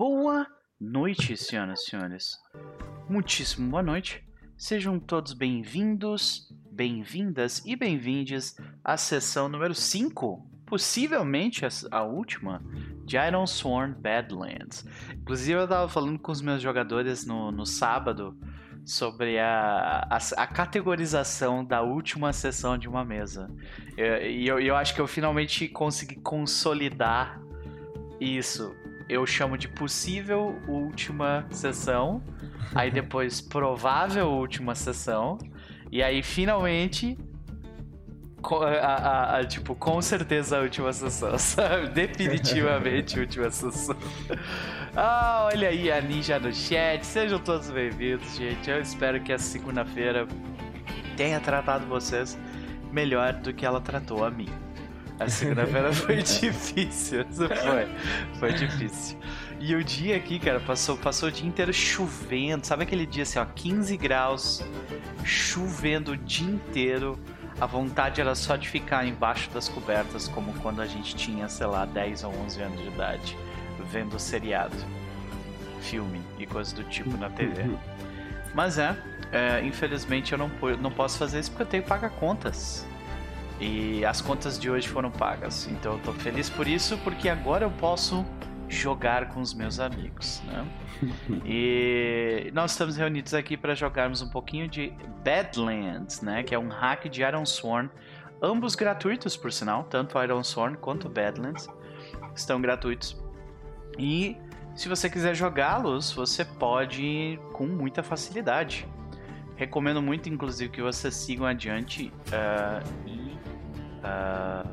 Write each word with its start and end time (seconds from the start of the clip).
Boa 0.00 0.46
noite, 0.80 1.36
senhoras 1.36 1.82
e 1.82 1.90
senhores. 1.90 2.38
Muitíssimo 3.06 3.68
boa 3.68 3.82
noite. 3.82 4.26
Sejam 4.56 4.98
todos 4.98 5.34
bem-vindos, 5.34 6.48
bem-vindas 6.72 7.62
e 7.66 7.76
bem-vindes 7.76 8.56
à 8.82 8.96
sessão 8.96 9.46
número 9.46 9.74
5, 9.74 10.42
possivelmente 10.64 11.66
a 11.90 12.02
última, 12.02 12.64
de 13.04 13.18
Iron 13.18 13.46
Sworn 13.46 13.94
Badlands. 13.94 14.86
Inclusive, 15.12 15.60
eu 15.60 15.68
tava 15.68 15.86
falando 15.86 16.18
com 16.18 16.32
os 16.32 16.40
meus 16.40 16.62
jogadores 16.62 17.26
no, 17.26 17.52
no 17.52 17.66
sábado 17.66 18.34
sobre 18.86 19.38
a, 19.38 20.08
a, 20.10 20.16
a, 20.16 20.46
categorização 20.46 21.62
da 21.62 21.82
última 21.82 22.32
sessão 22.32 22.78
de 22.78 22.88
uma 22.88 23.04
mesa. 23.04 23.54
E 23.98 24.48
eu, 24.48 24.58
eu, 24.58 24.60
eu 24.60 24.76
acho 24.76 24.94
que 24.94 25.00
eu 25.02 25.06
finalmente 25.06 25.68
consegui 25.68 26.16
consolidar 26.16 27.38
isso. 28.18 28.74
Eu 29.10 29.26
chamo 29.26 29.58
de 29.58 29.66
possível 29.66 30.62
última 30.68 31.44
sessão, 31.50 32.22
aí 32.72 32.92
depois 32.92 33.40
provável 33.40 34.28
última 34.28 34.72
sessão, 34.76 35.36
e 35.90 36.00
aí 36.00 36.22
finalmente 36.22 37.18
a, 38.80 39.38
a, 39.38 39.44
tipo, 39.44 39.74
com 39.74 40.00
certeza 40.00 40.58
a 40.58 40.60
última 40.60 40.92
sessão, 40.92 41.36
sabe? 41.36 41.88
Definitivamente 41.88 43.18
a 43.18 43.22
última 43.22 43.50
sessão. 43.50 43.96
Ah, 44.94 45.48
olha 45.52 45.70
aí 45.70 45.90
a 45.90 46.00
Ninja 46.00 46.38
no 46.38 46.54
chat. 46.54 47.04
Sejam 47.04 47.40
todos 47.40 47.68
bem-vindos, 47.68 48.36
gente. 48.36 48.70
Eu 48.70 48.80
espero 48.80 49.20
que 49.20 49.32
a 49.32 49.38
segunda-feira 49.38 50.28
tenha 51.16 51.40
tratado 51.40 51.84
vocês 51.86 52.38
melhor 52.92 53.32
do 53.32 53.52
que 53.52 53.66
ela 53.66 53.80
tratou 53.80 54.24
a 54.24 54.30
mim. 54.30 54.48
A 55.20 55.28
segunda-feira 55.28 55.92
foi 55.94 56.16
difícil, 56.16 57.26
foi. 57.30 57.88
Foi 58.38 58.52
difícil. 58.54 59.18
E 59.60 59.74
o 59.74 59.84
dia 59.84 60.16
aqui, 60.16 60.38
cara, 60.38 60.58
passou, 60.58 60.96
passou 60.96 61.28
o 61.28 61.32
dia 61.32 61.46
inteiro 61.46 61.72
chovendo. 61.72 62.66
Sabe 62.66 62.84
aquele 62.84 63.04
dia 63.04 63.24
assim, 63.24 63.38
ó, 63.38 63.44
15 63.44 63.96
graus, 63.98 64.64
chovendo 65.22 66.12
o 66.12 66.16
dia 66.16 66.50
inteiro. 66.50 67.20
A 67.60 67.66
vontade 67.66 68.20
era 68.22 68.34
só 68.34 68.56
de 68.56 68.66
ficar 68.66 69.06
embaixo 69.06 69.50
das 69.50 69.68
cobertas, 69.68 70.26
como 70.26 70.54
quando 70.54 70.80
a 70.80 70.86
gente 70.86 71.14
tinha, 71.14 71.46
sei 71.48 71.66
lá, 71.66 71.84
10 71.84 72.24
ou 72.24 72.34
11 72.46 72.62
anos 72.62 72.80
de 72.80 72.88
idade 72.88 73.36
vendo 73.90 74.18
seriado, 74.18 74.76
filme 75.80 76.20
e 76.38 76.46
coisas 76.46 76.72
do 76.72 76.84
tipo 76.84 77.16
na 77.16 77.28
TV. 77.28 77.64
Mas 78.54 78.78
é, 78.78 78.96
é, 79.32 79.64
infelizmente 79.64 80.32
eu 80.32 80.38
não, 80.38 80.50
não 80.80 80.90
posso 80.90 81.18
fazer 81.18 81.38
isso 81.38 81.50
porque 81.50 81.62
eu 81.62 81.66
tenho 81.66 81.82
que 81.82 81.88
pagar 81.88 82.10
contas. 82.10 82.86
E 83.60 84.04
as 84.04 84.20
contas 84.22 84.58
de 84.58 84.70
hoje 84.70 84.88
foram 84.88 85.10
pagas. 85.10 85.68
Então 85.68 85.92
eu 85.92 85.98
tô 86.00 86.12
feliz 86.12 86.48
por 86.48 86.66
isso, 86.66 86.96
porque 86.98 87.28
agora 87.28 87.66
eu 87.66 87.70
posso 87.70 88.24
jogar 88.68 89.28
com 89.28 89.40
os 89.40 89.52
meus 89.52 89.80
amigos, 89.80 90.40
né? 90.46 90.66
e 91.44 92.50
nós 92.54 92.70
estamos 92.70 92.96
reunidos 92.96 93.34
aqui 93.34 93.56
para 93.56 93.74
jogarmos 93.74 94.22
um 94.22 94.30
pouquinho 94.30 94.68
de 94.68 94.92
Badlands, 95.24 96.22
né? 96.22 96.42
Que 96.42 96.54
é 96.54 96.58
um 96.58 96.68
hack 96.68 97.08
de 97.08 97.22
Iron 97.22 97.44
Sworn. 97.44 97.90
Ambos 98.42 98.74
gratuitos, 98.74 99.36
por 99.36 99.52
sinal, 99.52 99.84
tanto 99.84 100.18
Iron 100.22 100.42
Sworn 100.42 100.76
quanto 100.78 101.08
Badlands 101.08 101.68
estão 102.34 102.60
gratuitos. 102.60 103.20
E 103.98 104.36
se 104.74 104.88
você 104.88 105.10
quiser 105.10 105.34
jogá-los, 105.34 106.12
você 106.12 106.44
pode 106.44 107.38
com 107.52 107.66
muita 107.66 108.02
facilidade. 108.02 108.88
Recomendo 109.56 110.00
muito, 110.00 110.28
inclusive, 110.30 110.70
que 110.70 110.80
vocês 110.80 111.14
sigam 111.14 111.44
adiante 111.44 112.10
uh, 112.28 112.88
e 113.06 113.36
uh, 114.00 114.68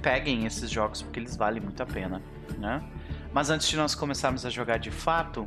peguem 0.00 0.46
esses 0.46 0.70
jogos 0.70 1.02
porque 1.02 1.20
eles 1.20 1.36
valem 1.36 1.60
muito 1.62 1.82
a 1.82 1.86
pena, 1.86 2.22
né? 2.58 2.82
Mas 3.32 3.50
antes 3.50 3.68
de 3.68 3.76
nós 3.76 3.94
começarmos 3.94 4.46
a 4.46 4.50
jogar 4.50 4.78
de 4.78 4.90
fato, 4.90 5.46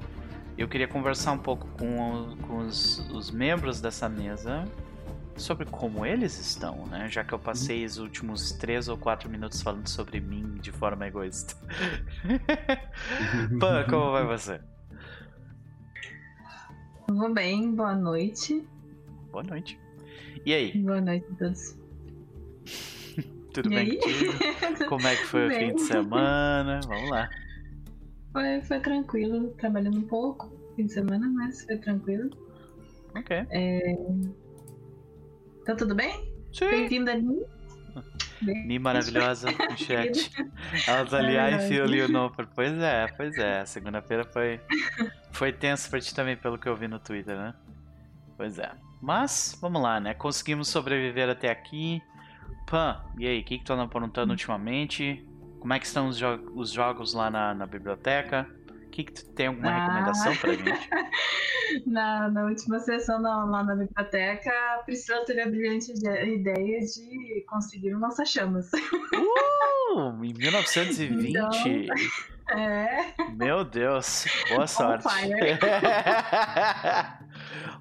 eu 0.57 0.67
queria 0.67 0.87
conversar 0.87 1.31
um 1.31 1.37
pouco 1.37 1.67
com, 1.77 2.37
com 2.47 2.57
os, 2.59 2.99
os 3.09 3.31
membros 3.31 3.81
dessa 3.81 4.07
mesa 4.07 4.65
sobre 5.35 5.65
como 5.65 6.05
eles 6.05 6.39
estão, 6.39 6.85
né? 6.87 7.09
Já 7.09 7.23
que 7.23 7.33
eu 7.33 7.39
passei 7.39 7.83
os 7.85 7.97
últimos 7.97 8.51
três 8.51 8.87
ou 8.87 8.97
quatro 8.97 9.29
minutos 9.29 9.61
falando 9.61 9.87
sobre 9.87 10.19
mim 10.19 10.55
de 10.61 10.71
forma 10.71 11.07
egoísta. 11.07 11.55
Pan, 13.59 13.85
como 13.89 14.11
vai 14.11 14.25
você? 14.25 14.61
Vou 17.09 17.33
bem, 17.33 17.73
boa 17.73 17.95
noite. 17.95 18.65
Boa 19.31 19.43
noite. 19.43 19.79
E 20.45 20.53
aí? 20.53 20.77
Boa 20.77 21.01
noite 21.01 21.25
a 21.31 21.35
todos. 21.35 21.80
Tudo 23.53 23.71
e 23.71 23.75
bem 23.75 23.99
contigo? 23.99 24.33
Como 24.87 25.07
é 25.07 25.15
que 25.15 25.25
foi 25.25 25.47
o 25.47 25.51
fim 25.51 25.75
de 25.75 25.81
semana? 25.81 26.79
Vamos 26.87 27.09
lá. 27.09 27.29
Foi, 28.31 28.61
foi 28.61 28.79
tranquilo, 28.79 29.49
trabalhando 29.57 29.97
um 29.99 30.07
pouco 30.07 30.51
fim 30.75 30.85
de 30.85 30.93
semana, 30.93 31.27
mas 31.29 31.63
foi 31.65 31.77
tranquilo. 31.77 32.29
Ok. 33.15 33.45
É, 33.49 33.95
Tá 35.65 35.75
tudo 35.75 35.93
bem? 35.93 36.33
Sim. 36.51 36.69
Bem-vinda, 36.69 37.13
Ni. 37.13 37.45
Mi 38.65 38.79
maravilhosa 38.79 39.51
no 39.51 39.77
chat. 39.77 40.31
Ela 40.87 41.05
tá 41.05 41.17
ali, 41.17 41.37
ai, 41.37 41.59
fio 41.67 41.85
Leonor. 41.85 42.31
Pois 42.55 42.73
é, 42.79 43.07
pois 43.15 43.37
é. 43.37 43.63
Segunda-feira 43.65 44.23
foi, 44.23 44.59
foi 45.31 45.53
tenso 45.53 45.89
pra 45.89 45.99
ti 45.99 46.15
também, 46.15 46.35
pelo 46.35 46.57
que 46.57 46.67
eu 46.67 46.75
vi 46.75 46.87
no 46.87 46.97
Twitter, 46.99 47.37
né? 47.37 47.53
Pois 48.35 48.57
é. 48.57 48.71
Mas, 48.99 49.55
vamos 49.61 49.81
lá, 49.81 49.99
né? 49.99 50.15
Conseguimos 50.15 50.67
sobreviver 50.69 51.29
até 51.29 51.51
aqui. 51.51 52.01
Pan, 52.71 53.03
e 53.19 53.27
aí, 53.27 53.41
o 53.41 53.43
que, 53.43 53.59
que 53.59 53.65
tu 53.65 53.73
anda 53.73 53.83
aprontando 53.83 54.31
ultimamente? 54.31 55.23
Como 55.59 55.73
é 55.73 55.79
que 55.79 55.85
estão 55.85 56.07
os, 56.07 56.17
jo 56.17 56.27
os 56.55 56.71
jogos 56.71 57.13
lá 57.13 57.29
na, 57.29 57.53
na 57.53 57.67
biblioteca? 57.67 58.47
que, 58.91 59.05
que 59.05 59.13
tu 59.13 59.25
tem 59.31 59.47
alguma 59.47 59.71
ah. 59.71 59.79
recomendação 59.79 60.35
pra 60.35 60.53
gente? 60.53 60.89
na, 61.87 62.29
na 62.29 62.43
última 62.45 62.79
sessão 62.79 63.21
lá 63.21 63.63
na 63.63 63.75
biblioteca, 63.75 64.51
a 64.75 64.83
Priscila 64.83 65.25
teve 65.25 65.41
a 65.41 65.47
brilhante 65.47 65.91
ideia 65.91 66.79
de 66.81 67.45
conseguir 67.47 67.95
um 67.95 67.99
lança-chamas. 67.99 68.69
Uh, 69.93 70.23
em 70.23 70.33
1920? 70.37 71.29
Então, 71.29 71.49
é. 72.59 73.13
Meu 73.31 73.63
Deus, 73.63 74.25
boa 74.49 74.67
sorte. 74.67 75.07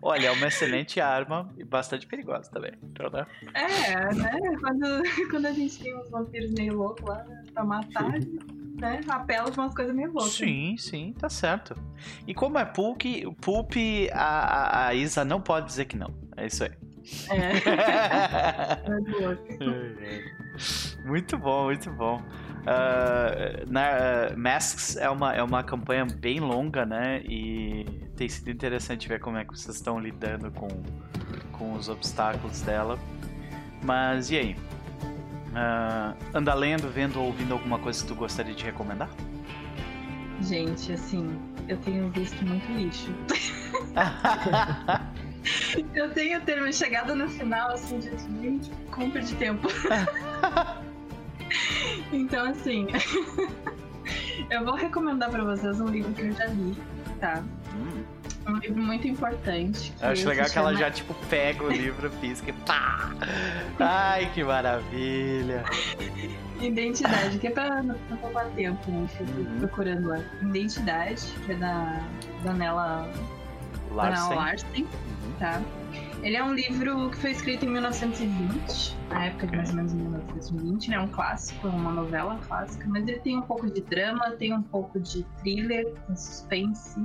Olha, 0.02 0.28
é 0.28 0.30
uma 0.30 0.46
excelente 0.46 1.00
arma 1.00 1.52
e 1.56 1.64
bastante 1.64 2.06
perigosa 2.06 2.50
também. 2.50 2.72
Então, 2.82 3.10
né? 3.10 3.26
É, 3.54 4.14
né? 4.14 4.32
Quando, 4.60 5.02
quando 5.30 5.46
a 5.46 5.52
gente 5.52 5.78
tem 5.78 5.96
uns 5.96 6.10
vampiros 6.10 6.50
meio 6.52 6.76
loucos 6.76 7.08
lá 7.08 7.24
pra 7.52 7.64
matar 7.64 8.12
né, 8.80 9.00
apela 9.08 9.50
pra 9.50 9.62
umas 9.62 9.74
coisas 9.74 9.94
meio 9.94 10.12
loucas. 10.12 10.32
Sim, 10.32 10.76
sim, 10.78 11.14
tá 11.18 11.28
certo. 11.28 11.76
E 12.26 12.34
como 12.34 12.58
é 12.58 12.64
Pulp, 12.64 13.02
Pulp 13.40 13.74
a, 14.12 14.86
a 14.86 14.94
Isa 14.94 15.24
não 15.24 15.40
pode 15.40 15.66
dizer 15.66 15.84
que 15.84 15.96
não. 15.96 16.12
É 16.36 16.46
isso 16.46 16.64
aí. 16.64 16.72
É. 17.30 17.60
muito 21.04 21.38
bom, 21.38 21.64
muito 21.64 21.90
bom. 21.92 22.22
Uh, 22.60 23.70
na, 23.70 24.34
uh, 24.34 24.38
Masks 24.38 24.96
é 24.96 25.08
uma, 25.08 25.34
é 25.34 25.42
uma 25.42 25.62
campanha 25.62 26.04
bem 26.04 26.40
longa, 26.40 26.84
né? 26.84 27.22
E 27.24 27.86
tem 28.16 28.28
sido 28.28 28.50
interessante 28.50 29.08
ver 29.08 29.20
como 29.20 29.38
é 29.38 29.44
que 29.44 29.56
vocês 29.56 29.76
estão 29.76 29.98
lidando 29.98 30.50
com, 30.50 30.68
com 31.52 31.72
os 31.72 31.88
obstáculos 31.88 32.60
dela. 32.60 32.98
Mas 33.82 34.30
e 34.30 34.36
aí? 34.36 34.56
Uh, 35.50 36.14
anda 36.34 36.54
lendo, 36.54 36.88
vendo 36.90 37.18
ou 37.18 37.26
ouvindo 37.26 37.52
alguma 37.52 37.78
coisa 37.78 38.02
que 38.02 38.08
tu 38.08 38.14
gostaria 38.14 38.54
de 38.54 38.64
recomendar? 38.64 39.10
Gente, 40.42 40.92
assim, 40.92 41.38
eu 41.68 41.76
tenho 41.78 42.08
visto 42.10 42.44
muito 42.44 42.70
lixo. 42.72 43.12
eu 45.94 46.10
tenho 46.12 46.40
ter 46.42 46.72
chegado 46.72 47.14
no 47.14 47.28
final, 47.28 47.72
assim, 47.72 47.98
de 47.98 48.10
gente, 48.40 48.70
compra 48.90 49.20
de 49.20 49.34
tempo. 49.34 49.68
então, 52.12 52.46
assim, 52.46 52.86
eu 54.50 54.64
vou 54.64 54.74
recomendar 54.74 55.30
para 55.30 55.44
vocês 55.44 55.80
um 55.80 55.88
livro 55.88 56.12
que 56.12 56.22
eu 56.22 56.32
já 56.32 56.46
li, 56.46 56.76
tá? 57.20 57.42
Hum 57.74 58.20
um 58.46 58.56
livro 58.58 58.82
muito 58.82 59.06
importante. 59.06 59.92
Eu 60.00 60.08
acho 60.08 60.28
legal 60.28 60.48
que 60.48 60.58
ela 60.58 60.74
já, 60.74 60.90
tipo, 60.90 61.14
pega 61.28 61.64
o 61.64 61.70
livro 61.70 62.10
físico 62.12 62.50
e 62.50 62.52
pá! 62.52 63.12
Ai, 63.78 64.30
que 64.32 64.42
maravilha! 64.42 65.64
Identidade, 66.60 67.38
que 67.38 67.46
é 67.46 67.50
pra 67.50 67.82
não 67.82 67.96
poupar 68.20 68.46
tempo, 68.50 68.90
né? 68.90 69.08
Uhum. 69.20 69.58
procurando 69.60 70.08
lá. 70.08 70.20
Identidade, 70.42 71.22
que 71.46 71.52
é 71.52 71.54
da 71.54 72.00
Danella 72.44 73.10
Larsen. 73.92 74.36
Larsen 74.36 74.82
uhum. 74.82 75.32
tá? 75.38 75.62
Ele 76.22 76.36
é 76.36 76.44
um 76.44 76.52
livro 76.52 77.10
que 77.10 77.16
foi 77.16 77.30
escrito 77.30 77.64
em 77.64 77.70
1920, 77.70 78.96
na 79.08 79.26
época 79.26 79.46
de 79.46 79.56
mais 79.56 79.70
ou 79.70 79.76
menos 79.76 79.92
1920, 79.94 80.90
né? 80.90 80.96
É 80.96 81.00
um 81.00 81.08
clássico, 81.08 81.66
é 81.66 81.70
uma 81.70 81.92
novela 81.92 82.38
clássica, 82.46 82.86
mas 82.88 83.08
ele 83.08 83.20
tem 83.20 83.38
um 83.38 83.42
pouco 83.42 83.70
de 83.70 83.80
drama, 83.80 84.30
tem 84.32 84.52
um 84.52 84.62
pouco 84.62 85.00
de 85.00 85.24
thriller, 85.40 85.94
um 86.10 86.16
suspense, 86.16 87.00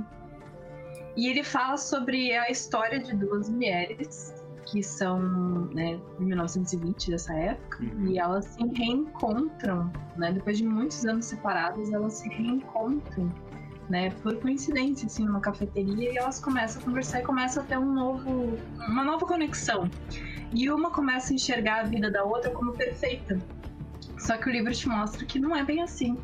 e 1.16 1.28
ele 1.28 1.42
fala 1.42 1.78
sobre 1.78 2.34
a 2.34 2.50
história 2.50 3.00
de 3.00 3.16
duas 3.16 3.48
mulheres 3.48 4.34
que 4.66 4.82
são 4.82 5.20
né, 5.72 5.98
de 6.18 6.24
1920 6.24 7.10
dessa 7.10 7.32
época 7.32 7.84
uhum. 7.84 8.08
e 8.08 8.18
elas 8.18 8.44
se 8.46 8.66
reencontram, 8.66 9.90
né? 10.16 10.32
Depois 10.32 10.58
de 10.58 10.64
muitos 10.64 11.06
anos 11.06 11.26
separadas, 11.26 11.90
elas 11.90 12.14
se 12.14 12.28
reencontram 12.28 13.32
né, 13.88 14.10
por 14.22 14.36
coincidência, 14.40 15.06
assim, 15.06 15.24
numa 15.24 15.40
cafeteria, 15.40 16.12
e 16.12 16.16
elas 16.16 16.40
começam 16.40 16.82
a 16.82 16.84
conversar 16.84 17.20
e 17.20 17.22
começam 17.22 17.62
a 17.62 17.66
ter 17.66 17.78
um 17.78 17.92
novo, 17.92 18.58
uma 18.88 19.04
nova 19.04 19.24
conexão. 19.26 19.88
E 20.52 20.70
uma 20.70 20.90
começa 20.90 21.32
a 21.32 21.34
enxergar 21.34 21.80
a 21.80 21.82
vida 21.84 22.10
da 22.10 22.24
outra 22.24 22.50
como 22.50 22.72
perfeita. 22.72 23.38
Só 24.18 24.36
que 24.36 24.48
o 24.48 24.52
livro 24.52 24.72
te 24.72 24.88
mostra 24.88 25.24
que 25.24 25.38
não 25.38 25.54
é 25.54 25.64
bem 25.64 25.82
assim, 25.82 26.16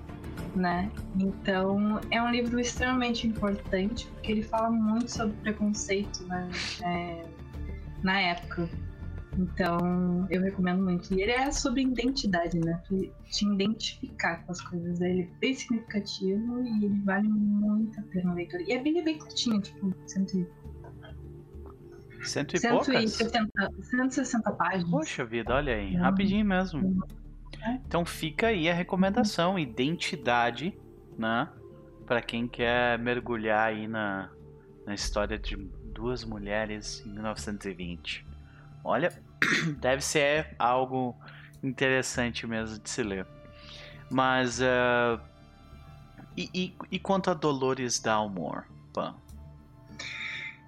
né? 0.54 0.90
Então, 1.18 2.00
é 2.10 2.22
um 2.22 2.30
livro 2.30 2.58
extremamente 2.58 3.26
importante, 3.26 4.06
porque 4.06 4.32
ele 4.32 4.42
fala 4.42 4.70
muito 4.70 5.10
sobre 5.10 5.34
preconceito, 5.42 6.24
né? 6.26 6.48
É, 6.82 7.24
na 8.02 8.20
época. 8.20 8.68
Então, 9.38 10.26
eu 10.30 10.42
recomendo 10.42 10.82
muito. 10.82 11.12
E 11.14 11.22
ele 11.22 11.32
é 11.32 11.50
sobre 11.50 11.82
identidade, 11.82 12.58
né? 12.58 12.82
Te 13.30 13.46
identificar 13.46 14.44
com 14.44 14.52
as 14.52 14.60
coisas. 14.60 15.00
Ele 15.00 15.22
é 15.22 15.38
bem 15.38 15.54
significativo 15.54 16.62
e 16.62 16.84
ele 16.84 17.00
vale 17.02 17.28
muito 17.28 17.98
a 17.98 18.02
pena 18.04 18.32
a 18.32 18.34
leitura. 18.34 18.62
E 18.62 18.72
é 18.72 18.82
bem, 18.82 19.02
bem 19.02 19.18
curtinho, 19.18 19.60
tipo, 19.60 19.94
cento 20.06 20.46
Cento 22.22 22.54
e 22.54 22.58
160, 22.60 23.48
poucas? 23.52 23.88
160 23.88 24.52
páginas. 24.52 24.90
Poxa 24.90 25.24
vida, 25.24 25.54
olha 25.54 25.74
aí, 25.74 25.94
rapidinho 25.96 26.44
mesmo. 26.44 27.04
É. 27.60 27.74
Então 27.86 28.04
fica 28.04 28.48
aí 28.48 28.68
a 28.68 28.74
recomendação, 28.74 29.58
identidade, 29.58 30.76
né? 31.18 31.48
Para 32.06 32.22
quem 32.22 32.46
quer 32.46 32.98
mergulhar 32.98 33.68
aí 33.68 33.88
na, 33.88 34.30
na 34.86 34.94
história 34.94 35.38
de 35.38 35.56
duas 35.92 36.24
mulheres 36.24 37.04
em 37.04 37.12
1920. 37.12 38.31
Olha, 38.84 39.12
deve 39.80 40.02
ser 40.02 40.54
algo 40.58 41.16
interessante 41.62 42.46
mesmo 42.46 42.78
de 42.78 42.90
se 42.90 43.02
ler. 43.02 43.26
Mas. 44.10 44.60
Uh, 44.60 45.20
e, 46.36 46.48
e, 46.54 46.74
e, 46.90 46.98
quanto 46.98 47.30
a 47.30 47.34
Dolores 47.34 48.00
Dalmore, 48.00 48.64
Pan? 48.92 49.14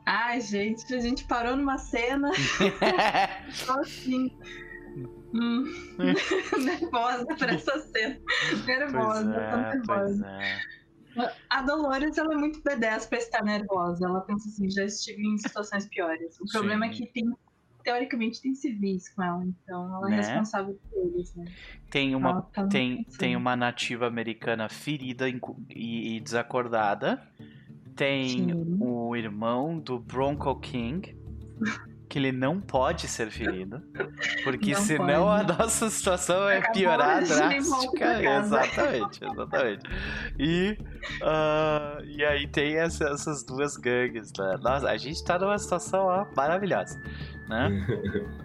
Ai, 0.06 0.40
gente, 0.40 0.94
a 0.94 1.00
gente 1.00 1.24
parou 1.24 1.56
numa 1.56 1.78
cena. 1.78 2.30
Só 3.50 3.80
assim. 3.80 4.30
Hum. 5.32 5.64
nervosa 6.62 7.26
pra 7.36 7.54
essa 7.54 7.78
cena. 7.78 8.20
Nervosa, 8.66 9.34
é, 9.34 9.74
nervosa. 9.74 10.26
É. 10.26 10.74
A 11.48 11.62
Dolores, 11.62 12.18
ela 12.18 12.34
é 12.34 12.36
muito 12.36 12.60
B10 12.62 13.08
pra 13.08 13.18
estar 13.18 13.42
nervosa. 13.42 14.06
Ela 14.06 14.20
pensa 14.22 14.48
assim, 14.48 14.70
já 14.70 14.84
estive 14.84 15.26
em 15.26 15.38
situações 15.38 15.88
piores. 15.88 16.38
O 16.40 16.46
Sim. 16.46 16.58
problema 16.58 16.86
é 16.86 16.88
que 16.90 17.06
tem 17.06 17.32
teoricamente 17.84 18.40
tem 18.40 18.54
civis 18.54 19.08
com 19.10 19.22
ela, 19.22 19.44
então 19.44 19.94
ela 19.96 20.08
é 20.08 20.10
né? 20.10 20.16
é 20.16 20.20
responsável 20.20 20.80
por 20.90 20.98
eles, 20.98 21.34
né? 21.34 21.44
Tem 21.90 22.14
uma, 22.16 22.42
tá 22.42 22.66
tem, 22.66 23.04
tem 23.18 23.36
uma 23.36 23.54
nativa 23.54 24.06
americana 24.06 24.68
ferida 24.68 25.28
e, 25.28 26.16
e 26.16 26.20
desacordada. 26.20 27.22
Tem 27.94 28.28
Sim. 28.28 28.78
o 28.80 29.14
irmão 29.14 29.78
do 29.78 29.98
Bronco 29.98 30.58
King. 30.58 31.16
que 32.14 32.18
ele 32.20 32.30
não 32.30 32.60
pode 32.60 33.08
ser 33.08 33.28
ferido. 33.28 33.82
Porque 34.44 34.70
não 34.72 34.80
senão 34.80 35.24
pode. 35.24 35.50
a 35.50 35.56
nossa 35.56 35.90
situação 35.90 36.48
é 36.48 36.60
piorar 36.70 37.24
drástica. 37.24 38.22
Exatamente, 38.22 39.24
exatamente. 39.24 39.82
E, 40.38 40.78
uh, 41.20 42.04
e 42.04 42.24
aí 42.24 42.46
tem 42.46 42.76
essa, 42.76 43.06
essas 43.06 43.42
duas 43.42 43.76
gangues. 43.76 44.32
Né? 44.38 44.56
Nossa, 44.62 44.88
a 44.88 44.96
gente 44.96 45.24
tá 45.24 45.36
numa 45.40 45.58
situação 45.58 46.06
ó, 46.06 46.24
maravilhosa. 46.36 47.02
Né? 47.48 47.84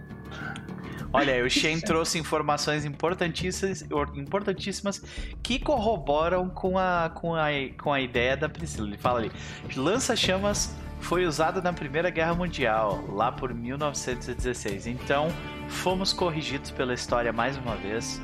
Olha, 1.12 1.44
o 1.44 1.48
Shen 1.48 1.78
trouxe 1.78 2.18
informações 2.18 2.84
importantíssimas, 2.84 3.82
importantíssimas 4.16 5.00
que 5.44 5.60
corroboram 5.60 6.48
com 6.48 6.76
a, 6.76 7.08
com, 7.14 7.36
a, 7.36 7.50
com 7.80 7.92
a 7.92 8.00
ideia 8.00 8.36
da 8.36 8.48
Priscila. 8.48 8.88
Ele 8.88 8.98
fala 8.98 9.20
ali: 9.20 9.32
lança-chamas 9.76 10.74
foi 11.00 11.26
usado 11.26 11.62
na 11.62 11.72
Primeira 11.72 12.10
Guerra 12.10 12.34
Mundial, 12.34 13.04
lá 13.08 13.32
por 13.32 13.52
1916. 13.52 14.86
Então, 14.86 15.28
fomos 15.68 16.12
corrigidos 16.12 16.70
pela 16.70 16.94
história 16.94 17.32
mais 17.32 17.56
uma 17.56 17.74
vez. 17.76 18.20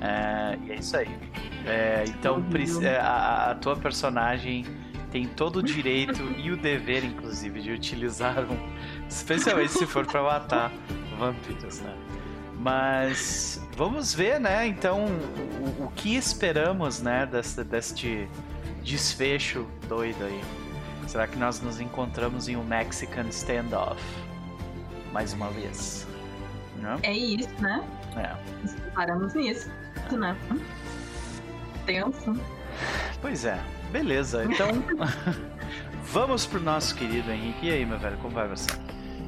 É, 0.00 0.58
e 0.64 0.72
é 0.72 0.74
isso 0.76 0.96
aí. 0.96 1.08
É, 1.66 2.04
então, 2.08 2.42
é, 2.82 2.98
a, 2.98 3.50
a, 3.50 3.54
tua 3.54 3.76
personagem 3.76 4.64
tem 5.10 5.26
todo 5.26 5.56
o 5.56 5.62
direito 5.62 6.22
e 6.38 6.50
o 6.50 6.56
dever, 6.56 7.04
inclusive, 7.04 7.60
de 7.60 7.72
utilizar 7.72 8.44
um. 8.50 8.58
Especialmente 9.08 9.72
se 9.72 9.86
for 9.86 10.06
para 10.06 10.22
matar 10.22 10.72
vampiros, 11.18 11.80
né? 11.80 11.94
Mas 12.58 13.60
vamos 13.76 14.14
ver, 14.14 14.38
né? 14.38 14.66
Então, 14.66 15.06
o, 15.60 15.84
o 15.84 15.92
que 15.94 16.14
esperamos, 16.14 17.02
né, 17.02 17.26
deste 17.26 18.28
desfecho 18.82 19.66
doido 19.88 20.24
aí. 20.24 20.59
Será 21.10 21.26
que 21.26 21.36
nós 21.36 21.60
nos 21.60 21.80
encontramos 21.80 22.48
em 22.48 22.54
um 22.54 22.62
Mexican 22.62 23.26
standoff? 23.30 24.00
Mais 25.12 25.32
uma 25.32 25.50
vez. 25.50 26.06
Não? 26.80 27.00
É 27.02 27.12
isso, 27.12 27.48
né? 27.60 27.84
É. 28.14 28.62
Nos 28.62 28.74
preparamos 28.74 29.34
nisso, 29.34 29.68
né? 30.12 30.36
Tenso. 31.84 32.40
Pois 33.20 33.44
é. 33.44 33.60
Beleza, 33.90 34.44
então 34.44 34.68
vamos 36.12 36.46
pro 36.46 36.60
nosso 36.60 36.94
querido 36.94 37.28
Henrique. 37.32 37.66
E 37.66 37.72
aí, 37.72 37.84
meu 37.84 37.98
velho, 37.98 38.16
como 38.18 38.32
vai 38.32 38.46
você? 38.46 38.70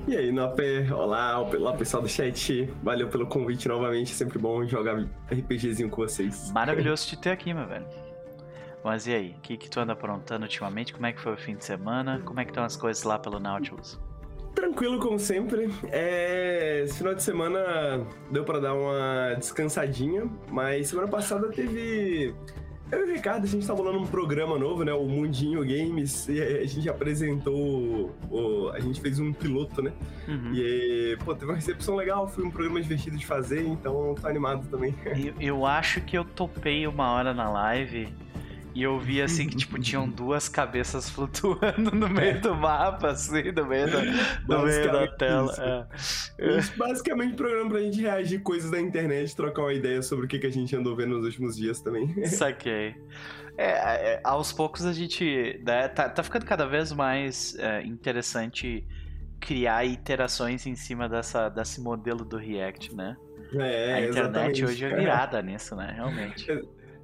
E 0.06 0.16
aí, 0.16 0.30
Noper, 0.30 0.96
olá, 0.96 1.40
olá 1.40 1.72
pessoal 1.72 2.00
do 2.00 2.08
chat, 2.08 2.72
valeu 2.80 3.08
pelo 3.08 3.26
convite 3.26 3.66
novamente, 3.66 4.12
é 4.12 4.14
sempre 4.14 4.38
bom 4.38 4.64
jogar 4.68 5.04
RPGzinho 5.28 5.90
com 5.90 6.02
vocês. 6.02 6.52
Maravilhoso 6.52 7.08
te 7.08 7.16
ter 7.16 7.30
aqui, 7.30 7.52
meu 7.52 7.66
velho. 7.66 7.86
Mas 8.84 9.06
e 9.06 9.14
aí, 9.14 9.34
o 9.38 9.40
que, 9.40 9.56
que 9.56 9.70
tu 9.70 9.78
anda 9.78 9.92
aprontando 9.92 10.44
ultimamente? 10.44 10.92
Como 10.92 11.06
é 11.06 11.12
que 11.12 11.20
foi 11.20 11.32
o 11.32 11.36
fim 11.36 11.54
de 11.54 11.64
semana? 11.64 12.20
Como 12.24 12.40
é 12.40 12.44
que 12.44 12.50
estão 12.50 12.64
as 12.64 12.76
coisas 12.76 13.02
lá 13.04 13.18
pelo 13.18 13.38
Nautilus? 13.38 13.98
Tranquilo 14.54 14.98
como 14.98 15.18
sempre. 15.18 15.72
É... 15.90 16.82
Esse 16.84 16.98
final 16.98 17.14
de 17.14 17.22
semana 17.22 18.06
deu 18.30 18.44
para 18.44 18.58
dar 18.58 18.74
uma 18.74 19.34
descansadinha, 19.38 20.28
mas 20.50 20.88
semana 20.88 21.08
passada 21.08 21.48
teve. 21.48 22.34
Eu 22.90 23.06
e 23.06 23.10
o 23.10 23.14
Ricardo, 23.14 23.44
a 23.44 23.46
gente 23.46 23.66
tá 23.66 23.72
rolando 23.72 23.98
um 23.98 24.06
programa 24.06 24.58
novo, 24.58 24.84
né? 24.84 24.92
O 24.92 25.06
Mundinho 25.06 25.60
Games, 25.60 26.28
e 26.28 26.42
a 26.42 26.66
gente 26.66 26.86
apresentou. 26.90 28.14
O... 28.30 28.68
A 28.74 28.80
gente 28.80 29.00
fez 29.00 29.18
um 29.18 29.32
piloto, 29.32 29.80
né? 29.80 29.92
Uhum. 30.28 30.52
E, 30.54 31.16
pô, 31.24 31.34
teve 31.34 31.46
uma 31.46 31.54
recepção 31.54 31.96
legal, 31.96 32.28
foi 32.28 32.44
um 32.44 32.50
programa 32.50 32.82
divertido 32.82 33.16
de 33.16 33.24
fazer, 33.24 33.66
então 33.66 34.14
tô 34.20 34.26
animado 34.26 34.68
também. 34.68 34.94
Eu, 35.06 35.34
eu 35.40 35.66
acho 35.66 36.02
que 36.02 36.18
eu 36.18 36.24
topei 36.24 36.86
uma 36.86 37.12
hora 37.12 37.32
na 37.32 37.48
live 37.48 38.12
e 38.74 38.82
eu 38.82 38.98
vi 38.98 39.20
assim 39.20 39.46
que, 39.46 39.56
tipo, 39.56 39.78
tinham 39.78 40.08
duas 40.10 40.48
cabeças 40.48 41.08
flutuando 41.10 41.90
no 41.90 42.08
meio 42.08 42.40
do 42.40 42.54
mapa, 42.54 43.08
assim, 43.08 43.52
no 43.52 43.66
meio 43.66 43.90
da, 43.90 44.02
no 44.48 44.64
meio 44.64 44.92
da 44.92 45.08
tela. 45.08 45.88
É. 46.38 46.60
Basicamente, 46.76 47.34
programa 47.34 47.70
pra 47.70 47.80
gente 47.80 48.00
reagir 48.00 48.40
coisas 48.40 48.70
da 48.70 48.80
internet, 48.80 49.36
trocar 49.36 49.62
uma 49.62 49.74
ideia 49.74 50.02
sobre 50.02 50.26
o 50.26 50.28
que, 50.28 50.38
que 50.38 50.46
a 50.46 50.52
gente 50.52 50.74
andou 50.74 50.96
vendo 50.96 51.16
nos 51.16 51.24
últimos 51.24 51.56
dias 51.56 51.80
também. 51.80 52.12
Saquei. 52.26 52.94
É, 53.58 54.14
é, 54.14 54.20
aos 54.24 54.52
poucos 54.52 54.86
a 54.86 54.92
gente. 54.92 55.60
Né, 55.64 55.88
tá, 55.88 56.08
tá 56.08 56.22
ficando 56.22 56.46
cada 56.46 56.66
vez 56.66 56.90
mais 56.92 57.54
é, 57.58 57.82
interessante 57.82 58.86
criar 59.38 59.84
iterações 59.84 60.66
em 60.66 60.74
cima 60.74 61.08
dessa, 61.08 61.48
desse 61.48 61.80
modelo 61.80 62.24
do 62.24 62.36
React, 62.36 62.94
né? 62.94 63.16
É, 63.54 63.94
a 63.94 64.08
internet 64.08 64.64
hoje 64.64 64.84
é 64.84 64.96
virada 64.96 65.42
nisso, 65.42 65.76
né? 65.76 65.92
Realmente. 65.94 66.46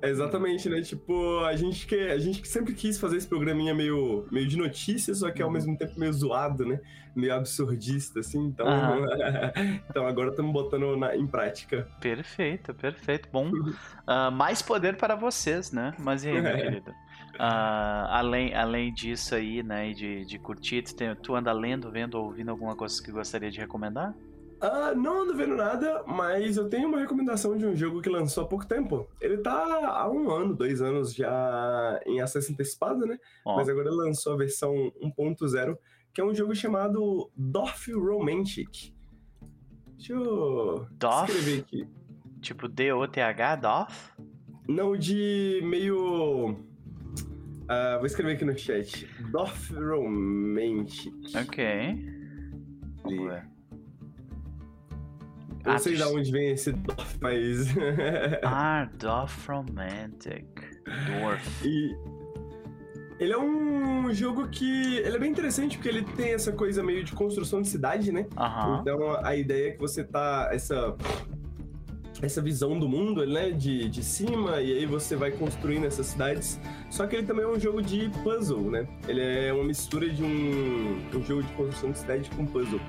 Exatamente, 0.02 0.68
né? 0.68 0.80
Tipo, 0.80 1.40
a 1.44 1.54
gente, 1.56 1.86
que, 1.86 1.94
a 1.94 2.18
gente 2.18 2.46
sempre 2.46 2.74
quis 2.74 2.98
fazer 2.98 3.16
esse 3.16 3.26
programinha 3.26 3.74
meio, 3.74 4.26
meio 4.30 4.46
de 4.46 4.56
notícias, 4.56 5.18
só 5.18 5.30
que 5.30 5.42
ao 5.42 5.48
uhum. 5.48 5.54
mesmo 5.54 5.76
tempo 5.76 5.98
meio 5.98 6.12
zoado, 6.12 6.64
né? 6.64 6.80
Meio 7.14 7.34
absurdista, 7.34 8.20
assim. 8.20 8.46
Então, 8.46 8.66
então 9.90 10.06
agora 10.06 10.30
estamos 10.30 10.52
botando 10.52 10.96
na, 10.96 11.16
em 11.16 11.26
prática. 11.26 11.88
Perfeito, 12.00 12.74
perfeito. 12.74 13.28
Bom, 13.32 13.50
uh, 13.50 14.30
mais 14.32 14.62
poder 14.62 14.96
para 14.96 15.14
vocês, 15.14 15.72
né? 15.72 15.94
Mas 15.98 16.24
e 16.24 16.28
aí, 16.28 16.40
meu 16.40 16.52
é. 16.52 16.60
querido? 16.60 16.90
Uh, 16.90 18.06
além, 18.08 18.52
além 18.52 18.92
disso 18.92 19.34
aí, 19.34 19.62
né, 19.62 19.92
de, 19.92 20.24
de 20.24 20.38
curtir, 20.40 20.82
tu, 20.82 20.96
tem, 20.96 21.14
tu 21.14 21.36
anda 21.36 21.52
lendo, 21.52 21.88
vendo 21.90 22.16
ou 22.16 22.24
ouvindo 22.24 22.50
alguma 22.50 22.74
coisa 22.74 23.00
que 23.00 23.12
gostaria 23.12 23.50
de 23.50 23.60
recomendar? 23.60 24.12
Uh, 24.60 24.96
não 24.96 25.22
ando 25.22 25.36
vendo 25.36 25.54
nada, 25.54 26.02
mas 26.04 26.56
eu 26.56 26.68
tenho 26.68 26.88
uma 26.88 26.98
recomendação 26.98 27.56
de 27.56 27.64
um 27.64 27.76
jogo 27.76 28.02
que 28.02 28.08
lançou 28.08 28.42
há 28.42 28.48
pouco 28.48 28.66
tempo. 28.66 29.08
Ele 29.20 29.38
tá 29.38 29.52
há 29.52 30.10
um 30.10 30.30
ano, 30.30 30.52
dois 30.52 30.82
anos 30.82 31.14
já 31.14 32.00
em 32.04 32.20
acesso 32.20 32.52
antecipado, 32.52 33.06
né? 33.06 33.18
Oh. 33.44 33.54
Mas 33.54 33.68
agora 33.68 33.88
lançou 33.90 34.32
a 34.32 34.36
versão 34.36 34.72
1.0, 35.00 35.78
que 36.12 36.20
é 36.20 36.24
um 36.24 36.34
jogo 36.34 36.56
chamado 36.56 37.30
Dorf 37.36 37.92
Romantic. 37.92 38.92
Deixa 39.96 40.12
eu 40.12 40.86
Dorf? 40.90 41.30
escrever 41.30 41.60
aqui. 41.60 41.88
Tipo 42.40 42.66
D-O-T-H, 42.66 43.56
Dorf? 43.56 44.12
Não, 44.68 44.96
de 44.96 45.60
meio. 45.62 46.50
Uh, 46.50 47.96
vou 47.98 48.06
escrever 48.06 48.32
aqui 48.32 48.44
no 48.44 48.58
chat. 48.58 49.08
Dorf 49.30 49.72
Romantic. 49.72 51.14
Ok. 51.36 51.64
Vamos 53.04 53.26
ver. 53.28 53.57
Eu 55.68 55.72
não 55.72 55.78
sei 55.78 55.94
de 55.96 56.02
onde 56.02 56.32
vem 56.32 56.50
esse 56.50 56.72
Dorf, 56.72 57.16
mas. 57.20 57.66
ah, 58.42 58.88
Dorf 58.98 59.48
Romantic. 59.48 60.46
Dwarf. 61.06 61.66
E. 61.66 61.96
Ele 63.20 63.32
é 63.32 63.38
um 63.38 64.12
jogo 64.14 64.48
que. 64.48 64.96
Ele 64.98 65.16
é 65.16 65.18
bem 65.18 65.30
interessante 65.30 65.76
porque 65.76 65.88
ele 65.88 66.02
tem 66.02 66.32
essa 66.32 66.52
coisa 66.52 66.82
meio 66.82 67.04
de 67.04 67.12
construção 67.12 67.60
de 67.60 67.68
cidade, 67.68 68.12
né? 68.12 68.26
Uhum. 68.36 68.80
Então 68.80 69.24
a 69.24 69.36
ideia 69.36 69.68
é 69.68 69.70
que 69.72 69.78
você 69.78 70.04
tá. 70.04 70.48
Essa 70.52 70.96
essa 72.20 72.42
visão 72.42 72.78
do 72.78 72.88
mundo, 72.88 73.24
né, 73.24 73.50
de, 73.50 73.88
de 73.88 74.02
cima, 74.02 74.60
e 74.60 74.78
aí 74.78 74.86
você 74.86 75.14
vai 75.14 75.30
construindo 75.30 75.84
essas 75.84 76.06
cidades. 76.06 76.60
Só 76.90 77.06
que 77.06 77.16
ele 77.16 77.26
também 77.26 77.44
é 77.44 77.48
um 77.48 77.60
jogo 77.60 77.80
de 77.80 78.10
puzzle, 78.24 78.70
né? 78.70 78.88
Ele 79.06 79.20
é 79.20 79.52
uma 79.52 79.64
mistura 79.64 80.08
de 80.08 80.22
um, 80.22 80.98
um 81.14 81.22
jogo 81.22 81.42
de 81.42 81.52
construção 81.52 81.92
de 81.92 81.98
cidade 81.98 82.28
com 82.30 82.44
puzzle. 82.44 82.80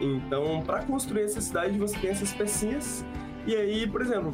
Então, 0.00 0.62
para 0.64 0.82
construir 0.82 1.22
essa 1.22 1.40
cidade, 1.40 1.78
você 1.78 1.98
tem 1.98 2.10
essas 2.10 2.32
pecinhas. 2.32 3.04
E 3.46 3.54
aí, 3.54 3.86
por 3.86 4.00
exemplo, 4.00 4.32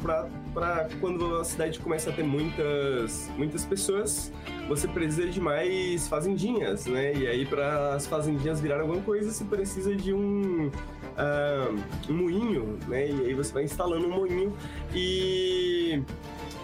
para 0.53 0.87
quando 1.01 1.35
a 1.37 1.43
cidade 1.43 1.79
começa 1.79 2.09
a 2.09 2.13
ter 2.13 2.23
muitas, 2.23 3.29
muitas 3.37 3.65
pessoas, 3.65 4.31
você 4.69 4.87
precisa 4.87 5.27
de 5.27 5.41
mais 5.41 6.07
fazendinhas, 6.07 6.85
né? 6.85 7.13
E 7.13 7.27
aí, 7.27 7.45
para 7.45 7.93
as 7.93 8.07
fazendinhas 8.07 8.61
virarem 8.61 8.83
alguma 8.83 9.01
coisa, 9.01 9.29
você 9.29 9.43
precisa 9.43 9.93
de 9.93 10.13
um 10.13 10.67
uh, 10.67 11.79
um 12.09 12.13
moinho, 12.13 12.79
né? 12.87 13.09
E 13.09 13.25
aí 13.25 13.33
você 13.33 13.51
vai 13.53 13.63
instalando 13.63 14.07
um 14.07 14.11
moinho 14.11 14.53
e 14.95 16.01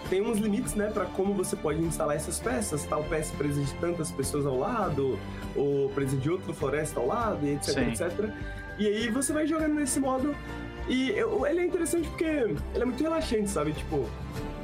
tem 0.08 0.22
uns 0.22 0.38
limites, 0.38 0.74
né, 0.74 0.90
para 0.90 1.04
como 1.04 1.34
você 1.34 1.54
pode 1.54 1.80
instalar 1.82 2.16
essas 2.16 2.40
peças. 2.40 2.84
Tal 2.84 3.04
peça 3.04 3.34
precisa 3.36 3.62
de 3.62 3.74
tantas 3.74 4.10
pessoas 4.10 4.46
ao 4.46 4.58
lado, 4.58 5.18
ou 5.54 5.90
precisa 5.90 6.16
de 6.16 6.30
outra 6.30 6.52
floresta 6.54 6.98
ao 6.98 7.06
lado, 7.06 7.44
e 7.44 7.50
etc, 7.50 7.74
Sim. 7.74 7.90
etc. 7.90 8.32
E 8.78 8.86
aí 8.86 9.08
você 9.10 9.32
vai 9.32 9.46
jogando 9.46 9.74
nesse 9.74 9.98
modo. 9.98 10.34
E 10.88 11.10
eu, 11.10 11.44
ele 11.46 11.60
é 11.60 11.66
interessante 11.66 12.08
porque 12.08 12.24
ele 12.24 12.56
é 12.74 12.84
muito 12.84 13.02
relaxante, 13.02 13.50
sabe? 13.50 13.72
Tipo, 13.72 14.08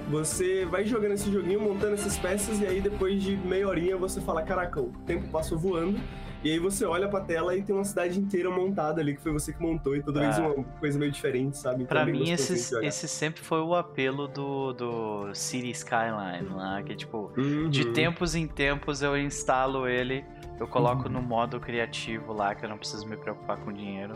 você 0.09 0.64
vai 0.64 0.85
jogando 0.85 1.12
esse 1.12 1.30
joguinho, 1.30 1.61
montando 1.61 1.94
essas 1.94 2.16
peças, 2.16 2.61
e 2.61 2.66
aí 2.66 2.80
depois 2.80 3.23
de 3.23 3.37
meia 3.37 3.68
horinha 3.68 3.97
você 3.97 4.21
fala: 4.21 4.42
Caraca, 4.42 4.80
o 4.80 4.92
tempo 5.06 5.28
passou 5.28 5.59
voando. 5.59 5.99
E 6.44 6.52
aí 6.52 6.58
você 6.58 6.84
olha 6.84 7.08
pra 7.08 7.20
tela 7.20 7.56
e 7.56 7.62
tem 7.62 7.74
uma 7.74 7.84
cidade 7.84 8.20
inteira 8.20 8.50
montada 8.50 9.00
ali, 9.00 9.14
que 9.14 9.22
foi 9.22 9.32
você 9.32 9.50
que 9.50 9.62
montou, 9.62 9.96
e 9.96 10.02
toda 10.02 10.20
vez 10.20 10.38
ah. 10.38 10.42
uma 10.42 10.64
coisa 10.78 10.98
meio 10.98 11.10
diferente, 11.10 11.56
sabe? 11.56 11.84
Então, 11.84 11.86
pra 11.86 12.04
mim, 12.04 12.30
esse, 12.30 12.76
esse 12.84 13.08
sempre 13.08 13.42
foi 13.42 13.62
o 13.62 13.74
apelo 13.74 14.28
do, 14.28 14.74
do 14.74 15.34
City 15.34 15.70
Skyline 15.70 16.50
lá, 16.54 16.82
que 16.82 16.94
tipo, 16.94 17.32
uhum. 17.34 17.70
de 17.70 17.86
tempos 17.92 18.34
em 18.34 18.46
tempos 18.46 19.00
eu 19.00 19.16
instalo 19.16 19.88
ele, 19.88 20.22
eu 20.60 20.68
coloco 20.68 21.06
uhum. 21.06 21.14
no 21.14 21.22
modo 21.22 21.58
criativo 21.58 22.34
lá, 22.34 22.54
que 22.54 22.62
eu 22.64 22.68
não 22.68 22.76
preciso 22.76 23.08
me 23.08 23.16
preocupar 23.16 23.56
com 23.56 23.72
dinheiro. 23.72 24.12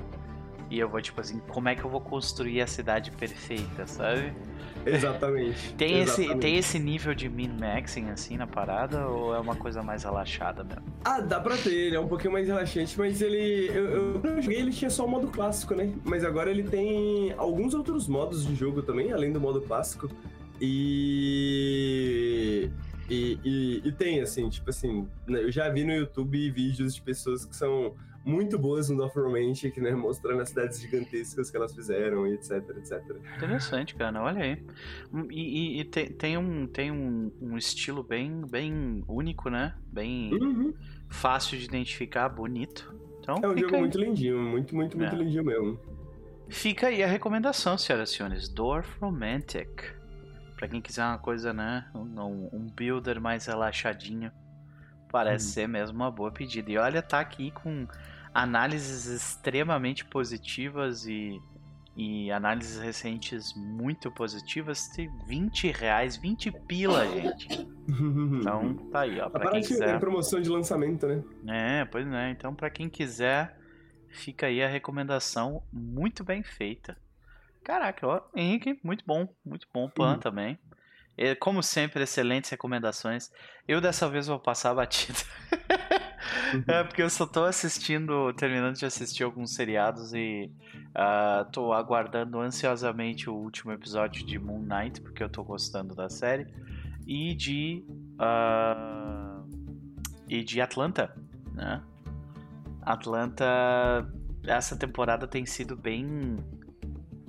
E 0.71 0.79
eu 0.79 0.89
vou, 0.89 1.01
tipo 1.01 1.21
assim, 1.21 1.41
como 1.49 1.69
é 1.69 1.75
que 1.75 1.83
eu 1.85 1.91
vou 1.91 2.01
construir 2.01 2.61
a 2.61 2.67
cidade 2.67 3.11
perfeita, 3.11 3.87
sabe? 3.87 4.33
Exatamente. 4.85 5.73
tem, 5.77 6.01
exatamente. 6.01 6.31
Esse, 6.31 6.41
tem 6.41 6.57
esse 6.57 6.79
nível 6.79 7.15
de 7.15 7.29
min-maxing 7.29 8.11
assim 8.11 8.37
na 8.37 8.47
parada 8.47 9.07
ou 9.07 9.35
é 9.35 9.41
uma 9.41 9.57
coisa 9.57 9.83
mais 9.83 10.05
relaxada 10.05 10.63
mesmo? 10.63 10.83
Ah, 11.05 11.21
dá 11.21 11.41
pra 11.41 11.57
ter, 11.57 11.73
ele 11.73 11.97
é 11.97 12.01
um 12.01 12.07
pouquinho 12.09 12.33
mais 12.33 12.47
relaxante, 12.47 12.99
mas 12.99 13.23
ele. 13.23 13.69
Eu, 13.69 14.21
eu, 14.23 14.43
joguei, 14.43 14.59
ele 14.59 14.73
tinha 14.73 14.91
só 14.91 15.07
o 15.07 15.09
modo 15.09 15.29
clássico, 15.29 15.75
né? 15.75 15.93
Mas 16.05 16.25
agora 16.25 16.51
ele 16.51 16.65
tem 16.65 17.33
alguns 17.37 17.73
outros 17.75 18.07
modos 18.07 18.47
de 18.47 18.55
jogo 18.55 18.83
também, 18.83 19.13
além 19.13 19.33
do 19.33 19.41
modo 19.41 19.61
clássico. 19.63 20.11
E. 20.61 21.49
E, 23.11 23.39
e, 23.43 23.81
e, 23.89 23.93
tem, 23.93 24.21
assim, 24.21 24.51
tipo 24.51 24.69
assim, 24.69 25.09
né, 25.27 25.43
eu 25.43 25.51
já 25.51 25.71
vi 25.71 25.83
no 25.83 25.95
YouTube 25.95 26.51
vídeos 26.51 26.95
de 26.95 27.01
pessoas 27.01 27.47
que 27.47 27.57
são 27.57 27.95
muito 28.29 28.59
boas 28.59 28.91
no 28.91 28.97
North 28.97 29.17
Romantic, 29.17 29.79
né? 29.79 29.93
Mostrando 29.93 30.43
as 30.43 30.51
cidades 30.51 30.79
gigantescas 30.79 31.51
que 31.51 31.57
elas 31.57 31.75
fizeram 31.75 32.27
e 32.27 32.35
etc, 32.35 32.63
etc. 32.77 33.03
Interessante, 33.37 33.95
cara. 33.95 34.23
Olha 34.23 34.43
aí. 34.43 34.63
E, 35.31 35.79
e, 35.79 35.81
e 35.81 35.85
tem, 35.85 36.07
tem, 36.13 36.37
um, 36.37 36.67
tem 36.67 36.93
um, 36.93 37.33
um, 37.41 37.57
estilo 37.57 38.03
bem, 38.03 38.43
bem 38.49 39.03
único, 39.09 39.49
né? 39.49 39.75
Bem 39.87 40.35
uhum. 40.35 40.75
fácil 41.09 41.59
de 41.59 41.65
identificar, 41.65 42.29
bonito. 42.29 42.95
Então, 43.21 43.37
é 43.43 43.49
um 43.49 43.57
jogo 43.57 43.75
aí. 43.75 43.81
muito 43.81 43.99
lindinho, 43.99 44.39
muito, 44.39 44.77
muito, 44.77 44.99
muito 44.99 45.15
é. 45.15 45.19
lindinho 45.19 45.45
mesmo. 45.45 45.81
Fica 46.51 46.89
aí 46.89 47.03
a 47.03 47.07
recomendação, 47.07 47.79
senhoras 47.79 48.11
e 48.11 48.17
senhores. 48.17 48.49
Dwarf 48.49 48.99
Romantic. 49.01 49.97
Pra 50.55 50.69
quem 50.69 50.83
quiser 50.83 51.05
uma 51.05 51.19
coisa, 51.19 51.53
né? 51.55 51.87
Um, 51.95 52.49
um 52.53 52.67
builder 52.67 53.21
mais 53.21 53.47
relaxadinho. 53.47 54.31
Parece 55.11 55.47
hum. 55.47 55.53
ser 55.53 55.67
mesmo 55.67 55.97
uma 55.97 56.11
boa 56.11 56.31
pedida. 56.31 56.71
E 56.71 56.77
olha, 56.77 57.01
tá 57.01 57.21
aqui 57.21 57.51
com 57.51 57.87
análises 58.33 59.07
extremamente 59.07 60.05
positivas 60.05 61.07
e, 61.07 61.41
e 61.97 62.31
análises 62.31 62.81
recentes 62.81 63.55
muito 63.55 64.11
positivas. 64.11 64.89
Tem 64.89 65.11
20 65.27 65.71
reais, 65.73 66.17
20 66.17 66.53
pila, 66.67 67.07
gente. 67.07 67.49
Então 67.89 68.75
tá 68.91 69.01
aí, 69.01 69.21
ó. 69.21 69.31
Pra 69.31 69.51
quem 69.51 69.63
quiser. 69.63 69.91
Tem 69.91 69.99
promoção 69.99 70.41
de 70.41 70.49
lançamento, 70.49 71.07
né? 71.07 71.23
É, 71.47 71.85
pois 71.85 72.07
é. 72.07 72.31
Então, 72.31 72.55
pra 72.55 72.71
quem 72.71 72.89
quiser, 72.89 73.59
fica 74.09 74.47
aí 74.47 74.63
a 74.63 74.69
recomendação 74.69 75.63
muito 75.73 76.23
bem 76.23 76.43
feita. 76.43 76.97
Caraca, 77.65 78.07
ó, 78.07 78.23
Henrique, 78.35 78.79
muito 78.83 79.05
bom, 79.07 79.29
muito 79.45 79.67
bom. 79.73 79.89
Pan 79.91 80.13
uhum. 80.13 80.19
também. 80.19 80.59
Como 81.41 81.63
sempre, 81.63 82.05
excelentes 82.05 82.49
recomendações. 82.51 83.31
Eu 83.67 83.81
dessa 83.81 84.09
vez 84.09 84.29
vou 84.29 84.39
passar 84.39 84.71
a 84.71 84.75
batida. 84.75 85.19
É 86.67 86.83
porque 86.85 87.03
eu 87.03 87.11
só 87.11 87.27
tô 87.27 87.45
assistindo, 87.45 88.33
terminando 88.35 88.77
de 88.77 88.87
assistir 88.87 89.25
alguns 89.25 89.55
seriados 89.55 90.13
e 90.13 90.51
uh, 90.89 91.51
tô 91.51 91.73
aguardando 91.73 92.41
ansiosamente 92.41 93.29
o 93.29 93.35
último 93.35 93.73
episódio 93.73 94.25
de 94.25 94.39
Moon 94.39 94.63
Knight, 94.63 95.01
porque 95.01 95.23
eu 95.23 95.29
tô 95.29 95.43
gostando 95.43 95.95
da 95.95 96.09
série. 96.09 96.47
E 97.07 97.35
de. 97.35 97.85
Uh, 98.15 99.47
e 100.29 100.45
de 100.45 100.61
Atlanta, 100.61 101.15
né? 101.55 101.83
Atlanta. 102.83 103.45
Essa 104.45 104.77
temporada 104.77 105.27
tem 105.27 105.45
sido 105.45 105.77
bem 105.77 106.39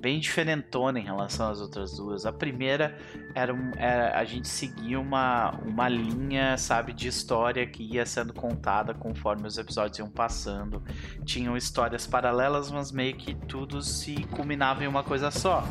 bem 0.00 0.18
diferentona 0.18 0.98
em 0.98 1.04
relação 1.04 1.50
às 1.50 1.60
outras 1.60 1.96
duas. 1.96 2.24
A 2.24 2.32
primeira 2.32 2.96
era, 3.34 3.52
um, 3.52 3.70
era, 3.76 4.18
a 4.18 4.24
gente 4.24 4.48
seguia 4.48 4.98
uma, 4.98 5.52
uma 5.64 5.88
linha, 5.88 6.56
sabe, 6.56 6.92
de 6.92 7.06
história 7.06 7.66
que 7.66 7.82
ia 7.82 8.06
sendo 8.06 8.32
contada 8.32 8.94
conforme 8.94 9.46
os 9.46 9.58
episódios 9.58 9.98
iam 9.98 10.10
passando. 10.10 10.82
Tinham 11.24 11.56
histórias 11.56 12.06
paralelas, 12.06 12.70
mas 12.70 12.90
meio 12.90 13.14
que 13.14 13.34
tudo 13.34 13.82
se 13.82 14.14
culminava 14.30 14.82
em 14.82 14.86
uma 14.86 15.04
coisa 15.04 15.30
só, 15.30 15.62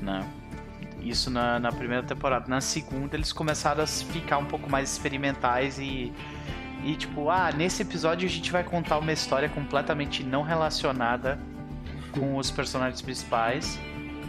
né? 0.00 0.26
Isso 1.00 1.30
na, 1.30 1.60
na 1.60 1.70
primeira 1.70 2.02
temporada. 2.02 2.48
Na 2.48 2.60
segunda 2.60 3.16
eles 3.16 3.32
começaram 3.32 3.84
a 3.84 3.86
ficar 3.86 4.38
um 4.38 4.46
pouco 4.46 4.68
mais 4.68 4.90
experimentais 4.90 5.78
e 5.78 6.12
e 6.84 6.94
tipo, 6.94 7.28
ah, 7.28 7.50
nesse 7.50 7.82
episódio 7.82 8.26
a 8.26 8.30
gente 8.30 8.52
vai 8.52 8.62
contar 8.62 8.98
uma 8.98 9.12
história 9.12 9.48
completamente 9.48 10.22
não 10.22 10.42
relacionada 10.42 11.38
com 12.18 12.36
os 12.36 12.50
personagens 12.50 13.00
principais, 13.00 13.78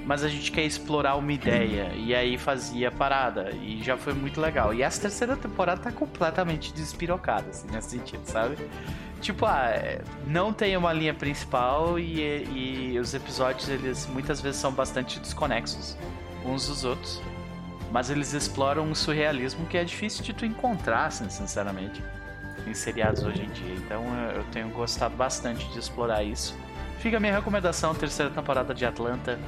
mas 0.06 0.24
a 0.24 0.28
gente 0.28 0.52
quer 0.52 0.64
explorar 0.64 1.16
uma 1.16 1.32
ideia 1.32 1.92
e 1.96 2.16
aí 2.16 2.38
fazia 2.38 2.92
parada 2.92 3.52
e 3.62 3.84
já 3.84 3.98
foi 3.98 4.14
muito 4.14 4.40
legal. 4.42 4.74
E 4.74 4.82
essa 4.82 5.02
terceira 5.02 5.36
temporada 5.36 5.82
tá 5.82 5.92
completamente 5.92 6.74
despirocada, 6.74 7.50
assim, 7.50 7.68
nesse 7.72 7.92
sentido, 7.92 8.26
sabe? 8.26 8.58
Tipo, 9.22 9.46
ah, 9.46 9.70
é, 9.70 10.02
não 10.26 10.54
tem 10.54 10.78
uma 10.78 10.94
linha 10.94 11.14
principal 11.14 12.00
e, 12.00 12.94
e 12.94 13.00
os 13.00 13.14
episódios, 13.14 13.68
eles 13.68 14.08
muitas 14.08 14.40
vezes 14.40 14.60
são 14.60 14.72
bastante 14.72 15.20
desconexos 15.20 15.98
uns 16.46 16.68
dos 16.68 16.84
outros. 16.86 17.22
Mas 17.92 18.10
eles 18.10 18.34
exploram 18.34 18.84
um 18.84 18.96
surrealismo 18.96 19.66
que 19.66 19.78
é 19.78 19.84
difícil 19.84 20.24
de 20.24 20.32
tu 20.34 20.46
encontrar, 20.46 21.08
assim, 21.08 21.30
sinceramente, 21.30 22.04
em 22.66 22.74
seriados 22.74 23.24
hoje 23.24 23.44
em 23.44 23.50
dia. 23.50 23.74
Então 23.74 24.04
eu 24.36 24.44
tenho 24.46 24.70
gostado 24.70 25.16
bastante 25.16 25.68
de 25.70 25.80
explorar 25.80 26.24
isso. 26.24 26.56
Fica 27.00 27.16
a 27.16 27.20
minha 27.20 27.34
recomendação, 27.34 27.96
terceira 27.96 28.30
temporada 28.30 28.74
de 28.74 28.86
Atlanta, 28.86 29.40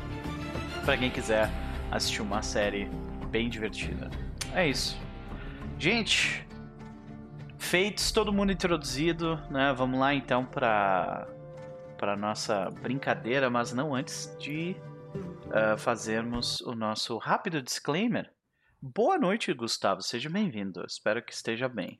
para 0.86 0.98
quem 0.98 1.12
quiser 1.12 1.50
assistir 1.91 2.22
uma 2.22 2.41
série 2.41 2.86
bem 3.29 3.50
divertida. 3.50 4.10
É 4.55 4.67
isso. 4.67 4.98
Gente, 5.77 6.48
feitos, 7.58 8.12
todo 8.13 8.31
mundo 8.31 8.53
introduzido, 8.53 9.38
né? 9.50 9.74
Vamos 9.74 10.00
lá 10.00 10.13
então 10.13 10.46
para 10.46 11.27
para 11.98 12.15
nossa 12.15 12.72
brincadeira, 12.81 13.48
mas 13.48 13.74
não 13.74 13.93
antes 13.93 14.36
de 14.39 14.75
uh, 15.48 15.77
fazermos 15.77 16.60
o 16.62 16.74
nosso 16.74 17.17
rápido 17.20 17.62
disclaimer. 17.62 18.31
Boa 18.81 19.20
noite, 19.20 19.53
Gustavo. 19.53 20.01
Seja 20.01 20.27
bem-vindo. 20.27 20.84
Espero 20.88 21.22
que 21.22 21.31
esteja 21.31 21.70
bem. 21.70 22.00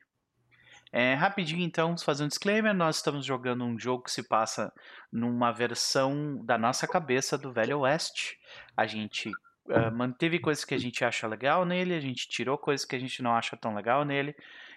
É, 0.92 1.14
rapidinho, 1.14 1.62
então, 1.62 1.96
fazer 1.96 2.22
um 2.22 2.28
disclaimer. 2.28 2.74
Nós 2.74 2.96
estamos 2.96 3.24
jogando 3.24 3.64
um 3.64 3.78
jogo 3.78 4.04
que 4.04 4.10
se 4.10 4.22
passa 4.22 4.70
numa 5.10 5.50
versão 5.50 6.38
da 6.44 6.58
nossa 6.58 6.86
cabeça 6.86 7.38
do 7.38 7.50
Velho 7.50 7.80
Oeste. 7.80 8.38
A 8.76 8.86
gente 8.86 9.30
uh, 9.30 9.90
manteve 9.90 10.38
coisas 10.38 10.66
que 10.66 10.74
a 10.74 10.78
gente 10.78 11.02
acha 11.02 11.26
legal 11.26 11.64
nele, 11.64 11.94
a 11.94 12.00
gente 12.00 12.28
tirou 12.28 12.58
coisas 12.58 12.84
que 12.84 12.94
a 12.94 12.98
gente 12.98 13.22
não 13.22 13.34
acha 13.34 13.56
tão 13.56 13.74
legal 13.74 14.04
nele. 14.04 14.36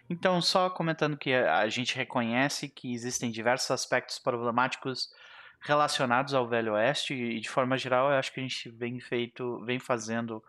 Então, 0.10 0.42
só 0.42 0.70
comentando 0.70 1.18
que 1.18 1.34
a 1.34 1.68
gente 1.68 1.98
reconhece 1.98 2.70
que 2.70 2.94
existem 2.94 3.30
diversos 3.30 3.70
aspectos 3.72 4.18
problemáticos 4.18 5.10
relacionados 5.60 6.34
ao 6.34 6.48
Velho 6.48 6.76
Oeste 6.76 7.14
e, 7.14 7.42
de 7.42 7.50
forma 7.50 7.78
geral, 7.78 8.10
eu 8.10 8.18
acho 8.18 8.32
que 8.32 8.40
a 8.40 8.44
gente 8.44 8.70
vem 8.70 9.02
feito, 9.02 9.60
vem 9.66 9.80
fazendo 9.80 10.42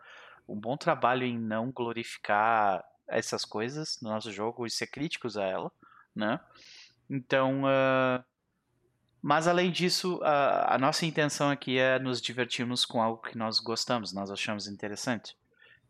um 0.47 0.55
bom 0.55 0.77
trabalho 0.77 1.25
em 1.25 1.37
não 1.37 1.71
glorificar 1.71 2.85
essas 3.07 3.45
coisas 3.45 3.99
no 4.01 4.09
nosso 4.09 4.31
jogo 4.31 4.65
e 4.65 4.69
ser 4.69 4.87
críticos 4.87 5.37
a 5.37 5.43
ela, 5.43 5.71
né? 6.15 6.39
Então, 7.09 7.63
uh, 7.63 8.23
mas 9.21 9.47
além 9.47 9.71
disso, 9.71 10.19
a, 10.23 10.75
a, 10.75 10.77
nossa 10.77 11.05
intenção 11.05 11.49
aqui 11.49 11.77
é 11.77 11.99
nos 11.99 12.21
divertirmos 12.21 12.85
com 12.85 13.01
algo 13.01 13.21
que 13.21 13.37
nós 13.37 13.59
gostamos, 13.59 14.13
nós 14.13 14.29
achamos 14.29 14.67
interessante. 14.67 15.35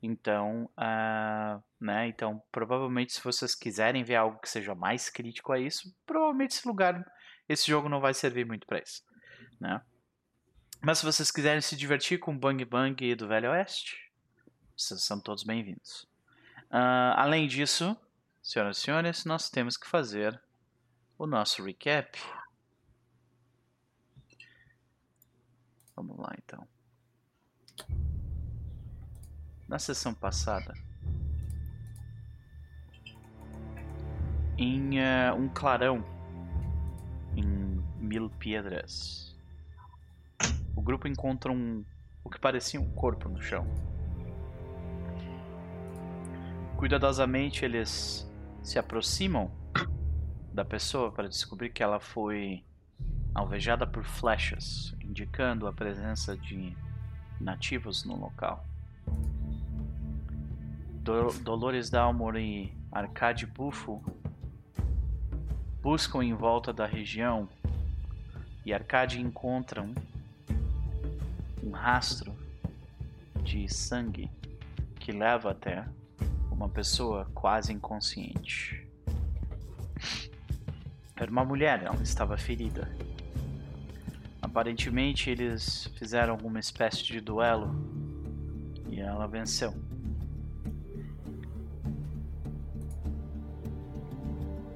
Então, 0.01 0.69
uh, 0.77 1.63
né? 1.79 2.07
Então, 2.07 2.41
provavelmente, 2.51 3.13
se 3.13 3.23
vocês 3.23 3.55
quiserem 3.55 4.03
ver 4.03 4.15
algo 4.15 4.39
que 4.39 4.49
seja 4.49 4.75
mais 4.75 5.09
crítico 5.09 5.51
a 5.51 5.59
isso, 5.59 5.93
provavelmente 6.05 6.51
esse 6.51 6.67
lugar, 6.67 7.03
esse 7.49 7.67
jogo 7.67 7.89
não 7.89 7.99
vai 7.99 8.13
servir 8.13 8.45
muito 8.45 8.67
para 8.67 8.79
isso, 8.79 9.03
né? 9.59 9.81
Mas 10.81 10.99
se 10.99 11.05
vocês 11.05 11.31
quiserem 11.31 11.61
se 11.61 11.75
divertir 11.75 12.19
com 12.19 12.37
Bang 12.37 12.63
Bang 12.63 13.15
do 13.15 13.27
Velho 13.27 13.49
Oeste, 13.51 13.97
vocês 14.75 15.03
são 15.03 15.19
todos 15.19 15.43
bem-vindos. 15.43 16.07
Uh, 16.69 17.15
além 17.15 17.47
disso, 17.47 17.95
senhoras 18.41 18.77
e 18.77 18.81
senhores, 18.81 19.25
nós 19.25 19.49
temos 19.49 19.77
que 19.77 19.87
fazer 19.87 20.39
o 21.17 21.25
nosso 21.25 21.63
recap. 21.63 22.19
Vamos 25.95 26.17
lá 26.17 26.33
então. 26.37 26.67
Na 29.67 29.79
sessão 29.79 30.13
passada, 30.13 30.73
em 34.57 34.99
uh, 34.99 35.35
um 35.35 35.49
clarão 35.49 36.05
em 37.35 37.43
Mil 37.99 38.29
Piedras, 38.29 39.35
o 40.75 40.81
grupo 40.81 41.07
encontra 41.07 41.51
um 41.51 41.83
o 42.23 42.29
que 42.29 42.39
parecia 42.39 42.79
um 42.79 42.91
corpo 42.93 43.29
no 43.29 43.41
chão. 43.41 43.65
Cuidadosamente 46.77 47.65
eles 47.65 48.29
se 48.61 48.77
aproximam 48.77 49.51
da 50.53 50.63
pessoa 50.63 51.11
para 51.11 51.27
descobrir 51.27 51.71
que 51.71 51.81
ela 51.81 51.99
foi 51.99 52.63
alvejada 53.33 53.87
por 53.87 54.03
flechas, 54.03 54.95
indicando 55.01 55.65
a 55.65 55.73
presença 55.73 56.37
de 56.37 56.77
nativos 57.41 58.05
no 58.05 58.15
local. 58.15 58.63
Do 61.01 61.31
Dolores 61.41 61.89
Dalmor 61.89 62.35
e 62.35 62.71
Arcade 62.91 63.47
Bufo 63.47 64.03
buscam 65.81 66.23
em 66.23 66.35
volta 66.35 66.71
da 66.71 66.85
região 66.85 67.49
e 68.63 68.71
Arcade 68.71 69.19
encontram 69.19 69.95
um 71.63 71.71
rastro 71.71 72.35
de 73.43 73.67
sangue 73.67 74.29
que 74.99 75.11
leva 75.11 75.49
até 75.51 75.83
uma 76.57 76.67
pessoa 76.67 77.29
quase 77.35 77.71
inconsciente. 77.71 78.89
Era 81.15 81.31
uma 81.31 81.45
mulher, 81.45 81.83
ela 81.83 82.01
estava 82.01 82.35
ferida. 82.35 82.91
Aparentemente 84.41 85.29
eles 85.29 85.85
fizeram 85.97 86.33
alguma 86.33 86.59
espécie 86.59 87.03
de 87.03 87.21
duelo 87.21 87.75
e 88.89 88.99
ela 88.99 89.27
venceu. 89.27 89.71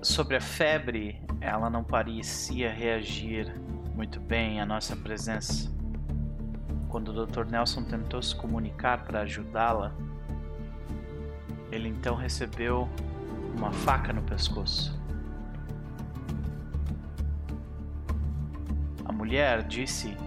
Sobre 0.04 0.36
a 0.36 0.42
febre, 0.42 1.20
ela 1.40 1.70
não 1.70 1.84
parecia 1.84 2.72
reagir 2.72 3.52
muito 3.96 4.20
bem 4.20 4.62
à 4.62 4.66
nossa 4.66 4.96
presença. 4.96 5.72
Quando 6.90 7.10
o 7.10 7.26
Dr. 7.26 7.46
Nelson 7.46 7.84
tentou 7.84 8.22
se 8.22 8.36
comunicar 8.36 9.04
para 9.04 9.22
ajudá-la, 9.22 9.96
ele 11.72 11.90
então 11.90 12.16
recebeu 12.16 12.88
uma 13.56 13.72
faca 13.72 14.12
no 14.12 14.22
pescoço. 14.22 15.02
mulher 19.32 19.64
disse 19.64 20.18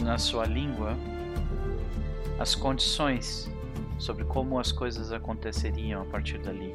na 0.00 0.16
sua 0.16 0.44
língua 0.44 0.96
as 2.38 2.54
condições 2.54 3.50
sobre 3.98 4.24
como 4.24 4.60
as 4.60 4.70
coisas 4.70 5.10
aconteceriam 5.10 6.02
a 6.02 6.04
partir 6.04 6.38
dali. 6.38 6.72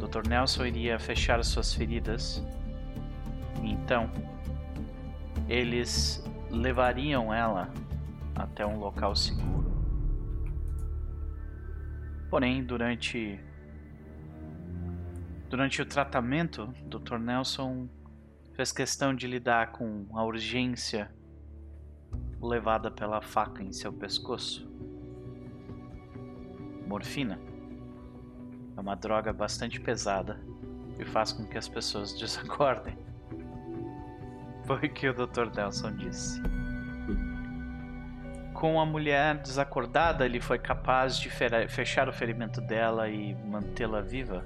Dr. 0.00 0.26
Nelson 0.28 0.66
iria 0.66 0.98
fechar 0.98 1.44
suas 1.44 1.72
feridas. 1.72 2.42
Então, 3.62 4.10
eles 5.48 6.24
levariam 6.50 7.32
ela 7.32 7.68
até 8.34 8.66
um 8.66 8.80
local 8.80 9.14
seguro. 9.14 9.67
Porém, 12.30 12.62
durante 12.62 13.40
durante 15.48 15.80
o 15.80 15.86
tratamento, 15.86 16.66
Dr. 16.84 17.18
Nelson 17.18 17.88
fez 18.54 18.70
questão 18.70 19.14
de 19.14 19.26
lidar 19.26 19.72
com 19.72 20.06
a 20.12 20.24
urgência 20.24 21.10
levada 22.40 22.90
pela 22.90 23.22
faca 23.22 23.62
em 23.62 23.72
seu 23.72 23.92
pescoço. 23.92 24.68
Morfina 26.86 27.38
é 28.76 28.80
uma 28.80 28.94
droga 28.94 29.32
bastante 29.32 29.80
pesada 29.80 30.40
e 30.98 31.04
faz 31.04 31.32
com 31.32 31.46
que 31.46 31.56
as 31.56 31.68
pessoas 31.68 32.12
desacordem. 32.18 32.96
Foi 34.66 34.76
o 34.76 34.92
que 34.92 35.08
o 35.08 35.14
Dr. 35.14 35.54
Nelson 35.56 35.96
disse. 35.96 36.42
Com 38.58 38.80
a 38.80 38.84
mulher 38.86 39.38
desacordada, 39.38 40.24
ele 40.24 40.40
foi 40.40 40.58
capaz 40.58 41.18
de 41.18 41.30
fechar 41.30 42.08
o 42.08 42.12
ferimento 42.12 42.60
dela 42.60 43.08
e 43.08 43.34
mantê-la 43.34 44.00
viva 44.00 44.44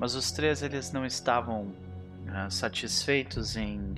mas 0.00 0.14
os 0.14 0.32
três 0.32 0.62
eles 0.62 0.90
não 0.92 1.04
estavam 1.04 1.64
uh, 1.64 2.50
satisfeitos 2.50 3.54
em 3.54 3.94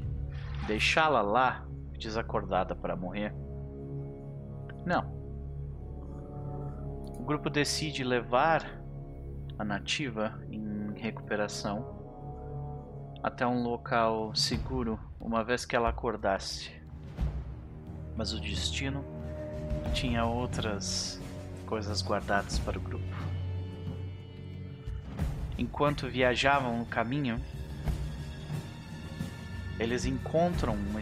deixá-la 0.66 1.22
lá 1.22 1.64
desacordada 1.96 2.74
para 2.74 2.96
morrer. 2.96 3.32
Não. 4.85 5.06
O 7.16 7.22
grupo 7.22 7.48
decide 7.48 8.02
levar 8.02 8.82
a 9.56 9.64
nativa 9.64 10.42
em 10.50 10.92
recuperação 10.96 12.02
até 13.22 13.46
um 13.46 13.62
local 13.62 14.35
seguro 14.35 14.98
uma 15.20 15.44
vez 15.44 15.64
que 15.64 15.76
ela 15.76 15.90
acordasse. 15.90 16.82
Mas 18.16 18.33
o 18.33 18.40
destino 18.40 19.05
tinha 19.94 20.25
outras 20.25 21.20
coisas 21.66 22.03
guardadas 22.03 22.59
para 22.59 22.79
o 22.79 22.81
grupo. 22.81 23.16
Enquanto 25.57 26.09
viajavam 26.09 26.79
no 26.79 26.87
caminho, 26.87 27.40
eles 29.79 30.05
encontram 30.05 30.75
uma, 30.75 31.01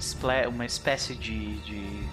uma 0.49 0.65
espécie 0.65 1.15
de, 1.15 1.61
de 1.61 2.09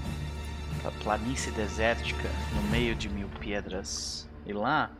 planície 1.03 1.51
desértica 1.51 2.29
no 2.55 2.61
meio 2.69 2.95
de 2.95 3.09
mil 3.09 3.29
pedras. 3.39 4.29
E 4.45 4.53
lá 4.53 4.91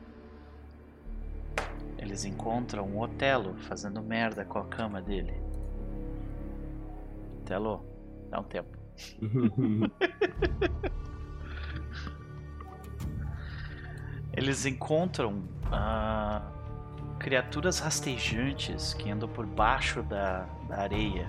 eles 1.97 2.25
encontram 2.25 2.86
um 2.86 2.99
Otelo 2.99 3.55
fazendo 3.62 4.01
merda 4.01 4.45
com 4.45 4.60
a 4.60 4.65
cama 4.65 5.01
dele. 5.01 5.33
Otelo, 7.41 7.83
dá 8.29 8.39
um 8.39 8.43
tempo. 8.43 8.76
eles 14.33 14.65
encontram 14.65 15.43
uh, 15.65 16.41
criaturas 17.19 17.79
rastejantes 17.79 18.93
que 18.93 19.10
andam 19.10 19.27
por 19.27 19.45
baixo 19.45 20.03
da, 20.03 20.45
da 20.67 20.77
areia. 20.77 21.27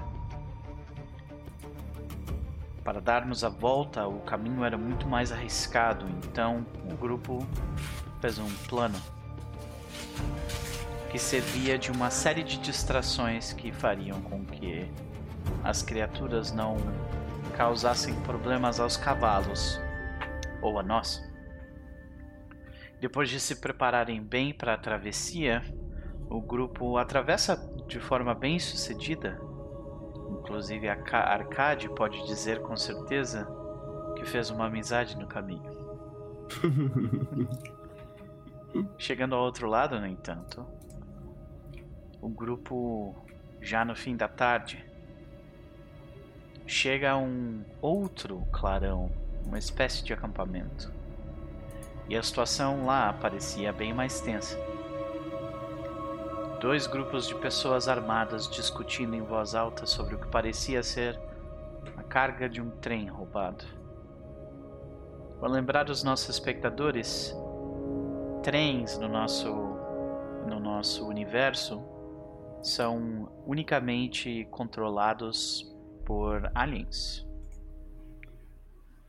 Para 2.85 3.01
darmos 3.01 3.45
a 3.45 3.49
volta, 3.49 4.07
o 4.07 4.21
caminho 4.21 4.65
era 4.65 4.79
muito 4.79 5.07
mais 5.07 5.33
arriscado, 5.33 6.07
então 6.25 6.67
o 6.91 6.97
grupo 6.97 7.47
fez 8.21 8.39
um 8.39 8.49
plano 8.69 8.99
que 11.11 11.19
servia 11.19 11.79
de 11.79 11.91
uma 11.91 12.11
série 12.11 12.43
de 12.43 12.59
distrações 12.59 13.53
que 13.53 13.73
fariam 13.73 14.21
com 14.21 14.45
que 14.45 14.91
as 15.65 15.83
criaturas 15.83 16.53
não 16.53 16.77
causassem 17.59 18.15
problemas 18.21 18.79
aos 18.79 18.97
cavalos 18.97 19.81
ou 20.63 20.79
a 20.79 20.83
nós. 20.83 21.21
Depois 23.01 23.29
de 23.29 23.41
se 23.41 23.57
prepararem 23.57 24.23
bem 24.23 24.55
para 24.55 24.75
a 24.75 24.79
travessia, 24.79 25.65
o 26.31 26.41
grupo 26.41 26.97
atravessa 26.97 27.57
de 27.89 27.99
forma 27.99 28.33
bem 28.33 28.61
sucedida. 28.61 29.41
Inclusive, 30.39 30.89
a 30.89 30.93
Arcade 30.93 31.89
pode 31.89 32.25
dizer 32.29 32.63
com 32.63 32.77
certeza 32.77 33.45
que 34.15 34.25
fez 34.25 34.51
uma 34.51 34.67
amizade 34.67 35.19
no 35.19 35.27
caminho. 35.27 35.69
Chegando 38.97 39.35
ao 39.35 39.43
outro 39.43 39.67
lado, 39.67 39.99
no 39.99 40.07
entanto, 40.07 40.65
o 42.23 42.29
grupo, 42.29 43.17
já 43.61 43.85
no 43.85 43.97
fim 43.97 44.17
da 44.17 44.29
tarde, 44.29 44.88
chega 46.69 47.13
a 47.13 47.17
um 47.17 47.65
outro 47.81 48.47
clarão, 48.53 49.11
uma 49.47 49.59
espécie 49.59 50.05
de 50.05 50.13
acampamento. 50.13 50.93
E 52.09 52.17
a 52.17 52.23
situação 52.23 52.85
lá 52.85 53.11
parecia 53.11 53.73
bem 53.73 53.95
mais 53.95 54.21
tensa. 54.21 54.59
Dois 56.61 56.87
grupos 56.87 57.27
de 57.27 57.35
pessoas 57.37 57.89
armadas 57.89 58.49
discutindo 58.49 59.15
em 59.15 59.23
voz 59.23 59.55
alta 59.55 59.87
sobre 59.87 60.15
o 60.15 60.19
que 60.19 60.27
parecia 60.29 60.83
ser 60.83 61.19
a 61.97 62.03
carga 62.03 62.49
de 62.49 62.61
um 62.61 62.69
trem 62.69 63.09
roubado. 63.09 63.65
Para 65.41 65.49
lembrar 65.49 65.89
os 65.89 66.03
nossos 66.03 66.29
espectadores, 66.29 67.35
trens 68.43 68.99
no 68.99 69.09
nosso 69.09 69.67
no 70.47 70.59
nosso 70.59 71.07
universo 71.07 71.83
são 72.63 73.31
unicamente 73.47 74.49
controlados 74.51 75.68
por 76.09 76.51
aliens. 76.55 77.23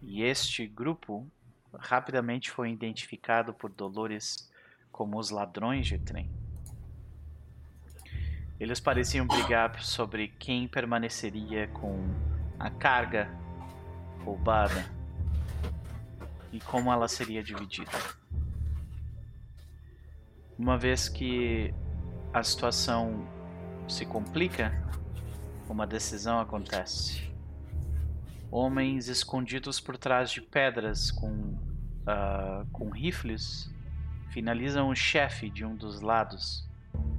E 0.02 0.22
este 0.22 0.68
grupo 0.68 1.26
rapidamente 1.74 2.52
foi 2.52 2.72
identificado 2.72 3.54
por 3.54 3.72
Dolores 3.72 4.52
como 4.92 5.18
os 5.18 5.30
ladrões 5.30 5.88
de 5.88 5.98
trem. 5.98 6.30
Eles 8.60 8.82
pareciam 8.82 9.26
brigar 9.26 9.82
sobre 9.82 10.28
quem 10.28 10.68
permaneceria 10.68 11.70
com 11.70 12.04
a 12.60 12.70
carga 12.70 13.30
roubada 14.26 14.86
e 16.52 16.60
como 16.60 16.92
ela 16.92 17.08
seria 17.08 17.42
dividida. 17.42 17.92
Uma 20.58 20.78
vez 20.78 21.08
que 21.08 21.74
a 22.34 22.44
situação 22.44 23.26
se 23.88 24.06
complica, 24.06 24.90
uma 25.72 25.86
decisão 25.86 26.40
acontece. 26.40 27.30
Homens 28.52 29.08
escondidos 29.08 29.80
por 29.80 29.98
trás 29.98 30.32
de 30.32 30.42
pedras 30.42 31.12
com, 31.12 31.30
uh, 31.30 32.66
com 32.72 32.90
rifles 32.90 33.72
finalizam 34.32 34.90
o 34.90 34.96
chefe 34.96 35.50
de 35.50 35.64
um 35.64 35.76
dos 35.76 36.02
lados 36.02 36.68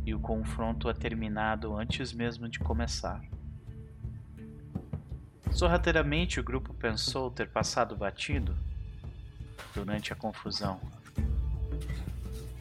e 0.04 0.14
o 0.14 0.18
confronto 0.18 0.88
é 0.88 0.92
terminado 0.92 1.76
antes 1.76 2.12
mesmo 2.12 2.48
de 2.48 2.58
começar. 2.58 3.22
Sorrateiramente, 5.52 6.40
o 6.40 6.44
grupo 6.44 6.72
pensou 6.74 7.30
ter 7.30 7.48
passado 7.48 7.96
batido 7.96 8.56
durante 9.74 10.12
a 10.12 10.16
confusão, 10.16 10.80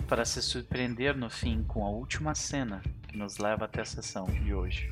para 0.07 0.25
se 0.25 0.41
surpreender 0.41 1.15
no 1.15 1.29
fim 1.29 1.63
com 1.63 1.85
a 1.85 1.89
última 1.89 2.33
cena 2.35 2.81
que 3.07 3.17
nos 3.17 3.37
leva 3.37 3.65
até 3.65 3.81
a 3.81 3.85
sessão 3.85 4.25
de 4.25 4.53
hoje. 4.53 4.91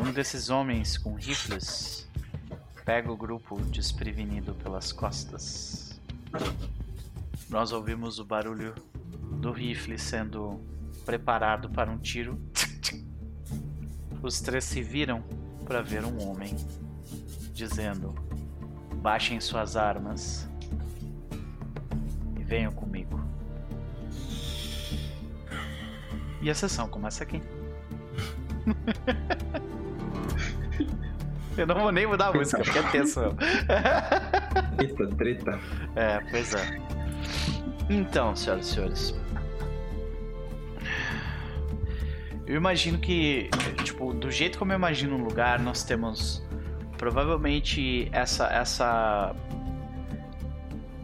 Um 0.00 0.12
desses 0.12 0.50
homens 0.50 0.96
com 0.96 1.14
rifles 1.14 2.08
pega 2.84 3.12
o 3.12 3.16
grupo 3.16 3.60
desprevenido 3.62 4.54
pelas 4.54 4.92
costas. 4.92 6.00
Nós 7.48 7.72
ouvimos 7.72 8.18
o 8.18 8.24
barulho 8.24 8.74
do 9.40 9.52
rifle 9.52 9.98
sendo 9.98 10.60
preparado 11.04 11.68
para 11.70 11.90
um 11.90 11.98
tiro. 11.98 12.38
Os 14.22 14.40
três 14.40 14.64
se 14.64 14.82
viram 14.82 15.22
para 15.64 15.82
ver 15.82 16.04
um 16.04 16.28
homem 16.28 16.56
dizendo: 17.52 18.14
Baixem 18.96 19.40
suas 19.40 19.76
armas 19.76 20.48
e 22.38 22.42
venham 22.42 22.72
comigo. 22.72 23.20
E 26.40 26.48
a 26.48 26.54
sessão 26.54 26.88
começa 26.88 27.24
aqui. 27.24 27.42
Eu 31.56 31.66
não 31.66 31.74
vou 31.74 31.90
nem 31.90 32.06
mudar 32.06 32.28
a 32.28 32.32
música, 32.32 32.62
porque 32.62 32.78
é 32.78 32.82
tenso. 32.84 33.20
Treta, 34.76 35.06
treta. 35.16 35.58
É, 35.96 36.20
pois 36.30 36.54
é. 36.54 36.78
Então, 37.90 38.36
senhoras 38.36 38.66
e 38.66 38.74
senhores. 38.74 39.14
Eu 42.46 42.54
imagino 42.56 42.98
que, 42.98 43.50
tipo, 43.82 44.14
do 44.14 44.30
jeito 44.30 44.58
como 44.58 44.72
eu 44.72 44.76
imagino 44.76 45.16
um 45.16 45.22
lugar, 45.24 45.58
nós 45.58 45.82
temos 45.82 46.46
provavelmente 46.96 48.08
essa 48.12 48.46
essa 48.46 49.34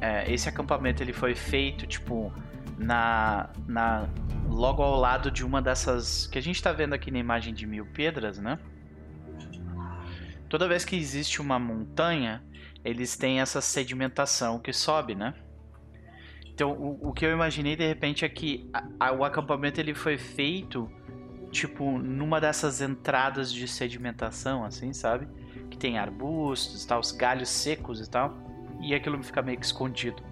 é, 0.00 0.32
esse 0.32 0.48
acampamento 0.48 1.02
ele 1.02 1.12
foi 1.12 1.34
feito 1.34 1.86
tipo 1.86 2.32
na 2.78 3.50
na 3.66 4.08
logo 4.48 4.82
ao 4.82 4.98
lado 4.98 5.30
de 5.30 5.44
uma 5.44 5.60
dessas 5.60 6.26
que 6.26 6.38
a 6.38 6.42
gente 6.42 6.56
está 6.56 6.72
vendo 6.72 6.92
aqui 6.94 7.10
na 7.10 7.18
imagem 7.18 7.52
de 7.52 7.66
Mil 7.66 7.86
Pedras, 7.86 8.38
né? 8.38 8.58
Toda 10.48 10.68
vez 10.68 10.84
que 10.84 10.96
existe 10.96 11.40
uma 11.40 11.58
montanha, 11.58 12.42
eles 12.84 13.16
têm 13.16 13.40
essa 13.40 13.60
sedimentação 13.60 14.58
que 14.58 14.72
sobe, 14.72 15.14
né? 15.14 15.34
Então, 16.46 16.72
o, 16.72 17.08
o 17.08 17.12
que 17.12 17.26
eu 17.26 17.32
imaginei 17.32 17.74
de 17.74 17.86
repente 17.86 18.24
é 18.24 18.28
que 18.28 18.70
a, 18.72 19.08
a, 19.08 19.12
o 19.12 19.24
acampamento 19.24 19.80
ele 19.80 19.94
foi 19.94 20.16
feito 20.16 20.88
tipo, 21.54 21.98
numa 21.98 22.40
dessas 22.40 22.80
entradas 22.80 23.52
de 23.52 23.66
sedimentação, 23.68 24.64
assim, 24.64 24.92
sabe? 24.92 25.28
Que 25.70 25.78
tem 25.78 25.98
arbustos, 25.98 26.84
tal, 26.84 27.00
os 27.00 27.12
galhos 27.12 27.48
secos 27.48 28.00
e 28.00 28.10
tal. 28.10 28.36
E 28.80 28.94
aquilo 28.94 29.22
fica 29.22 29.40
meio 29.40 29.58
que 29.58 29.64
escondido. 29.64 30.22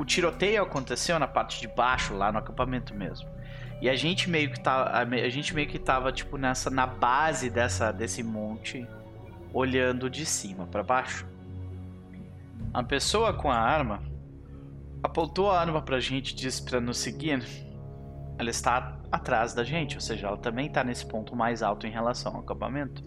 O 0.00 0.04
tiroteio 0.06 0.62
aconteceu 0.62 1.18
na 1.18 1.28
parte 1.28 1.60
de 1.60 1.68
baixo, 1.68 2.14
lá 2.14 2.32
no 2.32 2.38
acampamento 2.38 2.94
mesmo. 2.94 3.28
E 3.82 3.88
a 3.90 3.94
gente 3.94 4.30
meio 4.30 4.50
que 4.50 4.58
tá, 4.58 4.98
a 4.98 5.28
gente 5.28 5.54
meio 5.54 5.68
que 5.68 5.78
tava 5.78 6.10
tipo 6.10 6.38
nessa 6.38 6.70
na 6.70 6.86
base 6.86 7.50
dessa 7.50 7.92
desse 7.92 8.22
monte, 8.22 8.88
olhando 9.52 10.08
de 10.08 10.24
cima 10.24 10.66
para 10.66 10.82
baixo. 10.82 11.26
A 12.72 12.82
pessoa 12.82 13.34
com 13.34 13.50
a 13.50 13.58
arma 13.58 14.02
apontou 15.02 15.50
a 15.50 15.60
arma 15.60 15.82
pra 15.82 16.00
gente 16.00 16.34
disse 16.34 16.62
para 16.62 16.80
nos 16.80 16.96
seguir 16.96 17.44
ela 18.38 18.48
está 18.48 18.98
atrás 19.12 19.52
da 19.52 19.62
gente, 19.64 19.96
ou 19.96 20.00
seja, 20.00 20.28
ela 20.28 20.38
também 20.38 20.68
está 20.68 20.82
nesse 20.82 21.04
ponto 21.04 21.36
mais 21.36 21.62
alto 21.62 21.86
em 21.86 21.90
relação 21.90 22.36
ao 22.36 22.40
acampamento. 22.40 23.04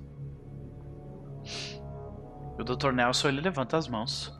O 2.56 2.64
Dr. 2.64 2.92
Nelson 2.92 3.30
ele 3.30 3.42
levanta 3.42 3.78
as 3.78 3.88
mãos 3.88 4.32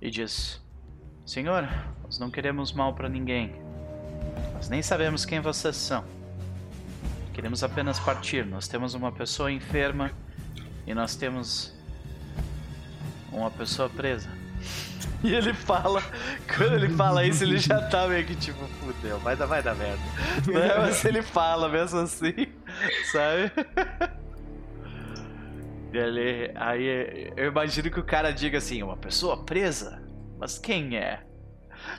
e 0.00 0.08
diz: 0.08 0.64
Senhor, 1.26 1.68
nós 2.04 2.20
não 2.20 2.30
queremos 2.30 2.72
mal 2.72 2.94
para 2.94 3.08
ninguém. 3.08 3.52
Nós 4.54 4.68
nem 4.68 4.80
sabemos 4.80 5.24
quem 5.24 5.40
vocês 5.40 5.74
são. 5.74 6.04
Queremos 7.34 7.64
apenas 7.64 7.98
partir. 7.98 8.46
Nós 8.46 8.68
temos 8.68 8.94
uma 8.94 9.10
pessoa 9.10 9.50
enferma 9.50 10.12
e 10.86 10.94
nós 10.94 11.16
temos 11.16 11.74
uma 13.32 13.50
pessoa 13.50 13.90
presa. 13.90 14.28
E 15.24 15.34
ele 15.34 15.52
fala, 15.52 16.00
quando 16.56 16.74
ele 16.74 16.90
fala 16.90 17.24
isso, 17.24 17.42
ele 17.42 17.58
já 17.58 17.82
tá 17.88 18.06
meio 18.06 18.24
que 18.24 18.36
tipo, 18.36 18.64
fudeu, 18.64 19.18
vai 19.18 19.34
dar, 19.34 19.46
vai 19.46 19.60
dar 19.60 19.74
merda. 19.74 20.02
Né? 20.46 20.78
Mas 20.78 21.04
ele 21.04 21.22
fala 21.22 21.68
mesmo 21.68 21.98
assim, 22.00 22.52
sabe? 23.10 23.50
Ele, 25.92 26.52
aí 26.54 27.32
eu 27.36 27.48
imagino 27.48 27.90
que 27.90 27.98
o 27.98 28.04
cara 28.04 28.30
diga 28.30 28.58
assim, 28.58 28.82
uma 28.82 28.96
pessoa 28.96 29.42
presa? 29.42 30.05
Mas 30.38 30.58
quem 30.58 30.96
é? 30.96 31.22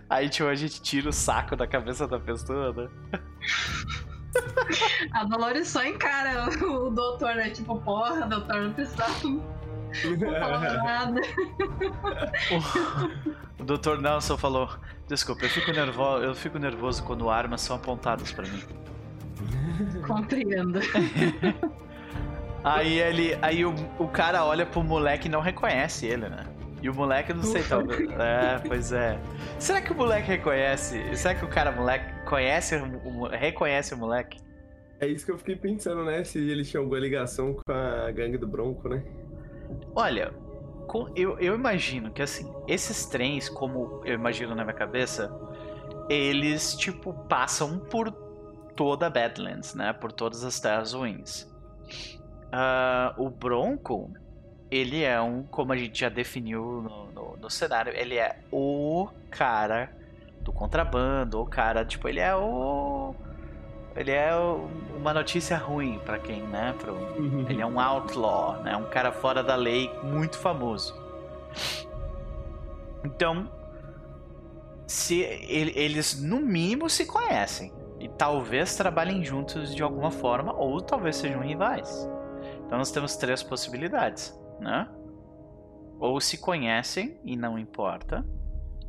Aí 0.10 0.30
tipo, 0.30 0.50
a 0.50 0.56
gente 0.56 0.82
tira 0.82 1.10
o 1.10 1.14
saco 1.14 1.56
da 1.56 1.68
cabeça 1.68 2.08
da 2.08 2.20
pessoa, 2.20 2.74
né? 2.74 2.90
A 5.14 5.24
Dolores 5.24 5.68
só 5.68 5.84
encara 5.84 6.48
o 6.64 6.90
doutor, 6.90 7.36
né? 7.36 7.50
Tipo, 7.50 7.80
porra, 7.80 8.28
doutor, 8.28 8.62
não 8.62 8.74
precisa 8.74 9.06
não 10.20 10.84
nada. 10.84 11.22
O, 13.60 13.64
o 13.64 13.66
Dr. 13.66 14.00
Nelson 14.02 14.38
falou: 14.38 14.70
Desculpa, 15.08 15.46
eu 15.46 15.50
fico, 15.50 15.72
nervoso, 15.72 16.24
eu 16.24 16.36
fico 16.36 16.60
nervoso 16.60 17.04
quando 17.04 17.30
armas 17.30 17.62
são 17.62 17.76
apontadas 17.76 18.32
para 18.32 18.46
mim. 18.48 18.62
Compreendo. 20.06 20.80
aí 22.64 23.00
ele. 23.00 23.38
Aí 23.42 23.66
o, 23.66 23.74
o 23.98 24.08
cara 24.08 24.44
olha 24.44 24.66
pro 24.66 24.84
moleque 24.84 25.28
e 25.28 25.32
não 25.32 25.42
reconhece 25.42 26.06
ele, 26.06 26.30
né? 26.30 26.46
E 26.88 26.90
o 26.90 26.94
moleque, 26.94 27.34
não 27.34 27.44
sei, 27.44 27.64
talvez. 27.64 28.08
É, 28.18 28.60
pois 28.66 28.94
é. 28.94 29.20
Será 29.60 29.82
que 29.82 29.92
o 29.92 29.96
moleque 29.96 30.26
reconhece? 30.30 31.18
Será 31.18 31.36
que 31.36 31.44
o 31.44 31.50
cara 31.50 31.70
moleque 31.70 32.24
conhece, 32.24 32.82
reconhece 33.38 33.94
o 33.94 33.98
moleque? 33.98 34.40
É 35.02 35.06
isso 35.06 35.26
que 35.26 35.34
eu 35.34 35.38
fiquei 35.38 35.58
pensando, 35.58 36.06
né? 36.06 36.24
Se 36.24 36.40
ele 36.40 36.64
tinha 36.64 36.80
alguma 36.80 36.98
ligação 36.98 37.54
com 37.54 37.74
a 37.74 38.10
gangue 38.12 38.38
do 38.38 38.48
Bronco, 38.48 38.88
né? 38.88 39.04
Olha, 39.94 40.34
eu, 41.14 41.38
eu 41.40 41.56
imagino 41.56 42.10
que 42.10 42.22
assim, 42.22 42.50
esses 42.70 43.06
trens, 43.06 43.50
como 43.50 44.02
eu 44.06 44.14
imagino 44.14 44.56
na 44.56 44.64
minha 44.64 44.74
cabeça, 44.74 45.30
eles 46.10 46.74
tipo 46.74 47.14
passam 47.28 47.80
por 47.80 48.12
toda 48.78 49.10
Badlands, 49.10 49.76
né? 49.76 49.92
Por 49.92 50.14
todas 50.14 50.42
as 50.46 50.58
terras 50.58 50.94
ruins. 50.94 51.44
Uh, 52.46 53.22
o 53.22 53.30
Bronco, 53.30 54.10
ele 54.70 55.04
é 55.04 55.20
um, 55.22 55.44
como 55.44 55.74
a 55.74 55.78
gente 55.78 56.00
já 56.00 56.10
definiu 56.10 56.82
no, 56.82 57.12
no, 57.12 57.38
no, 57.38 57.50
cenário, 57.50 57.94
ele 57.96 58.16
é 58.18 58.40
o 58.52 59.08
cara 59.30 59.92
do 60.42 60.52
contrabando, 60.52 61.42
o 61.42 61.46
cara, 61.46 61.86
tipo, 61.86 62.08
ele 62.08 62.20
é 62.20 62.36
o 62.36 63.16
ele 63.96 64.12
é 64.12 64.30
uma 64.96 65.12
notícia 65.12 65.58
ruim 65.58 66.00
para 66.06 66.20
quem, 66.20 66.44
né? 66.44 66.76
Pro, 66.78 66.94
uhum. 66.94 67.46
Ele 67.50 67.62
é 67.62 67.66
um 67.66 67.80
outlaw, 67.80 68.62
né? 68.62 68.78
Um 68.78 68.88
cara 68.90 69.12
fora 69.12 69.42
da 69.42 69.56
lei 69.56 69.92
muito 70.04 70.38
famoso. 70.38 70.96
Então, 73.04 73.50
se 74.86 75.22
eles 75.22 76.22
no 76.22 76.40
mínimo 76.40 76.88
se 76.90 77.08
conhecem 77.08 77.74
e 78.00 78.08
talvez 78.08 78.76
trabalhem 78.76 79.24
juntos 79.24 79.74
de 79.74 79.82
alguma 79.82 80.12
forma 80.12 80.54
ou 80.54 80.80
talvez 80.80 81.16
sejam 81.16 81.42
rivais. 81.42 82.08
Então 82.66 82.78
nós 82.78 82.92
temos 82.92 83.16
três 83.16 83.42
possibilidades, 83.42 84.37
né? 84.60 84.88
Ou 86.00 86.20
se 86.22 86.38
conhecem 86.38 87.20
e 87.24 87.36
não 87.36 87.58
importa, 87.58 88.26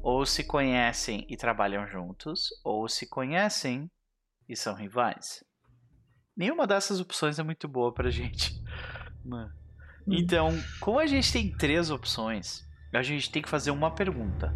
ou 0.03 0.25
se 0.25 0.45
conhecem 0.45 1.27
e 1.29 1.37
trabalham 1.37 1.87
juntos, 1.87 2.49
ou 2.65 2.89
se 2.89 3.09
conhecem 3.09 3.91
e 4.49 4.57
são 4.57 4.75
rivais. 4.75 5.45
Nenhuma 6.37 6.67
dessas 6.67 7.01
opções 7.01 7.39
é 7.39 7.43
muito 7.43 7.67
boa 7.67 7.93
pra 7.93 8.11
gente. 8.11 8.55
Né? 9.25 9.51
Hum. 10.07 10.15
Então, 10.15 10.51
como 10.81 10.99
a 10.99 11.07
gente 11.07 11.33
tem 11.33 11.57
três 11.57 11.91
opções, 11.91 12.67
a 12.93 13.03
gente 13.03 13.31
tem 13.31 13.43
que 13.43 13.49
fazer 13.49 13.71
uma 13.71 13.91
pergunta 13.91 14.55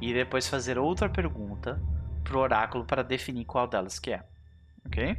e 0.00 0.12
depois 0.12 0.48
fazer 0.48 0.78
outra 0.78 1.08
pergunta 1.08 1.80
pro 2.22 2.40
oráculo 2.40 2.84
para 2.84 3.02
definir 3.02 3.44
qual 3.44 3.66
delas 3.66 3.98
que 3.98 4.12
é. 4.12 4.26
Ok? 4.84 5.16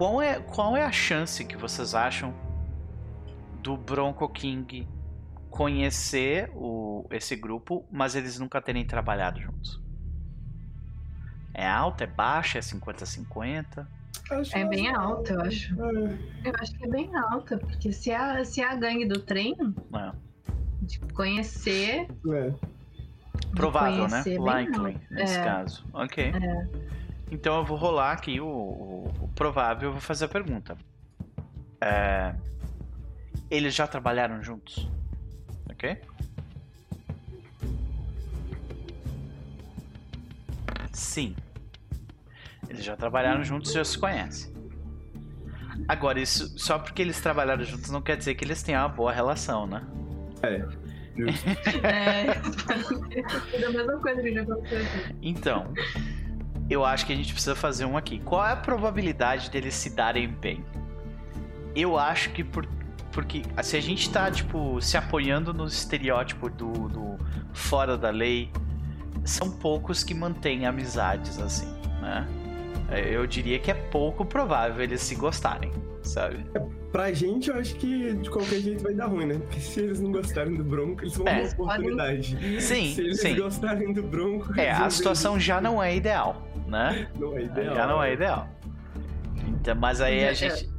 Qual 0.00 0.22
é, 0.22 0.40
qual 0.40 0.74
é 0.78 0.82
a 0.82 0.90
chance 0.90 1.44
que 1.44 1.58
vocês 1.58 1.94
acham 1.94 2.34
do 3.62 3.76
Bronco 3.76 4.26
King 4.30 4.88
conhecer 5.50 6.50
o, 6.54 7.06
esse 7.10 7.36
grupo, 7.36 7.84
mas 7.92 8.14
eles 8.14 8.38
nunca 8.38 8.62
terem 8.62 8.82
trabalhado 8.86 9.38
juntos? 9.38 9.78
É 11.52 11.68
alta, 11.68 12.04
é 12.04 12.06
baixa, 12.06 12.56
é 12.56 12.62
50-50? 12.62 13.86
É 14.54 14.64
bem 14.64 14.88
alta, 14.88 15.34
eu 15.34 15.42
acho. 15.42 15.74
É. 15.74 16.48
Eu 16.48 16.54
acho 16.58 16.74
que 16.78 16.84
é 16.86 16.88
bem 16.88 17.14
alta, 17.14 17.58
porque 17.58 17.92
se 17.92 18.10
a, 18.10 18.42
se 18.42 18.62
a 18.62 18.74
gangue 18.74 19.04
do 19.04 19.20
trem 19.20 19.54
é. 19.94 20.12
de 20.80 20.98
conhecer. 21.12 22.08
É. 22.26 22.54
Provável, 23.54 24.08
né? 24.08 24.24
Likely, 24.24 24.98
nesse 25.10 25.36
é. 25.36 25.44
caso. 25.44 25.84
Ok. 25.92 26.24
É. 26.24 27.00
Então 27.30 27.58
eu 27.58 27.64
vou 27.64 27.76
rolar 27.76 28.12
aqui 28.12 28.40
o, 28.40 28.46
o, 28.46 29.14
o 29.22 29.28
provável 29.28 29.90
e 29.90 29.92
vou 29.92 30.00
fazer 30.00 30.24
a 30.24 30.28
pergunta. 30.28 30.76
É, 31.80 32.34
eles 33.50 33.74
já 33.74 33.86
trabalharam 33.86 34.42
juntos? 34.42 34.88
Ok? 35.70 35.96
Sim. 40.92 41.36
Eles 42.68 42.84
já 42.84 42.96
trabalharam 42.96 43.42
juntos 43.44 43.70
e 43.70 43.74
já 43.74 43.84
se 43.84 43.98
conhecem. 43.98 44.52
Agora, 45.88 46.20
isso 46.20 46.58
só 46.58 46.78
porque 46.78 47.00
eles 47.02 47.20
trabalharam 47.20 47.64
juntos 47.64 47.90
não 47.90 48.02
quer 48.02 48.16
dizer 48.16 48.34
que 48.34 48.44
eles 48.44 48.62
tenham 48.62 48.82
uma 48.82 48.88
boa 48.88 49.12
relação, 49.12 49.66
né? 49.66 49.86
É. 50.42 50.64
é, 51.86 52.26
é 53.60 53.64
a 53.64 53.70
mesma 53.70 53.98
coisa 53.98 54.22
que 54.22 54.32
já 54.32 54.42
aconteceu. 54.42 54.78
Então, 55.22 55.72
eu 56.70 56.84
acho 56.84 57.04
que 57.04 57.12
a 57.12 57.16
gente 57.16 57.32
precisa 57.32 57.56
fazer 57.56 57.84
um 57.84 57.96
aqui. 57.96 58.20
Qual 58.20 58.46
é 58.46 58.52
a 58.52 58.56
probabilidade 58.56 59.50
deles 59.50 59.74
se 59.74 59.90
darem 59.90 60.28
bem? 60.28 60.64
Eu 61.74 61.98
acho 61.98 62.30
que 62.30 62.44
por, 62.44 62.66
porque 63.10 63.42
se 63.62 63.76
a 63.76 63.80
gente 63.80 64.08
tá, 64.08 64.30
tipo, 64.30 64.80
se 64.80 64.96
apoiando 64.96 65.52
no 65.52 65.66
estereótipo 65.66 66.48
do, 66.48 66.88
do 66.88 67.18
fora 67.52 67.98
da 67.98 68.10
lei, 68.10 68.50
são 69.24 69.50
poucos 69.50 70.04
que 70.04 70.14
mantêm 70.14 70.64
amizades 70.64 71.38
assim, 71.40 71.72
né? 72.00 72.26
Eu 73.10 73.26
diria 73.26 73.58
que 73.58 73.70
é 73.70 73.74
pouco 73.74 74.24
provável 74.24 74.82
eles 74.82 75.00
se 75.00 75.14
gostarem, 75.14 75.72
sabe? 76.02 76.44
É, 76.54 76.60
pra 76.90 77.12
gente, 77.12 77.50
eu 77.50 77.56
acho 77.56 77.74
que 77.76 78.14
de 78.14 78.30
qualquer 78.30 78.60
jeito 78.60 78.82
vai 78.82 78.94
dar 78.94 79.06
ruim, 79.06 79.26
né? 79.26 79.38
Porque 79.38 79.60
se 79.60 79.80
eles 79.80 80.00
não 80.00 80.12
gostarem 80.12 80.54
do 80.54 80.64
Bronco, 80.64 81.02
eles 81.02 81.16
vão 81.16 81.26
é. 81.26 81.42
ter 81.42 81.54
uma 81.56 81.64
oportunidade. 81.64 82.62
Sim, 82.62 82.94
se 82.94 83.00
eles 83.00 83.20
sim. 83.20 83.36
gostarem 83.36 83.92
do 83.92 84.02
Bronco. 84.02 84.58
É, 84.58 84.70
a 84.70 84.90
situação 84.90 85.38
já 85.38 85.60
não 85.60 85.82
é 85.82 85.94
ideal, 85.94 86.46
né? 86.66 87.10
Não 87.18 87.36
é 87.36 87.44
ideal. 87.44 87.74
Já 87.74 87.86
não 87.86 88.02
é 88.02 88.12
ideal. 88.12 88.48
Então, 89.48 89.74
mas 89.74 90.00
aí 90.00 90.26
a 90.26 90.32
gente. 90.32 90.70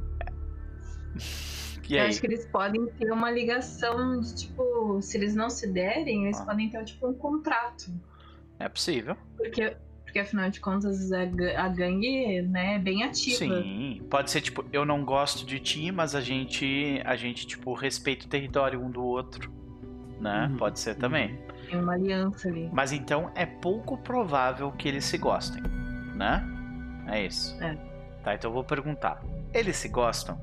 E 1.90 1.98
eu 1.98 2.06
acho 2.06 2.22
que 2.22 2.28
eles 2.28 2.46
podem 2.46 2.86
ter 2.86 3.12
uma 3.12 3.30
ligação 3.30 4.22
de 4.22 4.34
tipo, 4.34 5.02
se 5.02 5.18
eles 5.18 5.36
não 5.36 5.50
se 5.50 5.68
derem, 5.68 6.24
eles 6.24 6.40
ah. 6.40 6.46
podem 6.46 6.70
ter 6.70 6.86
tipo 6.86 7.06
um 7.06 7.14
contrato. 7.14 7.92
É 8.58 8.70
possível. 8.70 9.18
Porque 9.36 9.76
porque 10.12 10.20
afinal 10.20 10.50
de 10.50 10.60
contas 10.60 11.10
a, 11.14 11.22
a 11.22 11.70
gangue, 11.70 12.42
né, 12.42 12.76
é 12.76 12.80
bem 12.80 13.04
ativa. 13.04 13.38
Sim, 13.38 14.02
pode 14.10 14.30
ser 14.30 14.42
tipo, 14.42 14.66
eu 14.74 14.86
não 14.86 15.06
gosto 15.06 15.46
de 15.46 15.58
ti, 15.58 15.90
mas 15.90 16.14
a 16.14 16.20
gente, 16.20 17.02
a 17.06 17.16
gente 17.16 17.48
tipo 17.48 17.74
respeita 17.74 18.26
o 18.26 18.30
território 18.30 18.84
um 18.84 18.92
do 18.92 19.02
outro, 19.02 19.50
né? 20.20 20.50
Uhum. 20.52 20.58
Pode 20.58 20.80
ser 20.82 20.96
também. 20.96 21.40
Tem 21.70 21.80
uma 21.80 21.94
aliança 21.94 22.50
ali. 22.50 22.70
Mas 22.74 22.92
então 22.92 23.32
é 23.36 23.46
pouco 23.46 23.98
provável 24.00 24.70
que 24.74 24.90
eles 24.90 25.06
se 25.06 25.18
gostem, 25.18 25.64
né? 26.14 26.46
É 27.08 27.26
isso. 27.26 27.58
É. 27.64 27.78
Tá, 28.22 28.36
então 28.36 28.50
eu 28.50 28.54
vou 28.54 28.66
perguntar. 28.66 29.24
Eles 29.54 29.78
se 29.78 29.88
gostam? 29.88 30.38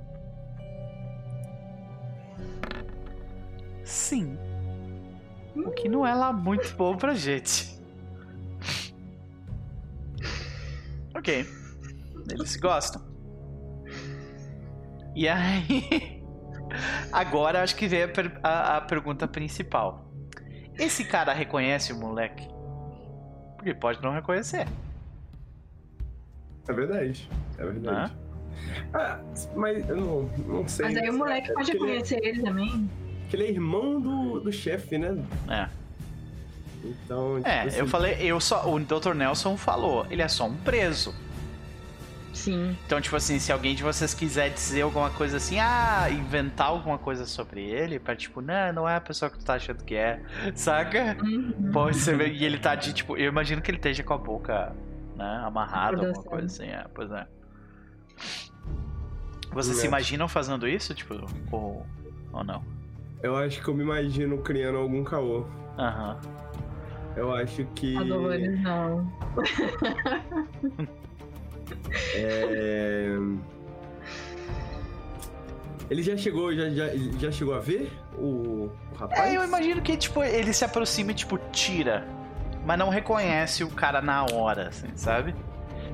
Sim. 3.84 4.38
O 5.54 5.70
que 5.72 5.90
não 5.90 6.06
é 6.06 6.14
lá 6.14 6.32
muito 6.32 6.74
bom 6.74 6.96
pra 6.96 7.14
gente. 7.14 7.77
Ok. 11.14 11.46
Eles 12.30 12.56
gostam. 12.56 13.02
E 15.14 15.28
aí. 15.28 16.22
Agora 17.12 17.62
acho 17.62 17.74
que 17.76 17.88
vem 17.88 18.02
a, 18.02 18.08
per 18.08 18.38
a, 18.42 18.76
a, 18.76 18.80
pergunta 18.82 19.26
principal. 19.26 20.12
Esse 20.78 21.04
cara 21.04 21.32
reconhece 21.32 21.92
o 21.92 21.96
moleque? 21.96 22.46
Porque 23.56 23.74
pode 23.74 24.02
não 24.02 24.12
reconhecer. 24.12 24.66
É 26.68 26.72
verdade. 26.72 27.28
É 27.56 27.64
verdade. 27.64 28.14
Ah, 28.92 29.20
mas 29.56 29.88
eu 29.88 29.96
não, 29.96 30.22
não 30.46 30.68
sei. 30.68 30.86
Mas 30.86 30.96
aí 30.96 31.10
o 31.10 31.18
moleque 31.18 31.52
pode 31.52 31.72
reconhecer 31.72 32.18
ele, 32.18 32.28
ele 32.28 32.42
também. 32.42 32.90
Que 33.28 33.36
ele 33.36 33.44
é 33.44 33.50
irmão 33.50 34.00
do, 34.00 34.40
do 34.40 34.52
chefe, 34.52 34.98
né? 34.98 35.16
É. 35.48 35.68
Então, 36.84 37.36
tipo 37.36 37.48
é, 37.48 37.62
assim... 37.62 37.78
eu 37.78 37.86
falei, 37.88 38.16
eu 38.20 38.40
só, 38.40 38.68
o 38.72 38.78
Dr. 38.78 39.14
Nelson 39.14 39.56
falou, 39.56 40.06
ele 40.10 40.22
é 40.22 40.28
só 40.28 40.46
um 40.46 40.56
preso. 40.56 41.14
Sim. 42.32 42.76
Então, 42.86 43.00
tipo 43.00 43.16
assim, 43.16 43.38
se 43.38 43.50
alguém 43.50 43.74
de 43.74 43.82
vocês 43.82 44.14
quiser 44.14 44.50
dizer 44.50 44.82
alguma 44.82 45.10
coisa 45.10 45.38
assim, 45.38 45.58
ah, 45.58 46.06
inventar 46.10 46.68
alguma 46.68 46.96
coisa 46.96 47.26
sobre 47.26 47.64
ele, 47.64 47.98
pra 47.98 48.14
tipo, 48.14 48.40
não, 48.40 48.72
não 48.72 48.88
é 48.88 48.96
a 48.96 49.00
pessoa 49.00 49.30
que 49.30 49.38
tu 49.38 49.44
tá 49.44 49.54
achando 49.54 49.82
que 49.84 49.96
é, 49.96 50.22
saca? 50.54 51.16
Uhum. 51.20 51.70
Pode 51.72 51.96
ser, 51.96 52.20
e 52.30 52.44
ele 52.44 52.58
tá 52.58 52.76
de, 52.76 52.92
tipo, 52.92 53.16
eu 53.16 53.26
imagino 53.26 53.60
que 53.60 53.70
ele 53.70 53.78
esteja 53.78 54.04
com 54.04 54.14
a 54.14 54.18
boca, 54.18 54.72
né, 55.16 55.42
amarrada, 55.44 56.06
alguma 56.06 56.22
coisa 56.22 56.46
assim, 56.46 56.68
é, 56.68 56.86
pois 56.94 57.10
é. 57.10 57.26
Vocês 59.52 59.78
se 59.78 59.86
imaginam 59.86 60.28
fazendo 60.28 60.68
isso, 60.68 60.94
tipo, 60.94 61.14
ou, 61.50 61.84
ou 62.32 62.44
não? 62.44 62.62
Eu 63.22 63.36
acho 63.36 63.60
que 63.60 63.68
eu 63.68 63.74
me 63.74 63.82
imagino 63.82 64.38
criando 64.38 64.78
algum 64.78 65.02
caô. 65.02 65.44
Aham. 65.76 66.20
Eu 67.18 67.34
acho 67.34 67.64
que. 67.74 67.96
A 67.96 68.02
Dolores 68.04 68.62
não. 68.62 69.12
é... 72.14 73.16
Ele 75.90 76.02
já 76.02 76.16
chegou, 76.16 76.54
já, 76.54 76.68
já, 76.70 76.88
já 77.18 77.32
chegou 77.32 77.54
a 77.54 77.58
ver 77.58 77.90
o, 78.16 78.70
o 78.92 78.94
rapaz? 78.94 79.20
É, 79.20 79.36
eu 79.36 79.42
imagino 79.42 79.80
que, 79.80 79.96
tipo, 79.96 80.22
ele 80.22 80.52
se 80.52 80.64
aproxima 80.64 81.10
e, 81.10 81.14
tipo, 81.14 81.38
tira. 81.50 82.06
Mas 82.64 82.78
não 82.78 82.88
reconhece 82.88 83.64
o 83.64 83.70
cara 83.70 84.00
na 84.02 84.24
hora, 84.24 84.68
assim, 84.68 84.88
sabe? 84.94 85.34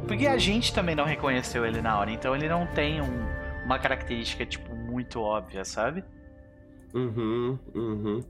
Porque 0.07 0.27
a 0.27 0.33
uhum. 0.33 0.39
gente 0.39 0.75
também 0.75 0.95
não 0.95 1.05
reconheceu 1.05 1.65
ele 1.65 1.81
na 1.81 1.99
hora, 1.99 2.11
então 2.11 2.35
ele 2.35 2.49
não 2.49 2.67
tem 2.67 3.01
um, 3.01 3.65
uma 3.65 3.79
característica, 3.79 4.45
tipo, 4.45 4.75
muito 4.75 5.21
óbvia, 5.21 5.65
sabe? 5.65 6.05
Uhum, 6.93 7.59
uhum. 7.75 8.21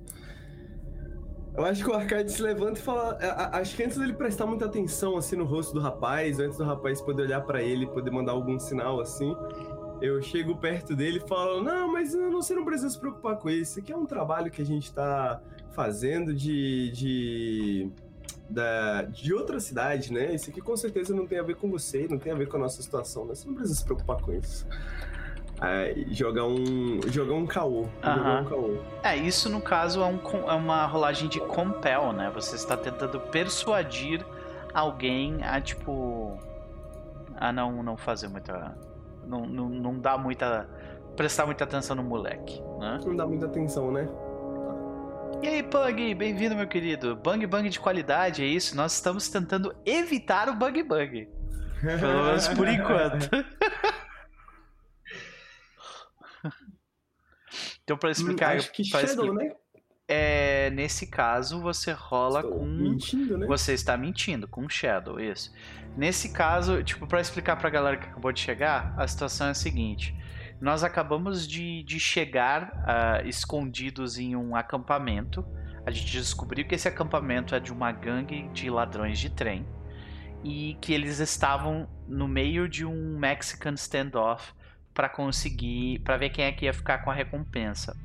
Eu 1.56 1.64
acho 1.64 1.84
que 1.84 1.90
o 1.90 1.94
Arcade 1.94 2.32
se 2.32 2.42
levanta 2.42 2.80
e 2.80 2.82
fala. 2.82 3.16
Acho 3.52 3.76
que 3.76 3.84
antes 3.84 3.96
dele 3.96 4.12
prestar 4.12 4.44
muita 4.44 4.64
atenção 4.64 5.16
assim 5.16 5.36
no 5.36 5.44
rosto 5.44 5.72
do 5.72 5.80
rapaz, 5.80 6.40
antes 6.40 6.58
do 6.58 6.64
rapaz 6.64 7.00
poder 7.00 7.22
olhar 7.22 7.42
para 7.42 7.62
ele, 7.62 7.86
poder 7.86 8.10
mandar 8.10 8.32
algum 8.32 8.58
sinal 8.58 9.00
assim, 9.00 9.36
eu 10.02 10.20
chego 10.20 10.56
perto 10.56 10.96
dele 10.96 11.22
e 11.24 11.28
falo: 11.28 11.62
Não, 11.62 11.92
mas 11.92 12.12
você 12.12 12.54
não 12.54 12.64
precisa 12.64 12.90
se 12.90 12.98
preocupar 12.98 13.36
com 13.36 13.48
isso. 13.48 13.62
Isso 13.72 13.80
aqui 13.80 13.92
é 13.92 13.96
um 13.96 14.04
trabalho 14.04 14.50
que 14.50 14.62
a 14.62 14.66
gente 14.66 14.92
tá 14.92 15.40
fazendo 15.70 16.34
de. 16.34 16.90
de 16.90 17.90
da, 18.50 19.02
de 19.02 19.32
outra 19.32 19.58
cidade, 19.58 20.12
né? 20.12 20.34
Isso 20.34 20.50
aqui 20.50 20.60
com 20.60 20.76
certeza 20.76 21.14
não 21.14 21.26
tem 21.26 21.38
a 21.38 21.42
ver 21.42 21.56
com 21.56 21.70
você, 21.70 22.06
não 22.08 22.18
tem 22.18 22.30
a 22.30 22.34
ver 22.34 22.46
com 22.46 22.56
a 22.58 22.60
nossa 22.60 22.82
situação, 22.82 23.24
né? 23.24 23.34
Você 23.34 23.48
não 23.48 23.54
precisa 23.54 23.78
se 23.78 23.84
preocupar 23.84 24.20
com 24.20 24.34
isso 24.34 24.66
é, 25.62 25.94
jogar 26.10 26.44
um 26.44 27.00
jogar 27.08 27.34
um 27.34 27.46
caô, 27.46 27.86
jogar 28.02 28.40
um 28.40 28.44
caô. 28.44 28.78
É, 29.02 29.16
isso 29.16 29.48
no 29.48 29.60
caso 29.60 30.02
é, 30.02 30.06
um, 30.06 30.20
é 30.48 30.54
uma 30.54 30.84
rolagem 30.86 31.28
de 31.28 31.40
compel, 31.40 32.12
né? 32.12 32.30
Você 32.34 32.56
está 32.56 32.76
tentando 32.76 33.20
persuadir 33.20 34.24
alguém 34.72 35.42
a 35.44 35.60
tipo 35.60 36.38
a 37.36 37.52
não 37.52 37.82
não 37.82 37.96
fazer 37.96 38.28
muita 38.28 38.76
não, 39.26 39.46
não, 39.46 39.68
não 39.68 39.98
dar 39.98 40.18
muita 40.18 40.68
prestar 41.16 41.46
muita 41.46 41.64
atenção 41.64 41.94
no 41.94 42.02
moleque, 42.02 42.60
né? 42.80 43.00
Não 43.04 43.14
dá 43.14 43.26
muita 43.26 43.46
atenção, 43.46 43.92
né? 43.92 44.08
E 45.42 45.48
aí, 45.48 45.62
Bug, 45.62 46.14
bem-vindo, 46.14 46.54
meu 46.54 46.66
querido. 46.66 47.16
Bang 47.16 47.46
Bang 47.46 47.68
de 47.68 47.78
qualidade, 47.78 48.42
é 48.42 48.46
isso? 48.46 48.74
Nós 48.74 48.94
estamos 48.94 49.28
tentando 49.28 49.74
evitar 49.84 50.48
o 50.48 50.54
Bug 50.54 50.82
Bug. 50.82 51.28
Pelo 51.82 52.24
menos 52.24 52.48
por 52.48 52.66
enquanto. 52.66 53.28
então, 57.84 57.96
para 57.96 58.10
explicar. 58.10 58.56
Acho 58.56 58.72
que 58.72 58.82
Shadow, 58.82 59.06
explicar, 59.06 59.34
né? 59.34 59.54
É, 60.08 60.70
nesse 60.70 61.06
caso, 61.06 61.60
você 61.60 61.92
rola 61.92 62.40
Estou 62.40 62.58
com. 62.58 62.66
Mentindo, 62.66 63.38
né? 63.38 63.46
Você 63.46 63.72
está 63.72 63.96
mentindo, 63.96 64.48
com 64.48 64.68
Shadow, 64.68 65.20
isso. 65.20 65.52
Nesse 65.96 66.32
caso, 66.32 66.82
tipo, 66.82 67.06
para 67.06 67.20
explicar 67.20 67.56
pra 67.56 67.70
galera 67.70 67.96
que 67.96 68.08
acabou 68.08 68.32
de 68.32 68.40
chegar, 68.40 68.94
a 68.98 69.06
situação 69.06 69.46
é 69.46 69.50
a 69.50 69.54
seguinte. 69.54 70.14
Nós 70.60 70.82
acabamos 70.82 71.46
de, 71.46 71.82
de 71.84 72.00
chegar 72.00 72.72
uh, 73.22 73.28
escondidos 73.28 74.18
em 74.18 74.34
um 74.34 74.56
acampamento. 74.56 75.44
A 75.86 75.90
gente 75.90 76.10
descobriu 76.10 76.66
que 76.66 76.74
esse 76.74 76.88
acampamento 76.88 77.54
é 77.54 77.60
de 77.60 77.72
uma 77.72 77.92
gangue 77.92 78.48
de 78.48 78.70
ladrões 78.70 79.18
de 79.18 79.30
trem. 79.30 79.66
E 80.42 80.76
que 80.80 80.92
eles 80.92 81.18
estavam 81.18 81.88
no 82.06 82.28
meio 82.28 82.68
de 82.68 82.84
um 82.84 83.18
Mexican 83.18 83.74
standoff 83.74 84.52
para 84.94 85.08
conseguir. 85.08 85.98
para 86.00 86.16
ver 86.16 86.30
quem 86.30 86.44
é 86.44 86.52
que 86.52 86.64
ia 86.64 86.72
ficar 86.72 86.98
com 86.98 87.10
a 87.10 87.14
recompensa. 87.14 87.96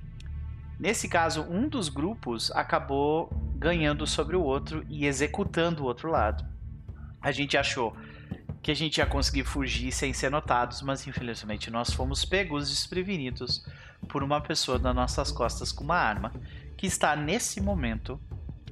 Nesse 0.79 1.07
caso, 1.07 1.43
um 1.43 1.67
dos 1.67 1.89
grupos 1.89 2.51
acabou 2.51 3.29
ganhando 3.55 4.07
sobre 4.07 4.35
o 4.35 4.41
outro 4.41 4.85
e 4.89 5.05
executando 5.05 5.83
o 5.83 5.85
outro 5.85 6.09
lado. 6.09 6.45
A 7.21 7.31
gente 7.31 7.57
achou 7.57 7.95
que 8.61 8.71
a 8.71 8.73
gente 8.73 8.97
ia 8.97 9.05
conseguir 9.05 9.43
fugir 9.43 9.91
sem 9.91 10.13
ser 10.13 10.29
notados, 10.29 10.81
mas 10.81 11.05
infelizmente 11.05 11.69
nós 11.69 11.93
fomos 11.93 12.25
pegos 12.25 12.69
desprevenidos 12.69 13.65
por 14.07 14.23
uma 14.23 14.41
pessoa 14.41 14.79
nas 14.79 14.95
nossas 14.95 15.31
costas 15.31 15.71
com 15.71 15.83
uma 15.83 15.97
arma, 15.97 16.31
que 16.77 16.87
está 16.87 17.15
nesse 17.15 17.61
momento 17.61 18.19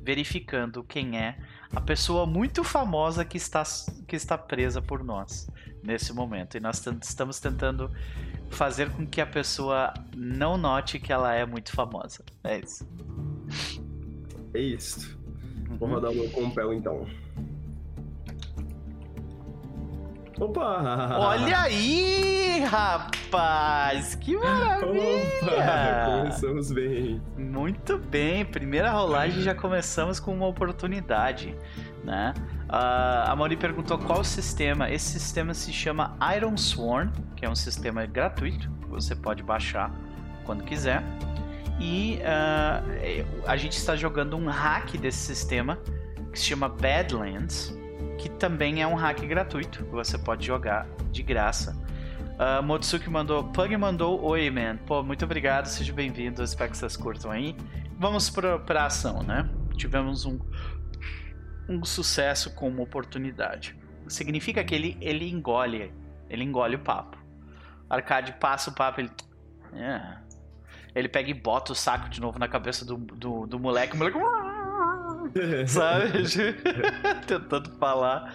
verificando 0.01 0.83
quem 0.83 1.17
é 1.17 1.37
a 1.71 1.81
pessoa 1.81 2.25
muito 2.25 2.63
famosa 2.63 3.25
que 3.25 3.37
está, 3.37 3.63
que 4.07 4.15
está 4.15 4.37
presa 4.37 4.81
por 4.81 5.03
nós 5.03 5.47
nesse 5.83 6.13
momento. 6.13 6.57
E 6.57 6.59
nós 6.59 6.85
estamos 7.01 7.39
tentando 7.39 7.91
fazer 8.49 8.89
com 8.91 9.05
que 9.05 9.21
a 9.21 9.25
pessoa 9.25 9.93
não 10.15 10.57
note 10.57 10.99
que 10.99 11.11
ela 11.11 11.33
é 11.33 11.45
muito 11.45 11.71
famosa. 11.71 12.23
É 12.43 12.59
isso. 12.59 12.87
É 14.53 14.59
isso. 14.59 15.17
Vou 15.79 15.89
rodar 15.89 16.11
o 16.11 16.15
meu 16.15 16.29
compel 16.31 16.73
então. 16.73 17.07
Opa! 20.39 21.17
Olha 21.17 21.61
aí, 21.65 22.63
rapaz! 22.69 24.13
Que 24.15 24.37
maravilha! 24.37 25.23
Opa! 25.41 26.17
Começamos 26.19 26.71
bem. 26.71 27.19
Muito 27.35 27.97
bem, 27.97 28.45
primeira 28.45 28.91
rolagem 28.91 29.41
já 29.41 29.55
começamos 29.55 30.19
com 30.19 30.31
uma 30.31 30.45
oportunidade, 30.45 31.55
né? 32.03 32.35
Uh, 32.69 33.31
a 33.31 33.35
Mauri 33.35 33.57
perguntou 33.57 33.97
qual 33.97 34.23
sistema. 34.23 34.91
Esse 34.91 35.19
sistema 35.19 35.55
se 35.55 35.73
chama 35.73 36.15
Iron 36.35 36.55
Sworn, 36.55 37.11
que 37.35 37.43
é 37.43 37.49
um 37.49 37.55
sistema 37.55 38.05
gratuito 38.05 38.69
que 38.81 38.87
você 38.87 39.15
pode 39.15 39.41
baixar 39.41 39.91
quando 40.45 40.63
quiser. 40.63 41.01
E 41.79 42.19
uh, 42.21 43.43
a 43.47 43.57
gente 43.57 43.73
está 43.73 43.95
jogando 43.95 44.37
um 44.37 44.47
hack 44.47 44.97
desse 44.97 45.19
sistema 45.19 45.79
que 46.31 46.37
se 46.37 46.45
chama 46.45 46.69
Badlands 46.69 47.76
que 48.17 48.29
também 48.29 48.81
é 48.81 48.87
um 48.87 48.95
hack 48.95 49.19
gratuito, 49.25 49.83
que 49.85 49.91
você 49.91 50.17
pode 50.17 50.45
jogar 50.45 50.87
de 51.11 51.21
graça. 51.23 51.75
Uh, 52.37 52.61
Motsuki 52.61 53.09
mandou, 53.09 53.43
Pug 53.45 53.75
mandou 53.77 54.23
oi, 54.23 54.49
man. 54.49 54.77
Pô, 54.85 55.01
muito 55.01 55.25
obrigado, 55.25 55.65
seja 55.65 55.91
bem-vindo. 55.91 56.43
Espero 56.43 56.69
que 56.71 56.77
vocês 56.77 56.95
curtam 56.95 57.31
aí. 57.31 57.55
Vamos 57.97 58.29
pra, 58.29 58.59
pra 58.59 58.85
ação, 58.85 59.23
né? 59.23 59.49
Tivemos 59.75 60.25
um, 60.25 60.39
um 61.67 61.83
sucesso 61.83 62.53
com 62.53 62.67
uma 62.67 62.83
oportunidade. 62.83 63.75
Significa 64.07 64.63
que 64.63 64.75
ele, 64.75 64.97
ele 65.01 65.29
engole, 65.29 65.91
ele 66.29 66.43
engole 66.43 66.75
o 66.75 66.79
papo. 66.79 67.17
Arcade 67.89 68.33
passa 68.33 68.69
o 68.69 68.73
papo, 68.73 69.01
ele. 69.01 69.11
É. 69.73 70.17
Ele 70.93 71.09
pega 71.09 71.29
e 71.29 71.33
bota 71.33 71.71
o 71.71 71.75
saco 71.75 72.09
de 72.09 72.21
novo 72.21 72.39
na 72.39 72.47
cabeça 72.47 72.85
do, 72.85 72.97
do, 72.97 73.45
do 73.47 73.59
moleque. 73.59 73.95
O 73.95 73.97
moleque. 73.97 74.17
sabe? 75.67 76.23
Tentando 77.27 77.71
falar. 77.77 78.33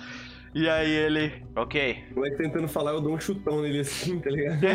E 0.54 0.68
aí 0.68 0.90
ele, 0.90 1.42
ok. 1.56 2.04
O 2.10 2.16
moleque 2.16 2.36
tentando 2.36 2.68
falar, 2.68 2.90
eu 2.90 3.00
dou 3.00 3.14
um 3.14 3.20
chutão 3.20 3.62
nele 3.62 3.80
assim, 3.80 4.20
tá 4.20 4.28
ligado? 4.28 4.62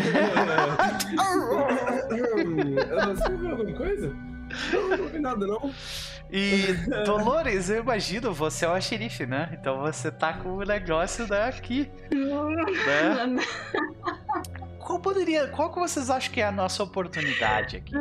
eu 2.09 3.05
não 3.05 3.15
sei 3.15 3.35
alguma 3.51 3.73
coisa? 3.73 4.11
Não, 4.73 4.97
não 4.97 5.07
vi 5.07 5.19
nada, 5.19 5.45
não. 5.45 5.71
E, 6.31 6.73
Dolores, 7.05 7.69
eu 7.69 7.83
imagino, 7.83 8.33
você 8.33 8.65
é 8.65 8.69
o 8.69 8.81
xerife, 8.81 9.27
né? 9.27 9.55
Então 9.59 9.79
você 9.81 10.11
tá 10.11 10.33
com 10.33 10.57
o 10.57 10.63
negócio 10.63 11.27
daqui. 11.27 11.89
Né? 12.11 13.35
Qual 14.79 14.99
poderia. 14.99 15.47
Qual 15.47 15.71
que 15.71 15.79
vocês 15.79 16.09
acham 16.09 16.33
que 16.33 16.41
é 16.41 16.45
a 16.45 16.51
nossa 16.51 16.81
oportunidade 16.81 17.77
aqui? 17.77 17.93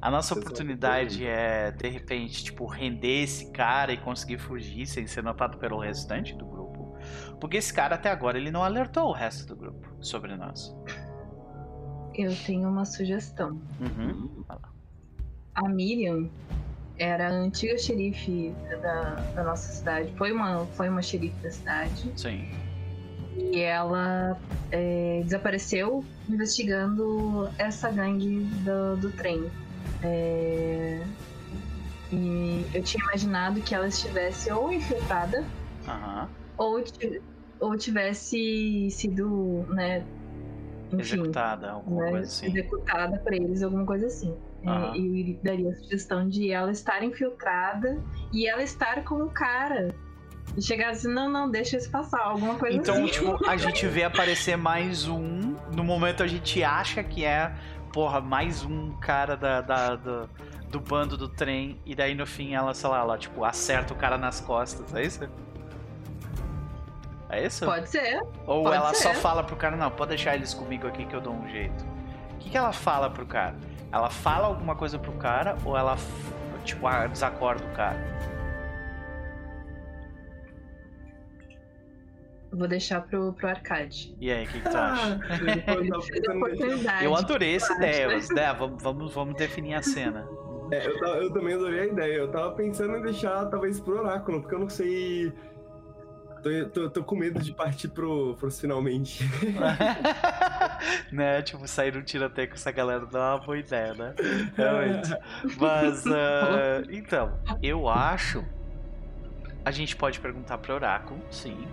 A 0.00 0.10
nossa 0.10 0.34
oportunidade 0.34 1.26
é, 1.26 1.70
de 1.70 1.88
repente, 1.88 2.42
tipo, 2.44 2.64
render 2.66 3.24
esse 3.24 3.50
cara 3.50 3.92
e 3.92 3.98
conseguir 3.98 4.38
fugir 4.38 4.86
sem 4.86 5.06
ser 5.06 5.22
notado 5.22 5.58
pelo 5.58 5.78
restante 5.78 6.34
do 6.34 6.46
grupo. 6.46 6.96
Porque 7.38 7.58
esse 7.58 7.72
cara 7.72 7.96
até 7.96 8.10
agora 8.10 8.38
ele 8.38 8.50
não 8.50 8.64
alertou 8.64 9.08
o 9.08 9.12
resto 9.12 9.46
do 9.46 9.56
grupo 9.56 9.86
sobre 10.00 10.34
nós. 10.36 10.74
Eu 12.14 12.34
tenho 12.46 12.68
uma 12.68 12.86
sugestão. 12.86 13.60
Uhum. 13.78 14.44
A 15.54 15.68
Miriam 15.68 16.30
era 16.98 17.28
a 17.28 17.30
antiga 17.30 17.76
xerife 17.78 18.54
da, 18.82 19.14
da 19.34 19.44
nossa 19.44 19.70
cidade. 19.72 20.12
Foi 20.16 20.32
uma, 20.32 20.66
foi 20.66 20.88
uma 20.88 21.02
xerife 21.02 21.36
da 21.42 21.50
cidade. 21.50 22.12
Sim. 22.16 22.50
E 23.36 23.60
ela 23.60 24.38
é, 24.70 25.22
desapareceu 25.24 26.04
investigando 26.28 27.48
essa 27.58 27.90
gangue 27.90 28.40
do, 28.64 28.96
do 28.96 29.10
trem. 29.12 29.50
É... 30.02 31.02
E 32.12 32.66
eu 32.74 32.82
tinha 32.82 33.02
imaginado 33.04 33.60
que 33.60 33.74
ela 33.74 33.86
estivesse 33.86 34.50
ou 34.50 34.72
infiltrada 34.72 35.44
uhum. 35.86 36.26
ou, 36.58 36.84
ou 37.60 37.76
tivesse 37.76 38.90
sido, 38.90 39.64
né, 39.68 40.04
enfim, 40.92 41.20
executada, 41.20 41.70
alguma 41.70 42.04
né, 42.04 42.10
coisa 42.10 42.26
assim. 42.26 42.46
Executada 42.46 43.18
por 43.18 43.32
eles, 43.32 43.62
alguma 43.62 43.86
coisa 43.86 44.06
assim. 44.06 44.34
Uhum. 44.64 44.94
E 44.94 45.32
eu 45.32 45.38
daria 45.42 45.70
a 45.70 45.74
sugestão 45.74 46.28
de 46.28 46.50
ela 46.50 46.70
estar 46.70 47.02
infiltrada 47.02 48.02
e 48.32 48.46
ela 48.46 48.62
estar 48.62 49.04
com 49.04 49.22
o 49.22 49.30
cara. 49.30 49.94
E 50.56 50.62
chegar 50.62 50.90
assim, 50.90 51.08
não, 51.08 51.30
não, 51.30 51.48
deixa 51.48 51.76
isso 51.76 51.90
passar, 51.90 52.20
alguma 52.20 52.56
coisa 52.56 52.76
então, 52.76 52.94
assim. 52.94 53.04
Então, 53.04 53.36
tipo, 53.36 53.48
a 53.48 53.56
gente 53.56 53.86
vê 53.86 54.02
aparecer 54.02 54.56
mais 54.56 55.06
um. 55.06 55.54
No 55.74 55.84
momento 55.84 56.22
a 56.22 56.26
gente 56.26 56.62
acha 56.64 57.04
que 57.04 57.24
é 57.24 57.54
porra, 57.92 58.20
mais 58.20 58.64
um 58.64 58.92
cara 59.00 59.36
da, 59.36 59.60
da, 59.60 59.96
do, 59.96 60.28
do 60.68 60.80
bando 60.80 61.16
do 61.16 61.28
trem, 61.28 61.80
e 61.84 61.94
daí 61.94 62.14
no 62.14 62.26
fim 62.26 62.54
ela, 62.54 62.72
sei 62.74 62.88
lá, 62.88 63.00
ela, 63.00 63.18
tipo, 63.18 63.44
acerta 63.44 63.92
o 63.92 63.96
cara 63.96 64.16
nas 64.16 64.40
costas, 64.40 64.94
é 64.94 65.02
isso? 65.02 65.28
É 67.28 67.46
isso? 67.46 67.64
Pode 67.64 67.88
ser. 67.88 68.20
Ou 68.46 68.64
pode 68.64 68.76
ela 68.76 68.92
ser. 68.92 69.02
só 69.02 69.14
fala 69.14 69.44
pro 69.44 69.56
cara, 69.56 69.76
não, 69.76 69.90
pode 69.90 70.10
deixar 70.10 70.34
eles 70.34 70.52
comigo 70.52 70.86
aqui 70.86 71.04
que 71.04 71.14
eu 71.14 71.20
dou 71.20 71.32
um 71.32 71.48
jeito. 71.48 71.84
O 72.34 72.38
que, 72.38 72.50
que 72.50 72.56
ela 72.56 72.72
fala 72.72 73.08
pro 73.08 73.24
cara? 73.24 73.54
Ela 73.92 74.10
fala 74.10 74.46
alguma 74.48 74.74
coisa 74.74 74.98
pro 74.98 75.12
cara 75.12 75.56
ou 75.64 75.76
ela, 75.76 75.96
tipo, 76.64 76.88
desacorda 77.10 77.64
o 77.64 77.72
cara? 77.72 78.29
Vou 82.52 82.66
deixar 82.66 83.02
pro, 83.02 83.32
pro 83.32 83.48
arcade. 83.48 84.14
E 84.20 84.30
aí, 84.30 84.44
o 84.44 84.48
que, 84.48 84.60
que 84.60 84.68
tu 84.68 84.76
acha? 84.76 85.20
eu 87.04 87.14
adorei 87.14 87.54
essa 87.54 87.72
ideia. 87.74 88.08
Né? 88.08 88.52
Vamos, 88.58 88.82
vamos, 88.82 89.14
vamos 89.14 89.36
definir 89.36 89.74
a 89.74 89.82
cena. 89.82 90.26
É, 90.72 90.86
eu, 90.86 90.96
eu, 90.96 91.32
também 91.32 91.54
adorei 91.54 91.80
a 91.80 91.86
ideia. 91.86 92.14
Eu 92.14 92.30
tava 92.30 92.52
pensando 92.52 92.96
em 92.96 93.02
deixar 93.02 93.46
talvez 93.46 93.80
pro 93.80 94.00
oráculo, 94.00 94.40
porque 94.40 94.54
eu 94.54 94.58
não 94.58 94.68
sei. 94.68 95.32
Tô, 96.42 96.68
tô, 96.70 96.90
tô 96.90 97.04
com 97.04 97.16
medo 97.16 97.38
de 97.40 97.52
partir 97.52 97.88
pro, 97.88 98.34
pros 98.36 98.60
finalmente. 98.60 99.22
né? 101.12 101.42
Tipo, 101.42 101.68
sair 101.68 101.94
no 101.94 102.02
tiroteio 102.02 102.48
com 102.48 102.54
essa 102.54 102.72
galera 102.72 103.06
não 103.12 103.20
é 103.20 103.34
uma 103.34 103.38
boa 103.38 103.58
ideia, 103.58 103.94
né? 103.94 104.14
Realmente. 104.56 105.10
Mas, 105.58 106.04
uh, 106.06 106.82
então, 106.90 107.38
eu 107.62 107.88
acho. 107.88 108.44
A 109.64 109.70
gente 109.70 109.94
pode 109.94 110.18
perguntar 110.18 110.56
pro 110.58 110.74
oráculo, 110.74 111.20
sim. 111.30 111.68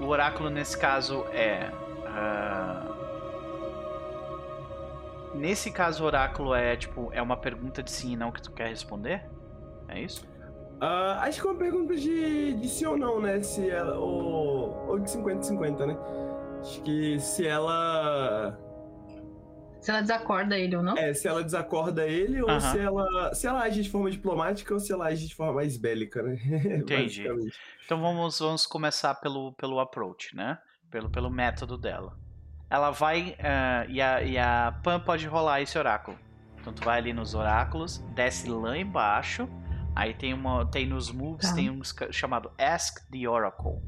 O 0.00 0.06
oráculo 0.06 0.50
nesse 0.50 0.76
caso 0.78 1.24
é. 1.32 1.70
Uh... 2.04 2.98
Nesse 5.34 5.70
caso, 5.70 6.02
o 6.02 6.06
oráculo 6.06 6.54
é 6.54 6.76
tipo 6.76 7.10
é 7.12 7.20
uma 7.22 7.36
pergunta 7.36 7.82
de 7.82 7.90
sim 7.90 8.12
e 8.12 8.16
não 8.16 8.32
que 8.32 8.42
tu 8.42 8.52
quer 8.52 8.68
responder? 8.68 9.24
É 9.88 10.00
isso? 10.00 10.26
Uh, 10.80 11.18
acho 11.20 11.40
que 11.40 11.46
é 11.48 11.50
uma 11.50 11.58
pergunta 11.58 11.96
de, 11.96 12.52
de 12.54 12.68
sim 12.68 12.86
ou 12.86 12.96
não, 12.96 13.20
né? 13.20 13.42
Se 13.42 13.68
ela. 13.68 13.98
Ou, 13.98 14.88
ou 14.88 14.98
de 14.98 15.10
50-50, 15.10 15.86
né? 15.86 15.96
Acho 16.60 16.82
que 16.82 17.18
se 17.18 17.46
ela. 17.46 18.56
Se 19.80 19.90
ela 19.90 20.00
desacorda 20.00 20.58
ele 20.58 20.76
ou 20.76 20.82
não? 20.82 20.96
É, 20.96 21.14
se 21.14 21.28
ela 21.28 21.42
desacorda 21.42 22.06
ele 22.06 22.42
ou 22.42 22.60
se 22.60 22.78
ela. 22.78 23.34
Se 23.34 23.46
ela 23.46 23.62
age 23.62 23.82
de 23.82 23.90
forma 23.90 24.10
diplomática 24.10 24.74
ou 24.74 24.80
se 24.80 24.92
ela 24.92 25.06
age 25.06 25.28
de 25.28 25.34
forma 25.34 25.54
mais 25.54 25.76
bélica, 25.76 26.22
né? 26.22 26.36
Entendi. 26.78 27.24
então 27.84 28.00
vamos, 28.00 28.38
vamos 28.38 28.66
começar 28.66 29.14
pelo, 29.16 29.52
pelo 29.52 29.78
approach, 29.78 30.34
né? 30.34 30.58
Pelo, 30.90 31.08
pelo 31.08 31.30
método 31.30 31.78
dela. 31.78 32.18
Ela 32.68 32.90
vai. 32.90 33.36
Uh, 33.38 33.90
e, 33.90 34.00
a, 34.00 34.22
e 34.22 34.36
a 34.36 34.78
Pan 34.82 35.00
pode 35.00 35.26
rolar 35.26 35.62
esse 35.62 35.78
oráculo. 35.78 36.18
Então 36.60 36.72
tu 36.72 36.84
vai 36.84 36.98
ali 36.98 37.12
nos 37.12 37.34
oráculos, 37.34 37.98
desce 38.14 38.48
lá 38.48 38.76
embaixo. 38.76 39.48
Aí 39.94 40.12
tem 40.12 40.34
uma. 40.34 40.66
Tem 40.66 40.86
nos 40.86 41.10
moves, 41.10 41.48
tá. 41.48 41.54
tem 41.54 41.70
um 41.70 41.80
chamado 42.10 42.50
Ask 42.58 42.98
the 43.10 43.28
Oracle. 43.28 43.80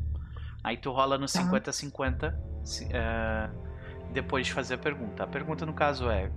Aí 0.63 0.77
tu 0.77 0.91
rola 0.93 1.19
no 1.19 1.27
50-50. 1.27 2.19
Tá. 2.19 2.29
Uh, 2.29 3.70
depois 4.13 4.47
de 4.47 4.53
fazer 4.53 4.75
a 4.75 4.79
pergunta. 4.79 5.25
A 5.25 5.27
pergunta, 5.27 5.65
no 5.65 5.73
caso, 5.73 6.11
é: 6.11 6.31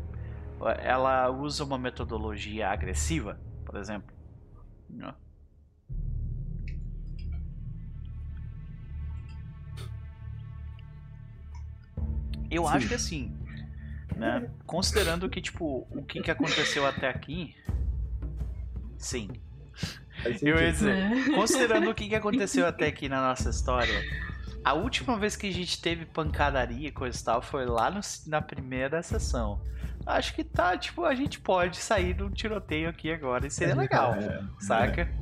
ela 0.80 1.30
usa 1.30 1.64
uma 1.64 1.78
metodologia 1.78 2.70
agressiva, 2.70 3.40
por 3.66 3.76
exemplo? 3.76 4.14
Não. 4.90 5.14
Eu 12.50 12.68
Sim. 12.68 12.70
acho 12.70 12.88
que 12.88 12.94
assim, 12.94 13.36
né? 14.16 14.48
Considerando 14.66 15.28
que, 15.28 15.42
tipo, 15.42 15.88
o 15.90 16.04
que, 16.04 16.22
que 16.22 16.30
aconteceu 16.30 16.86
até 16.86 17.10
aqui. 17.10 17.56
Sim. 18.98 19.30
Eu 20.42 20.62
ia 20.62 20.72
dizer, 20.72 20.96
é. 20.96 21.36
considerando 21.36 21.90
o 21.90 21.96
que, 21.96 22.08
que 22.08 22.16
aconteceu 22.16 22.66
até 22.66 22.88
aqui 22.88 23.10
na 23.10 23.20
nossa 23.20 23.50
história, 23.50 24.02
a 24.64 24.74
última 24.74 25.18
vez 25.18 25.36
que 25.36 25.48
a 25.48 25.54
gente 25.54 25.82
teve 25.82 26.06
pancadaria 26.06 26.88
e 26.88 26.92
coisa 26.92 27.20
e 27.20 27.24
tal 27.24 27.42
foi 27.42 27.66
lá 27.66 27.92
no, 27.92 28.00
na 28.28 28.42
primeira 28.42 29.02
sessão. 29.04 29.62
Acho 30.06 30.34
que 30.34 30.44
tá, 30.44 30.78
tipo, 30.78 31.06
a 31.06 31.16
gente 31.16 31.40
pode 31.40 31.78
sair 31.78 32.14
do 32.14 32.30
tiroteio 32.30 32.90
aqui 32.90 33.12
agora 33.12 33.48
e 33.48 33.52
seria 33.52 33.76
legal, 33.76 34.14
é, 34.14 34.44
saca? 34.60 35.02
É. 35.02 35.14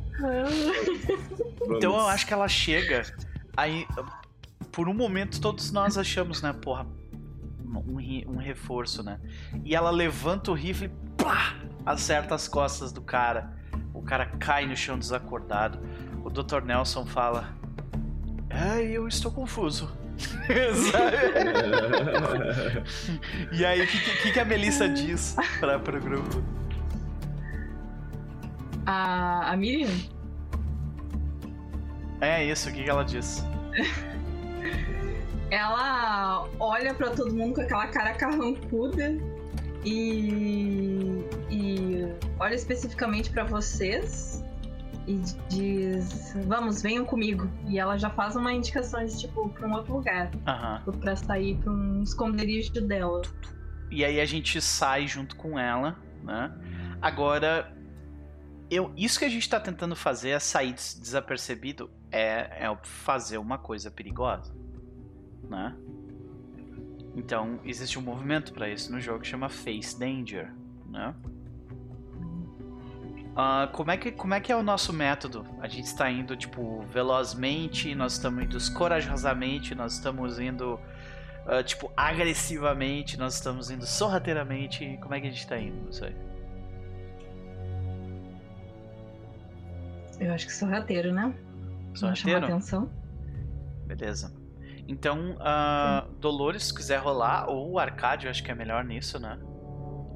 Então 1.64 1.94
eu 1.96 2.08
acho 2.08 2.26
que 2.26 2.34
ela 2.34 2.48
chega. 2.48 3.04
Aí, 3.56 3.88
por 4.72 4.90
um 4.90 4.94
momento, 4.94 5.40
todos 5.40 5.72
nós 5.72 5.98
achamos, 5.98 6.42
né, 6.42 6.52
porra, 6.52 6.88
um, 7.64 7.98
um 8.28 8.38
reforço, 8.38 9.04
né? 9.04 9.20
E 9.64 9.76
ela 9.76 9.92
levanta 9.92 10.52
o 10.52 10.54
rifle 10.54 10.88
e 10.88 11.24
pá, 11.24 11.56
acerta 11.86 12.36
as 12.36 12.48
costas 12.48 12.92
do 12.92 13.02
cara. 13.02 13.54
O 13.94 14.02
cara 14.02 14.26
cai 14.26 14.66
no 14.66 14.76
chão 14.76 14.98
desacordado. 14.98 15.80
O 16.24 16.30
Dr. 16.30 16.62
Nelson 16.64 17.06
fala: 17.06 17.56
Ai, 18.54 18.86
eu 18.86 19.08
estou 19.08 19.32
confuso. 19.32 19.90
e 23.52 23.66
aí, 23.66 23.82
o 23.82 23.88
que, 23.88 24.34
que, 24.34 24.40
a 24.40 24.46
Melissa 24.46 24.88
diz 24.88 25.36
para 25.60 25.78
o 25.78 26.02
grupo? 26.02 26.44
A, 28.86 29.52
a 29.52 29.58
Miriam? 29.58 29.90
É 32.20 32.46
isso, 32.46 32.70
o 32.70 32.74
que, 32.74 32.84
que 32.84 32.90
ela 32.90 33.04
diz? 33.04 33.44
ela 35.50 36.48
olha 36.60 36.94
para 36.94 37.10
todo 37.12 37.34
mundo 37.34 37.56
com 37.56 37.62
aquela 37.62 37.88
cara 37.88 38.14
carrancuda 38.14 39.18
e, 39.84 41.26
e 41.50 42.06
olha 42.40 42.56
especificamente 42.56 43.30
para 43.30 43.44
vocês 43.44 44.41
e 45.08 45.20
diz: 45.50 46.34
Vamos, 46.48 46.82
venham 46.82 47.06
comigo. 47.06 47.50
E 47.68 47.80
ela 47.80 47.98
já 47.98 48.10
faz 48.10 48.36
uma 48.36 48.54
indicação 48.54 49.04
de 49.06 49.20
tipo 49.20 49.50
pra 49.50 49.68
um 49.68 49.74
outro 49.74 49.96
lugar. 49.96 50.32
Uhum. 50.86 51.00
Pra 51.00 51.16
sair 51.16 51.58
pra 51.58 51.72
um 51.72 52.04
esconderijo 52.04 52.74
dela. 52.82 53.22
E 53.90 54.06
aí 54.06 54.20
a 54.20 54.26
gente 54.26 54.62
sai 54.62 55.08
junto 55.08 55.36
com 55.36 55.60
ela, 55.60 55.98
né? 56.24 56.52
Agora, 57.02 57.76
eu, 58.70 58.92
isso 58.96 59.20
que 59.20 59.26
a 59.26 59.30
gente 59.30 59.50
tá 59.50 59.60
tentando 59.60 59.96
fazer 59.96 60.30
é 60.30 60.40
sair 60.40 60.74
desapercebido, 60.74 61.90
é, 62.10 62.66
é 62.66 62.78
fazer 62.84 63.38
uma 63.38 63.58
coisa 63.58 63.92
perigosa, 63.92 64.56
né? 65.50 65.76
Então, 67.16 67.60
existe 67.66 68.00
um 68.00 68.02
movimento 68.02 68.54
para 68.54 68.70
isso 68.70 68.90
no 68.92 69.02
jogo 69.02 69.20
que 69.20 69.28
chama 69.28 69.50
Face 69.50 70.00
Danger, 70.00 70.54
né? 70.90 71.14
Uh, 73.32 73.72
como, 73.72 73.92
é 73.92 73.98
que, 73.98 74.12
como 74.12 74.34
é 74.34 74.42
que 74.42 74.52
é 74.52 74.56
o 74.56 74.62
nosso 74.62 74.92
método? 74.92 75.46
A 75.62 75.68
gente 75.68 75.86
está 75.86 76.12
indo, 76.12 76.36
tipo, 76.36 76.82
velozmente, 76.88 77.96
nós 77.96 78.14
estamos 78.14 78.44
indo 78.44 78.74
corajosamente, 78.74 79.74
nós 79.74 79.94
estamos 79.94 80.38
indo, 80.38 80.78
uh, 81.46 81.64
tipo, 81.64 81.90
agressivamente, 81.96 83.18
nós 83.18 83.36
estamos 83.36 83.72
indo 83.72 83.86
sorrateiramente. 83.86 84.98
Como 85.02 85.14
é 85.14 85.22
que 85.22 85.28
a 85.28 85.30
gente 85.30 85.40
está 85.40 85.58
indo? 85.58 85.86
Não 85.86 85.92
sei. 85.94 86.14
Eu 90.20 90.34
acho 90.34 90.46
que 90.46 90.54
sorrateiro, 90.54 91.14
né? 91.14 91.34
Sorrateiro? 91.94 92.46
atenção. 92.46 92.90
Beleza. 93.88 94.34
Então, 94.88 95.38
uh, 95.38 96.12
Dolores, 96.20 96.66
se 96.66 96.76
quiser 96.76 97.00
rolar, 97.00 97.50
ou 97.50 97.72
o 97.72 97.80
Arcade, 97.80 98.26
eu 98.26 98.30
acho 98.30 98.44
que 98.44 98.52
é 98.52 98.56
melhor 98.56 98.84
nisso, 98.84 99.18
né? 99.20 99.40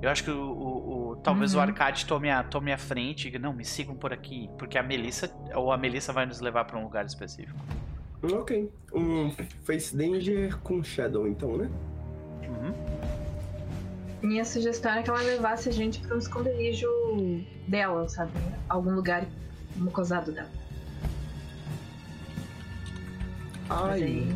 Eu 0.02 0.10
acho 0.10 0.24
que 0.24 0.32
o, 0.32 0.52
o 0.52 1.05
talvez 1.24 1.54
uhum. 1.54 1.60
o 1.60 1.64
Arcade 1.64 2.06
tome 2.06 2.30
a, 2.30 2.44
tome 2.44 2.72
a 2.72 2.78
frente 2.78 3.34
e 3.34 3.40
não, 3.40 3.54
me 3.54 3.66
sigam 3.66 3.96
por 3.96 4.14
aqui, 4.14 4.50
porque 4.58 4.78
a 4.78 4.84
Melissa 4.84 5.34
ou 5.54 5.72
a 5.72 5.78
Melissa 5.78 6.14
vai 6.14 6.26
nos 6.26 6.40
levar 6.40 6.66
para 6.66 6.78
um 6.78 6.84
lugar 6.84 7.06
específico. 7.06 7.60
Ok. 8.24 8.72
Um 8.94 9.32
Face 9.64 9.96
Danger 9.96 10.58
com 10.60 10.84
Shadow, 10.84 11.28
então, 11.28 11.58
né? 11.58 11.70
Uhum. 12.44 12.74
Minha 14.22 14.46
sugestão 14.46 14.94
é 14.94 15.04
que 15.04 15.10
ela 15.10 15.22
levasse 15.22 15.70
a 15.70 15.72
gente 15.72 16.00
para 16.00 16.16
um 16.16 16.20
esconderijo 16.20 16.88
dela, 17.68 18.08
sabe? 18.10 18.32
Algum 18.68 18.92
lugar 18.92 19.26
mucosado 19.76 20.32
dela. 20.32 20.50
Ai. 23.70 23.88
Mas 23.88 24.02
aí, 24.04 24.36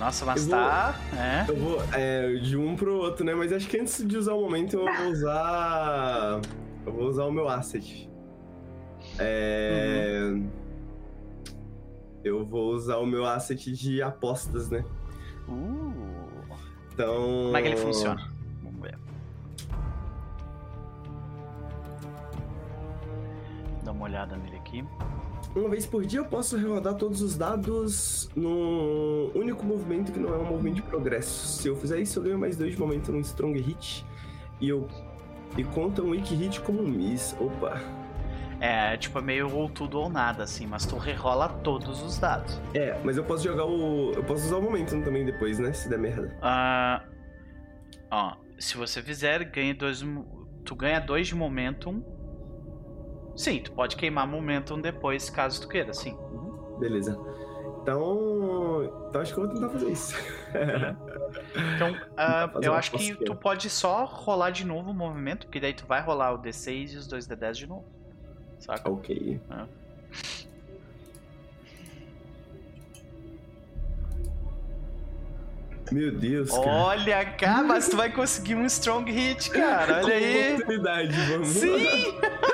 nossa, 0.00 0.24
mas 0.24 0.46
eu 0.46 0.50
tá. 0.50 0.92
Vou, 1.10 1.20
é. 1.20 1.44
Eu 1.46 1.56
vou 1.56 1.84
é, 1.92 2.34
de 2.36 2.56
um 2.56 2.74
pro 2.74 2.96
outro, 2.96 3.22
né? 3.22 3.34
Mas 3.34 3.52
acho 3.52 3.68
que 3.68 3.78
antes 3.78 4.02
de 4.08 4.16
usar 4.16 4.32
o 4.32 4.40
momento, 4.40 4.78
eu 4.78 4.86
vou 4.86 5.08
usar. 5.08 6.40
Eu 6.86 6.92
vou 6.92 7.06
usar 7.06 7.24
o 7.26 7.30
meu 7.30 7.46
asset. 7.46 8.08
É. 9.18 10.20
Uhum. 10.22 10.50
Eu 12.24 12.46
vou 12.46 12.72
usar 12.72 12.96
o 12.96 13.04
meu 13.04 13.26
asset 13.26 13.72
de 13.72 14.00
apostas, 14.00 14.70
né? 14.70 14.82
Uh. 15.46 15.92
Então. 16.94 17.14
Como 17.44 17.56
é 17.58 17.62
que 17.62 17.68
ele 17.68 17.76
funciona? 17.76 18.26
Vamos 18.62 18.80
ver. 18.80 18.98
Dá 23.84 23.92
uma 23.92 24.04
olhada 24.04 24.34
nele 24.38 24.56
aqui. 24.56 24.82
Uma 25.54 25.68
vez 25.68 25.84
por 25.84 26.06
dia 26.06 26.20
eu 26.20 26.24
posso 26.24 26.56
rodar 26.58 26.94
todos 26.94 27.20
os 27.22 27.36
dados 27.36 28.30
num 28.36 29.32
único 29.34 29.66
movimento 29.66 30.12
que 30.12 30.18
não 30.18 30.32
é 30.32 30.38
um 30.38 30.44
movimento 30.44 30.76
de 30.76 30.82
progresso. 30.82 31.60
Se 31.60 31.66
eu 31.66 31.74
fizer 31.74 31.98
isso, 31.98 32.20
eu 32.20 32.22
ganho 32.22 32.38
mais 32.38 32.56
dois 32.56 32.72
de 32.72 32.78
momento 32.78 33.10
num 33.10 33.20
Strong 33.20 33.58
Hit. 33.60 34.06
E 34.60 34.68
eu. 34.68 34.86
E 35.58 35.64
conta 35.64 36.02
um 36.02 36.10
Weak 36.10 36.32
Hit 36.34 36.60
como 36.60 36.80
um 36.80 36.86
Miss. 36.86 37.34
Opa! 37.40 37.80
É, 38.60 38.96
tipo, 38.96 39.18
é 39.18 39.22
meio 39.22 39.52
ou 39.52 39.68
tudo 39.68 39.98
ou 39.98 40.08
nada, 40.08 40.44
assim, 40.44 40.66
mas 40.66 40.86
tu 40.86 40.96
rerola 40.96 41.48
todos 41.48 42.00
os 42.02 42.18
dados. 42.18 42.60
É, 42.72 42.96
mas 43.02 43.16
eu 43.16 43.24
posso 43.24 43.42
jogar 43.42 43.64
o. 43.64 44.12
Eu 44.12 44.22
posso 44.22 44.44
usar 44.44 44.58
o 44.58 44.62
momento 44.62 44.90
também 45.02 45.24
depois, 45.24 45.58
né? 45.58 45.72
Se 45.72 45.88
der 45.88 45.98
merda. 45.98 46.36
Ah. 46.40 47.02
Ó, 48.08 48.36
se 48.56 48.76
você 48.76 49.02
fizer, 49.02 49.44
ganha 49.44 49.74
dois. 49.74 50.04
Tu 50.64 50.76
ganha 50.76 51.00
dois 51.00 51.26
de 51.26 51.34
momentum 51.34 52.04
Sim, 53.40 53.58
tu 53.58 53.72
pode 53.72 53.96
queimar 53.96 54.26
momentum 54.26 54.78
depois, 54.78 55.30
caso 55.30 55.62
tu 55.62 55.66
queira, 55.66 55.94
sim. 55.94 56.12
Uhum. 56.12 56.76
Beleza. 56.78 57.18
Então, 57.80 59.06
então 59.08 59.18
acho 59.18 59.32
que 59.32 59.40
eu 59.40 59.46
vou 59.46 59.54
tentar 59.54 59.70
fazer 59.70 59.90
isso. 59.90 60.14
então, 61.74 61.92
uh, 62.20 62.60
eu 62.60 62.74
acho 62.74 62.90
que 62.90 63.14
tu 63.24 63.34
pode 63.34 63.70
só 63.70 64.04
rolar 64.04 64.50
de 64.50 64.66
novo 64.66 64.90
o 64.90 64.94
movimento, 64.94 65.46
porque 65.46 65.58
daí 65.58 65.72
tu 65.72 65.86
vai 65.86 66.02
rolar 66.02 66.34
o 66.34 66.38
D6 66.38 66.92
e 66.92 66.96
os 66.98 67.06
dois 67.06 67.26
D10 67.26 67.52
de 67.52 67.66
novo. 67.66 67.86
Saca? 68.58 68.90
Ok. 68.90 69.40
Uh. 69.50 69.66
Meu 75.90 76.12
Deus, 76.12 76.50
cara. 76.50 76.70
Olha, 76.70 77.24
cara, 77.24 77.62
mas 77.62 77.88
tu 77.88 77.96
vai 77.96 78.12
conseguir 78.12 78.54
um 78.54 78.66
strong 78.66 79.10
hit, 79.10 79.48
cara. 79.50 80.04
Olha 80.04 80.14
aí. 80.14 80.52
Oportunidade, 80.56 81.20
vamos. 81.22 81.48
Sim! 81.48 82.20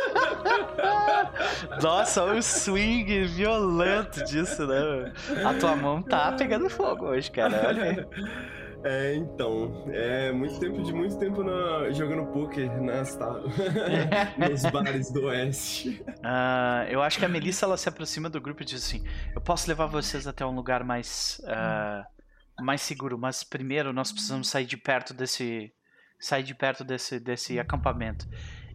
Nossa, 1.83 2.25
o 2.25 2.43
swing 2.43 3.25
violento 3.27 4.25
disso, 4.25 4.67
né? 4.67 5.13
A 5.45 5.55
tua 5.55 5.77
mão 5.77 6.03
tá 6.03 6.33
pegando 6.33 6.69
fogo 6.69 7.07
hoje, 7.07 7.31
cara. 7.31 7.69
Olha 7.69 8.09
É, 8.85 9.17
então, 9.17 9.85
é 9.93 10.31
muito 10.31 10.61
tempo 10.61 10.81
de 10.81 10.93
muito 10.93 11.19
tempo 11.19 11.43
na, 11.43 11.91
jogando 11.91 12.25
poker 12.27 12.71
nas, 12.81 13.19
nos 14.39 14.63
bares 14.71 15.11
do 15.11 15.25
oeste. 15.25 16.05
Uh, 16.09 16.89
eu 16.89 17.03
acho 17.03 17.19
que 17.19 17.25
a 17.25 17.29
Melissa 17.29 17.67
ela 17.67 17.77
se 17.77 17.89
aproxima 17.89 18.31
do 18.31 18.41
grupo 18.41 18.63
e 18.63 18.65
diz 18.65 18.85
assim: 18.85 19.05
Eu 19.35 19.41
posso 19.41 19.69
levar 19.69 19.87
vocês 19.87 20.29
até 20.29 20.47
um 20.47 20.55
lugar 20.55 20.85
mais 20.85 21.41
uh, 21.45 22.63
mais 22.63 22.81
seguro, 22.81 23.19
mas 23.19 23.43
primeiro 23.43 23.93
nós 23.93 24.13
precisamos 24.13 24.49
sair 24.49 24.67
de 24.67 24.77
perto 24.77 25.13
desse 25.13 25.73
sair 26.21 26.45
de 26.45 26.55
perto 26.55 26.85
desse 26.85 27.19
desse 27.19 27.59
acampamento. 27.59 28.25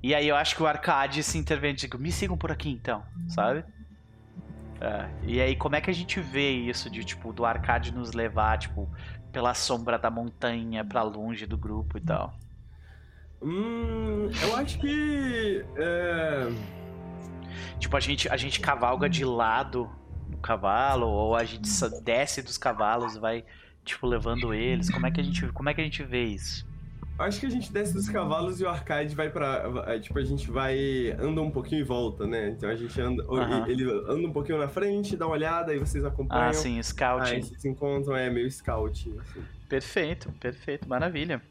E 0.04 0.16
aí 0.16 0.28
eu 0.28 0.36
acho 0.36 0.56
que 0.56 0.64
o 0.64 0.68
Arcade 0.68 1.22
se 1.22 1.38
intervém, 1.38 1.76
digo, 1.76 1.98
me 1.98 2.12
sigam 2.12 2.38
por 2.38 2.52
aqui 2.52 2.70
então, 2.70 3.04
sabe? 3.28 3.64
É, 4.80 5.08
e 5.24 5.40
aí 5.40 5.56
como 5.56 5.76
é 5.76 5.82
que 5.82 5.92
a 5.92 5.94
gente 5.94 6.20
vê 6.20 6.50
isso 6.50 6.90
de 6.90 7.04
tipo 7.04 7.32
do 7.32 7.46
Arcade 7.46 7.94
nos 7.94 8.14
levar 8.14 8.58
tipo 8.58 8.90
pela 9.32 9.54
sombra 9.54 10.00
da 10.00 10.10
montanha 10.10 10.84
para 10.84 11.04
longe 11.04 11.46
do 11.46 11.56
grupo 11.56 12.00
e 12.00 12.02
tal? 12.02 12.34
Hum, 13.44 14.30
eu 14.42 14.56
acho 14.56 14.80
que 14.80 15.64
é... 15.76 16.48
tipo 17.78 17.96
a 17.96 18.00
gente 18.00 18.28
a 18.28 18.38
gente 18.38 18.60
cavalga 18.60 19.08
de 19.08 19.24
lado 19.24 19.88
do 20.28 20.38
cavalo 20.38 21.08
ou 21.08 21.36
a 21.36 21.44
gente 21.44 21.70
desce 22.04 22.42
dos 22.42 22.58
cavalos 22.58 23.16
e 23.16 23.20
vai 23.20 23.46
tipo 23.86 24.08
levando 24.08 24.52
eles. 24.52 24.90
Como 24.90 25.06
é 25.06 25.12
que 25.12 25.22
a 25.22 25.24
gente 25.24 25.48
como 25.50 25.70
é 25.70 25.76
que 25.76 25.82
a 25.82 25.84
gente 25.84 26.02
vê 26.04 26.24
isso? 26.24 26.71
Acho 27.20 27.40
que 27.40 27.46
a 27.46 27.50
gente 27.50 27.72
desce 27.72 27.94
dos 27.94 28.10
cavalos 28.10 28.60
e 28.60 28.64
o 28.64 28.70
arcade 28.70 29.14
vai 29.14 29.30
para 29.30 30.00
Tipo, 30.00 30.18
a 30.18 30.24
gente 30.24 30.50
vai. 30.50 31.12
anda 31.20 31.42
um 31.42 31.52
pouquinho 31.52 31.82
e 31.82 31.84
volta, 31.84 32.26
né? 32.26 32.50
Então 32.50 32.70
a 32.70 32.76
gente 32.76 33.00
anda. 33.00 33.24
Uhum. 33.26 33.68
Ele 33.68 33.84
anda 33.84 34.28
um 34.28 34.32
pouquinho 34.32 34.58
na 34.58 34.68
frente, 34.68 35.16
dá 35.16 35.28
uma 35.28 35.34
olhada, 35.34 35.72
aí 35.72 35.78
vocês 35.78 36.04
acompanham. 36.04 36.50
Ah, 36.50 36.54
sim, 36.54 36.82
scout. 36.82 37.32
Aí 37.32 37.44
vocês 37.44 37.64
encontram, 37.66 38.16
é 38.16 38.30
meio 38.30 38.50
scout. 38.50 39.14
Assim. 39.20 39.44
Perfeito, 39.70 40.32
perfeito, 40.40 40.90
maravilha. 40.90 41.42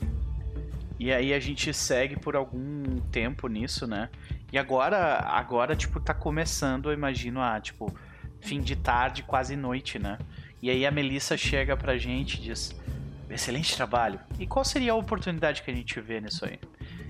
E 0.98 1.10
aí 1.12 1.32
a 1.32 1.40
gente 1.40 1.72
segue 1.72 2.16
por 2.18 2.36
algum 2.36 2.98
tempo 3.10 3.48
nisso, 3.48 3.86
né? 3.86 4.10
E 4.52 4.58
agora, 4.58 5.20
agora, 5.20 5.74
tipo, 5.74 5.98
tá 6.00 6.12
começando, 6.12 6.90
eu 6.90 6.92
imagino, 6.92 7.40
a, 7.40 7.58
tipo, 7.58 7.90
fim 8.40 8.60
de 8.60 8.76
tarde, 8.76 9.22
quase 9.22 9.56
noite, 9.56 9.98
né? 9.98 10.18
E 10.60 10.68
aí 10.68 10.84
a 10.84 10.90
Melissa 10.90 11.36
chega 11.36 11.76
pra 11.76 11.96
gente 11.96 12.34
e 12.34 12.40
diz: 12.42 12.78
Excelente 13.30 13.76
trabalho. 13.76 14.18
E 14.38 14.46
qual 14.46 14.64
seria 14.64 14.92
a 14.92 14.96
oportunidade 14.96 15.62
que 15.62 15.70
a 15.70 15.74
gente 15.74 16.00
vê 16.00 16.20
nisso 16.20 16.44
aí? 16.44 16.58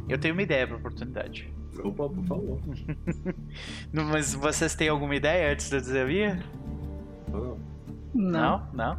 Eu 0.08 0.18
tenho 0.18 0.34
uma 0.34 0.42
ideia 0.42 0.66
pra 0.66 0.76
oportunidade. 0.76 1.52
Opa, 1.82 2.08
por 2.08 2.24
favor. 2.24 2.60
Mas 3.92 4.34
vocês 4.34 4.74
têm 4.74 4.88
alguma 4.88 5.14
ideia 5.14 5.52
antes 5.52 5.70
de 5.70 5.76
eu 5.76 5.80
dizer 5.80 6.02
a 6.02 6.06
minha? 6.06 6.42
Não. 7.32 7.58
Não? 8.12 8.68
Não? 8.72 8.98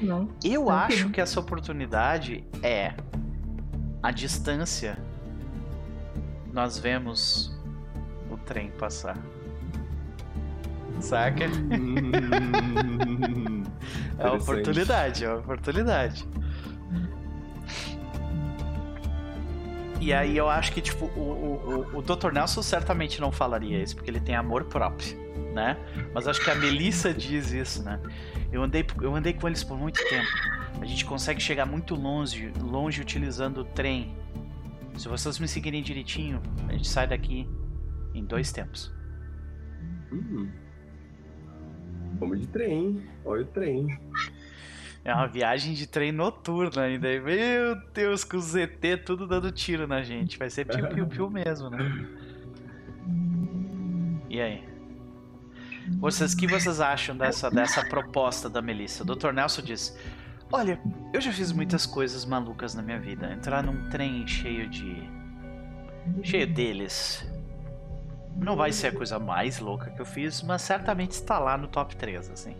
Não. 0.00 0.28
Eu 0.42 0.64
não 0.64 0.70
acho 0.70 1.10
que 1.10 1.20
essa 1.20 1.38
oportunidade 1.38 2.42
é 2.62 2.94
a 4.02 4.10
distância. 4.10 4.98
Nós 6.52 6.78
vemos 6.78 7.54
o 8.30 8.36
trem 8.38 8.70
passar. 8.72 9.18
Saca? 11.00 11.44
é 14.18 14.24
uma 14.24 14.36
oportunidade, 14.36 15.24
é 15.24 15.28
uma 15.28 15.38
oportunidade. 15.38 16.26
E 20.00 20.12
aí 20.12 20.36
eu 20.36 20.48
acho 20.48 20.72
que, 20.72 20.80
tipo, 20.80 21.06
o, 21.06 21.90
o, 21.92 21.98
o 21.98 22.02
Dr. 22.02 22.32
Nelson 22.32 22.62
certamente 22.62 23.20
não 23.20 23.32
falaria 23.32 23.82
isso, 23.82 23.96
porque 23.96 24.10
ele 24.10 24.20
tem 24.20 24.34
amor 24.34 24.64
próprio, 24.64 25.16
né? 25.54 25.76
Mas 26.12 26.28
acho 26.28 26.42
que 26.42 26.50
a 26.50 26.54
Melissa 26.54 27.12
diz 27.14 27.50
isso, 27.50 27.82
né? 27.82 28.00
Eu 28.52 28.62
andei, 28.62 28.84
eu 29.00 29.14
andei 29.14 29.32
com 29.32 29.46
eles 29.48 29.64
por 29.64 29.78
muito 29.78 30.02
tempo. 30.08 30.28
A 30.80 30.84
gente 30.84 31.04
consegue 31.04 31.40
chegar 31.40 31.66
muito 31.66 31.94
longe, 31.94 32.52
longe 32.60 33.00
utilizando 33.00 33.62
o 33.62 33.64
trem. 33.64 34.14
Se 34.96 35.08
vocês 35.08 35.38
me 35.38 35.48
seguirem 35.48 35.82
direitinho, 35.82 36.42
a 36.68 36.72
gente 36.72 36.88
sai 36.88 37.06
daqui 37.06 37.48
em 38.14 38.24
dois 38.24 38.52
tempos. 38.52 38.92
Hum. 40.12 40.50
Vamos 42.18 42.40
de 42.40 42.46
trem, 42.46 43.02
olha 43.24 43.42
o 43.42 43.46
trem. 43.46 43.98
É 45.06 45.14
uma 45.14 45.28
viagem 45.28 45.72
de 45.72 45.86
trem 45.86 46.10
noturna 46.10 46.82
ainda. 46.82 47.06
Meu 47.20 47.76
Deus, 47.94 48.24
com 48.24 48.38
o 48.38 48.40
ZT 48.40 48.96
tudo 49.04 49.24
dando 49.24 49.52
tiro 49.52 49.86
na 49.86 50.02
gente. 50.02 50.36
Vai 50.36 50.50
ser 50.50 50.64
piu-piu-piu 50.64 51.30
mesmo, 51.30 51.70
né? 51.70 51.78
E 54.28 54.40
aí? 54.40 54.68
Vocês, 56.00 56.32
o 56.32 56.36
que 56.36 56.48
vocês 56.48 56.80
acham 56.80 57.16
dessa, 57.16 57.48
dessa 57.48 57.84
proposta 57.84 58.50
da 58.50 58.60
Melissa? 58.60 59.04
O 59.04 59.06
Dr. 59.06 59.30
Nelson 59.30 59.62
diz: 59.62 59.96
Olha, 60.50 60.80
eu 61.14 61.20
já 61.20 61.30
fiz 61.30 61.52
muitas 61.52 61.86
coisas 61.86 62.24
malucas 62.24 62.74
na 62.74 62.82
minha 62.82 62.98
vida. 62.98 63.32
Entrar 63.32 63.62
num 63.62 63.88
trem 63.88 64.26
cheio 64.26 64.68
de. 64.68 65.08
cheio 66.24 66.52
deles. 66.52 67.24
Não 68.34 68.56
vai 68.56 68.72
ser 68.72 68.88
a 68.88 68.92
coisa 68.92 69.20
mais 69.20 69.60
louca 69.60 69.88
que 69.88 70.02
eu 70.02 70.06
fiz, 70.06 70.42
mas 70.42 70.62
certamente 70.62 71.12
está 71.12 71.38
lá 71.38 71.56
no 71.56 71.68
top 71.68 71.94
3, 71.94 72.28
assim. 72.28 72.56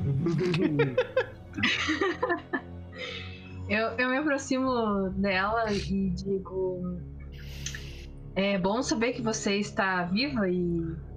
eu, 3.68 3.88
eu 3.98 4.08
me 4.08 4.18
aproximo 4.18 5.10
dela 5.10 5.70
e 5.72 6.10
digo: 6.10 6.98
É 8.34 8.58
bom 8.58 8.82
saber 8.82 9.12
que 9.12 9.22
você 9.22 9.56
está 9.56 10.04
viva 10.04 10.48
e. 10.48 11.10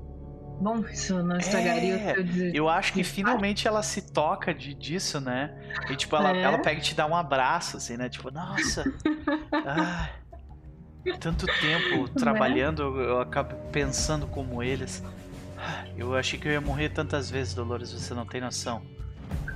Bom, 0.62 0.86
isso 0.88 1.22
não 1.24 1.38
estragaria 1.38 1.96
é, 1.96 2.14
o 2.14 2.32
seu 2.32 2.54
Eu 2.54 2.70
acho 2.70 2.94
que 2.94 3.04
finalmente 3.04 3.68
ela 3.68 3.82
se 3.82 4.14
toca 4.14 4.54
de, 4.54 4.74
disso, 4.74 5.20
né? 5.20 5.54
E 5.90 5.96
tipo, 5.96 6.16
ela, 6.16 6.32
é? 6.32 6.42
ela 6.42 6.60
pega 6.60 6.80
e 6.80 6.84
te 6.84 6.96
dá 6.96 7.06
um 7.06 7.16
abraço, 7.16 7.78
assim, 7.78 7.98
né? 7.98 8.08
Tipo, 8.08 8.32
nossa. 8.32 8.84
ah, 9.66 10.10
tanto 11.20 11.46
tempo 11.60 12.04
né? 12.04 12.10
trabalhando, 12.18 12.82
eu 13.02 13.20
acabo 13.20 13.56
pensando 13.72 14.26
como 14.28 14.64
eles. 14.64 15.04
Eu 15.98 16.16
achei 16.16 16.40
que 16.40 16.48
eu 16.48 16.52
ia 16.52 16.62
morrer 16.62 16.90
tantas 16.90 17.30
vezes, 17.30 17.54
Dolores, 17.54 17.92
você 17.92 18.14
não 18.14 18.26
tem 18.26 18.42
noção. 18.42 18.82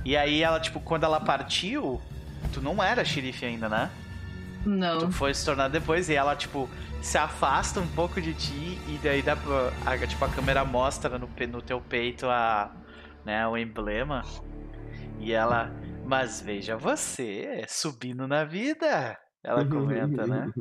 E 0.04 0.16
aí 0.16 0.42
ela, 0.42 0.60
tipo, 0.60 0.80
quando 0.80 1.04
ela 1.04 1.20
partiu, 1.20 2.00
tu 2.52 2.60
não 2.60 2.82
era 2.82 3.04
xerife 3.04 3.44
ainda, 3.44 3.68
né? 3.68 3.90
Não. 4.64 4.98
Tu 4.98 5.12
foi 5.12 5.32
se 5.34 5.44
tornar 5.44 5.68
depois 5.68 6.08
e 6.08 6.14
ela, 6.14 6.34
tipo, 6.34 6.68
se 7.00 7.16
afasta 7.16 7.80
um 7.80 7.86
pouco 7.88 8.20
de 8.20 8.34
ti 8.34 8.78
e 8.88 8.98
daí 9.02 9.22
dá 9.22 9.36
pra, 9.36 9.72
a, 9.86 10.06
tipo, 10.06 10.24
a 10.24 10.28
câmera 10.28 10.64
mostra 10.64 11.18
no, 11.18 11.28
no 11.48 11.62
teu 11.62 11.80
peito 11.80 12.26
a, 12.26 12.70
né, 13.24 13.46
o 13.46 13.56
emblema. 13.56 14.22
E 15.20 15.32
ela, 15.32 15.70
mas 16.04 16.40
veja 16.40 16.76
você, 16.76 17.64
subindo 17.68 18.26
na 18.26 18.44
vida. 18.44 19.18
Ela 19.42 19.64
comenta, 19.64 20.26
né? 20.26 20.52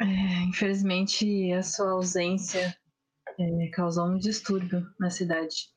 É, 0.00 0.04
infelizmente, 0.44 1.52
a 1.52 1.62
sua 1.62 1.92
ausência 1.92 2.76
é, 3.38 3.68
causou 3.72 4.06
um 4.06 4.18
distúrbio 4.18 4.86
na 5.00 5.10
cidade. 5.10 5.74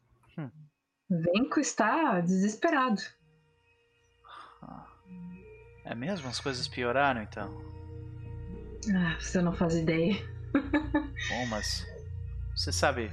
Venko 1.10 1.60
está 1.60 2.22
desesperado. 2.22 3.02
É 5.84 5.96
mesmo? 5.96 6.30
As 6.30 6.40
coisas 6.40 6.68
pioraram 6.68 7.24
então? 7.24 7.50
Ah, 8.96 9.20
você 9.20 9.42
não 9.42 9.54
faz 9.54 9.74
ideia. 9.74 10.16
Bom, 11.30 11.46
mas. 11.50 11.86
Você 12.56 12.72
sabe. 12.72 13.12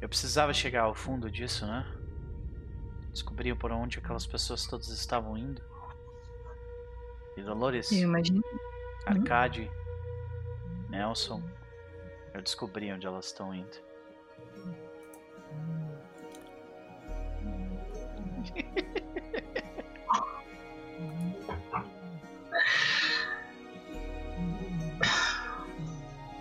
Eu 0.00 0.08
precisava 0.08 0.52
chegar 0.52 0.82
ao 0.82 0.94
fundo 0.94 1.30
disso, 1.30 1.64
né? 1.64 1.86
Descobrir 3.12 3.54
por 3.56 3.70
onde 3.70 3.98
aquelas 3.98 4.26
pessoas 4.26 4.66
todas 4.66 4.88
estavam 4.88 5.38
indo. 5.38 5.62
E 7.36 7.42
Dolores. 7.42 7.92
Eu 7.92 8.00
imagino. 8.00 8.42
Arcade. 9.06 9.70
Nelson. 10.90 11.42
Eu 12.34 12.42
descobri 12.42 12.92
onde 12.92 13.06
elas 13.06 13.26
estão 13.26 13.54
indo. 13.54 13.85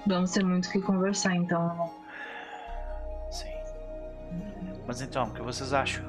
Vamos 0.08 0.32
ter 0.32 0.44
muito 0.44 0.70
que 0.70 0.80
conversar 0.82 1.36
então. 1.36 1.92
Sim. 3.32 3.50
Mas 4.86 5.02
então, 5.02 5.30
o 5.30 5.34
que 5.34 5.42
vocês 5.42 5.74
acham? 5.74 6.06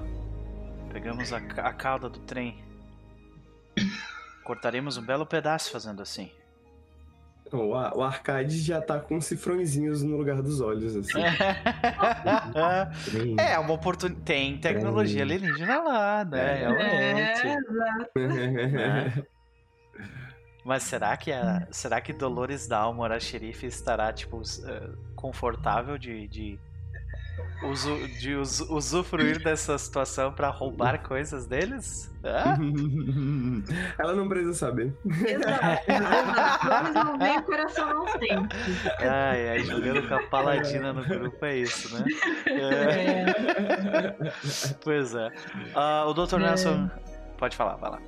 Pegamos 0.92 1.32
a, 1.32 1.38
a 1.38 1.72
cauda 1.72 2.08
do 2.10 2.18
trem. 2.20 2.62
Cortaremos 4.44 4.98
um 4.98 5.02
belo 5.02 5.24
pedaço 5.24 5.70
fazendo 5.70 6.02
assim. 6.02 6.30
O, 7.52 7.98
o 7.98 8.02
arcade 8.02 8.58
já 8.60 8.80
tá 8.80 8.98
com 8.98 9.20
cifrõezinhos 9.20 10.02
no 10.02 10.16
lugar 10.16 10.42
dos 10.42 10.60
olhos, 10.60 10.96
assim. 10.96 11.18
é, 13.38 13.56
uma 13.58 13.74
oportunidade. 13.74 14.24
Tem 14.24 14.58
tecnologia 14.58 15.22
alienígena 15.22 15.82
lá, 15.82 16.24
né? 16.24 16.64
É, 16.64 17.56
exato. 17.56 18.18
É. 18.18 19.22
Mas 20.66 20.82
será 20.82 21.16
que 21.16 21.30
a, 21.30 21.68
será 21.70 22.00
que 22.00 22.12
Dolores 22.12 22.66
Dalmor, 22.66 23.12
a 23.12 23.20
xerife, 23.20 23.66
estará 23.66 24.12
tipo 24.12 24.42
eh, 24.64 24.90
confortável 25.14 25.96
de, 25.96 26.26
de 26.26 26.58
usu, 27.62 28.08
de 28.08 28.34
us, 28.34 28.60
usufruir 28.60 29.42
dessa 29.42 29.76
situação 29.78 30.32
para 30.32 30.48
roubar 30.48 31.02
coisas 31.06 31.46
deles? 31.46 32.12
Ela 33.98 34.14
não 34.14 34.28
precisa 34.28 34.54
saber. 34.54 34.92
Exato. 35.06 35.86
Vamos 36.64 36.94
não 36.94 37.18
ver, 37.18 37.38
o 37.38 37.42
coração 37.44 37.88
não 37.88 38.08
sente. 38.08 38.56
Ai, 39.00 39.48
ai, 39.50 39.58
jogando 39.60 40.08
com 40.08 40.14
a 40.14 40.22
paladina 40.24 40.92
no 40.92 41.04
grupo 41.04 41.44
é 41.44 41.56
isso, 41.58 41.94
né? 41.94 42.04
É. 42.46 43.26
Pois 44.82 45.14
é. 45.14 45.28
Uh, 45.28 46.08
o 46.08 46.14
Dr. 46.14 46.38
Nelson. 46.38 46.90
pode 47.38 47.56
falar, 47.56 47.76
vai 47.76 47.90
lá. 47.90 48.00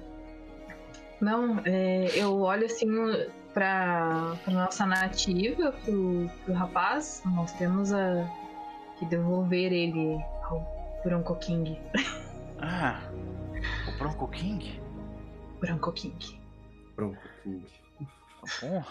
Não, 1.20 1.60
é, 1.64 2.10
eu 2.14 2.40
olho 2.40 2.66
assim 2.66 2.86
pra, 3.52 4.36
pra 4.44 4.52
nossa 4.52 4.86
nativa, 4.86 5.72
pro, 5.84 6.30
pro 6.44 6.54
rapaz. 6.54 7.22
Nós 7.26 7.52
temos 7.52 7.92
a, 7.92 8.28
que 8.98 9.06
devolver 9.06 9.72
ele 9.72 10.22
ao 10.42 11.00
Bronco 11.04 11.36
King. 11.36 11.78
Ah, 12.60 13.00
o 13.88 13.98
Bronco 13.98 14.28
King? 14.28 14.80
Bronco 15.60 15.92
King. 15.92 16.40
Bronco 16.96 17.22
King. 17.42 17.66
Bom. 18.60 18.84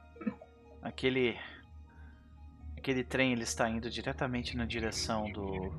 Aquele. 0.82 1.38
Aquele 2.76 3.04
trem 3.04 3.32
ele 3.32 3.42
está 3.42 3.68
indo 3.68 3.90
diretamente 3.90 4.56
na 4.56 4.64
direção 4.64 5.30
do. 5.30 5.72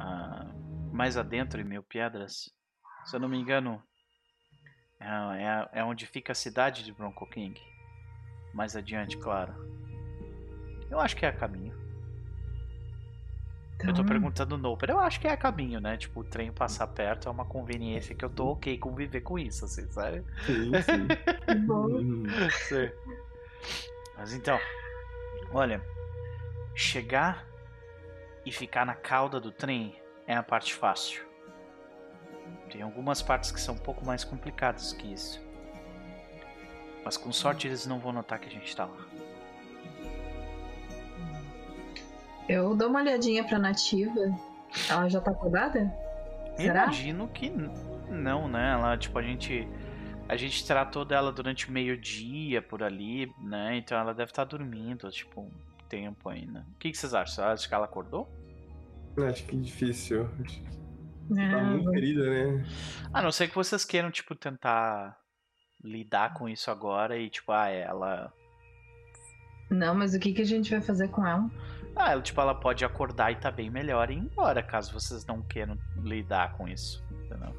Ah, 0.00 0.52
mais 0.92 1.16
adentro 1.16 1.60
em 1.60 1.64
Mil 1.64 1.82
Pedras. 1.82 2.50
Se 3.04 3.16
eu 3.16 3.20
não 3.20 3.28
me 3.28 3.38
engano, 3.38 3.82
é, 5.00 5.06
é, 5.06 5.80
é 5.80 5.84
onde 5.84 6.06
fica 6.06 6.32
a 6.32 6.36
cidade 6.36 6.84
de 6.84 6.92
Bronco 6.92 7.26
King. 7.26 7.60
Mais 8.54 8.76
adiante, 8.76 9.16
claro. 9.16 9.54
Eu 10.90 11.00
acho 11.00 11.16
que 11.16 11.24
é 11.24 11.28
a 11.28 11.32
caminho. 11.32 11.81
Então... 13.82 13.90
Eu 13.90 13.94
tô 13.94 14.02
então. 14.02 14.06
perguntando 14.06 14.56
no 14.56 14.70
Oper. 14.70 14.90
Eu 14.90 15.00
acho 15.00 15.20
que 15.20 15.26
é 15.26 15.32
a 15.32 15.36
caminho, 15.36 15.80
né? 15.80 15.96
Tipo, 15.96 16.20
o 16.20 16.24
trem 16.24 16.52
passar 16.52 16.86
perto 16.86 17.28
é 17.28 17.30
uma 17.30 17.44
conveniência 17.44 18.14
que 18.14 18.24
eu 18.24 18.30
tô 18.30 18.52
ok 18.52 18.78
conviver 18.78 19.20
com 19.20 19.38
isso, 19.38 19.64
assim, 19.64 19.90
sabe? 19.90 20.24
Sim, 20.46 20.72
sim. 20.82 21.08
Uhum. 21.72 22.24
sim. 22.50 22.90
Mas 24.16 24.32
então, 24.32 24.58
olha, 25.52 25.82
chegar 26.74 27.46
e 28.44 28.52
ficar 28.52 28.86
na 28.86 28.94
cauda 28.94 29.40
do 29.40 29.50
trem 29.50 30.00
é 30.26 30.34
a 30.34 30.42
parte 30.42 30.74
fácil. 30.74 31.24
Tem 32.70 32.82
algumas 32.82 33.20
partes 33.20 33.50
que 33.50 33.60
são 33.60 33.74
um 33.74 33.78
pouco 33.78 34.04
mais 34.04 34.24
complicadas 34.24 34.92
que 34.92 35.12
isso. 35.12 35.40
Mas 37.04 37.16
com 37.16 37.32
sorte 37.32 37.66
eles 37.66 37.86
não 37.86 37.98
vão 37.98 38.12
notar 38.12 38.38
que 38.38 38.48
a 38.48 38.50
gente 38.50 38.74
tá 38.74 38.86
lá. 38.86 39.06
Eu 42.48 42.74
dou 42.76 42.88
uma 42.88 43.00
olhadinha 43.00 43.44
pra 43.44 43.58
nativa. 43.58 44.20
Ela 44.88 45.08
já 45.08 45.20
tá 45.20 45.30
acordada? 45.30 45.92
Será? 46.56 46.84
Imagino 46.84 47.28
que 47.28 47.50
não, 48.08 48.48
né? 48.48 48.72
Ela, 48.72 48.96
tipo, 48.96 49.18
a 49.18 49.22
gente. 49.22 49.68
A 50.28 50.36
gente 50.36 50.66
tratou 50.66 51.04
dela 51.04 51.30
durante 51.30 51.70
meio-dia 51.70 52.62
por 52.62 52.82
ali, 52.82 53.30
né? 53.38 53.76
Então 53.76 53.98
ela 53.98 54.14
deve 54.14 54.30
estar 54.30 54.46
tá 54.46 54.56
dormindo, 54.56 55.10
tipo, 55.10 55.42
um 55.42 55.50
tempo 55.88 56.28
ainda. 56.28 56.66
O 56.74 56.78
que, 56.78 56.90
que 56.90 56.96
vocês 56.96 57.12
acham? 57.12 57.34
Você 57.34 57.40
acha 57.42 57.68
que 57.68 57.74
ela 57.74 57.84
acordou? 57.84 58.28
Acho 59.28 59.44
que 59.44 59.56
é 59.56 59.58
difícil. 59.58 60.28
Tá 61.28 61.62
muito 61.64 61.90
querida, 61.90 62.30
né? 62.30 62.64
A 63.12 63.20
não 63.20 63.30
ser 63.30 63.48
que 63.48 63.54
vocês 63.54 63.84
queiram, 63.84 64.10
tipo, 64.10 64.34
tentar 64.34 65.18
lidar 65.82 66.34
com 66.34 66.48
isso 66.48 66.70
agora 66.70 67.18
e, 67.18 67.28
tipo, 67.28 67.52
ah, 67.52 67.68
ela. 67.68 68.32
Não, 69.70 69.94
mas 69.94 70.14
o 70.14 70.20
que, 70.20 70.32
que 70.32 70.42
a 70.42 70.46
gente 70.46 70.70
vai 70.70 70.80
fazer 70.80 71.08
com 71.08 71.26
ela? 71.26 71.50
Ah, 71.94 72.12
ela, 72.12 72.22
tipo, 72.22 72.40
ela 72.40 72.54
pode 72.54 72.84
acordar 72.84 73.32
e 73.32 73.36
tá 73.36 73.50
bem 73.50 73.70
melhor 73.70 74.10
e 74.10 74.14
ir 74.14 74.18
embora, 74.18 74.62
caso 74.62 74.92
vocês 74.92 75.26
não 75.26 75.42
queiram 75.42 75.76
lidar 76.02 76.56
com 76.56 76.66
isso. 76.66 77.04
Entendeu? 77.10 77.54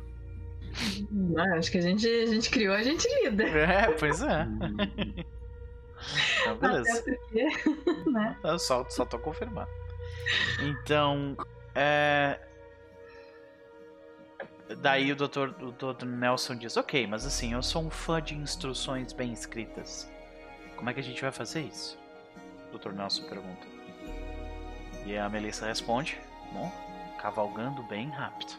Ah, 1.38 1.58
acho 1.58 1.72
que 1.72 1.78
a 1.78 1.82
gente, 1.82 2.08
a 2.08 2.26
gente 2.26 2.50
criou, 2.50 2.74
a 2.74 2.84
gente 2.84 3.08
lida. 3.22 3.44
É, 3.54 3.92
pois 3.92 4.22
é. 4.24 4.48
então, 6.42 6.58
beleza. 6.58 7.04
Porque, 7.04 7.48
né? 8.10 8.38
Eu 8.44 8.58
só, 8.58 8.84
só 8.90 9.06
tô 9.06 9.20
confirmando. 9.20 9.70
Então, 10.62 11.38
é... 11.76 12.40
Daí 14.80 15.12
o 15.12 15.16
doutor, 15.16 15.56
o 15.62 15.72
doutor 15.72 16.08
Nelson 16.08 16.56
diz, 16.56 16.78
ok, 16.78 17.06
mas 17.06 17.26
assim, 17.26 17.54
eu 17.54 17.62
sou 17.62 17.84
um 17.84 17.90
fã 17.90 18.22
de 18.22 18.34
instruções 18.34 19.14
bem 19.14 19.32
escritas. 19.32 20.10
Como 20.76 20.90
é 20.90 20.94
que 20.94 21.00
a 21.00 21.04
gente 21.04 21.22
vai 21.22 21.32
fazer 21.32 21.62
isso? 21.62 22.00
O 22.74 22.78
Dr. 22.78 22.92
Nelson 22.92 23.24
pergunta. 23.24 23.73
E 25.06 25.18
a 25.18 25.30
Melissa 25.30 25.66
responde: 25.66 26.20
Bom, 26.54 26.72
cavalgando 27.18 27.84
bem 27.84 28.10
rápido. 28.10 28.54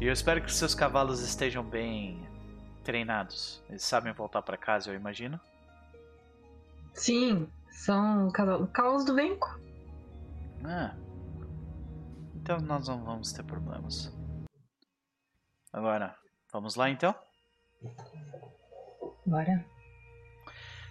e 0.00 0.06
eu 0.06 0.12
espero 0.12 0.42
que 0.42 0.52
seus 0.52 0.74
cavalos 0.74 1.20
estejam 1.20 1.62
bem 1.62 2.26
treinados. 2.82 3.62
Eles 3.68 3.84
sabem 3.84 4.12
voltar 4.12 4.42
para 4.42 4.56
casa, 4.56 4.90
eu 4.90 4.94
imagino? 4.94 5.38
Sim, 6.94 7.48
são 7.70 8.30
cavalos 8.32 9.04
do 9.04 9.14
Venco. 9.14 9.60
Ah. 10.64 10.94
Então 12.34 12.58
nós 12.60 12.88
não 12.88 13.04
vamos 13.04 13.32
ter 13.32 13.44
problemas. 13.44 14.12
Agora, 15.72 16.16
vamos 16.52 16.74
lá 16.74 16.88
então? 16.90 17.14
Bora. 19.26 19.64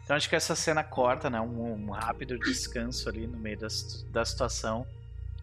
Então 0.07 0.15
acho 0.15 0.29
que 0.29 0.37
essa 0.37 0.55
cena 0.55 0.85
corta, 0.85 1.29
né? 1.29 1.41
Um, 1.41 1.73
um 1.73 1.91
rápido 1.91 2.39
descanso 2.39 3.09
ali 3.09 3.27
no 3.27 3.37
meio 3.37 3.59
da, 3.59 3.67
da 4.09 4.23
situação. 4.23 4.87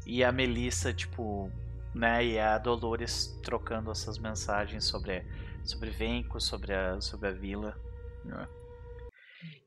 E 0.07 0.25
a 0.25 0.33
Melissa, 0.33 0.91
tipo, 0.91 1.53
né? 1.95 2.25
E 2.25 2.39
a 2.39 2.57
Dolores 2.57 3.27
trocando 3.43 3.91
essas 3.91 4.17
mensagens 4.17 4.87
sobre, 4.87 5.23
sobre 5.67 5.91
Venco, 5.91 6.41
sobre 6.41 6.73
a, 6.73 6.99
sobre 6.99 7.29
a 7.29 7.33
vila. 7.33 7.79
Né? 8.25 8.49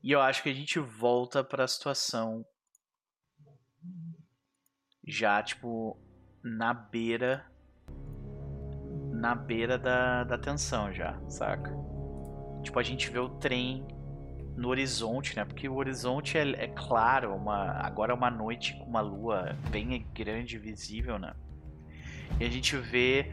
E 0.02 0.10
eu 0.10 0.20
acho 0.20 0.42
que 0.42 0.48
a 0.48 0.52
gente 0.54 0.80
volta 0.80 1.44
para 1.44 1.62
a 1.62 1.68
situação 1.68 2.44
já, 5.06 5.40
tipo, 5.44 5.96
na 6.42 6.74
beira. 6.74 7.46
Na 9.12 9.36
beira 9.36 9.78
da, 9.78 10.24
da 10.24 10.36
tensão 10.36 10.92
já, 10.92 11.16
saca? 11.28 11.70
Tipo, 12.64 12.80
a 12.80 12.82
gente 12.82 13.08
vê 13.08 13.20
o 13.20 13.28
trem 13.28 13.86
no 14.58 14.68
horizonte, 14.68 15.36
né? 15.36 15.44
Porque 15.44 15.68
o 15.68 15.76
horizonte 15.76 16.36
é, 16.36 16.42
é 16.50 16.66
claro, 16.66 17.34
uma, 17.34 17.70
agora 17.80 18.12
é 18.12 18.14
uma 18.14 18.30
noite 18.30 18.74
com 18.74 18.84
uma 18.84 19.00
lua 19.00 19.56
bem 19.70 20.04
grande 20.12 20.58
visível, 20.58 21.18
né? 21.18 21.32
E 22.40 22.44
a 22.44 22.50
gente 22.50 22.76
vê 22.76 23.30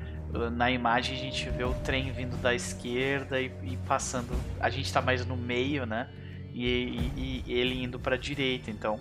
na 0.52 0.70
imagem 0.70 1.16
a 1.16 1.20
gente 1.20 1.50
vê 1.50 1.64
o 1.64 1.74
trem 1.74 2.12
vindo 2.12 2.36
da 2.38 2.54
esquerda 2.54 3.42
e, 3.42 3.52
e 3.64 3.78
passando. 3.88 4.36
A 4.60 4.70
gente 4.70 4.86
está 4.86 5.02
mais 5.02 5.26
no 5.26 5.36
meio, 5.36 5.86
né? 5.86 6.10
E, 6.54 7.12
e, 7.16 7.44
e 7.46 7.54
ele 7.54 7.84
indo 7.84 8.00
para 8.00 8.16
a 8.16 8.18
direita. 8.18 8.70
Então, 8.70 9.00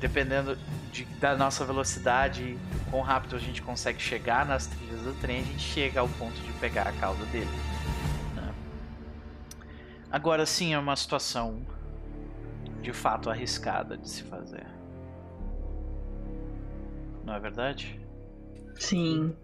dependendo 0.00 0.58
de, 0.92 1.04
da 1.20 1.36
nossa 1.36 1.64
velocidade, 1.64 2.58
quão 2.90 3.02
rápido 3.02 3.36
a 3.36 3.38
gente 3.38 3.62
consegue 3.62 4.00
chegar 4.00 4.44
nas 4.46 4.66
trilhas 4.66 5.00
do 5.00 5.12
trem, 5.20 5.40
a 5.40 5.44
gente 5.44 5.62
chega 5.62 6.00
ao 6.00 6.08
ponto 6.08 6.38
de 6.40 6.52
pegar 6.54 6.86
a 6.86 6.92
cauda 6.92 7.24
dele. 7.26 7.48
Agora 10.14 10.46
sim 10.46 10.72
é 10.72 10.78
uma 10.78 10.94
situação 10.94 11.66
de 12.80 12.92
fato 12.92 13.28
arriscada 13.28 13.98
de 13.98 14.08
se 14.08 14.22
fazer. 14.22 14.64
Não 17.24 17.34
é 17.34 17.40
verdade? 17.40 18.00
Sim. 18.76 19.34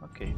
Ok. 0.00 0.36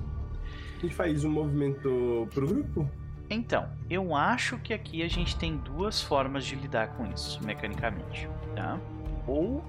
A 0.78 0.80
gente 0.80 0.94
faz 0.94 1.24
um 1.24 1.30
movimento 1.30 2.26
pro 2.32 2.46
grupo? 2.46 2.90
Então, 3.28 3.68
eu 3.90 4.16
acho 4.16 4.56
que 4.60 4.72
aqui 4.72 5.02
a 5.02 5.08
gente 5.08 5.36
tem 5.36 5.58
duas 5.58 6.00
formas 6.00 6.46
de 6.46 6.54
lidar 6.54 6.96
com 6.96 7.04
isso, 7.12 7.44
mecanicamente, 7.44 8.26
tá? 8.56 8.80
Ou 9.26 9.62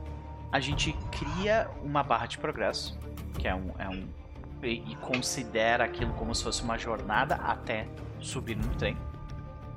a 0.54 0.62
gente 0.62 0.94
cria 1.12 1.70
uma 1.84 2.02
barra 2.02 2.28
de 2.28 2.38
progresso, 2.38 2.98
que 3.38 3.46
é 3.46 3.54
um, 3.54 3.74
é 3.78 3.90
um 3.90 4.08
e 4.64 4.96
considera 5.02 5.84
aquilo 5.84 6.14
como 6.14 6.34
se 6.34 6.46
fosse 6.46 6.64
uma 6.64 6.78
jornada 6.78 7.36
até 7.36 7.90
subir 8.22 8.56
no 8.56 8.70
trem. 8.76 8.96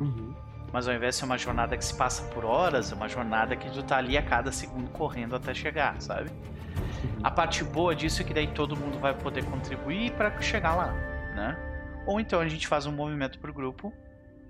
Uhum. 0.01 0.35
Mas 0.73 0.89
ao 0.89 0.95
invés 0.95 1.15
de 1.15 1.21
ser 1.21 1.27
uma 1.27 1.37
jornada 1.37 1.77
que 1.77 1.85
se 1.85 1.95
passa 1.95 2.23
por 2.31 2.45
horas, 2.45 2.91
é 2.93 2.95
uma 2.95 3.09
jornada 3.09 3.55
que 3.55 3.71
tu 3.71 3.83
tá 3.83 3.99
ali 3.99 4.17
a 4.17 4.23
cada 4.23 4.51
segundo 4.51 4.91
correndo 4.91 5.37
até 5.37 5.53
chegar, 5.53 6.01
sabe? 6.01 6.31
Uhum. 6.31 7.21
A 7.23 7.31
parte 7.31 7.63
boa 7.63 7.95
disso 7.95 8.23
é 8.23 8.25
que 8.25 8.33
daí 8.33 8.49
todo 8.49 8.77
mundo 8.77 8.99
vai 8.99 9.15
poder 9.15 9.45
contribuir 9.45 10.13
para 10.13 10.41
chegar 10.41 10.75
lá, 10.75 10.93
né? 11.35 11.59
Ou 12.07 12.19
então 12.19 12.41
a 12.41 12.49
gente 12.49 12.67
faz 12.67 12.87
um 12.87 12.93
movimento 12.93 13.39
pro 13.39 13.53
grupo, 13.53 13.93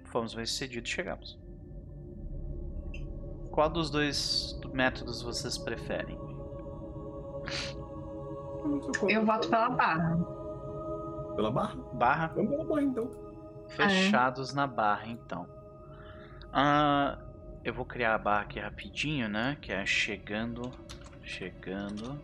fomos 0.05 0.35
bem 0.35 0.47
sucedidos 0.47 0.91
e 0.91 0.95
chegamos. 0.95 1.39
Qual 3.51 3.69
dos 3.69 3.91
dois 3.91 4.59
métodos 4.73 5.23
vocês 5.23 5.59
preferem? 5.59 6.19
Eu 9.09 9.27
voto 9.27 9.49
pela 9.51 9.69
barra. 9.71 10.17
Pela 11.37 11.51
barra? 11.51 11.77
Barra? 11.95 12.33
Vamos 12.35 12.51
pela 12.51 12.65
barra 12.65 12.83
então. 12.83 13.22
Fechados 13.77 14.51
ah, 14.51 14.53
é? 14.53 14.57
na 14.57 14.67
barra, 14.67 15.07
então. 15.07 15.47
Uh, 16.53 17.19
eu 17.65 17.73
vou 17.73 17.85
criar 17.85 18.15
a 18.15 18.19
barra 18.19 18.43
aqui 18.43 18.59
rapidinho, 18.59 19.29
né? 19.29 19.57
Que 19.61 19.73
é 19.73 19.87
chegando, 19.87 20.71
chegando 21.23 22.21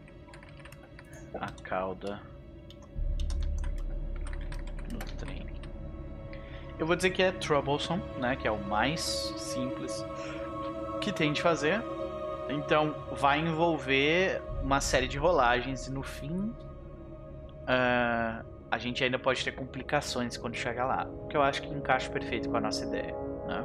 a 1.34 1.50
cauda 1.62 2.20
no 4.92 4.98
trem. 5.16 5.46
Eu 6.78 6.86
vou 6.86 6.94
dizer 6.94 7.10
que 7.10 7.22
é 7.22 7.32
troublesome, 7.32 8.02
né? 8.18 8.36
Que 8.36 8.46
é 8.46 8.50
o 8.50 8.62
mais 8.62 9.00
simples 9.00 10.04
que 11.00 11.12
tem 11.12 11.32
de 11.32 11.40
fazer. 11.40 11.82
Então 12.48 12.94
vai 13.12 13.40
envolver 13.40 14.42
uma 14.62 14.80
série 14.80 15.06
de 15.06 15.18
rolagens 15.18 15.86
e 15.86 15.90
no 15.90 16.02
fim 16.02 16.54
uh, 17.68 18.44
a 18.70 18.78
gente 18.78 19.02
ainda 19.02 19.18
pode 19.18 19.44
ter 19.44 19.52
complicações 19.52 20.36
quando 20.36 20.54
chegar 20.54 20.86
lá. 20.86 21.08
Que 21.30 21.36
eu 21.36 21.42
acho 21.42 21.62
que 21.62 21.68
encaixa 21.68 22.10
perfeito 22.10 22.48
com 22.48 22.56
a 22.56 22.60
nossa 22.60 22.84
ideia, 22.84 23.14
né? 23.46 23.64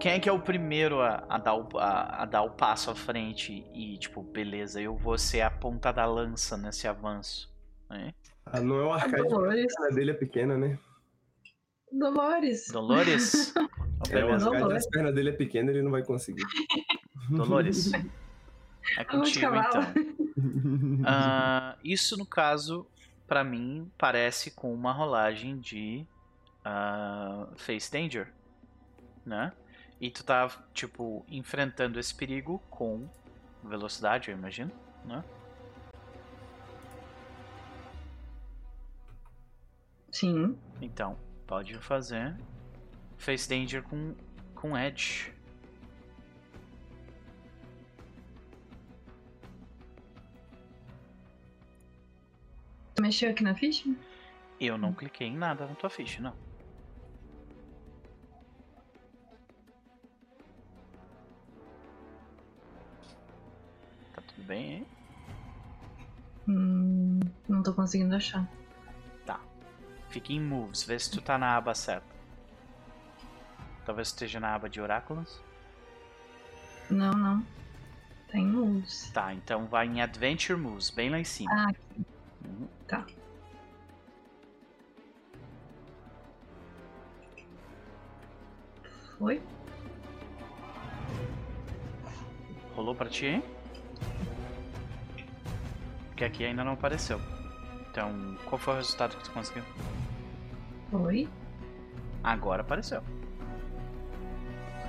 Quem 0.00 0.12
é 0.12 0.18
que 0.18 0.28
é 0.28 0.32
o 0.32 0.40
primeiro 0.40 1.00
a, 1.00 1.24
a 1.28 1.38
dar, 1.38 1.54
o, 1.54 1.68
a, 1.78 2.22
a, 2.22 2.24
dar 2.24 2.42
o 2.42 2.50
passo 2.50 2.90
à 2.90 2.94
frente 2.94 3.64
e, 3.72 3.96
tipo, 3.98 4.20
beleza, 4.20 4.80
eu 4.80 4.96
vou 4.96 5.16
ser 5.16 5.42
a 5.42 5.50
ponta 5.50 5.92
da 5.92 6.04
lança 6.04 6.56
nesse 6.56 6.88
avanço? 6.88 7.48
Né? 7.88 8.12
Ah, 8.44 8.60
não 8.60 8.80
é 8.80 8.84
o 8.84 8.92
arcade, 8.92 9.28
Dolores. 9.28 9.72
a 9.78 9.94
dele 9.94 10.10
é 10.10 10.14
pequena, 10.14 10.56
né? 10.58 10.76
Dolores. 11.92 12.68
Dolores? 12.72 13.54
Oh, 14.04 14.16
é, 14.18 14.24
o 14.24 14.32
arcade, 14.32 14.84
a 14.84 14.90
perna 14.90 15.12
dele 15.12 15.28
é 15.28 15.32
pequena, 15.32 15.70
ele 15.70 15.80
não 15.80 15.92
vai 15.92 16.02
conseguir. 16.02 16.42
Dolores. 17.30 17.92
É 18.98 19.04
contigo, 19.04 19.54
então. 19.54 19.82
Uh, 21.02 21.78
isso, 21.84 22.16
no 22.18 22.26
caso, 22.26 22.84
para 23.32 23.42
mim, 23.42 23.90
parece 23.96 24.50
com 24.50 24.74
uma 24.74 24.92
rolagem 24.92 25.58
de 25.58 26.06
uh, 26.66 27.56
Face 27.56 27.90
Danger, 27.90 28.30
né? 29.24 29.54
E 29.98 30.10
tu 30.10 30.22
tá, 30.22 30.50
tipo, 30.74 31.24
enfrentando 31.26 31.98
esse 31.98 32.14
perigo 32.14 32.58
com 32.68 33.08
velocidade, 33.64 34.30
eu 34.30 34.36
imagino, 34.36 34.70
né? 35.06 35.24
Sim. 40.10 40.58
Então, 40.82 41.18
pode 41.46 41.78
fazer 41.78 42.36
Face 43.16 43.48
Danger 43.48 43.82
com, 43.82 44.14
com 44.54 44.76
Edge. 44.76 45.32
Mexeu 53.02 53.30
aqui 53.30 53.42
na 53.42 53.54
ficha? 53.54 53.92
Eu 54.60 54.78
não 54.78 54.94
cliquei 54.94 55.26
em 55.26 55.36
nada 55.36 55.66
na 55.66 55.74
tua 55.74 55.90
ficha, 55.90 56.22
não. 56.22 56.34
Tá 64.14 64.22
tudo 64.22 64.46
bem, 64.46 64.74
hein? 64.74 64.86
Hum, 66.48 67.20
não 67.48 67.62
tô 67.62 67.74
conseguindo 67.74 68.14
achar. 68.14 68.48
Tá. 69.26 69.40
Fica 70.08 70.32
em 70.32 70.40
Moves, 70.40 70.84
vê 70.84 70.98
se 70.98 71.10
tu 71.10 71.20
tá 71.20 71.36
na 71.36 71.56
aba 71.56 71.74
certa. 71.74 72.06
Talvez 73.84 74.08
esteja 74.08 74.38
na 74.38 74.54
aba 74.54 74.68
de 74.68 74.80
Oráculos. 74.80 75.42
Não, 76.88 77.12
não. 77.12 77.44
Tá 78.30 78.38
em 78.38 78.46
Moves. 78.46 79.10
Tá, 79.10 79.34
então 79.34 79.66
vai 79.66 79.88
em 79.88 80.00
Adventure 80.00 80.58
Moves, 80.58 80.88
bem 80.90 81.10
lá 81.10 81.18
em 81.18 81.24
cima. 81.24 81.50
Ah, 81.52 81.70
aqui. 81.70 82.06
Uhum. 82.44 82.68
Tá. 82.86 83.06
Foi? 89.18 89.40
Rolou 92.74 92.94
pra 92.94 93.08
ti, 93.08 93.26
hein? 93.26 93.44
Porque 96.08 96.24
aqui 96.24 96.44
ainda 96.44 96.64
não 96.64 96.72
apareceu. 96.72 97.20
Então, 97.90 98.36
qual 98.46 98.58
foi 98.58 98.74
o 98.74 98.76
resultado 98.78 99.16
que 99.16 99.24
tu 99.24 99.30
conseguiu? 99.30 99.62
Foi. 100.90 101.28
Agora 102.24 102.62
apareceu. 102.62 103.02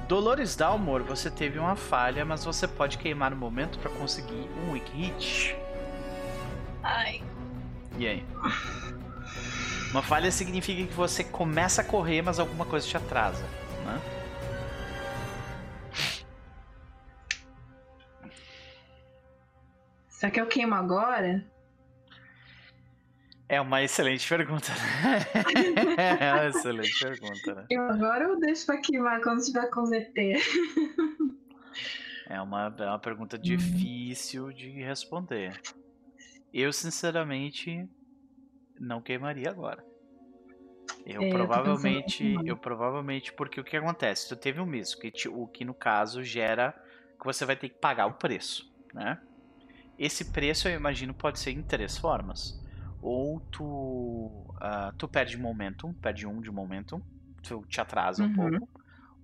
Dolores 0.07 0.55
Dalmor, 0.55 1.03
você 1.03 1.29
teve 1.29 1.59
uma 1.59 1.75
falha, 1.75 2.25
mas 2.25 2.43
você 2.45 2.67
pode 2.67 2.97
queimar 2.97 3.31
no 3.31 3.37
momento 3.37 3.79
para 3.79 3.89
conseguir 3.91 4.49
um 4.63 4.71
weak 4.71 4.91
hit. 4.91 5.55
Ai. 6.83 7.23
E 7.97 8.07
aí? 8.07 8.25
Uma 9.91 10.01
falha 10.01 10.31
significa 10.31 10.87
que 10.87 10.93
você 10.93 11.23
começa 11.23 11.81
a 11.81 11.85
correr, 11.85 12.21
mas 12.21 12.39
alguma 12.39 12.65
coisa 12.65 12.87
te 12.87 12.97
atrasa, 12.97 13.43
né? 13.85 14.01
Será 20.09 20.31
que 20.31 20.41
eu 20.41 20.47
queimo 20.47 20.73
agora? 20.73 21.45
É 23.47 23.61
uma 23.61 23.83
excelente 23.83 24.27
pergunta. 24.27 24.71
é 25.97 26.33
uma 26.33 26.45
excelente 26.47 26.97
pergunta, 26.99 27.53
né? 27.53 27.65
Eu 27.69 27.83
agora 27.83 28.23
eu 28.23 28.39
deixo 28.39 28.65
pra 28.65 28.77
queimar 28.81 29.21
quando 29.21 29.41
estiver 29.41 29.69
com 29.69 29.85
ZT. 29.85 30.37
É 32.27 32.41
uma, 32.41 32.73
é 32.79 32.85
uma 32.85 32.99
pergunta 32.99 33.37
difícil 33.37 34.51
de 34.51 34.69
responder. 34.81 35.61
Eu, 36.53 36.71
sinceramente, 36.71 37.89
não 38.79 39.01
queimaria 39.01 39.49
agora. 39.49 39.83
Eu 41.05 41.23
é, 41.23 41.29
provavelmente, 41.29 42.33
eu, 42.33 42.45
eu 42.45 42.57
provavelmente, 42.57 43.33
porque 43.33 43.59
o 43.59 43.63
que 43.63 43.75
acontece? 43.75 44.29
Tu 44.29 44.35
teve 44.35 44.61
um 44.61 44.65
miso, 44.65 44.97
que 44.99 45.11
te, 45.11 45.27
o 45.27 45.47
que 45.47 45.65
no 45.65 45.73
caso 45.73 46.23
gera 46.23 46.73
que 47.19 47.25
você 47.25 47.45
vai 47.45 47.55
ter 47.55 47.69
que 47.69 47.79
pagar 47.79 48.05
o 48.05 48.13
preço, 48.13 48.71
né? 48.93 49.19
Esse 49.97 50.31
preço 50.31 50.67
eu 50.67 50.75
imagino 50.75 51.13
pode 51.13 51.39
ser 51.39 51.51
em 51.51 51.61
três 51.61 51.97
formas. 51.97 52.61
Ou 53.01 53.39
tu, 53.51 53.63
uh, 53.65 54.93
tu 54.97 55.07
perde 55.07 55.37
momentum, 55.37 55.93
perde 55.93 56.25
um 56.25 56.41
de 56.41 56.49
momentum, 56.49 57.01
tu 57.41 57.65
te 57.67 57.81
atrasa 57.81 58.23
uhum. 58.23 58.29
um 58.29 58.35
pouco. 58.35 58.69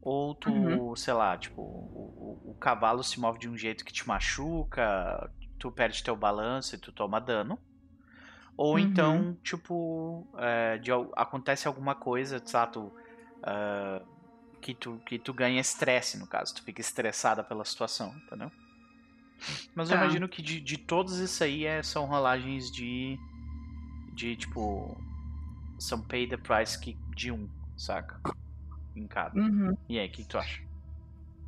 Ou 0.02 0.36
tu, 0.36 0.52
uhum. 0.52 0.96
sei 0.96 1.14
lá, 1.14 1.38
tipo, 1.38 1.62
o, 1.62 2.42
o, 2.46 2.52
o, 2.52 2.56
cavalo 2.56 3.04
se 3.04 3.20
move 3.20 3.40
de 3.40 3.50
um 3.50 3.58
jeito 3.58 3.84
que 3.84 3.92
te 3.92 4.08
machuca, 4.08 5.30
tu 5.60 5.72
perde 5.72 6.03
teu 6.03 6.16
balanço 6.16 6.76
e 6.76 6.78
tu 6.78 6.91
toma 6.91 7.20
dano. 7.20 7.60
Ou 8.57 8.74
uhum. 8.74 8.80
então, 8.80 9.38
tipo, 9.43 10.28
é, 10.38 10.78
de, 10.80 10.91
acontece 11.16 11.68
alguma 11.68 11.95
coisa, 11.95 12.41
sabe, 12.45 12.74
tu, 12.74 12.82
uh, 12.82 14.05
que, 14.60 14.74
tu, 14.74 15.01
que 15.05 15.18
tu 15.18 15.34
ganha 15.34 15.62
estresse, 15.62 16.18
no 16.18 16.28
caso. 16.28 16.55
Tu 16.55 16.64
fica 16.64 16.82
estressada 16.82 17.43
pela 17.43 17.64
situação, 17.64 18.14
entendeu? 18.26 18.51
Mas 19.74 19.88
tá. 19.89 19.95
eu 19.95 20.01
imagino 20.01 20.28
que 20.28 20.41
de, 20.41 20.60
de 20.60 20.78
todos 20.78 21.20
isso 21.20 21.43
aí 21.43 21.66
é, 21.66 21.82
são 21.82 22.05
rolagens 22.05 22.70
de. 22.70 23.18
De 24.14 24.36
tipo. 24.36 24.97
São 25.78 26.01
pay 26.01 26.28
the 26.28 26.36
price 26.36 26.78
que, 26.78 26.97
de 27.16 27.32
um, 27.32 27.47
saca? 27.78 28.20
Em 28.93 29.07
cada. 29.07 29.39
Uhum. 29.39 29.78
E 29.88 29.97
aí, 29.97 30.10
o 30.10 30.12
que, 30.12 30.24
que, 30.24 30.30
tu 30.30 30.38
acha? 30.38 30.62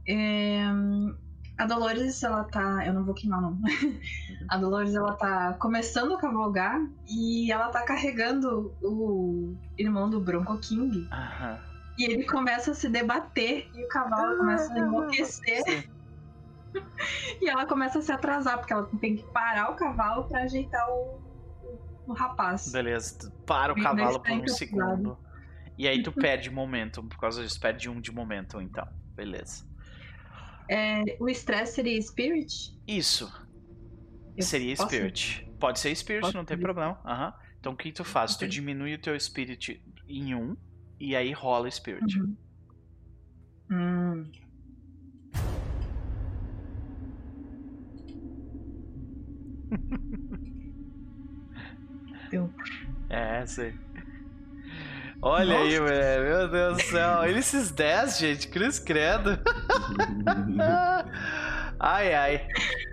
É, 0.07 0.63
a 1.61 1.65
Dolores, 1.65 2.23
ela 2.23 2.43
tá. 2.43 2.85
Eu 2.85 2.93
não 2.93 3.03
vou 3.03 3.13
queimar, 3.13 3.39
não. 3.39 3.59
a 4.49 4.57
Dolores, 4.57 4.95
ela 4.95 5.13
tá 5.13 5.53
começando 5.53 6.15
a 6.15 6.17
cavalgar 6.17 6.81
e 7.07 7.51
ela 7.51 7.69
tá 7.69 7.83
carregando 7.83 8.75
o 8.81 9.55
irmão 9.77 10.09
do 10.09 10.19
Bronco 10.19 10.57
King. 10.57 11.07
Aham. 11.11 11.59
E 11.99 12.05
ele 12.05 12.25
começa 12.25 12.71
a 12.71 12.73
se 12.73 12.89
debater 12.89 13.69
e 13.75 13.85
o 13.85 13.87
cavalo 13.89 14.37
começa 14.37 14.73
a 14.73 14.79
enlouquecer. 14.79 15.87
e 17.39 17.47
ela 17.47 17.67
começa 17.67 17.99
a 17.99 18.01
se 18.01 18.11
atrasar, 18.11 18.57
porque 18.57 18.73
ela 18.73 18.89
tem 18.99 19.17
que 19.17 19.23
parar 19.31 19.69
o 19.69 19.75
cavalo 19.75 20.23
para 20.23 20.41
ajeitar 20.43 20.89
o, 20.89 21.21
o, 22.07 22.13
rapaz. 22.13 22.71
Beleza, 22.71 23.31
para 23.45 23.71
o 23.71 23.79
cavalo 23.79 24.19
por 24.19 24.31
um 24.31 24.47
segundo. 24.47 25.15
E 25.77 25.87
aí 25.87 26.01
tu 26.01 26.11
perde 26.19 26.49
momentum, 26.49 27.07
por 27.07 27.19
causa 27.19 27.43
disso, 27.43 27.59
perde 27.59 27.87
um 27.87 28.01
de 28.01 28.11
momentum, 28.11 28.61
então. 28.61 28.87
Beleza. 29.15 29.69
É, 30.71 31.03
o 31.19 31.29
stress 31.29 31.73
seria 31.73 32.01
spirit? 32.01 32.73
Isso. 32.87 33.29
Eu 34.37 34.43
seria 34.43 34.73
posso? 34.77 34.87
spirit. 34.87 35.45
Pode 35.59 35.81
ser 35.81 35.93
spirit, 35.93 36.33
não 36.33 36.45
tem 36.45 36.57
problema. 36.57 36.97
Uhum. 37.03 37.33
Então 37.59 37.73
o 37.73 37.75
que 37.75 37.91
tu 37.91 38.05
faz? 38.05 38.35
Okay. 38.35 38.47
Tu 38.47 38.51
diminui 38.51 38.93
o 38.93 38.97
teu 38.97 39.19
spirit 39.19 39.83
em 40.07 40.33
um 40.33 40.55
e 40.97 41.13
aí 41.13 41.33
rola 41.33 41.69
spirit. 41.69 42.17
Uhum. 42.17 42.37
Hum. 43.69 44.31
Deu. 52.31 52.49
É, 53.09 53.45
sei. 53.45 53.73
Olha 55.21 55.59
Nossa. 55.59 55.65
aí. 55.65 56.19
Meu 56.23 56.47
Deus 56.47 56.77
do 56.77 56.83
céu. 56.83 57.09
Olha 57.21 57.37
esses 57.37 57.71
10, 57.71 58.17
gente. 58.17 58.47
Cruz 58.47 58.79
credo. 58.79 59.37
ai, 61.79 62.13
ai. 62.13 62.47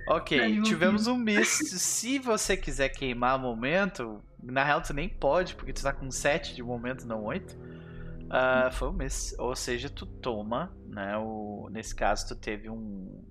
Ok, 0.08 0.62
tivemos 0.62 1.06
um 1.06 1.16
misto. 1.16 1.64
Se 1.78 2.18
você 2.18 2.56
quiser 2.56 2.90
queimar 2.90 3.38
momento, 3.38 4.22
na 4.42 4.62
real 4.62 4.82
tu 4.82 4.92
nem 4.92 5.08
pode, 5.08 5.54
porque 5.54 5.72
tu 5.72 5.82
tá 5.82 5.92
com 5.92 6.10
7 6.10 6.54
de 6.54 6.62
momento, 6.62 7.06
não 7.06 7.24
8. 7.24 7.54
Uh, 7.54 8.26
ah, 8.30 8.70
foi 8.70 8.88
um 8.88 8.92
miss. 8.92 9.34
Ou 9.38 9.56
seja, 9.56 9.88
tu 9.88 10.04
toma, 10.04 10.76
né? 10.86 11.16
O, 11.16 11.68
nesse 11.70 11.94
caso, 11.94 12.28
tu 12.28 12.36
teve 12.36 12.68
um. 12.68 13.24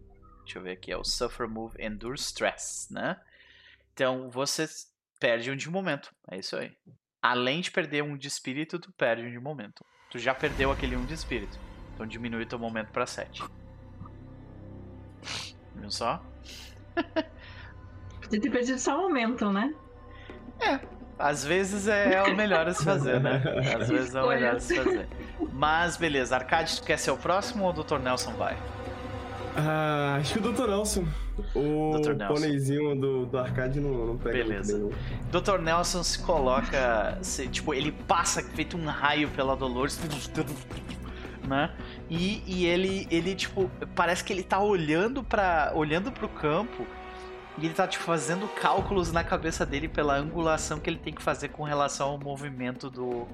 Deixa 0.43 0.57
eu 0.57 0.63
ver 0.63 0.71
aqui, 0.71 0.91
é 0.91 0.97
o 0.97 1.03
Suffer 1.03 1.47
Move 1.47 1.75
Endure 1.79 2.17
Stress, 2.17 2.91
né? 2.91 3.19
Então 3.93 4.29
você 4.29 4.67
perde 5.19 5.51
um 5.51 5.55
de 5.55 5.69
momento. 5.69 6.11
É 6.31 6.37
isso 6.39 6.55
aí. 6.55 6.71
Além 7.21 7.61
de 7.61 7.71
perder 7.71 8.03
um 8.03 8.15
de 8.15 8.27
espírito, 8.27 8.79
tu 8.79 8.91
perde 8.91 9.23
um 9.23 9.31
de 9.31 9.39
momento. 9.39 9.83
Tu 10.09 10.19
já 10.19 10.33
perdeu 10.33 10.71
aquele 10.71 10.95
um 10.95 11.05
de 11.05 11.13
espírito. 11.13 11.57
Então 11.93 12.05
diminui 12.05 12.45
teu 12.45 12.59
momento 12.59 12.89
para 12.91 13.05
7. 13.05 13.43
Viu 15.75 15.91
só? 15.91 16.23
Podia 18.21 18.41
ter 18.41 18.49
perdido 18.49 18.79
só 18.79 18.97
um 18.97 19.03
momento, 19.03 19.51
né? 19.51 19.73
É, 20.59 20.79
às 21.19 21.43
vezes 21.43 21.87
é, 21.87 22.13
é 22.13 22.23
o 22.23 22.35
melhor 22.35 22.67
a 22.67 22.73
se 22.73 22.83
fazer, 22.83 23.19
né? 23.19 23.41
Às 23.79 23.89
vezes 23.89 24.13
é 24.13 24.21
o 24.21 24.27
melhor 24.27 24.55
a 24.55 24.59
se 24.59 24.75
fazer. 24.75 25.07
Mas 25.51 25.97
beleza, 25.97 26.35
Arcade, 26.35 26.79
tu 26.79 26.85
quer 26.85 26.97
ser 26.97 27.11
o 27.11 27.17
próximo 27.17 27.63
ou 27.63 27.71
o 27.71 27.83
Dr. 27.83 27.97
Nelson 27.97 28.33
vai? 28.33 28.57
Ah, 29.59 30.17
acho 30.19 30.33
que 30.33 30.39
o 30.39 30.53
Dr. 30.53 30.67
Nelson. 30.67 31.03
O 31.55 31.99
pôneizinho 32.27 32.95
do, 32.95 33.25
do 33.25 33.37
arcade 33.39 33.79
não, 33.79 34.05
não 34.05 34.17
pega 34.17 34.37
Beleza. 34.37 34.89
Dr. 35.31 35.59
Nelson 35.59 36.03
se 36.03 36.19
coloca. 36.19 37.17
Se, 37.23 37.47
tipo, 37.47 37.73
ele 37.73 37.91
passa 37.91 38.43
feito 38.43 38.77
um 38.77 38.85
raio 38.85 39.29
pela 39.29 39.55
Dolores. 39.55 39.99
Né? 41.47 41.71
E, 42.09 42.43
e 42.45 42.65
ele, 42.65 43.07
ele, 43.09 43.33
tipo, 43.33 43.71
parece 43.95 44.21
que 44.21 44.33
ele 44.33 44.43
tá 44.43 44.59
olhando 44.59 45.23
para 45.23 45.71
olhando 45.73 46.11
pro 46.11 46.27
campo 46.27 46.85
e 47.57 47.65
ele 47.65 47.73
tá, 47.73 47.87
tipo, 47.87 48.03
fazendo 48.03 48.49
cálculos 48.49 49.13
na 49.13 49.23
cabeça 49.23 49.65
dele 49.65 49.87
pela 49.87 50.17
angulação 50.17 50.77
que 50.77 50.89
ele 50.89 50.99
tem 50.99 51.13
que 51.13 51.23
fazer 51.23 51.47
com 51.47 51.63
relação 51.63 52.09
ao 52.09 52.19
movimento 52.19 52.89
do, 52.89 53.25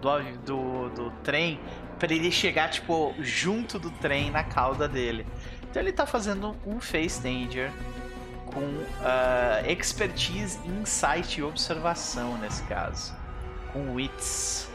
do, 0.00 0.20
do, 0.44 0.88
do 0.90 1.10
trem 1.24 1.58
para 1.98 2.14
ele 2.14 2.30
chegar, 2.30 2.70
tipo, 2.70 3.14
junto 3.20 3.78
do 3.78 3.90
trem 3.90 4.30
na 4.30 4.44
cauda 4.44 4.86
dele. 4.86 5.26
Então 5.76 5.84
ele 5.84 5.92
tá 5.92 6.06
fazendo 6.06 6.56
um 6.66 6.80
Face 6.80 7.20
Danger 7.20 7.70
com 8.46 8.60
uh, 8.62 9.70
expertise, 9.70 10.58
insight 10.66 11.38
e 11.38 11.42
observação 11.42 12.38
nesse 12.38 12.62
caso. 12.62 13.14
Com 13.74 13.92
wits. 13.92 14.70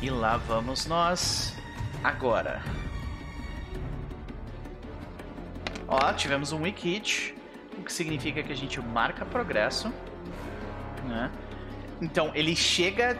E 0.00 0.08
lá 0.08 0.38
vamos 0.38 0.86
nós. 0.86 1.54
Agora. 2.02 2.62
Ó, 5.86 6.10
tivemos 6.14 6.52
um 6.52 6.62
weak 6.62 6.88
hit, 6.88 7.34
o 7.76 7.82
que 7.82 7.92
significa 7.92 8.42
que 8.42 8.54
a 8.54 8.56
gente 8.56 8.80
marca 8.80 9.26
progresso, 9.26 9.92
né? 11.04 11.30
Então 12.00 12.32
ele 12.34 12.56
chega, 12.56 13.18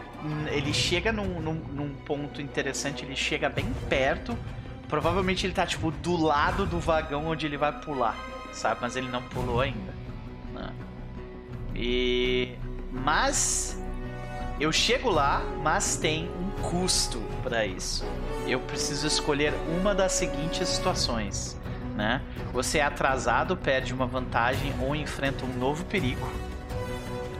ele 0.51 0.73
chega 0.73 1.11
num, 1.11 1.39
num, 1.39 1.53
num 1.53 1.93
ponto 1.93 2.41
interessante, 2.41 3.05
ele 3.05 3.15
chega 3.15 3.47
bem 3.47 3.71
perto 3.87 4.35
Provavelmente 4.91 5.47
ele 5.47 5.53
tá, 5.53 5.65
tipo, 5.65 5.89
do 5.89 6.17
lado 6.17 6.65
do 6.65 6.77
vagão 6.77 7.27
onde 7.27 7.45
ele 7.45 7.55
vai 7.55 7.71
pular, 7.71 8.13
sabe? 8.51 8.81
Mas 8.81 8.97
ele 8.97 9.07
não 9.07 9.21
pulou 9.23 9.61
ainda. 9.61 9.93
Né? 10.53 10.69
E. 11.73 12.55
Mas. 12.91 13.81
Eu 14.59 14.69
chego 14.71 15.09
lá, 15.09 15.41
mas 15.63 15.95
tem 15.95 16.29
um 16.29 16.61
custo 16.61 17.19
para 17.41 17.65
isso. 17.65 18.05
Eu 18.45 18.59
preciso 18.59 19.07
escolher 19.07 19.53
uma 19.79 19.95
das 19.95 20.11
seguintes 20.11 20.67
situações. 20.67 21.57
Né? 21.95 22.21
Você 22.51 22.79
é 22.79 22.83
atrasado, 22.83 23.55
perde 23.55 23.93
uma 23.93 24.05
vantagem 24.05 24.73
ou 24.81 24.93
enfrenta 24.93 25.45
um 25.45 25.57
novo 25.57 25.85
perigo. 25.85 26.27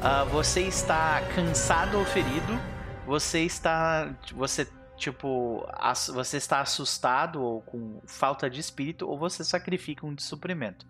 Uh, 0.01 0.25
você 0.31 0.61
está 0.61 1.21
cansado 1.35 1.99
ou 1.99 2.05
ferido. 2.05 2.57
Você 3.05 3.41
está. 3.41 4.09
Você 4.33 4.65
tipo, 5.01 5.67
você 6.13 6.37
está 6.37 6.61
assustado 6.61 7.41
ou 7.41 7.61
com 7.61 7.99
falta 8.05 8.47
de 8.47 8.59
espírito, 8.59 9.09
ou 9.09 9.17
você 9.17 9.43
sacrifica 9.43 10.05
um 10.05 10.13
de 10.13 10.21
suprimento. 10.21 10.85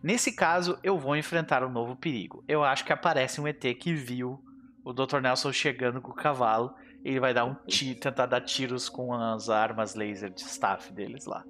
Nesse 0.00 0.30
caso, 0.30 0.78
eu 0.84 0.96
vou 0.96 1.16
enfrentar 1.16 1.64
um 1.64 1.70
novo 1.70 1.96
perigo. 1.96 2.44
Eu 2.46 2.62
acho 2.62 2.84
que 2.84 2.92
aparece 2.92 3.40
um 3.40 3.48
ET 3.48 3.60
que 3.60 3.92
viu 3.92 4.40
o 4.84 4.92
Dr. 4.92 5.18
Nelson 5.20 5.52
chegando 5.52 6.00
com 6.00 6.12
o 6.12 6.14
cavalo. 6.14 6.74
Ele 7.04 7.18
vai 7.18 7.34
dar 7.34 7.44
um 7.44 7.54
tiro, 7.66 7.98
tentar 7.98 8.26
dar 8.26 8.40
tiros 8.40 8.88
com 8.88 9.12
as 9.12 9.50
armas 9.50 9.96
laser 9.96 10.30
de 10.30 10.42
staff 10.42 10.92
deles 10.92 11.26
lá. 11.26 11.44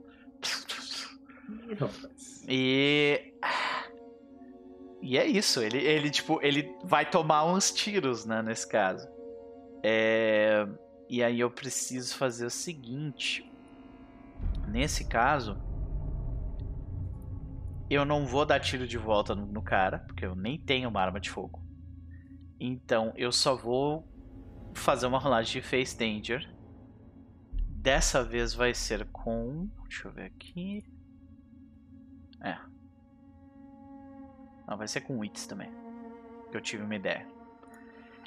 E. 2.48 3.34
E 5.02 5.18
é 5.18 5.26
isso. 5.26 5.60
Ele, 5.60 5.78
ele, 5.78 6.10
tipo, 6.10 6.40
ele 6.42 6.74
vai 6.82 7.08
tomar 7.08 7.44
uns 7.44 7.70
tiros, 7.70 8.24
né, 8.24 8.42
nesse 8.42 8.66
caso. 8.66 9.06
É. 9.82 10.66
E 11.08 11.22
aí 11.22 11.38
eu 11.40 11.50
preciso 11.50 12.16
fazer 12.16 12.46
o 12.46 12.50
seguinte. 12.50 13.48
Nesse 14.66 15.04
caso, 15.06 15.56
eu 17.88 18.04
não 18.04 18.26
vou 18.26 18.44
dar 18.44 18.58
tiro 18.58 18.86
de 18.86 18.98
volta 18.98 19.34
no, 19.34 19.46
no, 19.46 19.62
cara, 19.62 20.00
porque 20.00 20.26
eu 20.26 20.34
nem 20.34 20.58
tenho 20.58 20.88
uma 20.88 21.00
arma 21.00 21.20
de 21.20 21.30
fogo. 21.30 21.62
Então 22.58 23.12
eu 23.16 23.30
só 23.30 23.54
vou 23.54 24.06
fazer 24.74 25.06
uma 25.06 25.18
rolagem 25.18 25.60
de 25.60 25.66
Face 25.66 25.96
Danger. 25.96 26.52
Dessa 27.68 28.24
vez 28.24 28.52
vai 28.52 28.74
ser 28.74 29.06
com. 29.12 29.68
Deixa 29.88 30.08
eu 30.08 30.12
ver 30.12 30.24
aqui. 30.24 30.84
É. 32.40 32.58
Não, 34.66 34.76
vai 34.76 34.88
ser 34.88 35.02
com 35.02 35.18
Wits 35.18 35.46
também. 35.46 35.70
Que 36.50 36.56
eu 36.56 36.60
tive 36.60 36.82
uma 36.82 36.96
ideia. 36.96 37.24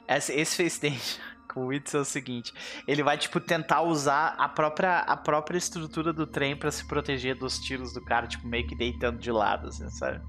Esse, 0.08 0.32
esse 0.32 0.56
Face 0.56 0.80
Danger 0.82 1.39
com 1.50 1.62
o 1.62 1.68
Witz 1.68 1.94
é 1.94 2.00
o 2.00 2.06
seguinte: 2.06 2.54
ele 2.88 3.04
vai, 3.04 3.18
tipo, 3.18 3.40
tentar 3.40 3.82
usar 3.82 4.36
a 4.38 4.48
própria, 4.48 5.00
a 5.00 5.18
própria 5.18 5.58
estrutura 5.58 6.14
do 6.14 6.26
trem 6.26 6.56
para 6.56 6.72
se 6.72 6.88
proteger 6.88 7.36
dos 7.36 7.60
tiros 7.60 7.94
do 7.94 8.02
cara, 8.02 8.28
tipo, 8.28 8.48
meio 8.48 8.68
que 8.68 8.76
deitando 8.76 9.20
de 9.20 9.32
lado, 9.32 9.68
assim, 9.68 9.90
sabe? 9.90 10.22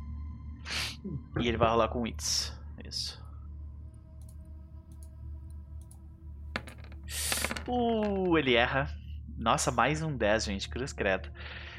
E 1.39 1.47
ele 1.47 1.57
vai 1.57 1.69
rolar 1.69 1.89
com 1.89 2.01
o 2.01 2.03
Witz. 2.03 2.53
Isso. 2.85 3.21
Uh, 7.69 8.37
ele 8.39 8.55
erra. 8.55 8.91
Nossa, 9.37 9.71
mais 9.71 10.03
um 10.03 10.17
10, 10.17 10.45
gente, 10.45 10.69
cruz 10.69 10.93
credo. 10.93 11.31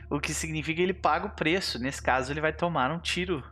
O 0.09 0.19
que 0.19 0.33
significa 0.33 0.77
que 0.77 0.81
ele 0.81 0.93
paga 0.93 1.27
o 1.27 1.31
preço. 1.31 1.79
Nesse 1.79 2.01
caso, 2.01 2.31
ele 2.31 2.41
vai 2.41 2.53
tomar 2.53 2.91
um 2.91 2.99
tiro. 2.99 3.43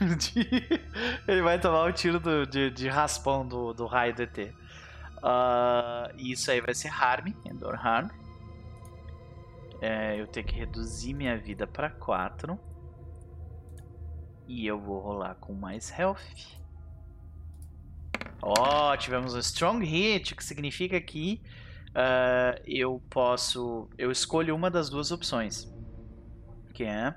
de... 0.18 0.80
ele 1.28 1.42
vai 1.42 1.58
tomar 1.58 1.84
um 1.84 1.92
tiro 1.92 2.18
do, 2.18 2.46
de, 2.46 2.70
de 2.70 2.88
raspão 2.88 3.46
do, 3.46 3.72
do 3.72 3.86
raio 3.86 4.14
do 4.14 4.22
ET. 4.22 4.54
Uh, 5.22 6.16
isso 6.16 6.50
aí 6.50 6.60
vai 6.60 6.74
ser 6.74 6.88
harm, 6.88 7.32
Endor 7.44 7.74
harm. 7.74 8.08
É, 9.80 10.20
eu 10.20 10.26
tenho 10.26 10.46
que 10.46 10.54
reduzir 10.54 11.14
minha 11.14 11.38
vida 11.38 11.66
para 11.66 11.90
4. 11.90 12.58
E 14.46 14.66
eu 14.66 14.78
vou 14.78 15.00
rolar 15.00 15.36
com 15.36 15.54
mais 15.54 15.90
health. 15.96 16.18
Ó, 18.42 18.92
oh, 18.92 18.96
tivemos 18.96 19.34
um 19.34 19.38
strong 19.38 19.84
hit, 19.84 20.34
que 20.34 20.44
significa 20.44 21.00
que 21.00 21.40
uh, 21.90 22.60
eu 22.66 23.02
posso. 23.08 23.88
Eu 23.96 24.10
escolho 24.10 24.54
uma 24.54 24.70
das 24.70 24.90
duas 24.90 25.10
opções. 25.10 25.72
Que 26.74 26.84
é. 26.84 27.14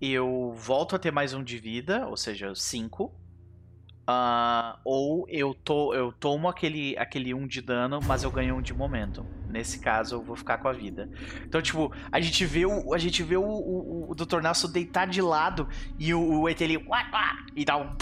Eu 0.00 0.52
volto 0.54 0.96
a 0.96 0.98
ter 0.98 1.10
mais 1.10 1.32
um 1.32 1.42
de 1.42 1.58
vida, 1.58 2.06
ou 2.06 2.16
seja, 2.16 2.54
5 2.54 3.25
Uh, 4.08 4.78
ou 4.84 5.26
eu, 5.28 5.52
to, 5.52 5.92
eu 5.92 6.12
tomo 6.12 6.48
aquele, 6.48 6.96
aquele 6.96 7.34
1 7.34 7.38
um 7.38 7.46
de 7.46 7.60
dano, 7.60 8.00
mas 8.06 8.22
eu 8.22 8.30
ganho 8.30 8.54
um 8.54 8.62
de 8.62 8.72
momento. 8.72 9.26
Nesse 9.48 9.80
caso, 9.80 10.16
eu 10.16 10.22
vou 10.22 10.36
ficar 10.36 10.58
com 10.58 10.68
a 10.68 10.72
vida. 10.72 11.10
Então, 11.44 11.60
tipo, 11.60 11.92
a 12.12 12.20
gente 12.20 12.44
vê 12.44 12.64
o, 12.64 12.94
a 12.94 12.98
gente 12.98 13.22
vê 13.24 13.36
o, 13.36 13.42
o, 13.42 14.10
o 14.10 14.14
Dr. 14.14 14.40
Nelson 14.40 14.70
deitar 14.70 15.08
de 15.08 15.20
lado 15.20 15.68
e 15.98 16.14
o, 16.14 16.42
o 16.42 16.48
ET 16.48 16.60
ele 16.60 16.84
e 17.56 17.64
dá 17.64 17.76
um 17.76 17.96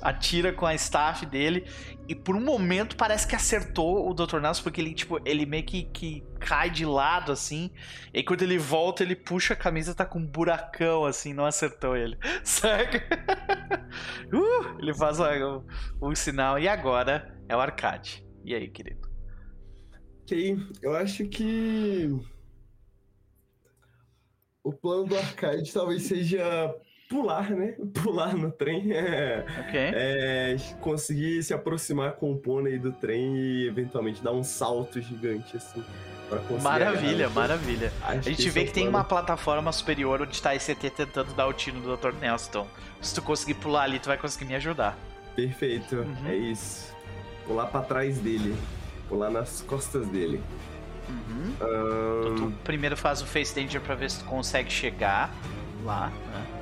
atira 0.00 0.52
com 0.52 0.66
a 0.66 0.74
staff 0.74 1.24
dele 1.26 1.66
e 2.08 2.14
por 2.14 2.36
um 2.36 2.40
momento 2.40 2.96
parece 2.96 3.26
que 3.26 3.34
acertou 3.34 4.08
o 4.08 4.14
Dr. 4.14 4.38
Nelson, 4.38 4.62
porque 4.62 4.80
ele, 4.80 4.94
tipo, 4.94 5.20
ele 5.24 5.44
meio 5.44 5.64
que, 5.64 5.84
que 5.84 6.24
cai 6.38 6.70
de 6.70 6.84
lado, 6.84 7.32
assim. 7.32 7.70
E 8.14 8.22
quando 8.22 8.42
ele 8.42 8.58
volta, 8.58 9.02
ele 9.02 9.16
puxa 9.16 9.54
a 9.54 9.56
camisa, 9.56 9.94
tá 9.94 10.04
com 10.04 10.20
um 10.20 10.26
buracão, 10.26 11.04
assim, 11.04 11.32
não 11.32 11.44
acertou 11.44 11.96
ele. 11.96 12.16
Saca? 12.44 13.02
uh, 14.32 14.78
ele 14.78 14.94
faz 14.94 15.18
um, 15.18 15.64
um 16.00 16.14
sinal. 16.14 16.58
E 16.58 16.68
agora 16.68 17.36
é 17.48 17.56
o 17.56 17.60
arcade. 17.60 18.24
E 18.44 18.54
aí, 18.54 18.68
querido? 18.68 19.08
Ok, 20.22 20.56
eu 20.82 20.94
acho 20.94 21.26
que. 21.28 22.08
O 24.62 24.72
plano 24.72 25.06
do 25.06 25.16
arcade 25.16 25.72
talvez 25.72 26.02
seja 26.02 26.74
pular, 27.08 27.50
né? 27.50 27.74
Pular 28.02 28.36
no 28.36 28.50
trem. 28.50 28.92
É, 28.92 29.44
okay. 29.66 29.90
é, 29.94 30.56
conseguir 30.80 31.42
se 31.42 31.54
aproximar 31.54 32.12
com 32.12 32.32
o 32.32 32.36
pônei 32.36 32.78
do 32.78 32.92
trem 32.92 33.36
e 33.36 33.66
eventualmente 33.66 34.22
dar 34.22 34.32
um 34.32 34.42
salto 34.42 35.00
gigante, 35.00 35.56
assim. 35.56 35.84
Maravilha, 36.60 37.30
maravilha. 37.30 37.92
A 38.02 38.16
gente 38.16 38.42
que 38.42 38.50
vê 38.50 38.64
que 38.64 38.70
é 38.70 38.72
tem 38.72 38.88
uma 38.88 39.04
plataforma 39.04 39.70
superior 39.70 40.22
onde 40.22 40.42
tá 40.42 40.54
esse 40.54 40.72
ET 40.72 40.80
tentando 40.80 41.32
dar 41.34 41.46
o 41.46 41.52
tiro 41.52 41.80
do 41.80 41.96
Dr. 41.96 42.12
Nelson. 42.20 42.66
Se 43.00 43.14
tu 43.14 43.22
conseguir 43.22 43.54
pular 43.54 43.84
ali, 43.84 44.00
tu 44.00 44.06
vai 44.06 44.18
conseguir 44.18 44.44
me 44.46 44.56
ajudar. 44.56 44.98
Perfeito, 45.36 45.96
uhum. 45.96 46.26
é 46.26 46.34
isso. 46.34 46.92
Pular 47.46 47.66
para 47.66 47.82
trás 47.82 48.18
dele. 48.18 48.56
Pular 49.08 49.30
nas 49.30 49.60
costas 49.62 50.08
dele. 50.08 50.42
Uhum. 51.08 51.54
Um... 51.60 52.34
Então, 52.34 52.50
tu 52.50 52.56
primeiro 52.64 52.96
faz 52.96 53.22
o 53.22 53.26
Face 53.26 53.54
Danger 53.54 53.80
pra 53.80 53.94
ver 53.94 54.10
se 54.10 54.18
tu 54.18 54.24
consegue 54.24 54.72
chegar 54.72 55.32
lá, 55.84 56.08
né? 56.08 56.55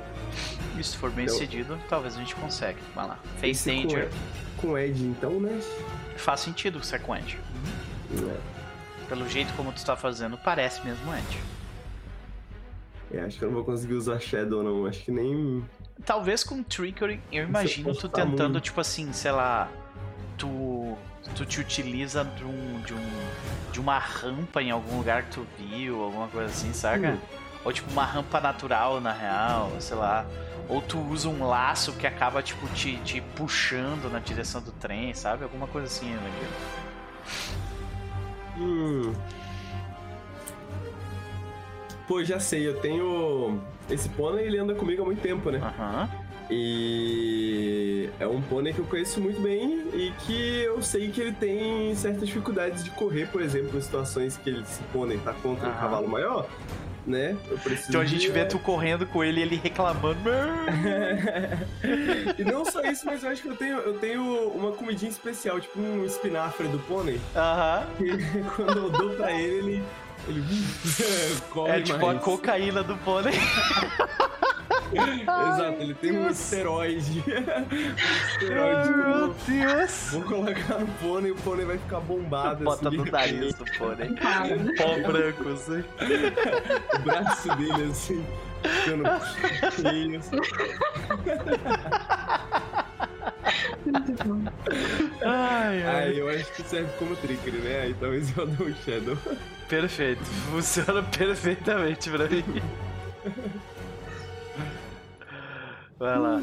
E 0.77 0.83
se 0.83 0.97
for 0.97 1.11
bem 1.11 1.25
então, 1.25 1.79
talvez 1.89 2.15
a 2.15 2.19
gente 2.19 2.35
consiga. 2.35 2.77
Vai 2.93 3.07
lá. 3.07 3.19
Face 3.39 3.65
Danger. 3.65 4.09
Com, 4.57 4.67
com 4.69 4.77
Ed, 4.77 5.03
então, 5.03 5.39
né? 5.39 5.59
Faz 6.17 6.41
sentido 6.41 6.83
ser 6.83 7.01
com 7.01 7.15
Ed. 7.15 7.37
Uhum. 8.11 8.29
É. 8.29 9.07
Pelo 9.07 9.27
jeito 9.29 9.53
como 9.53 9.71
tu 9.71 9.77
está 9.77 9.95
fazendo, 9.95 10.37
parece 10.37 10.83
mesmo 10.85 11.13
Ed. 11.13 11.39
É, 13.11 13.21
acho 13.21 13.37
que 13.37 13.45
eu 13.45 13.49
não 13.49 13.55
vou 13.55 13.63
conseguir 13.63 13.93
usar 13.93 14.19
Shadow, 14.19 14.63
não. 14.63 14.85
Acho 14.85 15.03
que 15.03 15.11
nem. 15.11 15.63
talvez 16.03 16.43
com 16.43 16.63
Trickery, 16.63 17.21
eu 17.31 17.43
imagino 17.43 17.93
tu 17.95 18.09
tentando, 18.09 18.53
muito. 18.53 18.65
tipo 18.65 18.81
assim, 18.81 19.13
sei 19.13 19.31
lá, 19.31 19.69
tu, 20.37 20.97
tu 21.35 21.45
te 21.45 21.59
utiliza 21.59 22.23
de, 22.23 22.43
um, 22.43 22.81
de, 22.81 22.93
um, 22.93 23.71
de 23.71 23.79
uma 23.79 23.97
rampa 23.97 24.61
em 24.61 24.71
algum 24.71 24.97
lugar 24.97 25.23
que 25.23 25.31
tu 25.31 25.47
viu, 25.57 26.01
alguma 26.01 26.27
coisa 26.27 26.49
assim, 26.49 26.73
saca? 26.73 27.11
Hum. 27.11 27.19
Ou 27.63 27.73
tipo 27.73 27.89
uma 27.91 28.05
rampa 28.05 28.39
natural, 28.39 28.99
na 28.99 29.11
real, 29.11 29.71
sei 29.79 29.97
lá. 29.97 30.25
Ou 30.67 30.81
tu 30.81 30.99
usa 30.99 31.29
um 31.29 31.47
laço 31.47 31.93
que 31.93 32.07
acaba, 32.07 32.41
tipo, 32.41 32.67
te, 32.69 32.97
te 32.97 33.21
puxando 33.35 34.11
na 34.11 34.19
direção 34.19 34.61
do 34.61 34.71
trem, 34.71 35.13
sabe? 35.13 35.43
Alguma 35.43 35.67
coisa 35.67 35.87
assim, 35.87 36.07
imagino. 36.07 36.75
Hum. 38.57 39.13
Pô, 42.07 42.23
já 42.23 42.39
sei, 42.39 42.67
eu 42.67 42.79
tenho. 42.79 43.61
Esse 43.89 44.09
pônei 44.09 44.45
ele 44.45 44.57
anda 44.57 44.73
comigo 44.73 45.01
há 45.01 45.05
muito 45.05 45.21
tempo, 45.21 45.49
né? 45.51 45.59
Aham. 45.59 46.09
Uhum. 46.11 46.25
E 46.49 48.07
é 48.19 48.27
um 48.27 48.39
pônei 48.39 48.71
que 48.71 48.77
eu 48.77 48.85
conheço 48.85 49.19
muito 49.19 49.41
bem 49.41 49.87
e 49.93 50.13
que 50.19 50.61
eu 50.61 50.79
sei 50.79 51.09
que 51.09 51.19
ele 51.19 51.31
tem 51.31 51.95
certas 51.95 52.27
dificuldades 52.27 52.83
de 52.83 52.91
correr, 52.91 53.27
por 53.31 53.41
exemplo, 53.41 53.79
em 53.79 53.81
situações 53.81 54.37
que 54.37 54.51
ele, 54.51 54.61
esse 54.61 54.83
pônei 54.93 55.17
tá 55.17 55.33
contra 55.33 55.67
uhum. 55.67 55.73
um 55.73 55.77
cavalo 55.77 56.07
maior 56.07 56.47
né? 57.05 57.37
então 57.87 58.01
a 58.01 58.05
gente 58.05 58.29
vê 58.29 58.45
tu 58.45 58.57
correndo 58.59 59.05
com 59.05 59.23
ele 59.23 59.39
e 59.39 59.43
ele 59.43 59.55
reclamando. 59.55 60.29
e 62.37 62.43
não 62.43 62.65
só 62.65 62.81
isso, 62.81 63.05
mas 63.05 63.23
eu 63.23 63.29
acho 63.29 63.41
que 63.41 63.49
eu 63.49 63.55
tenho, 63.55 63.77
eu 63.77 63.99
tenho 63.99 64.23
uma 64.49 64.71
comidinha 64.71 65.11
especial, 65.11 65.59
tipo 65.59 65.79
um 65.79 66.05
espinafre 66.05 66.67
do 66.67 66.79
pônei. 66.79 67.19
Aham. 67.35 67.87
Quando 68.55 68.77
eu 68.77 68.89
dou 68.89 69.09
pra 69.11 69.31
ele, 69.31 69.65
ele. 69.65 69.83
Ele 70.27 70.43
corre 71.51 71.71
É 71.71 71.81
tipo 71.81 72.05
mais. 72.05 72.17
a 72.17 72.21
cocaína 72.21 72.83
do 72.83 72.95
pônei. 72.97 73.33
Exato, 74.93 75.81
ele 75.81 75.93
tem 75.95 76.17
um 76.17 76.29
esteroide. 76.29 77.23
um 77.27 78.27
esteroide. 78.29 78.89
Meu 78.89 79.35
Deus! 79.47 80.09
Vou 80.11 80.21
colocar 80.23 80.79
no 80.79 80.87
pônei, 80.87 81.31
o 81.31 81.35
pônei 81.35 81.65
vai 81.65 81.77
ficar 81.77 81.99
bombado. 81.99 82.63
Bota 82.63 82.87
assim. 82.87 82.97
no 82.97 83.05
nariz 83.05 83.53
do 83.55 83.65
pônei. 83.77 84.09
um 84.09 84.75
pó 84.75 85.07
branco, 85.07 85.49
assim. 85.49 85.83
o 86.93 86.99
braço 86.99 87.55
dele, 87.55 87.91
assim. 87.91 88.25
Ficando 88.63 89.03
ai, 95.25 95.83
ai. 95.83 96.03
Aí 96.03 96.19
eu 96.19 96.29
acho 96.29 96.51
que 96.53 96.63
serve 96.63 96.91
como 96.97 97.15
trigger, 97.15 97.53
né? 97.55 97.81
Aí 97.81 97.93
talvez 97.93 98.35
eu 98.37 98.45
dou 98.47 98.67
um 98.67 98.75
Shadow. 98.83 99.17
Perfeito, 99.67 100.23
funciona 100.23 101.01
perfeitamente 101.03 102.09
pra 102.09 102.27
mim. 102.27 102.61
Vai 105.97 106.19
lá. 106.19 106.41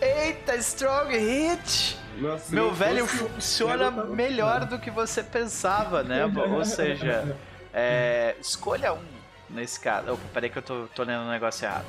Eita, 0.00 0.56
strong 0.56 1.16
hit! 1.16 1.96
Nossa, 2.18 2.54
Meu 2.54 2.72
velho 2.72 3.06
funciona 3.06 3.90
melhor 3.90 4.64
do 4.64 4.78
que 4.78 4.90
você 4.90 5.22
pensava, 5.22 6.02
né? 6.02 6.24
Ou 6.24 6.64
seja, 6.64 7.36
é, 7.72 8.34
escolha 8.40 8.92
um 8.94 9.02
nesse 9.48 9.78
caso. 9.78 10.12
Opa, 10.12 10.22
peraí 10.32 10.50
que 10.50 10.58
eu 10.58 10.62
tô, 10.62 10.86
tô 10.94 11.02
lendo 11.02 11.22
um 11.22 11.30
negócio 11.30 11.66
errado. 11.66 11.86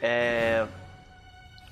É, 0.00 0.66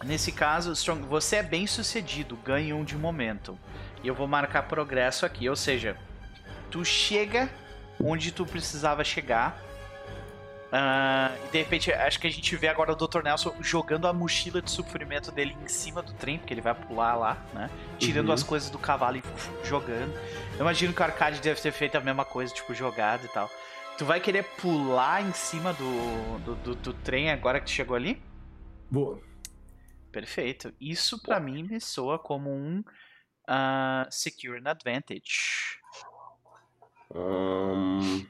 nesse 0.04 0.32
caso, 0.32 0.72
Strong, 0.72 1.02
você 1.02 1.36
é 1.36 1.42
bem 1.42 1.66
sucedido, 1.66 2.36
ganha 2.44 2.74
um 2.74 2.84
de 2.84 2.96
momento. 2.96 3.58
E 4.02 4.08
eu 4.08 4.14
vou 4.14 4.26
marcar 4.26 4.62
progresso 4.64 5.24
aqui, 5.24 5.48
ou 5.48 5.56
seja, 5.56 5.96
tu 6.70 6.84
chega 6.84 7.48
onde 8.02 8.30
tu 8.30 8.44
precisava 8.44 9.02
chegar 9.02 9.66
Uh, 10.66 11.32
e 11.46 11.52
de 11.52 11.58
repente, 11.58 11.92
acho 11.92 12.18
que 12.18 12.26
a 12.26 12.30
gente 12.30 12.54
vê 12.56 12.66
agora 12.68 12.92
o 12.92 12.96
Dr. 12.96 13.22
Nelson 13.22 13.54
jogando 13.60 14.06
a 14.08 14.12
mochila 14.12 14.60
de 14.60 14.70
sofrimento 14.70 15.30
dele 15.30 15.56
em 15.62 15.68
cima 15.68 16.02
do 16.02 16.12
trem, 16.12 16.38
porque 16.38 16.52
ele 16.52 16.60
vai 16.60 16.74
pular 16.74 17.14
lá, 17.14 17.38
né? 17.54 17.70
Tirando 17.98 18.28
uhum. 18.28 18.34
as 18.34 18.42
coisas 18.42 18.68
do 18.68 18.78
cavalo 18.78 19.16
e 19.16 19.22
jogando. 19.64 20.12
Eu 20.54 20.60
imagino 20.60 20.92
que 20.92 21.00
o 21.00 21.04
Arcade 21.04 21.40
deve 21.40 21.60
ter 21.60 21.72
feito 21.72 21.96
a 21.96 22.00
mesma 22.00 22.24
coisa, 22.24 22.52
tipo, 22.52 22.74
jogado 22.74 23.24
e 23.24 23.28
tal. 23.28 23.48
Tu 23.96 24.04
vai 24.04 24.20
querer 24.20 24.42
pular 24.42 25.22
em 25.22 25.32
cima 25.32 25.72
do, 25.72 26.38
do, 26.40 26.54
do, 26.56 26.74
do 26.74 26.92
trem 26.92 27.30
agora 27.30 27.60
que 27.60 27.66
tu 27.66 27.72
chegou 27.72 27.96
ali? 27.96 28.20
Boa. 28.90 29.20
Perfeito. 30.16 30.72
Isso 30.80 31.20
para 31.20 31.38
mim 31.38 31.64
me 31.64 31.78
soa 31.78 32.18
como 32.18 32.50
um 32.50 32.78
uh, 32.80 34.06
Secure 34.10 34.62
Advantage. 34.64 35.78
Um... 37.14 38.24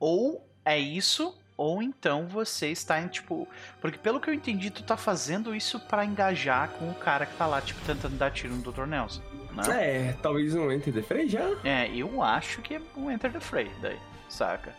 Ou 0.00 0.52
é 0.64 0.76
isso, 0.76 1.40
ou 1.56 1.80
então 1.80 2.26
você 2.26 2.72
está 2.72 3.00
em, 3.00 3.06
tipo. 3.06 3.46
Porque 3.80 3.96
pelo 3.98 4.20
que 4.20 4.28
eu 4.28 4.34
entendi, 4.34 4.68
tu 4.68 4.82
tá 4.82 4.96
fazendo 4.96 5.54
isso 5.54 5.78
para 5.78 6.04
engajar 6.04 6.70
com 6.70 6.90
o 6.90 6.94
cara 6.96 7.24
que 7.24 7.36
tá 7.36 7.46
lá, 7.46 7.62
tipo, 7.62 7.80
tentando 7.86 8.18
dar 8.18 8.32
tiro 8.32 8.56
no 8.56 8.72
Dr. 8.72 8.86
Nelson. 8.86 9.22
Né? 9.52 10.08
É, 10.08 10.12
talvez 10.14 10.56
um 10.56 10.72
Enter 10.72 10.92
the 10.92 11.02
Fray 11.02 11.28
já. 11.28 11.44
É, 11.62 11.88
eu 11.94 12.20
acho 12.20 12.60
que 12.62 12.74
é 12.74 12.82
um 12.96 13.08
Enter 13.08 13.30
the 13.30 13.38
Fray 13.38 13.70
daí, 13.80 14.00
saca? 14.28 14.74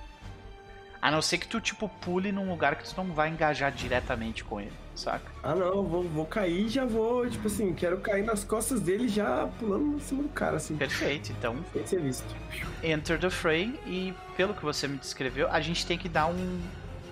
A 1.02 1.12
não 1.12 1.22
ser 1.22 1.38
que 1.38 1.48
tu, 1.48 1.62
tipo, 1.62 1.88
pule 2.02 2.32
num 2.32 2.50
lugar 2.50 2.76
que 2.76 2.84
tu 2.84 2.96
não 2.98 3.14
vai 3.14 3.30
engajar 3.30 3.72
diretamente 3.72 4.44
com 4.44 4.60
ele, 4.60 4.74
saca? 4.96 5.32
Ah, 5.44 5.54
não, 5.54 5.84
vou, 5.84 6.04
vou 6.04 6.26
cair 6.26 6.66
e 6.66 6.70
já 6.70 6.86
vou, 6.86 7.30
tipo 7.30 7.48
assim, 7.48 7.74
quero 7.74 8.00
cair 8.00 8.24
nas 8.24 8.44
costas 8.44 8.82
dele 8.82 9.08
já 9.08 9.48
pulando 9.60 9.96
em 9.96 10.00
cima 10.00 10.24
do 10.24 10.30
cara, 10.30 10.58
assim. 10.58 10.76
Perfeito, 10.76 11.32
então. 11.32 11.56
Sem 11.72 11.86
ser 11.86 12.02
visto. 12.02 12.36
Enter 12.84 13.20
the 13.20 13.30
fray 13.30 13.80
e, 13.86 14.14
pelo 14.36 14.54
que 14.54 14.64
você 14.64 14.88
me 14.88 14.98
descreveu, 14.98 15.48
a 15.52 15.62
gente 15.62 15.86
tem 15.86 15.98
que 15.98 16.10
dar 16.10 16.28
um. 16.28 16.62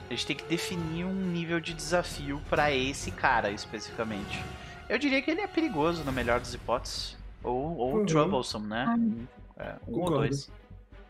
A 0.10 0.14
gente 0.14 0.28
tem 0.28 0.36
que 0.36 0.46
definir 0.46 1.04
um 1.04 1.14
nível 1.14 1.60
de 1.60 1.74
desafio 1.74 2.42
para 2.50 2.72
esse 2.72 3.12
cara 3.12 3.50
especificamente. 3.50 4.44
Eu 4.88 5.00
diria 5.00 5.22
que 5.22 5.32
ele 5.32 5.42
é 5.42 5.48
perigoso, 5.48 6.04
na 6.04 6.12
melhor 6.12 6.40
das 6.40 6.54
hipóteses. 6.54 7.18
Ou, 7.44 7.78
ou 7.78 7.96
uhum. 7.98 8.06
troublesome, 8.06 8.68
né? 8.68 8.86
Um, 8.98 9.28
é, 9.58 9.76
um 9.88 10.00
ou 10.00 10.10
dois. 10.10 10.48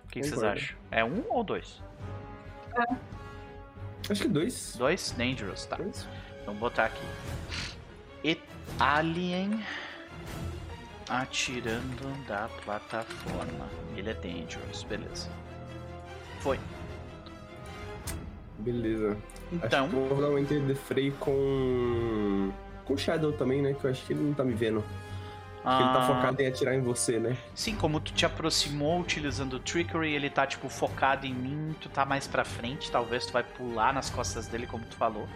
O 0.06 0.08
que, 0.10 0.22
que 0.22 0.28
vocês 0.28 0.44
acham? 0.44 0.78
É 0.92 1.04
um 1.04 1.24
ou 1.30 1.44
dois? 1.44 1.82
Acho 4.10 4.22
que 4.24 4.28
dois. 4.30 4.76
Dois? 4.78 5.12
Dangerous, 5.18 5.66
tá. 5.66 5.78
Dois. 5.78 6.08
Vamos 6.46 6.60
botar 6.60 6.86
aqui. 6.86 7.06
E 8.24 8.40
Alien 8.80 9.64
atirando 11.10 12.26
da 12.28 12.50
plataforma. 12.64 13.68
Ele 13.96 14.10
é 14.10 14.14
dangerous, 14.14 14.84
beleza. 14.84 15.30
Foi. 16.40 16.60
Beleza. 18.60 19.18
Então. 19.52 19.88
Vou 19.88 20.22
dar 20.22 20.30
um 20.30 20.38
Enter 20.38 20.62
the 20.66 20.76
Fray 20.76 21.12
com. 21.20 22.52
Com 22.86 22.98
Shadow 22.98 23.32
também, 23.32 23.62
né? 23.62 23.74
Que 23.74 23.86
eu 23.86 23.92
acho 23.92 24.06
que 24.06 24.14
ele 24.14 24.22
não 24.22 24.34
tá 24.34 24.44
me 24.44 24.54
vendo. 24.54 24.84
Porque 25.66 25.82
ele 25.82 25.94
tá 25.94 26.00
ah. 26.00 26.08
focado 26.08 26.42
em 26.44 26.46
atirar 26.46 26.76
em 26.76 26.82
você, 26.82 27.18
né? 27.18 27.36
Sim, 27.56 27.76
como 27.76 28.00
tu 28.00 28.14
te 28.14 28.24
aproximou 28.24 29.00
utilizando 29.00 29.54
o 29.54 29.60
Trickery, 29.60 30.14
ele 30.14 30.30
tá, 30.30 30.46
tipo, 30.46 30.70
focado 30.70 31.26
em 31.26 31.34
mim, 31.34 31.76
tu 31.82 31.90
tá 31.90 32.06
mais 32.06 32.28
pra 32.28 32.46
frente, 32.46 32.92
talvez 32.92 33.26
tu 33.26 33.34
vai 33.34 33.42
pular 33.42 33.92
nas 33.92 34.08
costas 34.08 34.46
dele, 34.48 34.68
como 34.68 34.86
tu 34.86 34.96
falou. 34.96 35.28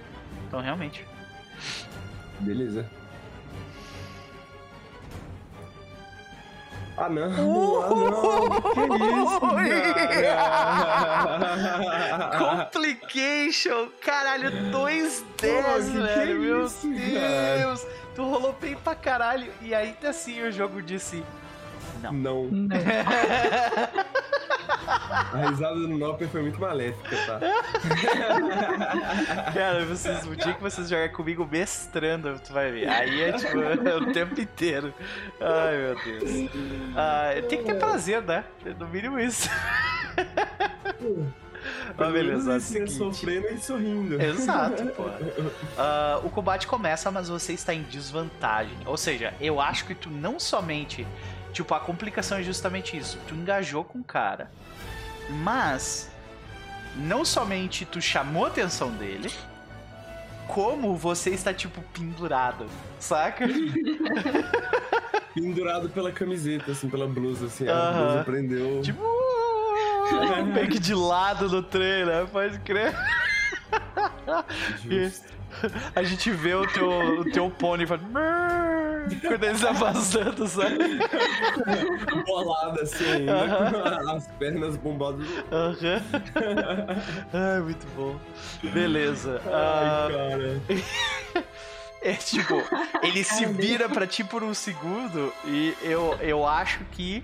Então, 0.47 0.61
realmente. 0.61 1.03
Beleza. 2.41 2.87
Ah, 6.95 7.09
não. 7.09 7.31
Uh, 7.31 7.81
ah, 7.81 7.89
não. 7.89 8.59
Que 8.73 8.93
isso, 9.23 9.39
Complication. 12.37 13.89
Caralho, 14.05 14.51
2-10, 14.71 16.03
velho. 16.03 16.39
Meu 16.39 16.65
isso, 16.65 16.87
Deus. 16.87 17.83
Cara? 17.83 17.98
Tu 18.19 18.25
rolou 18.25 18.51
bem 18.51 18.75
pra 18.75 18.95
caralho. 18.95 19.49
E 19.61 19.73
aí, 19.73 19.95
assim, 20.03 20.41
o 20.41 20.51
jogo 20.51 20.81
disse: 20.81 21.23
Não. 22.01 22.11
Não. 22.11 22.47
não. 22.47 22.75
A 25.31 25.49
risada 25.49 25.75
do 25.75 25.87
Nopper 25.87 26.27
foi 26.27 26.41
muito 26.41 26.59
maléfica, 26.59 27.15
tá? 27.25 27.39
Cara, 29.53 29.85
vocês, 29.85 30.27
o 30.27 30.35
dia 30.35 30.53
que 30.53 30.61
vocês 30.61 30.89
jogarem 30.89 31.13
comigo 31.13 31.47
mestrando, 31.49 32.37
tu 32.39 32.51
vai 32.51 32.69
ver. 32.71 32.89
Aí 32.89 33.21
é 33.21 33.31
tipo 33.31 33.57
é 33.61 33.95
o 33.95 34.11
tempo 34.11 34.37
inteiro. 34.39 34.93
Ai, 35.39 35.77
meu 35.77 35.95
Deus. 36.03 36.51
Ah, 36.97 37.29
tem 37.47 37.59
que 37.59 37.65
ter 37.65 37.75
prazer, 37.75 38.21
né? 38.21 38.43
No 38.77 38.89
mínimo 38.89 39.17
isso. 39.17 39.49
Mas 41.97 42.13
beleza, 42.13 42.55
é 42.55 42.59
seguinte. 42.59 42.91
sofrendo 42.91 43.47
e 43.47 43.57
sorrindo. 43.59 44.21
Exato, 44.21 44.85
pô. 44.95 45.03
Uh, 45.03 46.25
o 46.25 46.29
combate 46.29 46.67
começa, 46.67 47.09
mas 47.11 47.29
você 47.29 47.53
está 47.53 47.73
em 47.73 47.83
desvantagem. 47.83 48.77
Ou 48.85 48.97
seja, 48.97 49.33
eu 49.39 49.59
acho 49.59 49.85
que 49.85 49.95
tu 49.95 50.09
não 50.09 50.39
somente. 50.39 51.05
Tipo, 51.51 51.73
a 51.73 51.79
complicação 51.79 52.37
é 52.37 52.43
justamente 52.43 52.95
isso. 52.97 53.17
Tu 53.27 53.33
engajou 53.33 53.83
com 53.83 53.99
o 53.99 54.03
cara. 54.03 54.51
Mas. 55.29 56.09
Não 56.95 57.23
somente 57.23 57.85
tu 57.85 58.01
chamou 58.01 58.45
a 58.45 58.47
atenção 58.47 58.89
dele, 58.91 59.31
como 60.47 60.95
você 60.95 61.29
está, 61.29 61.53
tipo, 61.53 61.81
pendurado, 61.93 62.65
saca? 62.99 63.45
pendurado 65.33 65.87
pela 65.89 66.11
camiseta, 66.11 66.71
assim, 66.71 66.89
pela 66.89 67.07
blusa, 67.07 67.45
assim. 67.45 67.65
Uh 67.65 67.67
-huh. 67.67 67.71
A 67.71 67.91
blusa 67.91 68.23
prendeu. 68.23 68.81
Tipo, 68.81 69.03
meio 70.53 70.69
que 70.69 70.79
de 70.79 70.93
lado 70.93 71.49
no 71.49 71.61
trem, 71.63 72.05
né? 72.05 72.27
Pode 72.31 72.59
crer. 72.59 72.95
A 75.95 76.03
gente 76.03 76.31
vê 76.31 76.53
o 76.53 76.65
teu, 76.67 76.89
o 77.19 77.31
teu 77.31 77.49
pônei 77.49 77.85
falando. 77.85 78.11
Quando 79.21 79.43
ele 79.43 79.55
está 79.55 79.73
passando, 79.73 80.47
sabe? 80.47 80.77
Bolada 82.25 82.83
assim, 82.83 83.25
uh 83.25 84.05
-huh. 84.05 84.15
as 84.15 84.27
pernas 84.33 84.77
bombadas. 84.77 85.27
Aham. 85.51 85.73
Uh 85.73 85.79
-huh. 85.79 87.01
Ai, 87.33 87.61
muito 87.61 87.87
bom. 87.95 88.15
Beleza. 88.71 89.41
Ai, 89.45 90.07
uh... 90.07 90.61
cara. 90.67 91.43
É 92.01 92.13
tipo, 92.13 92.63
ele 93.03 93.25
se 93.25 93.45
vira 93.45 93.89
pra 93.89 94.07
ti 94.07 94.23
por 94.23 94.41
um 94.41 94.53
segundo 94.53 95.33
e 95.45 95.75
eu, 95.81 96.17
eu 96.21 96.47
acho 96.47 96.79
que. 96.91 97.23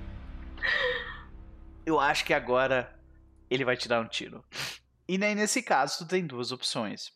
Eu 1.85 1.99
acho 1.99 2.25
que 2.25 2.33
agora 2.33 2.93
ele 3.49 3.63
vai 3.63 3.77
te 3.77 3.87
dar 3.87 4.01
um 4.01 4.07
tiro. 4.07 4.43
E 5.07 5.17
nem 5.17 5.35
nesse 5.35 5.61
caso, 5.61 5.99
tu 5.99 6.07
tem 6.07 6.25
duas 6.25 6.51
opções. 6.51 7.11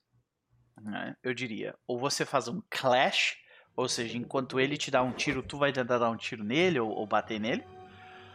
Né? 0.82 1.16
Eu 1.24 1.34
diria, 1.34 1.76
ou 1.88 2.00
você 2.00 2.26
faz 2.26 2.48
um 2.48 2.62
clash, 2.70 3.36
ou 3.76 3.90
seja, 3.90 4.18
enquanto 4.18 4.60
ele 4.60 4.78
te 4.78 4.92
dá 4.92 5.02
um 5.02 5.12
tiro, 5.12 5.42
tu 5.42 5.58
vai 5.58 5.74
tentar 5.74 5.98
dar 5.98 6.10
um 6.10 6.18
tiro 6.18 6.44
nele 6.44 6.80
ou, 6.80 6.90
ou 6.90 7.08
bater 7.08 7.40
nele. 7.40 7.64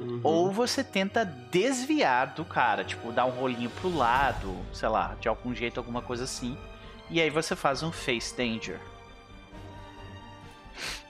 Uhum. 0.00 0.20
Ou 0.24 0.50
você 0.50 0.82
tenta 0.82 1.24
desviar 1.24 2.34
do 2.34 2.44
cara, 2.44 2.84
tipo, 2.84 3.12
dar 3.12 3.26
um 3.26 3.30
rolinho 3.30 3.70
pro 3.70 3.94
lado, 3.94 4.56
sei 4.72 4.88
lá, 4.88 5.14
de 5.20 5.28
algum 5.28 5.54
jeito, 5.54 5.78
alguma 5.78 6.02
coisa 6.02 6.24
assim. 6.24 6.58
E 7.10 7.20
aí 7.20 7.30
você 7.30 7.54
faz 7.54 7.82
um 7.82 7.92
face 7.92 8.36
danger. 8.36 8.80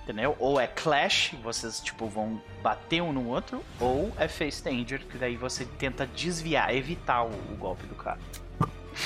Entendeu? 0.04 0.36
Ou 0.38 0.60
é 0.60 0.66
clash, 0.66 1.34
vocês 1.42 1.80
tipo 1.80 2.06
vão 2.06 2.40
bater 2.62 3.02
um 3.02 3.10
no 3.10 3.26
outro, 3.26 3.64
ou 3.80 4.12
é 4.18 4.28
face 4.28 4.62
danger, 4.62 5.00
que 5.06 5.16
daí 5.16 5.34
você 5.34 5.64
tenta 5.64 6.06
desviar, 6.06 6.74
evitar 6.74 7.24
o, 7.24 7.30
o 7.30 7.56
golpe 7.56 7.86
do 7.86 7.94
cara. 7.94 8.20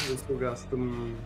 Eu 0.09 0.18
eu 0.28 0.38
gasto 0.38 0.76
um... 0.76 1.16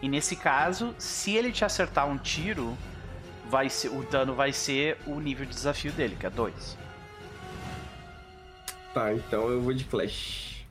E 0.00 0.08
nesse 0.08 0.34
caso, 0.36 0.94
se 0.98 1.36
ele 1.36 1.52
te 1.52 1.62
acertar 1.62 2.08
um 2.08 2.16
tiro, 2.16 2.74
vai 3.46 3.68
ser, 3.68 3.88
o 3.88 4.02
dano 4.02 4.34
vai 4.34 4.52
ser 4.52 4.96
o 5.06 5.20
nível 5.20 5.44
de 5.44 5.52
desafio 5.52 5.92
dele, 5.92 6.16
que 6.18 6.24
é 6.24 6.30
2. 6.30 6.78
Tá, 8.94 9.12
então 9.12 9.50
eu 9.50 9.60
vou 9.60 9.74
de 9.74 9.84
flash. 9.84 10.64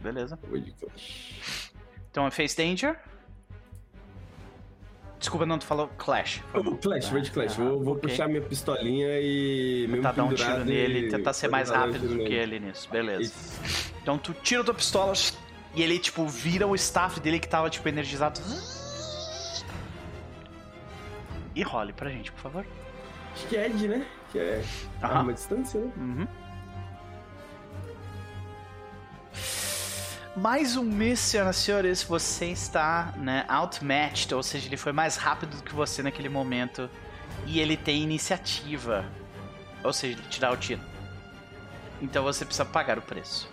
Beleza. 0.00 0.36
Eu 0.42 0.48
vou 0.48 0.58
de 0.58 0.72
flash. 0.72 1.72
Então 2.10 2.26
é 2.26 2.30
face 2.30 2.56
danger. 2.56 2.98
Desculpa, 5.18 5.46
não, 5.46 5.58
tu 5.58 5.64
falou 5.64 5.88
Clash. 5.96 6.42
Oh, 6.52 6.76
clash, 6.76 7.10
de 7.10 7.30
Clash. 7.30 7.58
Ah, 7.58 7.64
vou, 7.64 7.82
vou 7.82 7.94
okay. 7.94 8.10
puxar 8.10 8.28
minha 8.28 8.42
pistolinha 8.42 9.18
e. 9.20 9.88
Tentar 9.90 10.12
dar 10.12 10.24
um 10.24 10.34
tiro 10.34 10.64
nele 10.64 11.06
e 11.06 11.08
tentar 11.08 11.32
ser 11.32 11.48
mais 11.48 11.70
rápido 11.70 12.06
do 12.06 12.18
que 12.18 12.32
ele 12.32 12.60
nisso. 12.60 12.88
Beleza. 12.90 13.22
Isso. 13.22 13.92
Então 14.02 14.18
tu 14.18 14.34
tira 14.34 14.62
tua 14.62 14.74
pistola 14.74 15.14
e 15.74 15.82
ele, 15.82 15.98
tipo, 15.98 16.26
vira 16.26 16.66
o 16.66 16.74
staff 16.74 17.18
dele 17.20 17.38
que 17.38 17.48
tava, 17.48 17.68
tipo, 17.70 17.88
energizado. 17.88 18.40
E 21.54 21.62
role 21.62 21.92
pra 21.92 22.10
gente, 22.10 22.30
por 22.32 22.40
favor. 22.40 22.66
Acho 23.34 23.46
que 23.48 23.56
é 23.56 23.66
Ed, 23.66 23.88
né? 23.88 24.06
Que 24.32 24.38
é 24.38 24.62
-huh. 24.62 25.04
arma 25.04 25.32
distância, 25.32 25.80
né? 25.80 25.92
Uhum. 25.96 26.26
Mais 30.36 30.76
um 30.76 30.82
miss, 30.82 31.20
senhoras 31.20 31.56
e 31.56 31.60
senhores, 31.60 32.02
você 32.02 32.46
está 32.46 33.14
né, 33.16 33.46
outmatched, 33.48 34.34
ou 34.34 34.42
seja, 34.42 34.68
ele 34.68 34.76
foi 34.76 34.92
mais 34.92 35.16
rápido 35.16 35.56
do 35.56 35.62
que 35.62 35.74
você 35.74 36.02
naquele 36.02 36.28
momento 36.28 36.90
e 37.46 37.58
ele 37.58 37.74
tem 37.74 38.02
iniciativa, 38.02 39.02
ou 39.82 39.94
seja, 39.94 40.18
ele 40.18 40.28
te 40.28 40.38
dá 40.38 40.50
o 40.52 40.56
tiro. 40.58 40.82
Então 42.02 42.22
você 42.22 42.44
precisa 42.44 42.66
pagar 42.66 42.98
o 42.98 43.02
preço. 43.02 43.48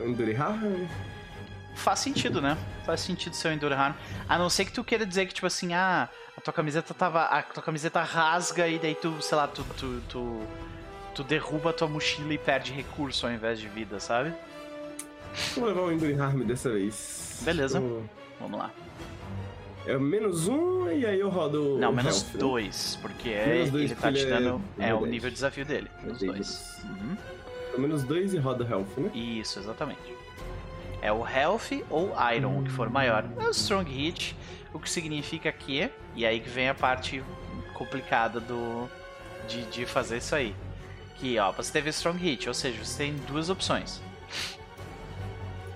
Endure 0.00 0.36
Faz 1.76 2.00
sentido, 2.00 2.42
né? 2.42 2.58
Faz 2.84 3.00
sentido 3.00 3.36
ser 3.36 3.48
o 3.48 3.52
Endure 3.52 3.74
A 4.28 4.36
não 4.36 4.50
ser 4.50 4.64
que 4.64 4.72
tu 4.72 4.82
queira 4.82 5.06
dizer 5.06 5.26
que, 5.26 5.34
tipo 5.34 5.46
assim, 5.46 5.74
ah, 5.74 6.08
a 6.36 6.40
tua 6.40 6.52
camiseta 6.52 6.92
tava. 6.92 7.22
A 7.24 7.40
tua 7.42 7.62
camiseta 7.62 8.02
rasga 8.02 8.66
e 8.66 8.80
daí 8.80 8.96
tu, 8.96 9.22
sei 9.22 9.36
lá, 9.36 9.46
tu, 9.46 9.64
tu, 9.76 10.00
tu, 10.08 10.42
tu 11.14 11.22
derruba 11.24 11.70
a 11.70 11.72
tua 11.72 11.86
mochila 11.86 12.34
e 12.34 12.38
perde 12.38 12.72
recurso 12.72 13.26
ao 13.26 13.32
invés 13.32 13.60
de 13.60 13.68
vida, 13.68 14.00
sabe? 14.00 14.34
Vou 15.56 15.66
levar 15.66 15.82
o 15.82 15.92
Enduring 15.92 16.18
Harm 16.18 16.42
dessa 16.42 16.70
vez. 16.70 17.40
Beleza. 17.44 17.78
Então, 17.78 18.02
Vamos 18.40 18.58
lá. 18.58 18.70
É 19.86 19.98
menos 19.98 20.48
um 20.48 20.90
e 20.90 21.04
aí 21.04 21.20
eu 21.20 21.28
rodo. 21.28 21.78
Não, 21.78 21.92
menos 21.92 22.22
health, 22.22 22.34
né? 22.34 22.40
dois, 22.40 22.96
né? 22.96 23.02
porque 23.02 23.28
é, 23.28 23.58
ele 23.62 23.94
tá 23.94 24.12
te 24.12 24.24
dando. 24.24 24.60
É, 24.78 24.88
é 24.88 24.94
o 24.94 25.04
nível 25.04 25.28
de 25.28 25.34
desafio 25.34 25.64
dele. 25.64 25.90
Menos 26.02 26.18
dois. 26.20 26.82
Uhum. 26.84 27.16
É 27.74 27.78
menos 27.78 28.02
dois 28.04 28.32
e 28.32 28.38
roda 28.38 28.66
health, 28.68 28.86
né? 28.96 29.10
Isso, 29.14 29.58
exatamente. 29.58 30.14
É 31.02 31.12
o 31.12 31.26
health 31.26 31.84
ou 31.90 32.14
iron, 32.34 32.60
o 32.60 32.62
que 32.62 32.70
for 32.70 32.88
maior. 32.88 33.24
É 33.38 33.46
o 33.46 33.50
strong 33.50 33.90
hit, 33.90 34.34
o 34.72 34.78
que 34.78 34.88
significa 34.88 35.52
que. 35.52 35.90
E 36.16 36.24
aí 36.24 36.40
que 36.40 36.48
vem 36.48 36.68
a 36.68 36.74
parte 36.74 37.22
complicada 37.74 38.40
do. 38.40 38.88
De, 39.46 39.62
de 39.66 39.84
fazer 39.84 40.18
isso 40.18 40.34
aí. 40.34 40.54
Que 41.16 41.38
ó, 41.38 41.52
você 41.52 41.70
teve 41.70 41.90
strong 41.90 42.18
hit, 42.18 42.48
ou 42.48 42.54
seja, 42.54 42.82
você 42.82 43.04
tem 43.04 43.16
duas 43.28 43.50
opções 43.50 44.00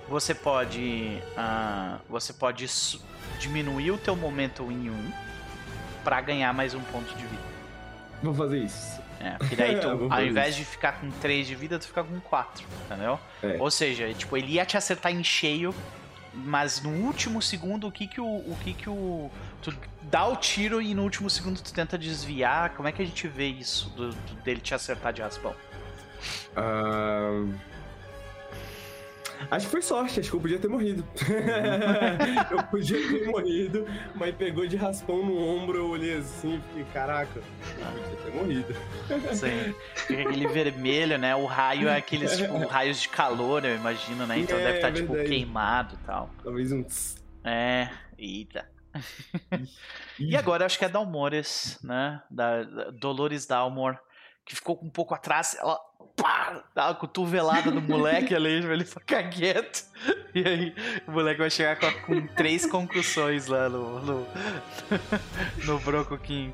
você 0.09 0.33
pode 0.33 1.21
uh, 1.37 1.99
você 2.09 2.33
pode 2.33 2.67
diminuir 3.39 3.91
o 3.91 3.97
teu 3.97 4.15
momento 4.15 4.63
em 4.71 4.89
um 4.89 5.11
para 6.03 6.19
ganhar 6.21 6.51
mais 6.53 6.73
um 6.73 6.81
ponto 6.81 7.13
de 7.15 7.25
vida. 7.25 7.43
Vou 8.23 8.33
fazer 8.33 8.63
isso. 8.63 8.99
É, 9.19 9.37
porque 9.37 9.55
daí 9.55 9.79
tu, 9.79 10.07
ao 10.09 10.23
invés 10.23 10.55
isso. 10.55 10.59
de 10.59 10.65
ficar 10.65 10.93
com 10.99 11.11
3 11.11 11.47
de 11.47 11.55
vida, 11.55 11.77
tu 11.77 11.85
fica 11.85 12.03
com 12.03 12.19
4, 12.19 12.65
entendeu? 12.85 13.19
É. 13.43 13.57
Ou 13.59 13.69
seja, 13.69 14.11
tipo, 14.13 14.35
ele 14.35 14.53
ia 14.53 14.65
te 14.65 14.75
acertar 14.75 15.11
em 15.11 15.23
cheio, 15.23 15.73
mas 16.33 16.81
no 16.81 16.89
último 16.89 17.41
segundo, 17.41 17.87
o 17.87 17.91
que 17.91 18.07
que 18.07 18.19
o, 18.19 18.25
o 18.25 18.57
que 18.63 18.73
que 18.73 18.89
o 18.89 19.29
tu 19.61 19.73
dá 20.03 20.25
o 20.25 20.35
tiro 20.35 20.81
e 20.81 20.93
no 20.93 21.03
último 21.03 21.29
segundo 21.29 21.61
tu 21.61 21.73
tenta 21.73 21.97
desviar. 21.97 22.71
Como 22.71 22.87
é 22.87 22.91
que 22.91 23.01
a 23.01 23.05
gente 23.05 23.27
vê 23.27 23.47
isso 23.47 23.89
do, 23.91 24.09
do 24.09 24.33
dele 24.43 24.61
te 24.61 24.73
acertar 24.73 25.13
de 25.13 25.21
raspão? 25.21 25.53
Uh... 26.55 27.53
Acho 29.49 29.65
que 29.65 29.71
foi 29.71 29.81
sorte, 29.81 30.19
acho 30.19 30.29
que 30.29 30.35
eu 30.35 30.41
podia 30.41 30.59
ter 30.59 30.67
morrido. 30.67 31.05
eu 32.51 32.63
podia 32.63 32.97
ter 32.97 33.27
morrido, 33.27 33.85
mas 34.15 34.35
pegou 34.35 34.67
de 34.67 34.75
raspão 34.75 35.25
no 35.25 35.37
ombro, 35.37 35.77
eu 35.77 35.89
olhei 35.89 36.17
assim 36.17 36.57
e 36.57 36.61
fiquei, 36.61 36.85
caraca, 36.93 37.39
eu 37.39 38.01
podia 38.01 38.17
ter 38.23 38.35
morrido. 38.35 38.75
Sim. 39.33 39.75
Aquele 40.03 40.47
vermelho, 40.47 41.17
né? 41.17 41.35
O 41.35 41.45
raio 41.45 41.87
é 41.87 41.97
aqueles 41.97 42.37
tipo, 42.37 42.57
raios 42.67 43.01
de 43.01 43.09
calor, 43.09 43.63
eu 43.65 43.75
imagino, 43.75 44.27
né? 44.27 44.39
Então 44.39 44.57
é, 44.57 44.63
deve 44.63 44.77
estar, 44.77 44.89
tá, 44.89 44.93
tipo, 44.93 45.13
queimado 45.13 45.95
e 45.95 46.05
tal. 46.05 46.29
Talvez 46.43 46.71
um 46.71 46.83
tss. 46.83 47.23
É, 47.43 47.89
eita. 48.17 48.69
e 50.19 50.35
agora 50.35 50.65
acho 50.65 50.77
que 50.77 50.85
é 50.85 50.89
Dalmores, 50.89 51.79
né? 51.83 52.21
Da, 52.29 52.63
da 52.63 52.91
Dolores 52.91 53.45
Dalmor 53.45 53.97
que 54.49 54.55
ficou 54.55 54.79
um 54.81 54.89
pouco 54.89 55.13
atrás, 55.13 55.55
ela 55.59 55.79
pá, 56.21 56.63
dá 56.73 56.87
uma 56.87 56.95
cotovelada 56.95 57.71
do 57.71 57.81
moleque 57.81 58.35
ali, 58.35 58.55
ele 58.65 58.85
fica 58.85 59.23
quieto. 59.23 59.83
E 60.33 60.47
aí 60.47 60.75
o 61.07 61.11
moleque 61.11 61.39
vai 61.39 61.49
chegar 61.49 61.77
com, 61.77 61.91
com 62.05 62.27
três 62.27 62.65
concussões 62.65 63.47
lá 63.47 63.69
no, 63.69 63.99
no, 64.01 64.27
no 65.65 65.79
Bronco 65.79 66.17
King. 66.17 66.53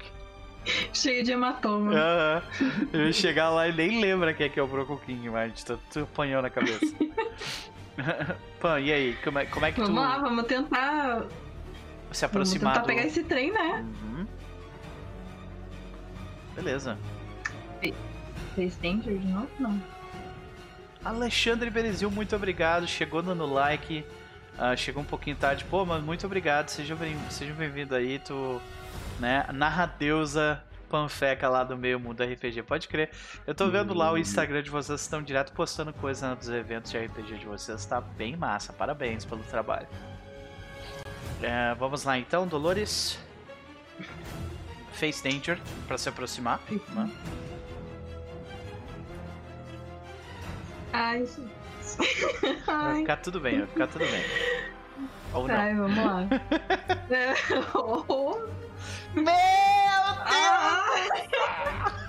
Cheio 0.93 1.23
de 1.23 1.31
hematoma. 1.31 1.91
Uhum. 1.91 2.87
Ele 2.91 3.03
vai 3.03 3.13
chegar 3.13 3.49
lá 3.51 3.67
e 3.67 3.73
nem 3.73 4.01
lembra 4.01 4.33
quem 4.33 4.47
é 4.47 4.49
que 4.49 4.59
é 4.59 4.63
o 4.63 4.67
Bronco 4.67 4.97
King, 5.05 5.29
mas 5.29 5.63
tu, 5.63 5.79
tu 5.91 5.99
apanhou 6.01 6.41
na 6.41 6.49
cabeça. 6.49 6.95
Pan, 8.59 8.79
e 8.79 8.91
aí, 8.91 9.17
como 9.23 9.39
é, 9.39 9.45
como 9.45 9.65
é 9.65 9.71
que 9.71 9.79
vamos 9.79 9.95
tu. 9.95 10.01
Vamos 10.01 10.15
lá, 10.15 10.21
vamos 10.21 10.45
tentar. 10.45 11.25
Se 12.11 12.25
aproximar. 12.25 12.73
Vamos 12.73 12.73
tentar 12.73 12.81
do... 12.81 12.87
pegar 12.87 13.07
esse 13.07 13.23
trem, 13.23 13.51
né? 13.51 13.85
Uhum. 14.03 14.27
Beleza. 16.55 16.97
Face 18.55 18.79
Danger 18.79 19.17
de 19.17 19.27
novo? 19.27 19.49
Não. 19.59 19.81
Alexandre 21.03 21.69
Berezil, 21.69 22.09
muito 22.09 22.35
obrigado. 22.35 22.87
Chegou 22.87 23.21
dando 23.21 23.45
like. 23.45 24.05
Uh, 24.57 24.75
chegou 24.77 25.03
um 25.03 25.05
pouquinho 25.05 25.35
tarde. 25.35 25.65
Pô, 25.65 25.85
mas 25.85 26.03
muito 26.03 26.25
obrigado. 26.25 26.69
Seja 26.69 26.95
bem-vindo 26.95 27.31
seja 27.31 27.53
bem 27.53 27.87
aí. 27.91 28.19
Tu, 28.19 28.61
né, 29.19 29.45
narra 29.53 29.85
deusa 29.85 30.63
panfeca 30.89 31.49
lá 31.49 31.63
do 31.63 31.77
meio 31.77 31.99
mundo 31.99 32.23
RPG. 32.23 32.63
Pode 32.63 32.87
crer. 32.87 33.11
Eu 33.45 33.53
tô 33.53 33.69
vendo 33.69 33.93
lá 33.93 34.11
o 34.11 34.17
Instagram 34.17 34.63
de 34.63 34.69
vocês. 34.69 35.01
Estão 35.01 35.21
direto 35.21 35.51
postando 35.51 35.91
coisa 35.93 36.33
dos 36.35 36.49
eventos 36.49 36.91
de 36.91 36.97
RPG 36.97 37.37
de 37.39 37.45
vocês. 37.45 37.85
Tá 37.85 37.99
bem 37.99 38.35
massa. 38.35 38.71
Parabéns 38.71 39.25
pelo 39.25 39.43
trabalho. 39.43 39.87
Uh, 41.39 41.75
vamos 41.77 42.03
lá 42.03 42.17
então, 42.17 42.47
Dolores. 42.47 43.19
Face 44.93 45.21
Danger 45.21 45.59
para 45.87 45.97
se 45.97 46.07
aproximar. 46.07 46.61
Né? 46.69 47.11
Ai, 50.95 51.27
Vai 52.65 52.95
ficar 52.99 53.17
tudo 53.17 53.41
bem, 53.41 53.59
vai 53.59 53.67
ficar 53.67 53.87
tudo 53.87 54.05
bem. 54.05 54.23
Ou 55.33 55.45
não. 55.45 55.55
Ai, 55.55 55.75
vamos 55.75 55.97
lá. 55.97 56.25
Meu 59.13 59.25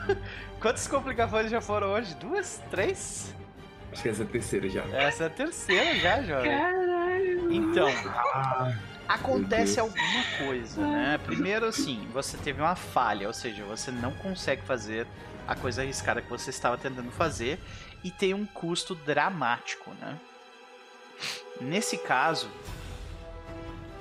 Deus! 0.07 0.17
Quantas 0.61 0.87
complicações 0.87 1.51
já 1.51 1.61
foram 1.61 1.89
hoje? 1.89 2.15
Duas? 2.15 2.63
Três? 2.71 3.35
Acho 3.93 4.03
que 4.03 4.09
essa 4.09 4.23
é 4.23 4.25
a 4.25 4.29
terceira 4.29 4.69
já. 4.69 4.83
Essa 4.85 5.25
é 5.25 5.27
a 5.27 5.31
terceira 5.31 5.97
já, 5.97 6.23
jovem. 6.23 6.51
Caralho. 6.51 7.53
Então, 7.53 7.89
ah, 8.15 8.73
acontece 9.09 9.81
alguma 9.81 10.23
coisa, 10.39 10.81
né? 10.81 11.19
Primeiro, 11.25 11.67
assim, 11.67 12.07
você 12.13 12.37
teve 12.37 12.61
uma 12.61 12.77
falha, 12.77 13.27
ou 13.27 13.33
seja, 13.33 13.65
você 13.65 13.91
não 13.91 14.13
consegue 14.13 14.63
fazer 14.63 15.09
a 15.47 15.55
coisa 15.55 15.83
arriscada 15.83 16.21
que 16.21 16.29
você 16.29 16.51
estava 16.51 16.77
tentando 16.77 17.11
fazer 17.11 17.59
e 18.07 18.11
tem 18.13 18.33
um 18.33 18.47
custo 18.47 18.95
dramático, 18.95 19.91
né? 20.01 20.17
Nesse 21.61 21.99
caso, 21.99 22.49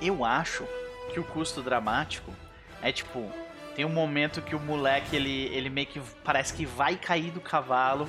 eu 0.00 0.24
acho 0.24 0.64
que 1.12 1.18
o 1.18 1.24
custo 1.24 1.60
dramático 1.60 2.32
é 2.80 2.92
tipo, 2.92 3.28
tem 3.74 3.84
um 3.84 3.92
momento 3.92 4.40
que 4.40 4.54
o 4.54 4.60
moleque 4.60 5.16
ele, 5.16 5.46
ele 5.46 5.68
meio 5.68 5.88
que 5.88 6.00
parece 6.22 6.54
que 6.54 6.64
vai 6.64 6.94
cair 6.94 7.32
do 7.32 7.40
cavalo 7.40 8.08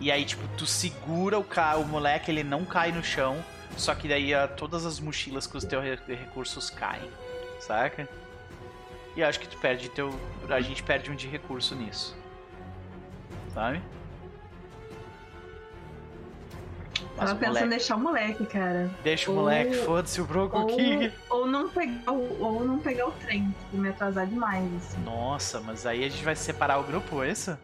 e 0.00 0.10
aí 0.10 0.24
tipo 0.24 0.48
tu 0.56 0.64
segura 0.64 1.38
o 1.38 1.44
ca 1.44 1.76
o 1.76 1.84
moleque, 1.84 2.30
ele 2.30 2.42
não 2.42 2.64
cai 2.64 2.92
no 2.92 3.04
chão, 3.04 3.44
só 3.76 3.94
que 3.94 4.08
daí 4.08 4.30
todas 4.56 4.86
as 4.86 4.98
mochilas 4.98 5.46
com 5.46 5.58
os 5.58 5.64
teus 5.66 5.84
recursos 6.06 6.70
caem, 6.70 7.10
saca? 7.60 8.08
E 9.14 9.22
acho 9.22 9.38
que 9.38 9.48
tu 9.48 9.58
perde 9.58 9.90
teu 9.90 10.18
a 10.48 10.62
gente 10.62 10.82
perde 10.82 11.10
um 11.10 11.14
de 11.14 11.28
recurso 11.28 11.74
nisso. 11.74 12.16
Sabe? 13.52 13.82
Mas 17.16 17.28
Tava 17.28 17.38
pensando 17.38 17.66
em 17.66 17.68
deixar 17.68 17.96
o 17.96 18.00
moleque, 18.00 18.46
cara. 18.46 18.90
Deixa 19.02 19.30
o 19.30 19.34
ou, 19.34 19.40
moleque, 19.40 19.74
foda-se 19.76 20.20
o 20.20 20.24
Broco 20.24 20.58
ou, 20.58 20.66
King. 20.66 21.12
Ou 21.28 21.46
não, 21.46 21.68
pegar, 21.68 22.10
ou, 22.10 22.40
ou 22.40 22.64
não 22.64 22.78
pegar 22.78 23.08
o 23.08 23.12
trem, 23.12 23.54
tipo, 23.60 23.76
me 23.76 23.88
atrasar 23.90 24.26
demais, 24.26 24.64
assim. 24.76 25.02
Nossa, 25.04 25.60
mas 25.60 25.84
aí 25.84 26.04
a 26.04 26.08
gente 26.08 26.24
vai 26.24 26.34
separar 26.34 26.78
o 26.78 26.84
grupo, 26.84 27.22
é 27.22 27.30
isso? 27.30 27.56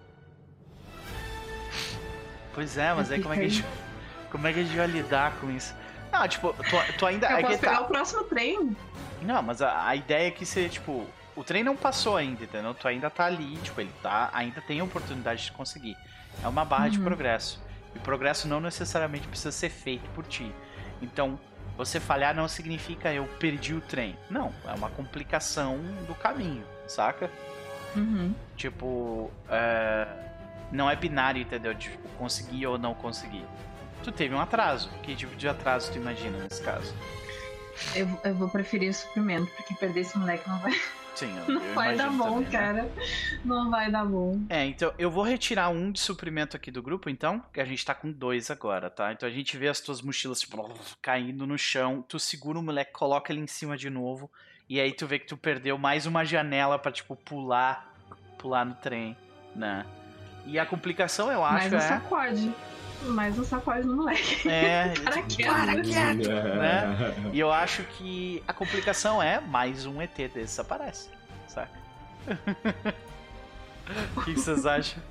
Pois 2.53 2.77
é, 2.77 2.93
mas 2.93 3.11
aí 3.11 3.23
como 3.23 3.35
é 3.35 3.39
que 3.39 3.45
a 3.45 3.49
gente. 3.49 3.65
Como 4.31 4.47
é 4.47 4.53
que 4.53 4.61
a 4.61 4.63
gente 4.63 4.77
vai 4.77 4.87
lidar 4.87 5.37
com 5.41 5.51
isso? 5.51 5.75
Não, 6.13 6.27
tipo, 6.29 6.53
tu, 6.53 6.99
tu 6.99 7.07
ainda. 7.07 7.29
Eu 7.31 7.39
é 7.39 7.43
posso 7.43 7.59
pegar 7.59 7.77
tá... 7.77 7.81
o 7.83 7.87
próximo 7.87 8.25
trem. 8.25 8.77
Não, 9.23 9.43
mas 9.43 9.63
a, 9.63 9.87
a 9.87 9.97
ideia 9.97 10.29
é 10.29 10.31
que 10.31 10.45
você, 10.45 10.69
tipo, 10.69 11.07
o 11.35 11.45
trem 11.45 11.63
não 11.63 11.77
passou 11.77 12.17
ainda, 12.17 12.45
entendeu? 12.45 12.75
Tu 12.75 12.87
ainda 12.87 13.09
tá 13.09 13.25
ali, 13.25 13.57
tipo, 13.59 13.81
ele 13.81 13.93
tá. 14.03 14.29
Ainda 14.33 14.61
tem 14.61 14.81
a 14.81 14.85
oportunidade 14.85 15.45
de 15.45 15.53
conseguir. 15.53 15.97
É 16.43 16.49
uma 16.49 16.65
barra 16.65 16.85
uhum. 16.85 16.91
de 16.91 17.01
progresso. 17.01 17.61
E 17.95 17.99
progresso 17.99 18.47
não 18.49 18.61
necessariamente 18.61 19.27
precisa 19.29 19.53
ser 19.53 19.71
feito 19.71 20.09
por 20.11 20.27
ti. 20.27 20.55
Então, 21.01 21.39
você 21.77 22.01
falhar 22.01 22.35
não 22.35 22.49
significa 22.49 23.13
eu 23.13 23.25
perdi 23.39 23.75
o 23.75 23.81
trem. 23.81 24.17
Não, 24.29 24.53
é 24.65 24.73
uma 24.73 24.91
complicação 24.91 25.79
do 26.07 26.15
caminho, 26.15 26.65
saca? 26.87 27.31
Uhum. 27.95 28.35
Tipo, 28.57 29.31
é... 29.49 30.07
não 30.73 30.91
é 30.91 30.97
binário, 30.97 31.41
entendeu? 31.41 31.73
De 31.73 31.91
tipo, 31.91 32.09
conseguir 32.11 32.67
ou 32.67 32.79
não 32.79 32.95
conseguir. 32.95 33.45
Tu 34.03 34.13
teve 34.13 34.35
um 34.35 34.41
atraso. 34.41 34.91
Que 35.03 35.15
tipo 35.15 35.35
de 35.37 35.49
atraso 35.49 35.93
tu 35.93 35.99
imagina 35.99 36.39
nesse 36.39 36.63
caso? 36.63 36.95
Eu, 37.95 38.09
eu 38.25 38.35
vou 38.35 38.49
preferir 38.49 38.91
o 38.91 38.95
suprimento, 38.95 39.51
porque 39.55 39.75
perder 39.75 40.01
esse 40.01 40.19
moleque 40.19 40.49
não 40.49 40.59
vai. 40.59 40.73
Sim, 41.19 41.37
eu, 41.37 41.55
não 41.55 41.65
eu 41.65 41.75
vai 41.75 41.97
dar 41.97 42.11
bom, 42.11 42.25
também, 42.25 42.41
né? 42.41 42.51
cara. 42.51 42.83
Né? 42.85 42.91
Não 43.45 43.71
vai 43.71 43.91
dar 43.91 44.05
bom. 44.05 44.41
É, 44.49 44.65
então 44.67 44.95
eu 44.97 45.11
vou 45.11 45.25
retirar 45.25 45.69
um 45.69 45.91
de 45.91 45.99
suprimento 45.99 46.57
aqui 46.57 46.71
do 46.71 46.81
grupo, 46.81 47.11
então, 47.11 47.43
que 47.53 47.61
a 47.61 47.65
gente 47.65 47.85
tá 47.85 47.93
com 47.93 48.13
dois 48.13 48.53
agora, 48.53 48.89
tá? 48.89 49.13
Então 49.13 49.29
a 49.29 49.33
gente 49.33 49.57
vê 49.57 49.67
as 49.67 49.81
tuas 49.81 50.01
mochilas 50.01 50.39
tipo, 50.39 50.73
caindo 51.03 51.45
no 51.45 51.59
chão, 51.59 52.05
tu 52.07 52.21
segura 52.21 52.57
o 52.57 52.63
moleque, 52.63 52.93
coloca 52.93 53.33
ele 53.33 53.41
em 53.41 53.49
cima 53.49 53.77
de 53.77 53.91
novo, 53.91 54.31
e 54.69 54.81
aí 54.81 54.93
tu 54.93 55.09
vê 55.09 55.19
que 55.19 55.27
tu 55.27 55.37
perdeu 55.37 55.77
mais 55.77 56.07
uma 56.07 56.25
janela 56.25 56.79
para 56.79 56.93
tipo 56.93 57.17
pular, 57.17 57.93
pular 58.39 58.65
no 58.65 58.75
trem, 58.75 59.17
né? 59.57 59.85
E 60.47 60.57
a 60.57 60.65
complicação, 60.65 61.33
eu 61.33 61.45
acho, 61.45 61.55
Mais 61.55 61.73
um 61.73 61.77
é 61.77 61.81
sacode 61.81 62.55
mais 63.05 63.39
um 63.39 63.45
sacode 63.45 63.87
no 63.87 63.97
moleque. 63.97 64.49
É, 64.49 64.93
para 65.03 65.23
quieto. 65.23 65.53
Para 65.53 65.81
quieto 65.81 66.29
né? 66.29 67.15
E 67.33 67.41
eu 67.41 67.53
acho 67.53 67.83
que 67.85 68.43
a 68.47 68.53
complicação 68.53 69.23
é 69.23 69.41
mais 69.41 69.87
um 69.87 70.01
ET 70.01 70.17
desses 70.17 70.59
aparece, 70.59 71.09
saca? 71.47 71.79
O 74.15 74.21
que, 74.21 74.35
vocês 74.35 74.67
acham? 74.67 75.03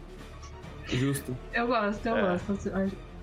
Justo. 0.85 1.35
Eu 1.51 1.65
gosto, 1.65 2.05
eu 2.05 2.15
é. 2.15 2.21
gosto. 2.21 2.69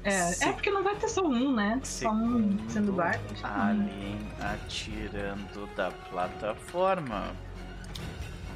É, 0.02 0.48
é 0.48 0.52
porque 0.52 0.68
não 0.68 0.82
vai 0.82 0.96
ter 0.96 1.08
só 1.08 1.22
um, 1.22 1.54
né? 1.54 1.80
Só 1.84 2.10
um 2.10 2.58
sendo 2.68 2.92
guarda. 2.92 3.20
Alien 3.42 4.18
atirando 4.40 5.66
da 5.76 5.92
plataforma. 6.10 7.32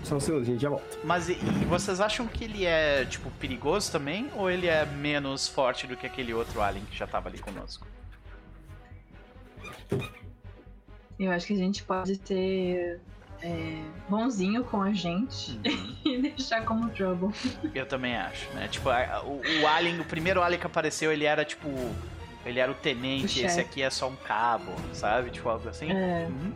Só 0.03 0.16
um 0.16 0.20
segundo, 0.20 0.43
a 0.43 0.45
gente 0.45 0.61
já 0.61 0.69
volta. 0.69 0.99
Mas 1.05 1.29
e, 1.29 1.33
e, 1.33 1.65
vocês 1.65 2.01
acham 2.01 2.27
que 2.27 2.45
ele 2.45 2.65
é, 2.65 3.05
tipo, 3.05 3.31
perigoso 3.33 3.91
também? 3.93 4.31
Ou 4.35 4.51
ele 4.51 4.66
é 4.66 4.87
menos 4.87 5.49
forte 5.49 5.87
do 5.87 5.97
que 5.97 6.07
aquele 6.07 6.33
outro 6.33 6.62
alien 6.62 6.85
que 6.87 6.97
já 6.97 7.07
tava 7.07 7.29
ali 7.29 7.39
conosco? 7.39 7.87
Eu 11.19 11.33
acho 11.33 11.47
que 11.47 11.53
a 11.53 11.57
gente 11.57 11.83
pode 11.83 12.15
ser 12.25 13.01
é, 13.43 13.83
bonzinho 14.09 14.65
com 14.65 14.83
a 14.83 14.93
gente 14.93 15.61
uhum. 15.66 15.97
e 16.12 16.23
deixar 16.23 16.65
como 16.65 16.89
trouble. 16.91 17.31
Eu 17.75 17.87
também 17.87 18.16
acho, 18.16 18.49
né? 18.51 18.69
Tipo, 18.69 18.89
a, 18.91 19.23
o, 19.25 19.41
o, 19.41 19.66
alien, 19.66 20.01
o 20.01 20.05
primeiro 20.05 20.43
alien 20.43 20.61
que 20.61 20.66
apareceu, 20.66 21.12
ele 21.12 21.25
era 21.25 21.45
tipo. 21.45 21.69
Ele 22.47 22.61
era 22.61 22.70
o 22.70 22.75
tenente, 22.75 23.43
o 23.43 23.47
esse 23.47 23.61
aqui 23.61 23.83
é 23.83 23.91
só 23.91 24.09
um 24.09 24.16
cabo, 24.16 24.73
sabe? 24.95 25.31
Tipo 25.31 25.49
algo 25.49 25.69
assim. 25.69 25.91
É. 25.91 26.27
Uhum. 26.29 26.53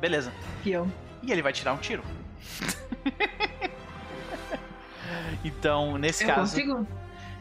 Beleza. 0.00 0.32
Pior. 0.62 0.86
E 1.22 1.32
ele 1.32 1.42
vai 1.42 1.52
tirar 1.52 1.72
um 1.72 1.78
tiro. 1.78 2.02
então, 5.44 5.98
nesse 5.98 6.24
Eu 6.24 6.28
caso. 6.28 6.56
Consigo? 6.56 6.86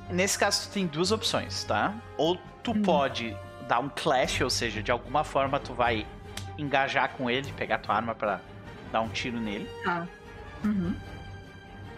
Nesse 0.09 0.37
caso, 0.37 0.67
tu 0.67 0.73
tem 0.73 0.85
duas 0.85 1.11
opções, 1.11 1.63
tá? 1.63 1.93
Ou 2.17 2.37
tu 2.63 2.71
hum. 2.71 2.81
pode 2.81 3.35
dar 3.67 3.79
um 3.79 3.89
clash, 3.89 4.41
ou 4.41 4.49
seja, 4.49 4.81
de 4.81 4.91
alguma 4.91 5.23
forma 5.23 5.59
tu 5.59 5.73
vai 5.73 6.05
engajar 6.57 7.09
com 7.09 7.29
ele, 7.29 7.51
pegar 7.53 7.79
tua 7.79 7.95
arma 7.95 8.15
para 8.15 8.39
dar 8.91 9.01
um 9.01 9.09
tiro 9.09 9.39
nele. 9.39 9.69
Ah. 9.85 10.05
Uhum. 10.63 10.95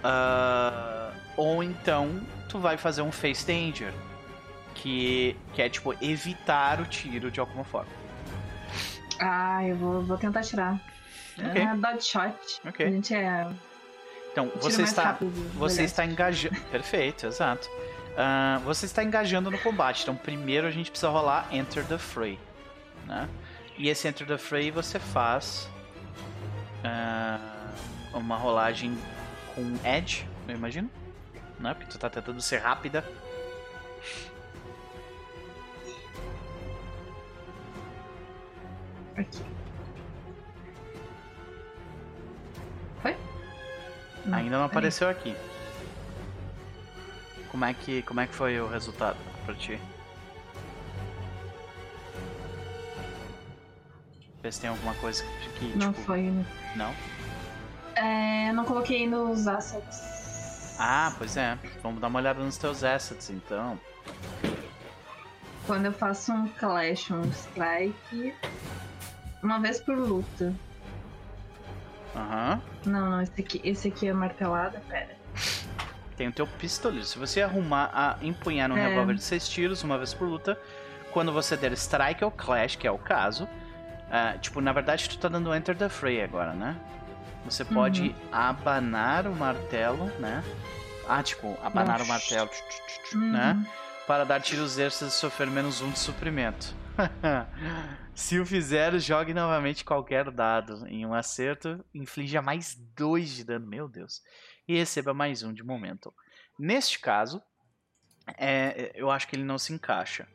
Uh, 0.04 1.14
ou 1.36 1.64
então 1.64 2.22
tu 2.50 2.60
vai 2.60 2.78
fazer 2.78 3.02
um 3.02 3.12
face 3.12 3.46
danger, 3.46 3.94
que, 4.76 5.36
que 5.54 5.62
é 5.62 5.70
tipo 5.70 5.94
evitar 6.02 6.80
o 6.80 6.86
tiro 6.86 7.30
de 7.30 7.40
alguma 7.40 7.64
forma. 7.64 7.92
Ah, 9.20 9.66
eu 9.66 9.76
vou, 9.76 10.04
vou 10.04 10.18
tentar 10.18 10.42
tirar. 10.42 10.80
Okay. 11.38 11.62
É 11.62 11.76
dodge 11.76 12.04
shot. 12.06 12.62
Ok. 12.66 12.86
A 12.86 12.90
gente 12.90 13.14
é. 13.14 13.48
Então, 14.32 14.52
você 14.60 14.84
está, 14.84 15.18
você 15.56 15.84
está 15.84 16.06
engajando. 16.06 16.60
Perfeito, 16.72 17.26
exato. 17.26 17.68
Uh, 17.68 18.60
você 18.62 18.86
está 18.86 19.04
engajando 19.04 19.50
no 19.50 19.58
combate. 19.60 20.04
Então, 20.04 20.16
primeiro 20.16 20.68
a 20.68 20.72
gente 20.72 20.90
precisa 20.90 21.10
rolar 21.10 21.48
Enter 21.52 21.86
the 21.86 21.98
Fray. 21.98 22.40
Né? 23.06 23.28
E 23.78 23.90
esse 23.90 24.08
Enter 24.08 24.28
the 24.28 24.38
Fray 24.38 24.72
você 24.72 25.00
faz 25.00 25.70
uh, 26.84 28.18
uma 28.18 28.38
rolagem 28.38 28.98
com 29.56 29.76
Edge, 29.88 30.28
eu 30.48 30.56
imagino. 30.56 30.90
Né? 31.60 31.74
Porque 31.74 31.90
tu 31.90 31.96
está 31.96 32.10
tentando 32.10 32.42
ser 32.42 32.58
rápida. 32.58 33.04
Aqui. 39.16 39.57
Ainda 44.32 44.58
não 44.58 44.66
apareceu 44.66 45.10
aqui. 45.10 45.36
Como 47.50 47.66
é 47.66 47.74
que, 47.74 48.02
como 48.04 48.20
é 48.20 48.28
que 48.28 48.36
foi 48.36 48.60
o 48.60 48.68
resultado 48.68 49.18
pra 49.46 49.56
ti? 49.56 49.80
Vê 54.44 54.52
se 54.52 54.62
tem 54.62 54.70
alguma 54.70 54.94
coisa 54.96 55.24
que. 55.58 55.76
não 55.78 55.94
tipo... 55.94 56.06
foi. 56.06 56.24
Né? 56.24 56.46
Não? 56.76 56.94
É, 57.96 58.52
não 58.54 58.66
coloquei 58.66 59.08
nos 59.08 59.48
assets. 59.48 60.76
Ah, 60.78 61.14
pois 61.18 61.36
é. 61.38 61.58
Vamos 61.82 62.00
dar 62.00 62.08
uma 62.08 62.20
olhada 62.20 62.44
nos 62.44 62.58
teus 62.58 62.84
assets 62.84 63.30
então. 63.30 63.80
Quando 65.66 65.86
eu 65.86 65.94
faço 65.94 66.32
um 66.32 66.48
clash, 66.48 67.12
um 67.12 67.24
strike, 67.32 68.34
uma 69.42 69.60
vez 69.60 69.80
por 69.82 69.98
luta. 69.98 70.54
Aham. 72.16 72.62
Uhum. 72.86 72.92
Não, 72.92 73.10
não, 73.10 73.22
esse 73.22 73.42
aqui, 73.42 73.62
esse 73.64 73.88
aqui 73.88 74.08
é 74.08 74.14
martelada, 74.14 74.82
pera. 74.88 75.16
Tem 76.16 76.28
o 76.28 76.32
teu 76.32 76.48
pistoleiro. 76.48 77.06
Se 77.06 77.20
você 77.20 77.42
arrumar 77.42 77.92
a 77.94 78.18
empunhar 78.22 78.72
um 78.72 78.78
é. 78.78 78.90
revólver 78.90 79.16
de 79.16 79.24
seis 79.24 79.48
tiros 79.48 79.84
uma 79.84 79.98
vez 79.98 80.14
por 80.14 80.28
luta, 80.28 80.60
quando 81.12 81.32
você 81.32 81.56
der 81.56 81.72
strike 81.74 82.24
ou 82.24 82.32
clash, 82.32 82.76
que 82.76 82.88
é 82.88 82.92
o 82.92 82.98
caso, 82.98 83.44
uh, 83.44 84.38
tipo, 84.40 84.60
na 84.60 84.72
verdade 84.72 85.08
tu 85.08 85.18
tá 85.18 85.28
dando 85.28 85.54
enter 85.54 85.76
the 85.76 85.90
fray 85.90 86.24
agora, 86.24 86.54
né? 86.54 86.76
Você 87.46 87.64
pode 87.64 88.02
uhum. 88.02 88.16
abanar 88.32 89.28
o 89.28 89.36
martelo, 89.36 90.06
né? 90.20 90.44
Ah, 91.08 91.24
tipo, 91.24 91.58
abanar 91.64 92.00
Nossa. 92.00 92.04
o 92.04 92.08
martelo, 92.08 92.50
uhum. 93.14 93.32
né? 93.32 93.66
Para 94.06 94.26
dar 94.26 94.42
tiros 94.42 94.78
extras 94.78 95.14
e 95.14 95.16
sofrer 95.16 95.48
menos 95.48 95.82
um 95.82 95.90
de 95.90 96.00
suprimento. 96.00 96.76
Se 98.14 98.40
o 98.40 98.46
fizer, 98.46 98.98
jogue 99.00 99.34
novamente 99.34 99.86
qualquer 99.86 100.32
dado. 100.32 100.88
Em 100.88 101.06
um 101.06 101.14
acerto, 101.14 101.84
inflija 101.94 102.42
mais 102.42 102.76
dois 102.96 103.30
de 103.30 103.44
dano, 103.44 103.68
meu 103.68 103.88
Deus. 103.88 104.22
E 104.68 104.78
receba 104.78 105.14
mais 105.14 105.44
um 105.44 105.54
de 105.54 105.64
momento. 105.64 106.14
Neste 106.58 107.00
caso, 107.00 107.42
é, 108.38 108.92
eu 108.96 109.12
acho 109.12 109.28
que 109.28 109.36
ele 109.36 109.44
não 109.44 109.58
se 109.58 109.74
encaixa. 109.74 110.28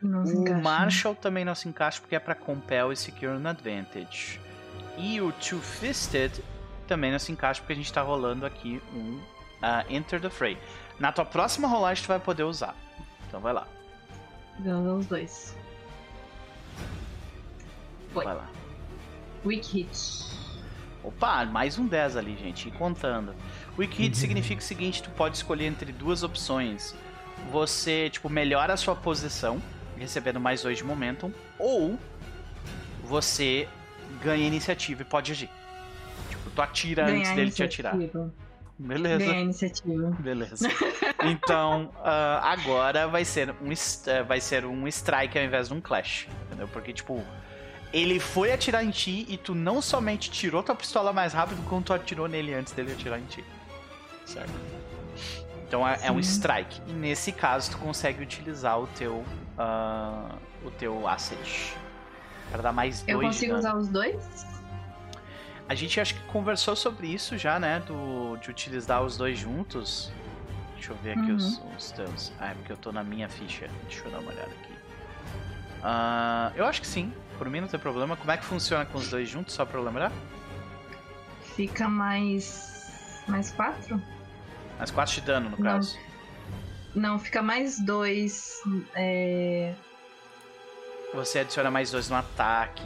Não 0.00 0.24
se 0.24 0.34
o 0.34 0.40
encaixa. 0.42 0.60
Marshall 0.62 1.14
também 1.14 1.44
não 1.44 1.54
se 1.54 1.68
encaixa 1.68 2.00
porque 2.00 2.16
é 2.16 2.20
para 2.20 2.34
Compel 2.34 2.92
e 2.92 2.96
Secure 2.96 3.26
an 3.26 3.48
Advantage. 3.48 4.40
E 4.96 5.20
o 5.20 5.32
Two-Fisted 5.32 6.32
também 6.86 7.10
não 7.10 7.18
se 7.18 7.32
encaixa 7.32 7.60
porque 7.60 7.72
a 7.72 7.76
gente 7.76 7.92
tá 7.92 8.02
rolando 8.02 8.46
aqui 8.46 8.80
um 8.92 9.16
uh, 9.16 9.90
Enter 9.90 10.20
the 10.20 10.30
Fray. 10.30 10.58
Na 11.00 11.10
tua 11.10 11.24
próxima 11.24 11.66
rolagem 11.66 12.04
tu 12.04 12.08
vai 12.08 12.20
poder 12.20 12.44
usar. 12.44 12.76
Então 13.26 13.40
vai 13.40 13.52
lá. 13.52 13.66
Dando 14.60 14.96
os 14.96 15.06
dois. 15.06 15.56
Foi. 18.14 18.24
Vai 18.24 18.34
lá. 18.34 18.48
Weak 19.44 19.76
hit. 19.76 20.24
Opa, 21.02 21.44
mais 21.44 21.78
um 21.78 21.86
10 21.86 22.16
ali, 22.16 22.34
gente. 22.36 22.68
E 22.68 22.70
contando. 22.70 23.34
Weak 23.78 23.94
Hit 23.96 24.14
Uhum. 24.14 24.14
significa 24.20 24.60
o 24.60 24.64
seguinte: 24.64 25.02
tu 25.02 25.10
pode 25.10 25.36
escolher 25.36 25.66
entre 25.66 25.92
duas 25.92 26.22
opções. 26.22 26.94
Você, 27.50 28.08
tipo, 28.08 28.30
melhora 28.30 28.72
a 28.72 28.76
sua 28.76 28.94
posição, 28.96 29.60
recebendo 29.98 30.40
mais 30.40 30.62
dois 30.62 30.78
de 30.78 30.84
momentum, 30.84 31.30
ou 31.58 31.98
você 33.02 33.68
ganha 34.22 34.46
iniciativa 34.46 35.02
e 35.02 35.04
pode 35.04 35.32
agir. 35.32 35.50
Tipo, 36.30 36.50
tu 36.50 36.62
atira 36.62 37.02
antes 37.04 37.22
Ganhar 37.22 37.34
dele 37.36 37.50
te 37.50 37.62
atirar. 37.62 37.94
iniciativa. 37.94 38.32
Beleza. 38.78 39.18
Ganhar 39.26 39.40
iniciativa. 39.40 40.10
Beleza. 40.18 40.68
Então, 41.24 41.92
ah, 42.02 42.40
agora 42.52 43.06
vai 43.06 43.24
ser, 43.24 43.50
um, 43.60 43.70
eh, 44.06 44.22
vai 44.22 44.40
ser 44.40 44.64
um 44.64 44.88
strike 44.88 45.38
ao 45.38 45.44
invés 45.44 45.68
de 45.68 45.74
um 45.74 45.80
clash. 45.80 46.26
Entendeu? 46.46 46.66
Porque, 46.68 46.92
tipo, 46.92 47.22
ele 47.94 48.18
foi 48.18 48.52
atirar 48.52 48.84
em 48.84 48.90
ti 48.90 49.24
e 49.28 49.36
tu 49.38 49.54
não 49.54 49.80
somente 49.80 50.28
tirou 50.30 50.62
tua 50.64 50.74
pistola 50.74 51.12
mais 51.12 51.32
rápido, 51.32 51.62
como 51.68 51.80
tu 51.80 51.92
atirou 51.94 52.26
nele 52.26 52.52
antes 52.52 52.72
dele 52.72 52.92
atirar 52.92 53.20
em 53.20 53.24
ti. 53.26 53.44
Certo? 54.26 54.50
Então 55.68 55.86
é, 55.86 55.98
é 56.02 56.10
um 56.10 56.20
Sim. 56.22 56.30
strike. 56.32 56.80
E 56.88 56.92
nesse 56.92 57.30
caso, 57.30 57.70
tu 57.70 57.78
consegue 57.78 58.20
utilizar 58.22 58.80
o 58.80 58.86
teu, 58.88 59.24
ah, 59.56 60.34
o 60.64 60.70
teu 60.72 61.06
asset. 61.06 61.76
Pra 62.50 62.60
dar 62.62 62.72
mais 62.72 63.02
dois 63.02 63.08
Eu 63.08 63.20
de 63.20 63.26
consigo 63.26 63.52
dano. 63.52 63.58
usar 63.60 63.76
os 63.76 63.88
dois? 63.88 64.46
A 65.68 65.74
gente 65.74 66.00
acho 66.00 66.14
que 66.16 66.20
conversou 66.24 66.74
sobre 66.76 67.06
isso 67.06 67.38
já, 67.38 67.58
né? 67.60 67.80
Do, 67.86 68.36
de 68.38 68.50
utilizar 68.50 69.02
os 69.02 69.16
dois 69.16 69.38
juntos. 69.38 70.12
Deixa 70.74 70.92
eu 70.92 70.96
ver 70.96 71.12
aqui 71.12 71.30
Uhum. 71.30 71.36
os, 71.36 71.60
os 71.78 71.90
teus. 71.92 72.32
Ah, 72.40 72.50
é 72.50 72.54
porque 72.54 72.72
eu 72.72 72.76
tô 72.76 72.90
na 72.92 73.02
minha 73.04 73.28
ficha. 73.28 73.68
Deixa 73.88 74.04
eu 74.04 74.10
dar 74.10 74.18
uma 74.18 74.30
olhada 74.32 74.50
aqui. 74.50 74.72
Ah, 75.82 76.52
eu 76.56 76.66
acho 76.66 76.80
que 76.80 76.86
sim. 76.86 77.12
Por 77.38 77.48
mim 77.50 77.60
não 77.60 77.68
tem 77.68 77.78
problema. 77.80 78.16
Como 78.16 78.30
é 78.30 78.36
que 78.36 78.44
funciona 78.44 78.84
com 78.86 78.98
os 78.98 79.08
dois 79.08 79.28
juntos, 79.28 79.54
só 79.54 79.64
pra 79.64 79.78
eu 79.78 79.84
lembrar? 79.84 80.12
Fica 81.56 81.88
mais. 81.88 82.72
Mais 83.28 83.50
quatro? 83.52 84.00
Mais 84.78 84.90
4 84.90 85.14
de 85.14 85.20
dano, 85.22 85.50
no 85.50 85.56
Não. 85.56 85.64
caso. 85.64 85.96
Não, 86.94 87.18
fica 87.18 87.40
mais 87.42 87.78
dois. 87.80 88.60
É... 88.94 89.74
Você 91.14 91.38
adiciona 91.40 91.70
mais 91.70 91.90
dois 91.90 92.08
no 92.10 92.16
ataque. 92.16 92.82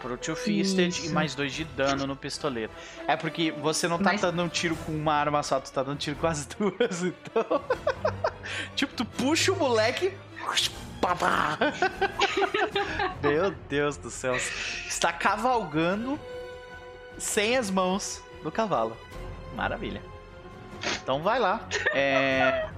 Pro 0.00 0.16
Two 0.16 0.34
Fisted 0.34 1.04
e 1.04 1.10
mais 1.10 1.34
dois 1.34 1.52
de 1.52 1.62
dano 1.64 2.06
no 2.06 2.16
pistoleiro. 2.16 2.72
É 3.06 3.16
porque 3.16 3.50
você 3.52 3.86
não 3.86 3.98
tá 3.98 4.04
Mas- 4.12 4.20
dando 4.22 4.42
um 4.42 4.48
tiro 4.48 4.74
com 4.76 4.92
uma 4.92 5.12
arma 5.12 5.42
só, 5.42 5.60
tu 5.60 5.70
tá 5.70 5.82
dando 5.82 5.98
tiro 5.98 6.16
com 6.16 6.26
as 6.26 6.46
duas, 6.56 7.02
então. 7.02 7.62
tipo, 8.74 8.94
tu 8.94 9.04
puxa 9.04 9.52
o 9.52 9.56
moleque. 9.56 10.16
Pá, 11.00 11.14
pá. 11.16 11.58
Meu 13.22 13.50
Deus 13.68 13.96
do 13.96 14.10
céu. 14.10 14.34
Está 14.36 15.12
cavalgando 15.12 16.18
sem 17.18 17.56
as 17.56 17.70
mãos 17.70 18.22
do 18.42 18.50
cavalo. 18.50 18.96
Maravilha. 19.56 20.02
Então 21.02 21.22
vai 21.22 21.38
lá. 21.38 21.60
É, 21.94 22.68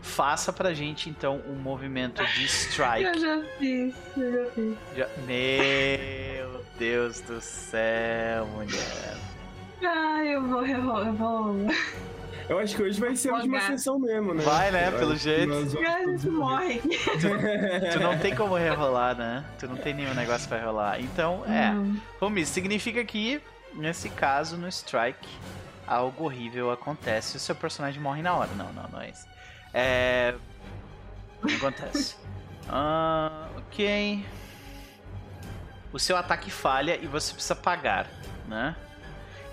Faça 0.00 0.52
pra 0.52 0.74
gente 0.74 1.08
então 1.08 1.40
um 1.46 1.54
movimento 1.54 2.24
de 2.26 2.44
strike. 2.46 3.04
Eu 3.04 3.20
já 3.20 3.42
fiz, 3.58 3.94
eu 4.16 4.32
já 4.44 4.50
fiz. 4.50 4.76
Já- 4.96 5.08
Meu 5.26 6.64
Deus 6.76 7.20
do 7.20 7.40
céu, 7.40 8.46
mulher. 8.46 9.16
Ah, 9.84 10.24
eu 10.24 10.42
vou, 10.42 10.66
eu 10.66 10.82
vou, 10.82 11.04
eu 11.04 11.12
vou. 11.12 11.56
Eu 12.48 12.58
acho 12.58 12.76
que 12.76 12.82
hoje 12.82 13.00
vai 13.00 13.14
ser 13.16 13.30
a 13.30 13.34
última 13.34 13.60
sessão 13.60 13.98
mesmo, 13.98 14.34
né? 14.34 14.42
Vai, 14.42 14.70
né, 14.70 14.90
pelo 14.90 15.12
que 15.12 15.18
jeito. 15.18 15.52
A 15.52 16.06
gente 16.10 16.28
morre. 16.28 16.82
Tu 17.92 18.00
não 18.00 18.18
tem 18.18 18.34
como 18.34 18.54
rerolar, 18.56 19.16
né? 19.16 19.44
Tu 19.58 19.66
não 19.66 19.76
tem 19.76 19.94
nenhum 19.94 20.14
negócio 20.14 20.48
pra 20.48 20.62
rolar. 20.64 21.00
Então, 21.00 21.44
é. 21.46 21.72
Vamos 22.20 22.34
ver, 22.34 22.46
significa 22.46 23.04
que, 23.04 23.40
nesse 23.74 24.08
caso, 24.10 24.56
no 24.56 24.68
strike, 24.68 25.28
algo 25.86 26.24
horrível 26.24 26.70
acontece 26.70 27.34
e 27.34 27.38
o 27.38 27.40
seu 27.40 27.54
personagem 27.54 28.00
morre 28.00 28.22
na 28.22 28.34
hora. 28.34 28.50
Não, 28.56 28.72
não, 28.72 28.88
não 28.88 29.00
é 29.00 29.10
isso. 29.10 29.26
É. 29.72 30.34
Não 31.42 31.56
acontece. 31.56 32.16
Ah, 32.68 33.48
ok. 33.58 34.24
O 35.92 35.98
seu 35.98 36.16
ataque 36.16 36.48
falha 36.48 36.96
e 37.02 37.08
você 37.08 37.34
precisa 37.34 37.56
pagar, 37.56 38.06
né? 38.46 38.76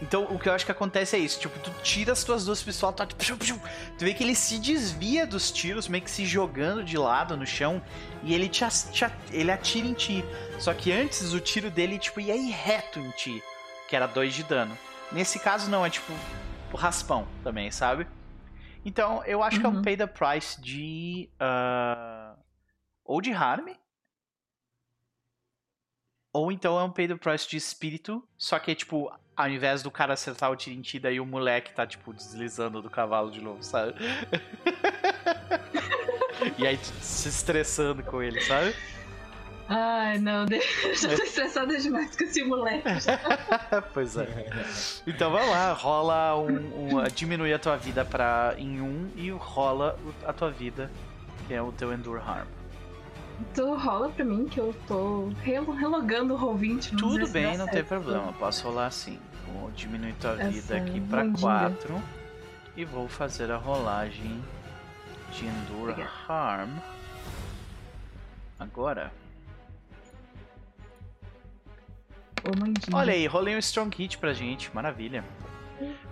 Então, 0.02 0.24
o 0.34 0.40
que 0.40 0.48
eu 0.48 0.54
acho 0.54 0.66
que 0.66 0.72
acontece 0.72 1.16
é 1.18 1.20
isso. 1.20 1.40
Tipo, 1.40 1.60
tu 1.60 1.72
tira 1.84 2.14
as 2.14 2.24
tuas 2.24 2.46
duas 2.46 2.64
pistolas, 2.64 2.96
tu, 3.08 3.16
pshum, 3.18 3.38
pshum, 3.38 3.60
tu 3.98 4.06
vê 4.06 4.14
que 4.14 4.24
ele 4.24 4.34
se 4.36 4.58
desvia 4.58 5.28
dos 5.28 5.52
tiros, 5.52 5.90
meio 5.90 6.04
que 6.04 6.10
se 6.12 6.26
jogando 6.26 6.84
de 6.84 6.98
lado 6.98 7.36
no 7.36 7.46
chão, 7.46 7.82
e 8.24 8.34
ele 8.34 8.48
te, 8.48 8.64
te 8.92 9.06
ele 9.32 9.52
atira 9.52 9.86
em 9.88 9.94
ti. 9.94 10.24
Só 10.58 10.74
que 10.74 10.92
antes 10.92 11.34
o 11.34 11.40
tiro 11.42 11.70
dele, 11.70 12.00
tipo, 12.00 12.22
ia 12.22 12.36
ir 12.36 12.50
reto 12.52 12.98
em 13.00 13.12
ti, 13.12 13.44
que 13.90 13.96
era 13.96 14.08
2 14.08 14.34
de 14.34 14.44
dano. 14.44 14.78
Nesse 15.12 15.38
caso 15.40 15.70
não, 15.70 15.86
é 15.86 15.90
tipo 15.90 16.14
o 16.72 16.78
raspão 16.78 17.28
também, 17.44 17.70
sabe? 17.72 18.08
Então, 18.86 19.22
eu 19.26 19.44
acho 19.44 19.60
que 19.60 19.66
é 19.66 19.70
um 19.70 19.76
Uhum. 19.76 19.82
pay 19.82 19.98
the 19.98 20.08
price 20.08 20.62
de. 20.62 21.30
ah, 21.40 22.38
ou 23.04 23.20
de 23.20 23.32
harm. 23.34 23.68
Ou 26.32 26.52
então 26.52 26.80
é 26.80 26.84
um 26.84 26.92
pay 26.92 27.08
the 27.08 27.16
price 27.18 27.48
de 27.50 27.58
espírito. 27.58 28.26
Só 28.38 28.60
que 28.60 28.72
é 28.72 28.76
tipo, 28.76 29.12
ao 29.40 29.48
invés 29.50 29.82
do 29.82 29.90
cara 29.90 30.14
acertar 30.16 30.52
o 30.52 30.56
tiro 30.58 30.76
em 30.78 30.82
ti, 30.82 31.00
daí 31.00 31.18
o 31.18 31.26
moleque 31.26 31.72
tá, 31.74 31.88
tipo, 31.88 32.12
deslizando 32.14 32.82
do 32.82 32.90
cavalo 32.90 33.32
de 33.32 33.40
novo, 33.40 33.64
sabe? 33.64 33.94
e 36.58 36.68
aí 36.68 36.76
tu 36.78 36.88
se 37.02 37.30
estressando 37.30 38.04
com 38.04 38.22
ele, 38.22 38.42
sabe? 38.42 38.76
Ai, 39.70 40.18
não, 40.18 40.46
eu 40.84 40.96
já 40.96 41.16
tô 41.16 41.24
estressada 41.24 41.78
demais 41.78 42.18
com 42.18 42.24
esse 42.26 42.44
moleque. 42.44 42.84
pois 43.94 44.18
é. 44.18 44.28
Então 45.08 45.32
vai 45.32 45.48
lá, 45.48 45.72
rola 45.72 46.36
um, 46.38 46.98
um- 46.98 47.04
diminui 47.16 47.54
a 47.54 47.60
tua 47.60 47.78
vida 47.78 48.04
pra, 48.04 48.56
em 48.58 48.82
um 48.82 49.10
e 49.16 49.30
rola 49.32 49.98
a 50.26 50.34
tua 50.34 50.52
vida, 50.52 50.92
que 51.48 51.54
é 51.54 51.62
o 51.62 51.72
teu 51.72 51.94
Endure 51.94 52.20
Harm. 52.20 52.48
Tu 53.54 53.74
rola 53.76 54.10
pra 54.10 54.26
mim 54.26 54.48
que 54.50 54.60
eu 54.60 54.76
tô 54.86 55.30
relo- 55.44 55.72
relogando 55.72 56.34
o 56.34 56.38
Roll20. 56.38 56.60
vamos 56.60 56.88
ver 56.90 56.98
Tudo 56.98 57.26
se 57.28 57.32
bem, 57.32 57.58
não 57.58 57.66
tem 57.68 57.76
certo. 57.76 57.88
problema, 57.88 58.34
posso 58.34 58.68
rolar 58.68 58.88
assim. 58.88 59.18
Vou 59.54 59.72
diminuir 59.72 60.14
tua 60.16 60.36
vida 60.36 60.48
Essa 60.58 60.76
aqui 60.78 61.02
pra 61.02 61.24
bundinha. 61.24 61.40
4 61.42 62.04
e 62.76 62.86
vou 62.86 63.08
fazer 63.10 63.52
a 63.52 63.58
rolagem 63.58 64.42
de 65.32 65.46
Endure 65.46 65.92
Obrigada. 65.92 66.12
Harm. 66.28 66.78
Agora. 68.58 69.12
Ô. 72.44 72.96
Olha 72.96 73.14
aí, 73.14 73.28
rolei 73.28 73.56
um 73.56 73.60
Strong 73.60 73.96
Hit 73.98 74.18
pra 74.18 74.34
gente, 74.34 74.74
maravilha. 74.74 75.24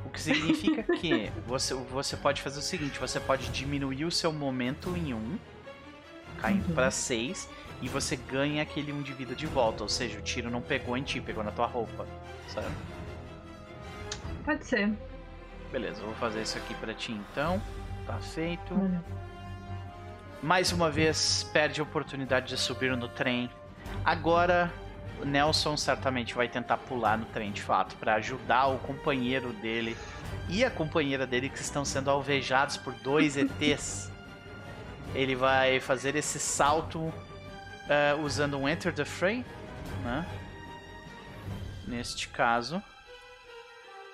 O 0.06 0.10
que 0.10 0.20
significa 0.22 0.84
que 0.98 1.32
você, 1.46 1.74
você 1.74 2.18
pode 2.18 2.42
fazer 2.42 2.60
o 2.60 2.62
seguinte: 2.64 3.00
você 3.00 3.20
pode 3.20 3.50
diminuir 3.50 4.06
o 4.06 4.12
seu 4.12 4.32
momento 4.34 4.96
em 4.96 5.14
1, 5.14 5.40
caindo 6.40 6.68
Uhum. 6.70 6.76
pra 6.76 6.92
6, 6.92 7.50
e 7.82 7.88
você 7.88 8.16
ganha 8.16 8.62
aquele 8.64 8.92
1 8.92 9.02
de 9.02 9.14
vida 9.14 9.36
de 9.36 9.46
volta. 9.46 9.84
Ou 9.84 9.90
seja, 9.90 10.20
o 10.20 10.22
tiro 10.22 10.50
não 10.50 10.62
pegou 10.62 10.98
em 10.98 11.04
ti, 11.04 11.20
pegou 11.22 11.44
na 11.44 11.52
tua 11.52 11.66
roupa. 11.66 12.06
Sabe? 12.50 12.68
Pode 14.48 14.66
ser. 14.66 14.98
Beleza, 15.74 16.02
vou 16.02 16.16
fazer 16.16 16.42
isso 16.42 16.58
aqui 16.58 16.74
pra 16.76 16.94
ti 16.94 17.12
então. 17.12 17.62
Tá 18.06 18.18
feito. 18.18 18.74
Mais 20.42 20.72
uma 20.72 20.90
vez, 20.90 21.44
perde 21.52 21.82
a 21.82 21.84
oportunidade 21.84 22.48
de 22.48 22.58
subir 22.58 22.96
no 22.96 23.10
trem. 23.10 23.50
Agora, 24.06 24.72
o 25.22 25.26
Nelson 25.26 25.76
certamente 25.76 26.34
vai 26.34 26.48
tentar 26.48 26.78
pular 26.78 27.18
no 27.18 27.26
trem 27.26 27.52
de 27.52 27.62
fato 27.62 27.98
para 27.98 28.14
ajudar 28.14 28.68
o 28.68 28.80
companheiro 28.80 29.52
dele 29.52 29.98
e 30.48 30.64
a 30.64 30.72
companheira 30.72 31.28
dele 31.28 31.50
que 31.50 31.60
estão 31.60 31.84
sendo 31.84 32.10
alvejados 32.10 32.78
por 32.78 32.94
dois 32.94 33.36
ETs. 33.36 34.10
Ele 35.14 35.36
vai 35.36 35.82
fazer 35.82 36.16
esse 36.16 36.40
salto 36.40 37.14
eh, 37.90 38.16
usando 38.24 38.58
um 38.58 38.70
Enter 38.70 38.94
the 38.94 39.04
Fray, 39.04 39.46
né? 40.06 40.26
Neste 41.86 42.30
caso. 42.30 42.82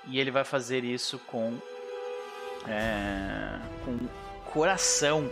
E 0.07 0.19
ele 0.19 0.31
vai 0.31 0.43
fazer 0.43 0.84
isso 0.84 1.17
com. 1.19 1.57
eh, 2.67 3.59
com 3.85 3.97
coração. 4.51 5.30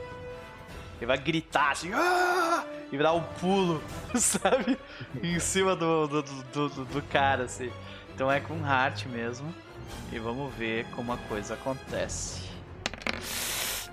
Ele 0.97 1.05
vai 1.05 1.17
gritar 1.17 1.71
assim. 1.71 1.91
"Ah!" 1.93 2.63
E 2.91 2.97
dar 2.97 3.13
um 3.13 3.23
pulo, 3.39 3.81
sabe? 4.15 4.77
em 5.23 5.39
cima 5.39 5.75
do, 5.75 6.07
do, 6.07 6.21
do, 6.23 6.69
do- 6.69 6.85
do 6.85 7.01
cara, 7.03 7.43
assim. 7.45 7.71
Então 8.13 8.29
é 8.31 8.39
com 8.41 8.57
heart 8.65 9.05
mesmo. 9.05 9.53
E 10.11 10.19
vamos 10.19 10.53
ver 10.55 10.85
como 10.95 11.11
a 11.13 11.17
coisa 11.17 11.53
acontece. 11.53 12.41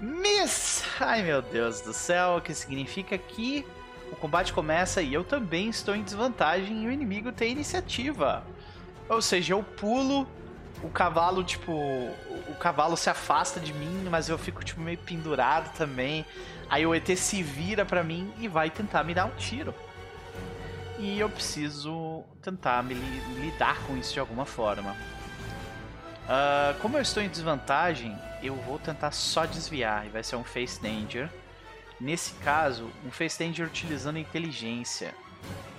Miss! 0.00 0.84
Ai 1.00 1.22
meu 1.22 1.42
Deus 1.42 1.80
do 1.80 1.92
céu, 1.92 2.36
o 2.36 2.40
que 2.40 2.54
significa 2.54 3.16
que 3.18 3.66
o 4.12 4.16
combate 4.16 4.52
começa 4.52 5.02
e 5.02 5.12
eu 5.12 5.22
também 5.24 5.68
estou 5.68 5.94
em 5.94 6.02
desvantagem 6.02 6.84
e 6.84 6.86
o 6.86 6.90
inimigo 6.92 7.32
tem 7.32 7.52
iniciativa. 7.52 8.44
Ou 9.08 9.20
seja, 9.22 9.54
eu 9.54 9.62
pulo, 9.62 10.26
o 10.82 10.88
cavalo, 10.88 11.42
tipo. 11.42 11.72
O 11.72 12.54
cavalo 12.58 12.96
se 12.96 13.10
afasta 13.10 13.60
de 13.60 13.72
mim, 13.72 14.08
mas 14.10 14.28
eu 14.28 14.38
fico, 14.38 14.64
tipo, 14.64 14.80
meio 14.80 14.98
pendurado 14.98 15.72
também. 15.76 16.24
Aí 16.68 16.86
o 16.86 16.94
ET 16.94 17.06
se 17.16 17.42
vira 17.42 17.84
para 17.84 18.02
mim 18.02 18.32
e 18.38 18.48
vai 18.48 18.70
tentar 18.70 19.04
me 19.04 19.14
dar 19.14 19.24
um 19.24 19.36
tiro. 19.36 19.74
E 20.98 21.18
eu 21.18 21.28
preciso 21.30 22.24
tentar 22.42 22.82
me 22.82 22.94
lidar 22.94 23.78
com 23.86 23.96
isso 23.96 24.12
de 24.12 24.20
alguma 24.20 24.44
forma. 24.44 24.96
Uh, 26.28 26.78
como 26.80 26.98
eu 26.98 27.02
estou 27.02 27.22
em 27.22 27.28
desvantagem, 27.28 28.18
eu 28.42 28.54
vou 28.54 28.78
tentar 28.78 29.12
só 29.12 29.46
desviar 29.46 30.06
e 30.06 30.10
vai 30.10 30.22
ser 30.22 30.36
um 30.36 30.44
Face 30.44 30.80
Danger. 30.80 31.30
Nesse 32.00 32.34
caso, 32.34 32.90
um 33.04 33.10
Face 33.10 33.38
Danger 33.38 33.66
utilizando 33.66 34.18
inteligência. 34.18 35.14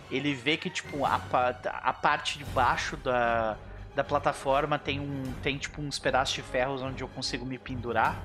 Ele 0.09 0.33
vê 0.33 0.57
que 0.57 0.69
tipo 0.69 1.05
a, 1.05 1.21
a 1.63 1.93
parte 1.93 2.39
de 2.39 2.45
baixo 2.45 2.97
da, 2.97 3.57
da 3.99 4.03
plataforma 4.03 4.79
tem 4.79 4.97
um 4.97 5.33
tem 5.43 5.57
tipo 5.57 5.81
uns 5.81 5.99
pedaços 5.99 6.33
de 6.33 6.41
ferros 6.41 6.81
onde 6.81 7.03
eu 7.03 7.07
consigo 7.09 7.45
me 7.45 7.59
pendurar. 7.59 8.17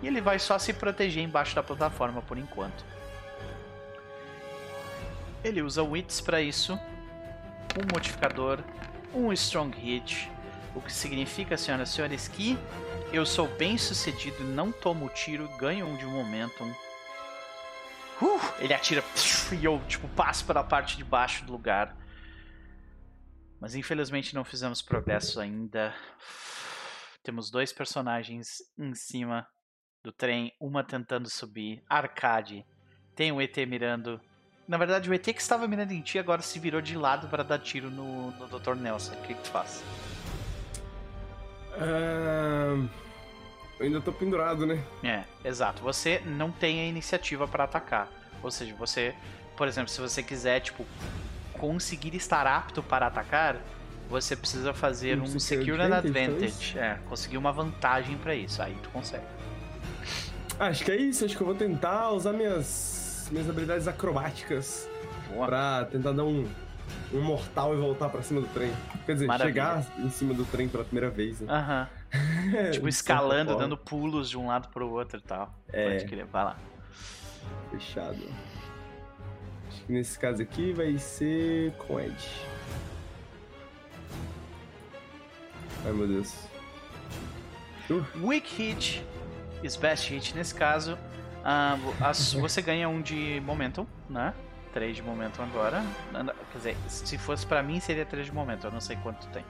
E 0.00 0.06
ele 0.06 0.20
vai 0.20 0.38
só 0.38 0.56
se 0.56 0.72
proteger 0.72 1.20
embaixo 1.20 1.52
da 1.52 1.64
plataforma 1.64 2.22
por 2.22 2.38
enquanto. 2.38 2.84
Ele 5.42 5.62
usa 5.62 5.82
Wits 5.82 6.20
para 6.20 6.40
isso. 6.40 6.78
Um 7.76 7.92
modificador, 7.92 8.60
um 9.12 9.32
Strong 9.32 9.76
Hit, 9.76 10.30
o 10.76 10.80
que 10.80 10.92
significa, 10.92 11.56
senhoras 11.56 11.88
e 11.88 11.92
senhores, 11.92 12.28
que 12.28 12.56
eu 13.12 13.26
sou 13.26 13.48
bem 13.48 13.76
sucedido, 13.76 14.44
não 14.44 14.70
tomo 14.70 15.08
tiro, 15.08 15.48
ganho 15.58 15.86
um 15.86 15.96
de 15.96 16.06
momentum. 16.06 16.72
Uh, 18.22 18.40
ele 18.60 18.72
atira 18.72 19.02
e 19.50 19.64
eu 19.64 19.82
tipo 19.88 20.06
passo 20.10 20.44
para 20.44 20.60
a 20.60 20.64
parte 20.64 20.96
de 20.96 21.02
baixo 21.02 21.44
do 21.44 21.50
lugar. 21.50 21.96
Mas 23.64 23.74
infelizmente 23.74 24.34
não 24.34 24.44
fizemos 24.44 24.82
progresso 24.82 25.40
ainda. 25.40 25.94
Temos 27.22 27.50
dois 27.50 27.72
personagens 27.72 28.58
em 28.78 28.94
cima 28.94 29.48
do 30.04 30.12
trem, 30.12 30.52
uma 30.60 30.84
tentando 30.84 31.30
subir. 31.30 31.82
Arcade. 31.88 32.62
Tem 33.16 33.32
o 33.32 33.40
ET 33.40 33.56
mirando. 33.66 34.20
Na 34.68 34.76
verdade, 34.76 35.08
o 35.08 35.14
ET 35.14 35.24
que 35.24 35.40
estava 35.40 35.66
mirando 35.66 35.92
em 35.92 36.02
ti 36.02 36.18
agora 36.18 36.42
se 36.42 36.58
virou 36.58 36.82
de 36.82 36.94
lado 36.94 37.26
para 37.28 37.42
dar 37.42 37.58
tiro 37.58 37.90
no, 37.90 38.32
no 38.32 38.46
Dr. 38.48 38.74
Nelson. 38.74 39.14
O 39.14 39.22
que, 39.22 39.32
que 39.32 39.42
tu 39.42 39.48
faz? 39.48 39.82
Uh, 41.78 42.86
eu 43.80 43.86
ainda 43.86 44.02
tô 44.02 44.12
pendurado, 44.12 44.66
né? 44.66 44.84
É, 45.02 45.24
exato. 45.42 45.82
Você 45.82 46.20
não 46.26 46.52
tem 46.52 46.80
a 46.80 46.84
iniciativa 46.84 47.48
para 47.48 47.64
atacar. 47.64 48.12
Ou 48.42 48.50
seja, 48.50 48.74
você, 48.74 49.14
por 49.56 49.66
exemplo, 49.66 49.88
se 49.88 50.02
você 50.02 50.22
quiser, 50.22 50.60
tipo, 50.60 50.84
conseguir 51.66 52.14
estar 52.14 52.46
apto 52.46 52.82
para 52.82 53.06
atacar, 53.06 53.56
você 54.08 54.36
precisa 54.36 54.74
fazer 54.74 55.18
um, 55.18 55.22
um 55.22 55.40
Secure 55.40 55.80
Advantage. 55.80 56.78
É, 56.78 56.98
conseguir 57.08 57.38
uma 57.38 57.52
vantagem 57.52 58.18
para 58.18 58.34
isso. 58.34 58.60
Aí 58.62 58.76
tu 58.82 58.90
consegue. 58.90 59.24
Acho 60.58 60.84
que 60.84 60.92
é 60.92 60.96
isso. 60.96 61.24
Acho 61.24 61.34
que 61.34 61.42
eu 61.42 61.46
vou 61.46 61.56
tentar 61.56 62.10
usar 62.10 62.34
minhas, 62.34 63.28
minhas 63.32 63.48
habilidades 63.48 63.88
acrobáticas 63.88 64.88
Boa. 65.32 65.46
pra 65.46 65.84
tentar 65.86 66.12
dar 66.12 66.24
um 66.24 66.46
um 67.14 67.22
mortal 67.22 67.74
e 67.74 67.78
voltar 67.78 68.10
pra 68.10 68.22
cima 68.22 68.42
do 68.42 68.46
trem. 68.48 68.70
Quer 69.06 69.14
dizer, 69.14 69.26
Maravilha. 69.26 69.54
chegar 69.54 69.86
em 69.98 70.10
cima 70.10 70.34
do 70.34 70.44
trem 70.44 70.68
pela 70.68 70.84
primeira 70.84 71.08
vez. 71.08 71.40
Né? 71.40 71.50
Aham. 71.50 71.88
Tipo, 72.72 72.88
escalando, 72.88 73.56
dando 73.56 73.76
pulos 73.76 74.28
de 74.28 74.36
um 74.36 74.48
lado 74.48 74.68
pro 74.68 74.88
outro 74.90 75.18
e 75.18 75.22
tal. 75.22 75.52
É. 75.72 75.92
Pode 75.92 76.04
querer, 76.04 76.26
vai 76.26 76.44
lá. 76.44 76.56
Fechado. 77.70 78.18
Nesse 79.88 80.18
caso 80.18 80.42
aqui 80.42 80.72
vai 80.72 80.96
ser 80.98 81.72
com 81.72 82.00
Edge. 82.00 82.46
Ai 85.84 85.92
meu 85.92 86.08
Deus. 86.08 86.34
Uh. 87.90 88.26
Weak 88.26 88.54
hit 88.54 89.04
is 89.62 89.76
best 89.76 90.08
hit. 90.08 90.34
Nesse 90.34 90.54
caso, 90.54 90.94
uh, 90.94 92.04
as, 92.04 92.32
você 92.34 92.62
ganha 92.62 92.88
um 92.88 93.02
de 93.02 93.42
momentum, 93.44 93.86
né? 94.08 94.32
3 94.72 94.96
de 94.96 95.02
momento 95.02 95.40
agora. 95.40 95.84
Quer 96.50 96.58
dizer, 96.58 96.76
se 96.88 97.16
fosse 97.16 97.46
para 97.46 97.62
mim 97.62 97.78
seria 97.78 98.04
3 98.04 98.26
de 98.26 98.32
momento, 98.34 98.66
eu 98.66 98.72
não 98.72 98.80
sei 98.80 98.96
quanto 98.96 99.26
tem. 99.28 99.44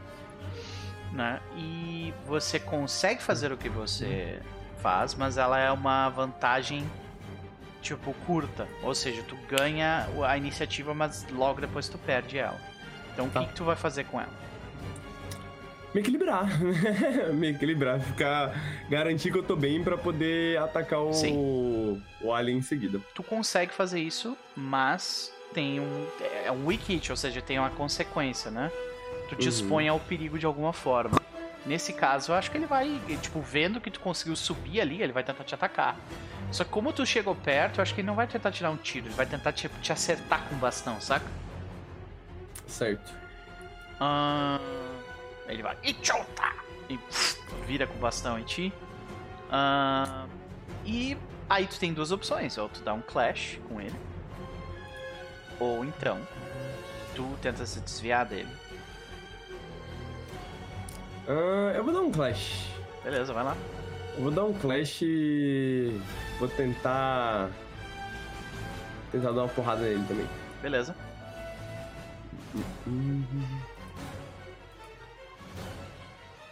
Né? 1.12 1.40
E 1.56 2.12
você 2.27 2.61
consegue 2.61 3.23
fazer 3.23 3.51
o 3.51 3.56
que 3.56 3.69
você 3.69 4.40
faz, 4.78 5.15
mas 5.15 5.39
ela 5.39 5.59
é 5.59 5.70
uma 5.70 6.11
vantagem 6.11 6.85
tipo 7.85 8.15
curta, 8.27 8.66
ou 8.82 8.94
seja, 8.94 9.23
tu 9.23 9.36
ganha 9.48 10.09
a 10.27 10.36
iniciativa, 10.36 10.94
mas 10.94 11.27
logo 11.31 11.61
depois 11.61 11.89
tu 11.89 11.98
perde 11.98 12.39
ela. 12.39 12.61
Então 13.12 13.28
tá. 13.28 13.40
o 13.40 13.43
que, 13.44 13.51
que 13.51 13.56
tu 13.56 13.65
vai 13.65 13.77
fazer 13.77 14.05
com 14.05 14.20
ela? 14.20 14.44
me 15.94 16.01
equilibrar. 16.01 16.48
me 17.32 17.51
equilibrar, 17.51 18.01
ficar. 18.01 18.52
garantir 18.90 19.31
que 19.31 19.39
eu 19.39 19.43
tô 19.44 19.55
bem 19.55 19.82
para 19.82 19.97
poder 19.97 20.59
atacar 20.59 21.01
o, 21.01 22.02
o 22.20 22.32
alien 22.32 22.59
em 22.59 22.62
seguida. 22.62 23.01
Tu 23.15 23.23
consegue 23.23 23.73
fazer 23.73 24.01
isso, 24.01 24.36
mas 24.56 25.32
tem 25.52 25.78
um. 25.78 26.06
É 26.44 26.51
um 26.51 26.66
weak 26.66 26.93
hit, 26.93 27.12
ou 27.12 27.16
seja, 27.16 27.40
tem 27.40 27.61
uma 27.61 27.70
consequência, 27.70 28.51
né? 28.51 28.73
Tu 29.28 29.36
te 29.36 29.43
uhum. 29.43 29.48
expõe 29.48 29.89
ao 29.89 30.01
perigo 30.01 30.36
de 30.36 30.44
alguma 30.44 30.73
forma. 30.73 31.20
Nesse 31.66 31.93
caso, 31.93 32.32
eu 32.32 32.36
acho 32.36 32.51
que 32.51 32.59
ele 32.59 32.66
vai, 32.66 33.01
tipo, 33.23 33.41
vendo 33.41 33.81
que 33.81 33.91
tu 33.91 34.01
conseguiu 34.01 34.36
subir 34.36 34.81
ali, 34.81 35.03
ele 35.03 35.12
vai 35.12 35.24
tentar 35.24 35.45
te 35.45 35.55
atacar. 35.55 35.97
Só 36.53 36.62
que 36.62 36.70
como 36.70 36.93
tu 36.93 37.07
chegou 37.07 37.35
perto, 37.35 37.78
eu 37.78 37.82
acho 37.82 37.95
que 37.95 38.01
ele 38.01 38.07
não 38.07 38.15
vai 38.15 38.27
tentar 38.27 38.53
tirar 38.53 38.70
um 38.70 38.77
tiro, 38.77 39.07
ele 39.07 39.15
vai 39.15 39.27
tentar 39.27 39.53
te, 39.53 39.69
te 39.81 39.93
acertar 39.93 40.43
com 40.49 40.55
o 40.55 40.59
bastão, 40.59 41.01
saca? 41.01 41.27
Certo. 42.66 43.15
Ahn. 44.01 44.61
Ele 45.49 45.62
vai. 45.62 45.77
Ichota! 45.82 46.53
E 46.89 46.99
pff, 46.99 47.39
vira 47.66 47.86
com 47.86 47.95
o 47.95 47.99
bastão 47.99 48.39
em 48.39 48.45
ti. 48.45 48.73
Uh, 49.49 50.28
e 50.85 51.16
aí 51.49 51.66
tu 51.66 51.78
tem 51.78 51.93
duas 51.93 52.11
opções. 52.11 52.57
Ou 52.59 52.69
tu 52.69 52.81
dá 52.81 52.93
um 52.93 53.01
clash 53.01 53.59
com 53.69 53.81
ele. 53.81 53.95
Ou 55.59 55.85
então 55.85 56.20
tu 57.15 57.36
tenta 57.41 57.65
se 57.65 57.81
desviar 57.81 58.27
dele. 58.27 58.49
Uh, 61.27 61.71
eu 61.75 61.85
vou 61.85 61.93
dar 61.93 62.01
um 62.01 62.13
clash. 62.13 62.67
Beleza, 63.03 63.33
vai 63.33 63.45
lá. 63.45 63.57
Eu 64.17 64.25
vou 64.25 64.31
dar 64.31 64.45
um 64.45 64.53
clash 64.53 65.01
e 65.03 65.99
vou 66.39 66.49
tentar. 66.49 67.49
Tentar 69.11 69.33
dar 69.33 69.43
uma 69.43 69.49
porrada 69.49 69.83
nele 69.83 70.05
também. 70.07 70.27
Beleza. 70.61 70.95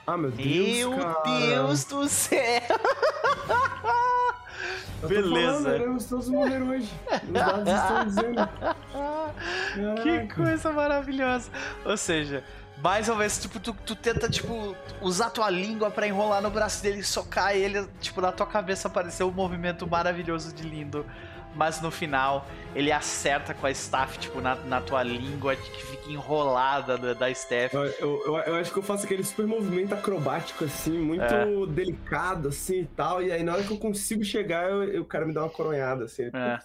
Ah, 0.06 0.16
meu 0.16 0.30
Deus, 0.30 0.78
Meu 0.78 0.96
cara. 0.96 1.22
Deus 1.24 1.84
do 1.84 2.08
céu! 2.08 2.62
Beleza. 5.06 5.78
Falando, 5.78 6.08
todos 6.08 6.28
morrer 6.28 6.62
hoje. 6.62 6.88
Os 7.24 7.30
dados 7.30 7.72
estão 7.72 8.04
dizendo. 8.06 8.48
Que 10.02 10.34
coisa 10.34 10.70
maravilhosa. 10.70 11.50
Ou 11.84 11.96
seja, 11.96 12.44
mais 12.78 13.08
uma 13.08 13.18
vez, 13.18 13.40
tipo, 13.40 13.60
tu, 13.60 13.72
tu 13.72 13.94
tenta, 13.94 14.28
tipo, 14.28 14.76
usar 15.00 15.30
tua 15.30 15.48
língua 15.50 15.90
para 15.90 16.06
enrolar 16.06 16.42
no 16.42 16.50
braço 16.50 16.82
dele 16.82 17.00
e 17.00 17.04
socar 17.04 17.54
ele, 17.54 17.86
tipo, 18.00 18.20
na 18.20 18.32
tua 18.32 18.46
cabeça 18.46 18.88
apareceu 18.88 19.28
um 19.28 19.32
movimento 19.32 19.86
maravilhoso 19.86 20.52
de 20.52 20.62
lindo 20.62 21.06
mas 21.54 21.80
no 21.80 21.90
final 21.90 22.46
ele 22.74 22.90
acerta 22.90 23.52
com 23.52 23.66
a 23.66 23.70
staff, 23.70 24.18
tipo, 24.18 24.40
na, 24.40 24.54
na 24.54 24.80
tua 24.80 25.02
língua, 25.02 25.54
que 25.54 25.84
fica 25.84 26.10
enrolada 26.10 26.96
da, 26.96 27.12
da 27.12 27.30
staff. 27.30 27.74
Eu, 27.74 27.84
eu, 27.84 28.38
eu, 28.38 28.54
acho 28.56 28.72
que 28.72 28.78
eu 28.78 28.82
faço 28.82 29.04
aquele 29.04 29.22
super 29.22 29.46
movimento 29.46 29.92
acrobático, 29.92 30.64
assim, 30.64 30.98
muito 30.98 31.22
é. 31.22 31.66
delicado, 31.66 32.48
assim 32.48 32.80
e 32.80 32.86
tal. 32.86 33.22
E 33.22 33.30
aí 33.30 33.42
na 33.42 33.54
hora 33.54 33.62
que 33.62 33.72
eu 33.72 33.78
consigo 33.78 34.24
chegar, 34.24 34.70
eu, 34.70 35.02
o 35.02 35.04
cara 35.04 35.26
me 35.26 35.34
dá 35.34 35.42
uma 35.42 35.50
coronhada, 35.50 36.04
assim. 36.04 36.30
É. 36.32 36.58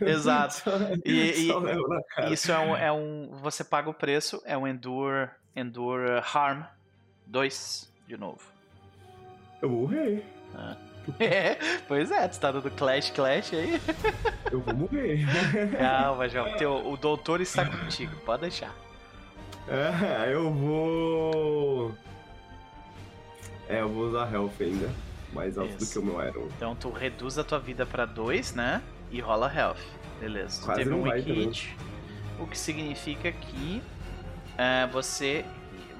Exato. 0.00 0.62
E, 1.04 1.48
e 1.48 2.32
isso 2.32 2.50
é 2.50 2.58
um, 2.58 2.76
é 2.76 2.92
um. 2.92 3.30
Você 3.42 3.62
paga 3.62 3.90
o 3.90 3.94
preço, 3.94 4.42
é 4.46 4.56
um 4.56 4.66
Endure, 4.66 5.28
Endure 5.54 6.22
Harm 6.32 6.62
2 7.26 7.92
de 8.08 8.16
novo. 8.16 8.40
Eu 9.60 9.68
morri. 9.68 10.22
É. 10.54 10.93
É, 11.20 11.58
pois 11.86 12.10
é, 12.10 12.26
tu 12.28 12.40
tá 12.40 12.50
dando 12.50 12.70
Clash 12.70 13.10
Clash 13.10 13.52
aí. 13.52 13.80
Eu 14.50 14.60
vou 14.60 14.74
morrer. 14.74 15.26
Calma, 15.76 16.28
João. 16.28 16.56
Teu, 16.56 16.86
o 16.86 16.96
doutor 16.96 17.40
está 17.40 17.64
contigo, 17.66 18.14
pode 18.24 18.42
deixar. 18.42 18.74
É, 19.66 20.32
eu 20.32 20.52
vou. 20.52 21.94
É, 23.68 23.80
eu 23.80 23.88
vou 23.88 24.08
usar 24.08 24.32
Health 24.32 24.52
ainda. 24.60 24.90
Mais 25.32 25.56
alto 25.56 25.70
Isso. 25.70 25.78
do 25.78 25.92
que 25.92 25.98
o 25.98 26.12
meu 26.14 26.28
Iron. 26.28 26.48
Então 26.56 26.76
tu 26.76 26.90
reduz 26.90 27.38
a 27.38 27.44
tua 27.44 27.58
vida 27.58 27.86
pra 27.86 28.04
2, 28.04 28.54
né? 28.54 28.82
E 29.10 29.20
rola 29.20 29.52
Health. 29.52 29.80
Beleza. 30.20 30.60
Tu 30.60 30.66
Quase 30.66 30.84
teve 30.84 30.94
um 30.94 31.02
hit. 31.02 31.76
O 32.38 32.46
que 32.46 32.58
significa 32.58 33.32
que 33.32 33.82
uh, 34.54 34.92
você 34.92 35.44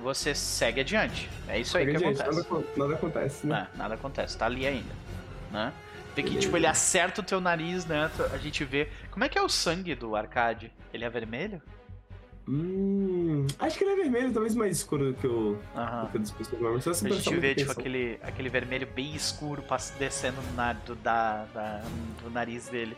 você 0.04 0.34
segue 0.34 0.80
adiante. 0.80 1.28
É 1.48 1.58
isso 1.58 1.76
aí 1.76 1.86
que 1.86 1.96
acontece. 1.96 2.30
Nada, 2.30 2.66
nada, 2.76 2.94
acontece, 2.94 3.46
né? 3.46 3.68
Não, 3.72 3.78
nada 3.78 3.94
acontece, 3.94 4.38
tá 4.38 4.46
ali 4.46 4.66
ainda. 4.66 4.94
né? 5.50 5.72
Vê 6.14 6.22
que, 6.22 6.38
tipo, 6.38 6.56
ele 6.56 6.66
acerta 6.66 7.20
o 7.20 7.24
teu 7.24 7.40
nariz, 7.40 7.84
né? 7.86 8.08
A 8.32 8.36
gente 8.36 8.64
vê. 8.64 8.88
Como 9.10 9.24
é 9.24 9.28
que 9.28 9.36
é 9.36 9.42
o 9.42 9.48
sangue 9.48 9.94
do 9.96 10.14
arcade? 10.14 10.70
Ele 10.92 11.04
é 11.04 11.10
vermelho? 11.10 11.60
Hum, 12.46 13.46
acho 13.58 13.78
que 13.78 13.84
ele 13.84 13.92
é 13.92 13.96
vermelho, 13.96 14.30
talvez 14.30 14.54
mais 14.54 14.76
escuro 14.76 15.12
do 15.12 15.14
que 15.14 15.26
o, 15.26 15.30
uhum. 15.30 16.08
que 16.12 16.18
o. 16.54 16.68
A 16.68 17.18
gente 17.18 17.36
vê 17.36 17.54
tipo, 17.54 17.72
aquele, 17.72 18.20
aquele 18.22 18.50
vermelho 18.50 18.86
bem 18.94 19.14
escuro 19.14 19.64
descendo 19.98 20.36
na, 20.54 20.74
do, 20.74 20.94
da, 20.94 21.46
da, 21.54 21.82
do 22.22 22.30
nariz 22.30 22.68
dele. 22.68 22.96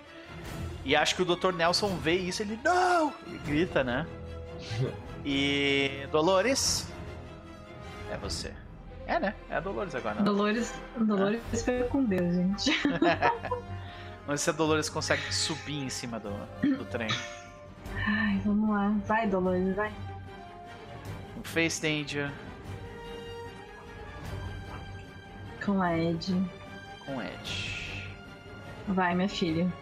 E 0.85 0.97
acho 0.97 1.15
que 1.15 1.23
o 1.23 1.24
Dr. 1.24 1.53
Nelson 1.53 1.97
vê 1.97 2.16
isso 2.16 2.43
ele 2.43 2.59
não! 2.62 3.12
E 3.28 3.39
grita, 3.47 3.83
né? 3.85 4.07
E 5.28 6.07
Dolores? 6.12 6.87
É 8.11 8.16
você. 8.16 8.53
É, 9.07 9.20
né? 9.20 9.35
É 9.49 9.57
a 9.57 9.61
Dolores 9.61 9.95
agora. 9.95 10.16
Né? 10.16 10.23
Dolores, 10.23 10.74
Dolores 10.99 11.41
é. 11.53 11.57
foi 11.57 11.85
com 11.85 12.05
Deus, 12.05 12.35
gente. 12.35 12.70
Vamos 14.27 14.28
ver 14.28 14.39
se 14.39 14.51
a 14.51 14.53
Dolores 14.53 14.89
consegue 14.89 15.33
subir 15.33 15.85
em 15.85 15.89
cima 15.89 16.19
do, 16.19 16.31
do 16.77 16.85
trem. 16.85 17.09
Ai, 17.95 18.41
vamos 18.45 18.70
lá. 18.70 18.89
Vai, 19.07 19.28
Dolores, 19.28 19.74
vai. 19.77 19.93
Um 21.39 21.45
Face 21.45 21.81
Danger. 21.81 22.31
Com 25.65 25.81
a 25.81 25.97
Ed. 25.97 26.35
Com 27.05 27.23
Ed. 27.23 28.03
Vai, 28.89 29.15
minha 29.15 29.28
filha. 29.28 29.73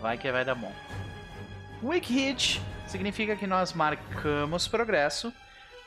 Vai 0.00 0.18
que 0.18 0.30
vai 0.30 0.44
dar 0.44 0.54
bom. 0.54 0.72
Weak 1.82 2.12
Hit 2.12 2.60
significa 2.86 3.36
que 3.36 3.46
nós 3.46 3.72
marcamos 3.72 4.66
progresso. 4.66 5.32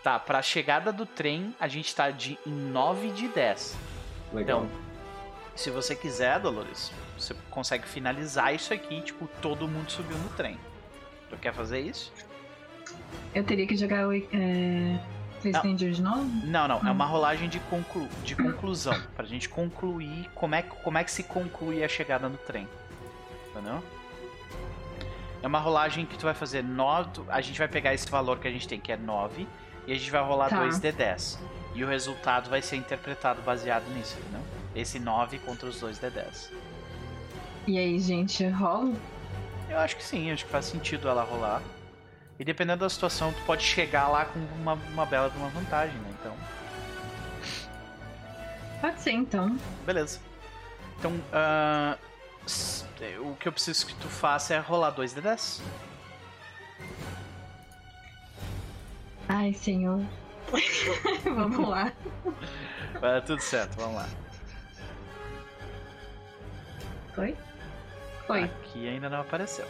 Tá, 0.03 0.19
pra 0.19 0.41
chegada 0.41 0.91
do 0.91 1.05
trem, 1.05 1.55
a 1.57 1.67
gente 1.69 1.95
tá 1.95 2.11
de, 2.11 2.37
em 2.45 2.51
9 2.51 3.11
de 3.11 3.29
10. 3.29 3.77
Legal. 4.33 4.65
Então, 4.65 4.83
se 5.55 5.69
você 5.69 5.95
quiser, 5.95 6.41
Dolores, 6.41 6.91
você 7.17 7.33
consegue 7.49 7.87
finalizar 7.87 8.53
isso 8.53 8.73
aqui, 8.73 9.01
tipo, 9.01 9.27
todo 9.41 9.65
mundo 9.65 9.89
subiu 9.89 10.17
no 10.17 10.29
trem. 10.31 10.59
Tu 11.29 11.37
quer 11.37 11.53
fazer 11.53 11.79
isso? 11.79 12.11
Eu 13.33 13.45
teria 13.45 13.65
que 13.65 13.77
jogar 13.77 14.07
o. 14.07 14.13
É... 14.13 14.99
De 15.75 16.01
novo? 16.01 16.23
Não, 16.45 16.67
não. 16.69 16.87
É 16.87 16.91
uma 16.91 17.05
rolagem 17.05 17.49
de, 17.49 17.59
conclu... 17.61 18.07
de 18.23 18.35
conclusão. 18.35 18.97
pra 19.15 19.25
gente 19.25 19.49
concluir 19.49 20.29
como 20.35 20.55
é, 20.55 20.61
como 20.61 20.97
é 20.97 21.03
que 21.03 21.11
se 21.11 21.23
conclui 21.23 21.83
a 21.83 21.87
chegada 21.87 22.29
no 22.29 22.37
trem. 22.37 22.67
Entendeu? 23.49 23.83
É 25.41 25.47
uma 25.47 25.59
rolagem 25.59 26.05
que 26.05 26.17
tu 26.17 26.23
vai 26.23 26.33
fazer 26.33 26.63
9. 26.63 27.23
A 27.27 27.41
gente 27.41 27.59
vai 27.59 27.67
pegar 27.67 27.93
esse 27.93 28.09
valor 28.09 28.39
que 28.39 28.47
a 28.47 28.51
gente 28.51 28.67
tem, 28.67 28.79
que 28.79 28.91
é 28.91 28.97
9, 28.97 29.45
e 29.87 29.91
a 29.91 29.95
gente 29.95 30.11
vai 30.11 30.23
rolar 30.23 30.49
tá. 30.49 30.63
2d10. 30.63 31.37
E 31.75 31.83
o 31.83 31.87
resultado 31.87 32.49
vai 32.49 32.61
ser 32.61 32.75
interpretado 32.75 33.41
baseado 33.41 33.85
nisso, 33.93 34.15
entendeu? 34.19 34.41
Esse 34.75 34.99
9 34.99 35.39
contra 35.39 35.67
os 35.67 35.81
2d10. 35.81 36.51
E 37.65 37.77
aí, 37.77 37.99
gente, 37.99 38.45
rola? 38.47 38.93
Eu 39.69 39.79
acho 39.79 39.95
que 39.95 40.03
sim, 40.03 40.31
acho 40.31 40.45
que 40.45 40.51
faz 40.51 40.65
sentido 40.65 41.07
ela 41.07 41.23
rolar. 41.23 41.61
E 42.39 42.43
dependendo 42.43 42.81
da 42.81 42.89
situação, 42.89 43.31
tu 43.31 43.41
pode 43.43 43.63
chegar 43.63 44.07
lá 44.07 44.25
com 44.25 44.39
uma, 44.61 44.73
uma 44.73 45.05
bela 45.05 45.29
de 45.29 45.37
uma 45.37 45.49
vantagem, 45.49 45.95
né? 45.95 46.13
Então. 46.19 46.35
Pode 48.81 49.01
ser, 49.01 49.11
então. 49.11 49.57
Beleza. 49.85 50.19
Então, 50.99 51.11
uh, 51.11 51.97
o 53.21 53.35
que 53.35 53.47
eu 53.47 53.51
preciso 53.51 53.85
que 53.85 53.95
tu 53.95 54.07
faça 54.07 54.53
é 54.53 54.59
rolar 54.59 54.91
2 54.91 55.13
Ai, 59.33 59.51
senhor. 59.51 59.99
vamos 61.25 61.67
lá. 61.67 61.91
Vai 63.01 63.19
tudo 63.23 63.41
certo, 63.41 63.75
vamos 63.77 63.95
lá. 63.95 64.07
Foi? 67.15 67.35
Foi. 68.27 68.43
Aqui 68.43 68.87
ainda 68.87 69.09
não 69.09 69.21
apareceu. 69.21 69.65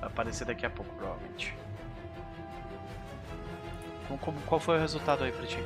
Vai 0.00 0.10
aparecer 0.10 0.44
daqui 0.44 0.66
a 0.66 0.70
pouco, 0.70 0.94
provavelmente. 0.96 1.56
Qual, 4.20 4.36
qual 4.44 4.60
foi 4.60 4.76
o 4.76 4.80
resultado 4.80 5.24
aí 5.24 5.32
pra 5.32 5.46
ti? 5.46 5.56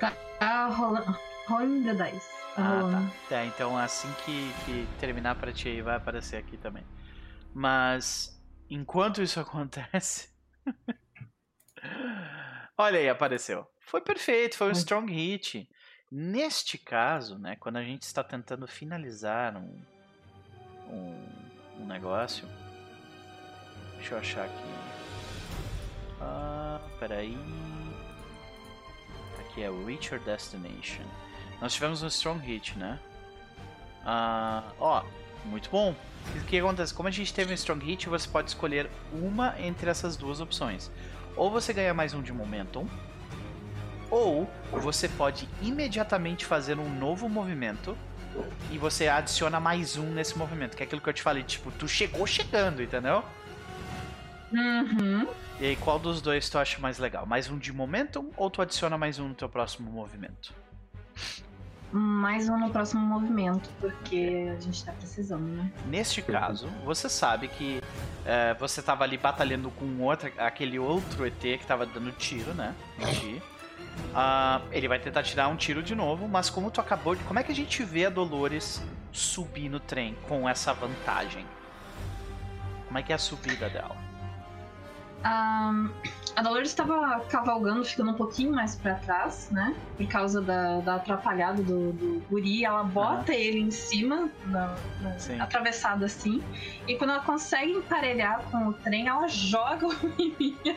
Tá, 0.00 0.12
tá 0.40 0.66
rolando. 0.66 1.16
Rolling 1.46 1.84
the 1.84 1.94
dice. 1.94 2.28
Tá 2.56 2.80
ah, 2.80 3.10
tá. 3.28 3.36
É, 3.36 3.46
então 3.46 3.78
assim 3.78 4.12
que, 4.24 4.52
que 4.64 4.88
terminar 4.98 5.36
pra 5.36 5.52
ti 5.52 5.68
aí 5.68 5.82
vai 5.82 5.94
aparecer 5.94 6.36
aqui 6.38 6.56
também. 6.56 6.84
Mas 7.54 8.41
enquanto 8.72 9.22
isso 9.22 9.38
acontece. 9.38 10.32
Olha 12.76 12.98
aí, 12.98 13.08
apareceu. 13.08 13.66
Foi 13.80 14.00
perfeito, 14.00 14.56
foi 14.56 14.68
um 14.68 14.72
strong 14.72 15.12
hit. 15.12 15.68
Neste 16.10 16.78
caso, 16.78 17.38
né, 17.38 17.56
quando 17.56 17.76
a 17.76 17.84
gente 17.84 18.02
está 18.02 18.24
tentando 18.24 18.66
finalizar 18.66 19.56
um, 19.56 19.82
um, 20.88 21.82
um 21.82 21.86
negócio. 21.86 22.48
Deixa 23.96 24.14
eu 24.14 24.18
achar 24.18 24.44
aqui. 24.46 25.02
Ah, 26.20 26.80
peraí. 26.98 27.36
Aqui 29.40 29.62
é 29.62 29.70
Reach 29.70 30.12
Your 30.12 30.22
Destination. 30.24 31.04
Nós 31.60 31.74
tivemos 31.74 32.02
um 32.02 32.06
Strong 32.06 32.44
Hit, 32.44 32.78
né? 32.78 32.98
Ah, 34.04 34.72
ó, 34.78 35.04
muito 35.44 35.70
bom. 35.70 35.94
O 36.36 36.44
que 36.44 36.58
acontece? 36.58 36.94
Como 36.94 37.08
a 37.08 37.12
gente 37.12 37.32
teve 37.34 37.50
um 37.50 37.54
Strong 37.54 37.84
Hit, 37.84 38.08
você 38.08 38.28
pode 38.28 38.50
escolher 38.50 38.88
uma 39.12 39.54
entre 39.60 39.90
essas 39.90 40.16
duas 40.16 40.40
opções. 40.40 40.90
Ou 41.36 41.50
você 41.50 41.72
ganha 41.72 41.92
mais 41.92 42.14
um 42.14 42.22
de 42.22 42.32
Momentum, 42.32 42.86
ou 44.10 44.48
você 44.70 45.08
pode 45.08 45.48
imediatamente 45.62 46.44
fazer 46.44 46.78
um 46.78 46.88
novo 46.98 47.28
movimento 47.28 47.96
e 48.70 48.78
você 48.78 49.08
adiciona 49.08 49.58
mais 49.58 49.96
um 49.96 50.06
nesse 50.06 50.36
movimento, 50.36 50.76
que 50.76 50.82
é 50.82 50.86
aquilo 50.86 51.00
que 51.00 51.08
eu 51.08 51.14
te 51.14 51.22
falei, 51.22 51.42
tipo, 51.42 51.70
tu 51.72 51.88
chegou 51.88 52.26
chegando, 52.26 52.82
entendeu? 52.82 53.24
Uhum. 54.52 55.26
E 55.58 55.66
aí, 55.66 55.76
qual 55.76 55.98
dos 55.98 56.20
dois 56.20 56.48
tu 56.48 56.58
acha 56.58 56.78
mais 56.78 56.98
legal? 56.98 57.24
Mais 57.24 57.48
um 57.48 57.56
de 57.58 57.72
momentum 57.72 58.30
ou 58.36 58.50
tu 58.50 58.60
adiciona 58.60 58.98
mais 58.98 59.18
um 59.18 59.28
no 59.28 59.34
teu 59.34 59.48
próximo 59.48 59.90
movimento? 59.90 60.52
Mais 61.92 62.48
um 62.48 62.58
no 62.58 62.70
próximo 62.70 63.02
movimento, 63.02 63.68
porque 63.78 64.50
a 64.50 64.58
gente 64.58 64.82
tá 64.82 64.92
precisando, 64.92 65.42
né? 65.42 65.70
Neste 65.86 66.22
caso, 66.22 66.66
você 66.86 67.06
sabe 67.06 67.48
que 67.48 67.82
é, 68.24 68.54
você 68.54 68.80
tava 68.80 69.04
ali 69.04 69.18
batalhando 69.18 69.70
com 69.70 70.00
outro, 70.00 70.32
aquele 70.38 70.78
outro 70.78 71.26
ET 71.26 71.38
que 71.38 71.66
tava 71.66 71.84
dando 71.84 72.10
tiro, 72.12 72.54
né? 72.54 72.74
Uh, 74.12 74.62
ele 74.72 74.88
vai 74.88 74.98
tentar 74.98 75.22
tirar 75.22 75.48
um 75.48 75.56
tiro 75.56 75.82
de 75.82 75.94
novo, 75.94 76.26
mas 76.26 76.48
como 76.48 76.70
tu 76.70 76.80
acabou 76.80 77.14
de. 77.14 77.22
Como 77.24 77.38
é 77.38 77.42
que 77.42 77.52
a 77.52 77.54
gente 77.54 77.84
vê 77.84 78.06
a 78.06 78.10
Dolores 78.10 78.82
subir 79.10 79.68
no 79.68 79.78
trem 79.78 80.16
com 80.26 80.48
essa 80.48 80.72
vantagem? 80.72 81.44
Como 82.86 82.98
é 82.98 83.02
que 83.02 83.12
é 83.12 83.14
a 83.14 83.18
subida 83.18 83.68
dela? 83.68 84.11
A 85.24 86.42
Dolores 86.42 86.70
estava 86.70 87.20
cavalgando, 87.28 87.84
ficando 87.84 88.10
um 88.10 88.14
pouquinho 88.14 88.52
mais 88.52 88.74
para 88.74 88.94
trás, 88.94 89.50
né? 89.50 89.74
Por 89.96 90.06
causa 90.06 90.40
da, 90.40 90.80
da 90.80 90.94
atrapalhada 90.94 91.62
do, 91.62 91.92
do 91.92 92.22
guri. 92.28 92.64
Ela 92.64 92.82
bota 92.82 93.32
uhum. 93.32 93.38
ele 93.38 93.60
em 93.60 93.70
cima, 93.70 94.30
na, 94.46 94.74
na, 95.00 95.44
atravessado 95.44 96.04
assim. 96.04 96.42
E 96.88 96.96
quando 96.96 97.10
ela 97.10 97.22
consegue 97.22 97.72
emparelhar 97.72 98.42
com 98.50 98.68
o 98.68 98.72
trem, 98.72 99.08
ela 99.08 99.28
joga 99.28 99.86
o 99.92 99.94
menino 100.18 100.76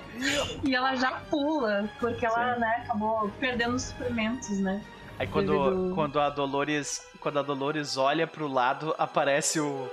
e 0.63 0.75
ela 0.75 0.95
já 0.95 1.11
pula, 1.11 1.89
porque 1.99 2.25
ela 2.25 2.57
né, 2.57 2.81
acabou 2.83 3.29
perdendo 3.39 3.75
os 3.75 3.83
suprimentos, 3.83 4.59
né? 4.59 4.83
Aí 5.17 5.27
quando, 5.27 5.93
quando 5.95 6.19
a 6.19 6.29
Dolores. 6.29 7.01
Quando 7.21 7.39
a 7.39 7.41
Dolores 7.41 7.97
olha 7.97 8.27
pro 8.27 8.47
lado, 8.47 8.93
aparece 8.97 9.59
o. 9.59 9.89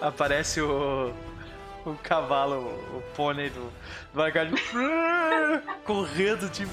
Aparece 0.00 0.62
o 0.62 1.12
o 1.84 1.94
cavalo, 2.02 2.68
o 2.96 3.02
pônei 3.14 3.50
do, 3.50 3.72
do 4.12 4.22
arcade 4.22 4.52
correndo, 5.84 6.50
tipo, 6.50 6.72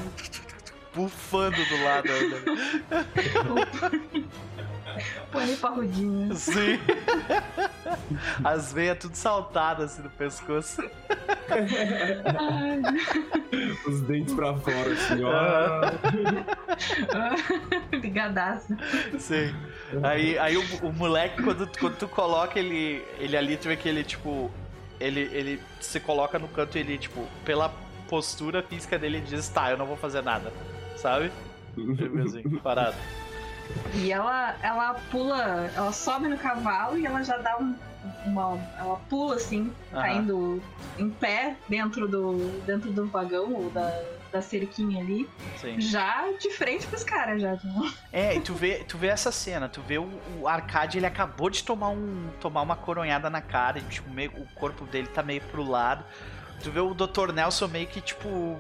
bufando 0.94 1.58
do 1.66 1.84
lado 1.84 2.10
ainda. 2.12 2.38
Pônei 5.32 5.56
parrudinho. 5.58 6.34
Sim. 6.36 6.80
As 8.44 8.74
veias 8.74 8.98
tudo 8.98 9.16
saltadas 9.16 9.94
assim 9.94 10.02
no 10.02 10.10
pescoço. 10.10 10.82
Os 13.88 14.02
dentes 14.02 14.34
pra 14.34 14.56
fora, 14.56 14.94
assim, 14.94 15.24
ó. 15.24 15.82
Ligadaço. 17.92 18.76
Sim. 19.20 19.54
Aí, 20.04 20.38
aí 20.40 20.58
o, 20.58 20.64
o 20.88 20.94
moleque, 20.94 21.44
quando, 21.44 21.70
quando 21.80 21.98
tu 21.98 22.08
coloca 22.08 22.58
ele, 22.60 23.06
ele 23.20 23.38
ali, 23.38 23.58
tu 23.58 23.68
vê 23.68 23.76
que 23.76 23.88
ele, 23.88 24.04
tipo, 24.04 24.52
ele, 25.00 25.22
ele 25.32 25.62
se 25.80 26.00
coloca 26.00 26.40
no 26.40 26.48
canto 26.48 26.78
e 26.78 26.82
ele, 26.82 26.98
tipo, 26.98 27.26
pela 27.46 27.74
postura 28.10 28.64
física 28.64 28.98
dele, 28.98 29.18
ele 29.18 29.26
diz, 29.26 29.50
tá, 29.50 29.72
eu 29.72 29.78
não 29.78 29.86
vou 29.86 29.98
fazer 29.98 30.22
nada, 30.22 30.52
sabe? 30.96 31.32
Assim, 32.26 32.44
parado. 32.60 32.96
E 33.96 34.12
ela, 34.12 34.56
ela 34.62 34.94
pula, 35.12 35.70
ela 35.76 35.92
sobe 35.92 36.28
no 36.28 36.38
cavalo 36.38 36.98
e 36.98 37.06
ela 37.06 37.22
já 37.22 37.38
dá 37.38 37.58
um, 37.58 37.76
uma. 38.26 38.58
Ela 38.78 38.96
pula 39.10 39.36
assim, 39.36 39.72
caindo 39.92 40.62
em 40.98 41.10
pé 41.10 41.58
dentro 41.68 42.08
do, 42.08 42.62
dentro 42.66 42.92
do 42.92 43.06
vagão 43.08 43.54
ou 43.54 43.70
da, 43.70 43.90
da 44.32 44.42
cerquinha 44.42 45.02
ali, 45.02 45.30
Sim. 45.60 45.80
já 45.80 46.32
de 46.40 46.52
frente 46.52 46.86
pros 46.88 47.04
caras, 47.04 47.42
já. 47.42 47.58
É, 48.12 48.36
e 48.36 48.42
tu 48.42 48.54
vê, 48.54 48.84
tu 48.84 48.98
vê 48.98 49.08
essa 49.08 49.32
cena, 49.32 49.68
tu 49.68 49.82
vê 49.82 49.98
o, 49.98 50.10
o 50.40 50.48
Arcade, 50.48 50.98
ele 50.98 51.06
acabou 51.06 51.50
de 51.50 51.64
tomar, 51.64 51.90
um, 51.90 52.30
tomar 52.40 52.62
uma 52.62 52.76
coronhada 52.76 53.30
na 53.30 53.42
cara, 53.42 53.80
e, 53.80 53.82
tipo, 53.84 54.10
meio, 54.10 54.32
o 54.32 54.46
corpo 54.56 54.86
dele 54.86 55.08
tá 55.08 55.24
meio 55.24 55.42
pro 55.42 55.64
lado. 55.64 56.04
Tu 56.64 56.72
vê 56.72 56.80
o 56.80 56.94
Dr. 56.94 57.32
Nelson 57.34 57.68
meio 57.68 57.88
que, 57.88 58.02
tipo 58.02 58.60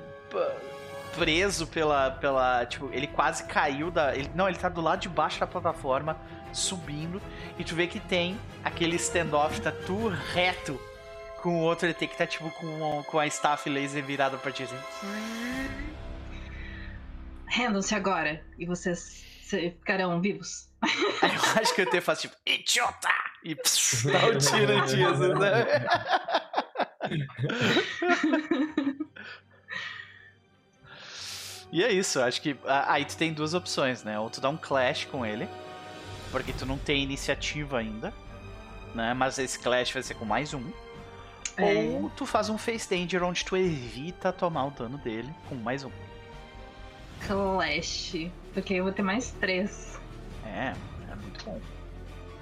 preso 1.17 1.65
pela, 1.67 2.11
pela. 2.11 2.65
Tipo, 2.65 2.89
ele 2.93 3.07
quase 3.07 3.43
caiu 3.45 3.89
da. 3.89 4.15
Ele, 4.15 4.29
não, 4.35 4.47
ele 4.47 4.57
tá 4.57 4.69
do 4.69 4.81
lado 4.81 5.01
de 5.01 5.09
baixo 5.09 5.39
da 5.39 5.47
plataforma, 5.47 6.17
subindo. 6.53 7.21
E 7.57 7.63
tu 7.63 7.75
vê 7.75 7.87
que 7.87 7.99
tem 7.99 8.37
aquele 8.63 8.95
standoff, 8.95 9.59
tá 9.59 9.71
tu 9.71 10.07
reto 10.33 10.79
com 11.41 11.59
o 11.59 11.61
outro, 11.61 11.85
ele 11.87 11.93
tem 11.93 12.07
que 12.07 12.13
estar, 12.13 12.25
tá, 12.25 12.31
tipo, 12.31 12.49
com, 12.51 13.03
com 13.03 13.19
a 13.19 13.27
staff 13.27 13.69
laser 13.69 14.03
virada 14.03 14.37
pra 14.37 14.51
ti 14.51 14.63
assim. 14.63 14.77
Rendam-se 17.47 17.95
agora 17.95 18.43
e 18.57 18.65
vocês 18.65 19.23
ficarão 19.43 20.19
vivos. 20.21 20.69
eu 20.83 21.61
acho 21.61 21.73
que 21.73 21.81
eu 21.81 21.89
tenho 21.89 22.03
faço 22.03 22.21
tipo, 22.23 22.35
idiota! 22.45 23.09
E 23.43 23.55
pss, 23.55 24.11
dá 24.11 24.25
um 24.27 24.37
tiro 24.37 24.73
em 24.73 24.85
ti, 24.85 24.97
né? 25.39 25.87
E 31.71 31.83
é 31.83 31.91
isso, 31.91 32.21
acho 32.21 32.41
que 32.41 32.57
aí 32.65 33.03
tu 33.03 33.17
tem 33.17 33.33
duas 33.33 33.53
opções, 33.53 34.03
né? 34.03 34.17
Ou 34.19 34.29
tu 34.29 34.39
dá 34.39 34.49
um 34.49 34.55
clash 34.57 35.05
com 35.05 35.25
ele, 35.25 35.49
porque 36.31 36.53
tu 36.53 36.65
não 36.65 36.77
tem 36.77 37.03
iniciativa 37.03 37.79
ainda, 37.79 38.13
né? 38.95 39.13
Mas 39.13 39.37
esse 39.37 39.59
clash 39.59 39.91
vai 39.91 40.01
ser 40.01 40.13
com 40.13 40.23
mais 40.23 40.53
um. 40.53 40.71
É. 41.57 41.63
Ou 41.63 42.09
tu 42.15 42.25
faz 42.25 42.49
um 42.49 42.57
face 42.57 42.89
danger 42.89 43.23
onde 43.23 43.43
tu 43.43 43.57
evita 43.57 44.31
tomar 44.31 44.65
o 44.65 44.71
dano 44.71 44.97
dele 44.97 45.33
com 45.49 45.55
mais 45.55 45.83
um. 45.83 45.91
Clash, 47.25 48.29
porque 48.53 48.75
eu 48.75 48.83
vou 48.83 48.93
ter 48.93 49.01
mais 49.01 49.31
três. 49.31 49.99
É, 50.45 50.73
é 51.11 51.15
muito 51.15 51.43
bom. 51.43 51.59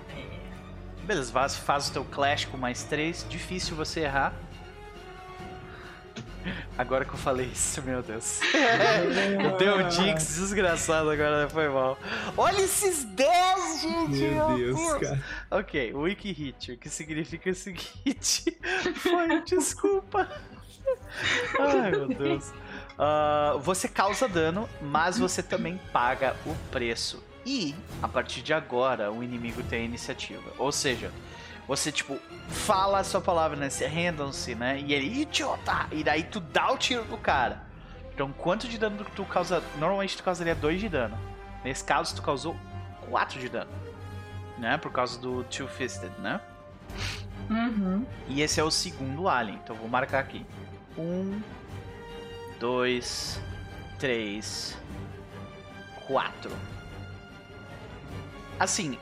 É. 0.09 1.05
Beleza, 1.05 1.31
faz, 1.31 1.55
faz 1.55 1.89
o 1.89 1.93
teu 1.93 2.05
clash 2.05 2.45
com 2.45 2.57
mais 2.57 2.83
três, 2.83 3.25
difícil 3.29 3.75
você 3.75 4.01
errar. 4.01 4.33
Agora 6.77 7.05
que 7.05 7.13
eu 7.13 7.17
falei 7.17 7.47
isso, 7.47 7.81
meu 7.81 8.01
Deus. 8.01 8.39
eu 9.43 9.57
dei 9.57 9.69
um 9.69 9.87
Dix 9.87 10.35
desgraçado 10.35 11.09
agora, 11.09 11.49
foi 11.49 11.69
mal. 11.69 11.97
Olha 12.37 12.61
esses 12.61 13.03
10, 13.03 13.81
gente! 13.81 14.21
Meu 14.21 14.55
Deus, 14.55 14.75
Deus, 14.77 14.93
cara. 14.99 15.23
Ok, 15.51 15.93
Wiki 15.93 16.31
Hit, 16.31 16.71
o 16.73 16.77
que 16.77 16.89
significa 16.89 17.49
o 17.49 17.55
seguinte: 17.55 18.57
foi 18.95 19.41
desculpa. 19.43 20.29
Ai, 21.59 21.91
meu 21.91 22.07
Deus. 22.07 22.51
Uh, 22.95 23.59
você 23.59 23.87
causa 23.87 24.27
dano, 24.27 24.69
mas 24.81 25.17
você 25.17 25.43
também 25.43 25.79
paga 25.91 26.35
o 26.45 26.55
preço. 26.71 27.23
E, 27.45 27.75
a 28.01 28.07
partir 28.07 28.41
de 28.41 28.53
agora, 28.53 29.11
o 29.11 29.23
inimigo 29.23 29.61
tem 29.63 29.81
a 29.81 29.85
iniciativa. 29.85 30.51
Ou 30.57 30.71
seja, 30.71 31.11
você, 31.67 31.91
tipo, 31.91 32.19
fala 32.47 32.99
a 32.99 33.03
sua 33.03 33.19
palavra, 33.19 33.57
né? 33.57 33.69
Se 33.69 33.85
rendam-se, 33.85 34.53
né? 34.53 34.79
E 34.79 34.93
ele, 34.93 35.21
idiota! 35.21 35.87
E 35.91 36.03
daí 36.03 36.23
tu 36.23 36.39
dá 36.39 36.71
o 36.71 36.77
tiro 36.77 37.05
no 37.05 37.17
cara. 37.17 37.63
Então, 38.13 38.31
quanto 38.31 38.67
de 38.67 38.77
dano 38.77 39.03
tu 39.15 39.25
causa? 39.25 39.63
Normalmente 39.77 40.15
tu 40.15 40.23
causaria 40.23 40.55
2 40.55 40.79
de 40.79 40.89
dano. 40.89 41.17
Nesse 41.63 41.83
caso, 41.83 42.15
tu 42.15 42.21
causou 42.21 42.55
4 43.09 43.39
de 43.39 43.49
dano. 43.49 43.71
Né? 44.57 44.77
Por 44.77 44.91
causa 44.91 45.19
do 45.19 45.43
Two-Fisted, 45.45 46.11
né? 46.19 46.39
Uhum. 47.49 48.05
E 48.27 48.41
esse 48.41 48.59
é 48.59 48.63
o 48.63 48.71
segundo 48.71 49.27
alien. 49.27 49.59
Então, 49.63 49.75
vou 49.75 49.89
marcar 49.89 50.19
aqui. 50.19 50.45
Um, 50.97 51.41
dois, 52.59 53.39
três, 53.99 54.77
quatro. 56.07 56.51
Assim, 58.59 58.97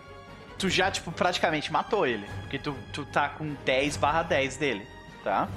tu 0.57 0.69
já, 0.69 0.89
tipo, 0.91 1.11
praticamente 1.11 1.71
matou 1.71 2.05
ele. 2.05 2.25
Porque 2.41 2.59
tu, 2.59 2.75
tu 2.91 3.05
tá 3.05 3.30
com 3.30 3.53
10 3.65 3.97
barra 3.97 4.23
10 4.23 4.57
dele, 4.57 4.88
tá? 5.23 5.47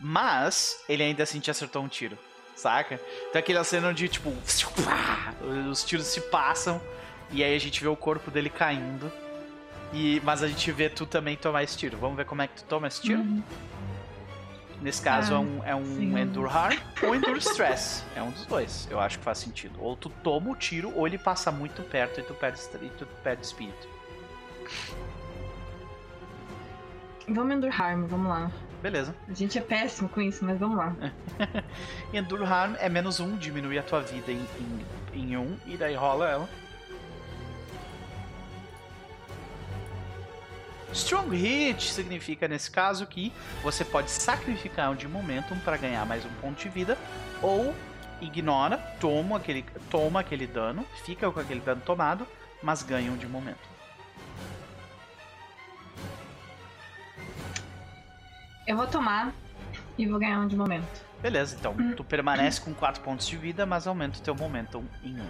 Mas, 0.00 0.82
ele 0.88 1.02
ainda 1.02 1.22
assim 1.22 1.40
te 1.40 1.50
acertou 1.50 1.82
um 1.82 1.88
tiro, 1.88 2.18
saca? 2.54 3.00
Então 3.28 3.38
aquela 3.38 3.64
cena 3.64 3.88
onde, 3.88 4.08
tipo, 4.08 4.30
os 5.70 5.84
tiros 5.84 6.06
se 6.06 6.20
passam 6.22 6.80
e 7.30 7.42
aí 7.42 7.54
a 7.54 7.58
gente 7.58 7.80
vê 7.80 7.88
o 7.88 7.96
corpo 7.96 8.30
dele 8.30 8.50
caindo. 8.50 9.10
E, 9.92 10.20
mas 10.24 10.42
a 10.42 10.48
gente 10.48 10.70
vê 10.72 10.88
tu 10.88 11.06
também 11.06 11.36
tomar 11.36 11.62
esse 11.62 11.76
tiro. 11.76 11.96
Vamos 11.96 12.16
ver 12.16 12.24
como 12.24 12.42
é 12.42 12.48
que 12.48 12.54
tu 12.56 12.64
toma 12.64 12.88
esse 12.88 13.00
tiro? 13.00 13.20
Uhum. 13.20 13.42
Nesse 14.80 15.02
caso 15.02 15.32
ah, 15.32 15.36
é 15.36 15.38
um, 15.38 15.64
é 15.64 15.74
um 15.74 16.18
Endure 16.18 16.48
Harm 16.48 16.76
ou 17.02 17.14
Endure 17.14 17.38
Stress. 17.38 18.04
É 18.14 18.22
um 18.22 18.30
dos 18.30 18.44
dois. 18.46 18.86
Eu 18.90 19.00
acho 19.00 19.18
que 19.18 19.24
faz 19.24 19.38
sentido. 19.38 19.78
Ou 19.80 19.96
tu 19.96 20.08
toma 20.08 20.50
o 20.50 20.56
tiro, 20.56 20.92
ou 20.94 21.06
ele 21.06 21.18
passa 21.18 21.50
muito 21.50 21.82
perto 21.82 22.20
e 22.20 22.22
tu 22.22 22.34
perde, 22.34 22.60
e 22.82 22.88
tu 22.90 23.06
perde 23.22 23.44
espírito. 23.44 23.88
Vamos 27.28 27.56
Endure 27.56 27.72
Harm, 27.72 28.06
vamos 28.06 28.28
lá. 28.28 28.50
Beleza. 28.82 29.14
A 29.28 29.32
gente 29.32 29.58
é 29.58 29.60
péssimo 29.60 30.08
com 30.08 30.20
isso, 30.20 30.44
mas 30.44 30.58
vamos 30.58 30.76
lá. 30.76 30.94
Endure 32.12 32.44
Harm 32.44 32.74
é 32.78 32.88
menos 32.88 33.18
um, 33.18 33.36
diminui 33.36 33.78
a 33.78 33.82
tua 33.82 34.00
vida 34.00 34.30
em, 34.30 34.46
em, 35.14 35.20
em 35.20 35.36
um, 35.36 35.56
e 35.66 35.76
daí 35.76 35.94
rola 35.94 36.28
ela. 36.28 36.48
Strong 40.92 41.36
Hit 41.36 41.92
significa, 41.92 42.48
nesse 42.48 42.70
caso, 42.70 43.06
que 43.06 43.32
você 43.62 43.84
pode 43.84 44.10
sacrificar 44.10 44.90
um 44.90 44.94
de 44.94 45.06
momentum 45.06 45.58
para 45.60 45.76
ganhar 45.76 46.04
mais 46.06 46.24
um 46.24 46.32
ponto 46.40 46.62
de 46.62 46.68
vida, 46.68 46.96
ou 47.42 47.74
ignora, 48.20 48.78
toma 49.00 49.36
aquele, 49.36 49.64
toma 49.90 50.20
aquele 50.20 50.46
dano, 50.46 50.86
fica 51.04 51.30
com 51.30 51.38
aquele 51.40 51.60
dano 51.60 51.82
tomado, 51.82 52.26
mas 52.62 52.82
ganha 52.82 53.10
um 53.10 53.16
de 53.16 53.26
momento. 53.26 53.68
Eu 58.66 58.76
vou 58.76 58.86
tomar 58.86 59.32
e 59.96 60.06
vou 60.06 60.18
ganhar 60.18 60.40
um 60.40 60.48
de 60.48 60.56
momento. 60.56 61.04
Beleza, 61.20 61.56
então. 61.58 61.74
Tu 61.96 62.04
permanece 62.04 62.60
com 62.60 62.74
4 62.74 63.02
pontos 63.02 63.26
de 63.26 63.36
vida, 63.36 63.64
mas 63.64 63.86
aumenta 63.86 64.18
o 64.18 64.22
teu 64.22 64.34
momentum 64.34 64.84
em 65.02 65.14
1. 65.14 65.22
Um. 65.22 65.28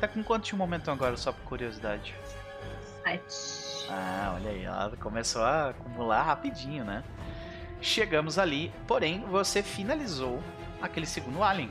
Tá 0.00 0.08
com 0.08 0.22
quanto 0.22 0.46
de 0.46 0.56
momentum 0.56 0.90
agora, 0.90 1.16
só 1.16 1.32
por 1.32 1.42
curiosidade? 1.44 2.14
7. 3.02 3.88
Ah, 3.90 4.32
olha 4.36 4.50
aí, 4.50 4.64
ela 4.64 4.96
começou 4.96 5.42
a 5.42 5.70
acumular 5.70 6.22
rapidinho, 6.22 6.84
né? 6.84 7.02
Chegamos 7.80 8.38
ali, 8.38 8.72
porém 8.86 9.20
você 9.26 9.62
finalizou 9.62 10.42
aquele 10.80 11.06
segundo 11.06 11.42
alien. 11.42 11.70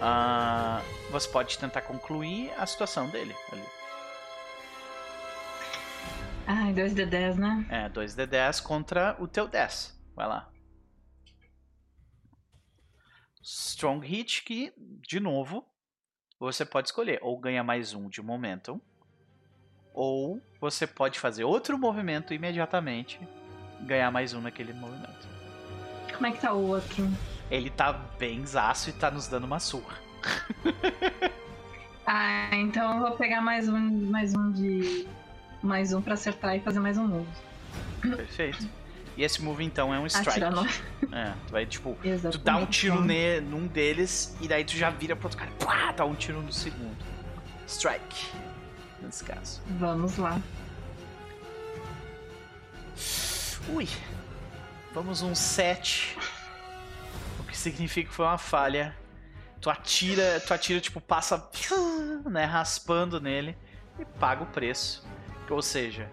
Ah, 0.00 0.80
você 1.10 1.28
pode 1.28 1.58
tentar 1.58 1.82
concluir 1.82 2.52
a 2.58 2.66
situação 2.66 3.08
dele 3.08 3.34
ali. 3.52 3.64
Ai, 6.46 6.72
2d10, 6.72 7.34
né? 7.36 7.66
É, 7.68 7.88
2d10 7.88 8.62
contra 8.62 9.16
o 9.18 9.26
teu 9.26 9.48
10. 9.48 9.98
Vai 10.14 10.28
lá. 10.28 10.50
Strong 13.42 14.06
Hit 14.06 14.42
que, 14.42 14.72
de 14.76 15.20
novo, 15.20 15.64
você 16.38 16.64
pode 16.64 16.88
escolher 16.88 17.18
ou 17.22 17.38
ganha 17.38 17.62
mais 17.62 17.94
um 17.94 18.08
de 18.08 18.20
momentum 18.22 18.80
ou 19.96 20.38
você 20.60 20.86
pode 20.86 21.18
fazer 21.18 21.42
outro 21.42 21.78
movimento 21.78 22.34
imediatamente 22.34 23.18
ganhar 23.80 24.10
mais 24.10 24.34
um 24.34 24.42
naquele 24.42 24.74
movimento. 24.74 25.26
Como 26.14 26.26
é 26.26 26.32
que 26.32 26.40
tá 26.40 26.52
o 26.52 26.68
outro? 26.68 27.10
Ele 27.50 27.70
tá 27.70 27.92
bem 27.92 28.44
zaço 28.44 28.90
e 28.90 28.92
tá 28.92 29.10
nos 29.10 29.26
dando 29.26 29.44
uma 29.44 29.58
surra. 29.58 29.96
ah, 32.06 32.50
então 32.52 32.94
eu 32.94 33.00
vou 33.00 33.16
pegar 33.16 33.40
mais 33.40 33.68
um, 33.68 34.10
mais 34.10 34.34
um 34.34 34.52
de. 34.52 35.08
Mais 35.62 35.92
um 35.94 36.02
pra 36.02 36.14
acertar 36.14 36.54
e 36.56 36.60
fazer 36.60 36.78
mais 36.78 36.98
um 36.98 37.06
move. 37.06 37.28
Perfeito. 38.02 38.68
E 39.16 39.24
esse 39.24 39.42
move 39.42 39.64
então 39.64 39.94
é 39.94 39.98
um 39.98 40.06
strike. 40.06 40.40
É, 41.10 41.32
tu 41.46 41.52
vai 41.52 41.64
tipo, 41.64 41.96
Exatamente. 42.04 42.38
tu 42.38 42.44
dá 42.44 42.56
um 42.58 42.66
tiro 42.66 43.00
ne, 43.00 43.40
num 43.40 43.66
deles 43.66 44.36
e 44.40 44.46
daí 44.46 44.64
tu 44.64 44.76
já 44.76 44.90
vira 44.90 45.16
pro 45.16 45.26
outro 45.26 45.38
cara, 45.38 45.50
pá, 45.58 45.92
dá 45.92 46.04
um 46.04 46.14
tiro 46.14 46.42
no 46.42 46.52
segundo. 46.52 46.96
Strike 47.66 48.26
nesse 49.00 49.24
caso. 49.24 49.60
Vamos 49.78 50.16
lá. 50.16 50.40
Ui. 53.68 53.88
Vamos 54.94 55.22
um 55.22 55.34
7. 55.34 56.16
O 57.38 57.44
que 57.44 57.56
significa 57.56 58.08
que 58.08 58.14
foi 58.14 58.24
uma 58.24 58.38
falha. 58.38 58.96
Tu 59.60 59.70
atira, 59.70 60.40
tu 60.46 60.54
atira, 60.54 60.80
tipo, 60.80 61.00
passa, 61.00 61.50
né, 62.24 62.44
raspando 62.44 63.20
nele 63.20 63.56
e 63.98 64.04
paga 64.04 64.42
o 64.42 64.46
preço. 64.46 65.04
Ou 65.50 65.62
seja, 65.62 66.10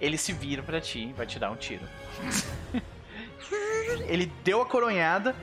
ele 0.00 0.16
se 0.16 0.32
vira 0.32 0.62
para 0.62 0.80
ti 0.80 1.08
e 1.08 1.12
vai 1.12 1.26
te 1.26 1.38
dar 1.38 1.50
um 1.50 1.56
tiro. 1.56 1.86
ele 4.06 4.26
deu 4.44 4.62
a 4.62 4.66
coronhada, 4.66 5.34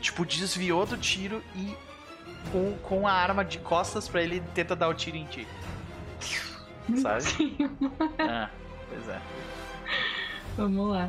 tipo, 0.00 0.24
desviou 0.24 0.84
do 0.86 0.96
tiro 0.96 1.42
e 1.54 1.76
com, 2.52 2.76
com 2.78 3.08
a 3.08 3.12
arma 3.12 3.44
de 3.44 3.58
costas 3.58 4.08
para 4.08 4.22
ele 4.22 4.40
tenta 4.54 4.76
dar 4.76 4.88
o 4.88 4.94
tiro 4.94 5.16
em 5.16 5.26
ti. 5.26 5.46
Sabe? 7.02 7.56
ah, 8.18 8.48
pois 8.88 9.08
é. 9.08 9.20
Vamos 10.56 10.90
lá. 10.90 11.08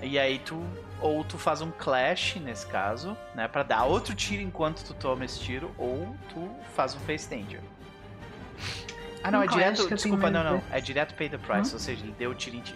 E 0.00 0.18
aí 0.18 0.38
tu 0.40 0.60
ou 1.00 1.24
tu 1.24 1.36
faz 1.36 1.60
um 1.60 1.70
clash 1.70 2.36
nesse 2.36 2.66
caso, 2.66 3.16
né, 3.34 3.48
para 3.48 3.64
dar 3.64 3.84
outro 3.84 4.14
tiro 4.14 4.40
enquanto 4.40 4.84
tu 4.84 4.94
toma 4.94 5.24
esse 5.24 5.38
tiro, 5.40 5.70
ou 5.76 6.16
tu 6.28 6.48
faz 6.74 6.94
um 6.94 7.00
face 7.00 7.28
danger. 7.28 7.60
Ah, 9.22 9.30
não, 9.30 9.40
um 9.40 9.42
é 9.42 9.46
direto, 9.46 9.88
desculpa, 9.88 10.30
não, 10.30 10.44
não, 10.44 10.62
é 10.70 10.80
direto 10.80 11.14
pay 11.14 11.28
the 11.28 11.38
price, 11.38 11.70
hum? 11.70 11.74
ou 11.74 11.78
seja, 11.78 12.02
ele 12.04 12.14
deu 12.18 12.30
o 12.30 12.34
tiro 12.34 12.56
em 12.56 12.60
ti. 12.60 12.74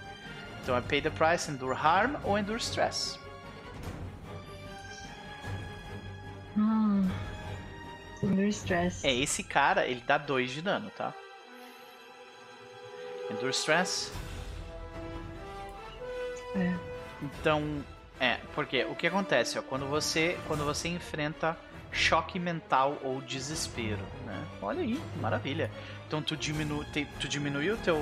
Então 0.63 0.77
é 0.77 0.81
pay 0.81 1.01
the 1.01 1.11
price, 1.11 1.51
endure 1.51 1.77
harm 1.77 2.17
ou 2.25 2.37
endure 2.37 2.59
stress. 2.59 3.19
Hum. 6.57 7.09
Endure 8.27 8.48
stress. 8.48 9.07
É, 9.07 9.15
esse 9.15 9.43
cara, 9.43 9.86
ele 9.86 10.03
dá 10.07 10.19
2 10.19 10.51
de 10.51 10.62
dano, 10.62 10.90
tá? 10.90 11.15
Endure 13.31 13.51
stress. 13.51 14.12
É. 16.55 16.74
Então, 17.23 17.85
é, 18.20 18.39
porque 18.55 18.85
o 18.85 18.94
que 18.94 19.07
acontece, 19.07 19.59
ó, 19.59 19.62
quando 19.62 19.86
você, 19.86 20.39
quando 20.47 20.65
você 20.65 20.89
enfrenta 20.89 21.57
choque 21.93 22.39
mental 22.39 22.98
ou 23.03 23.20
desespero, 23.20 24.03
né? 24.24 24.44
Olha 24.61 24.81
aí, 24.81 25.01
maravilha. 25.20 25.70
Então 26.07 26.23
tu, 26.23 26.36
diminu, 26.36 26.85
te, 26.93 27.07
tu 27.19 27.28
diminuiu 27.28 27.74
o 27.74 27.77
teu, 27.78 27.97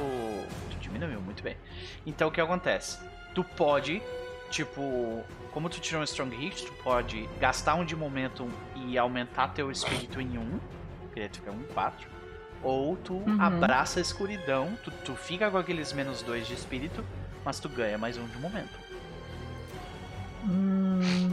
tu 0.70 0.78
diminuiu 0.78 1.20
muito 1.20 1.42
bem. 1.42 1.56
Então 2.04 2.28
o 2.28 2.30
que 2.30 2.40
acontece? 2.40 2.98
Tu 3.34 3.44
pode, 3.44 4.02
tipo, 4.50 5.24
como 5.52 5.68
tu 5.68 5.80
tirou 5.80 6.00
um 6.00 6.04
strong 6.04 6.34
hit, 6.36 6.66
tu 6.66 6.72
pode 6.82 7.28
gastar 7.38 7.76
um 7.76 7.84
de 7.84 7.94
momento 7.94 8.48
e 8.86 8.98
aumentar 8.98 9.48
teu 9.48 9.70
espírito 9.70 10.20
em 10.20 10.38
um, 10.38 10.58
que 11.12 11.28
fica 11.28 11.50
um 11.50 11.62
4. 11.62 12.08
Ou 12.62 12.96
tu 12.96 13.14
uhum. 13.14 13.40
abraça 13.40 13.98
a 13.98 14.02
escuridão, 14.02 14.76
tu, 14.82 14.90
tu 15.04 15.14
fica 15.14 15.50
com 15.50 15.58
aqueles 15.58 15.92
menos 15.92 16.22
dois 16.22 16.46
de 16.46 16.54
espírito, 16.54 17.04
mas 17.44 17.60
tu 17.60 17.68
ganha 17.68 17.98
mais 17.98 18.16
um 18.16 18.26
de 18.26 18.38
momento. 18.38 18.78
Hum. 20.46 21.32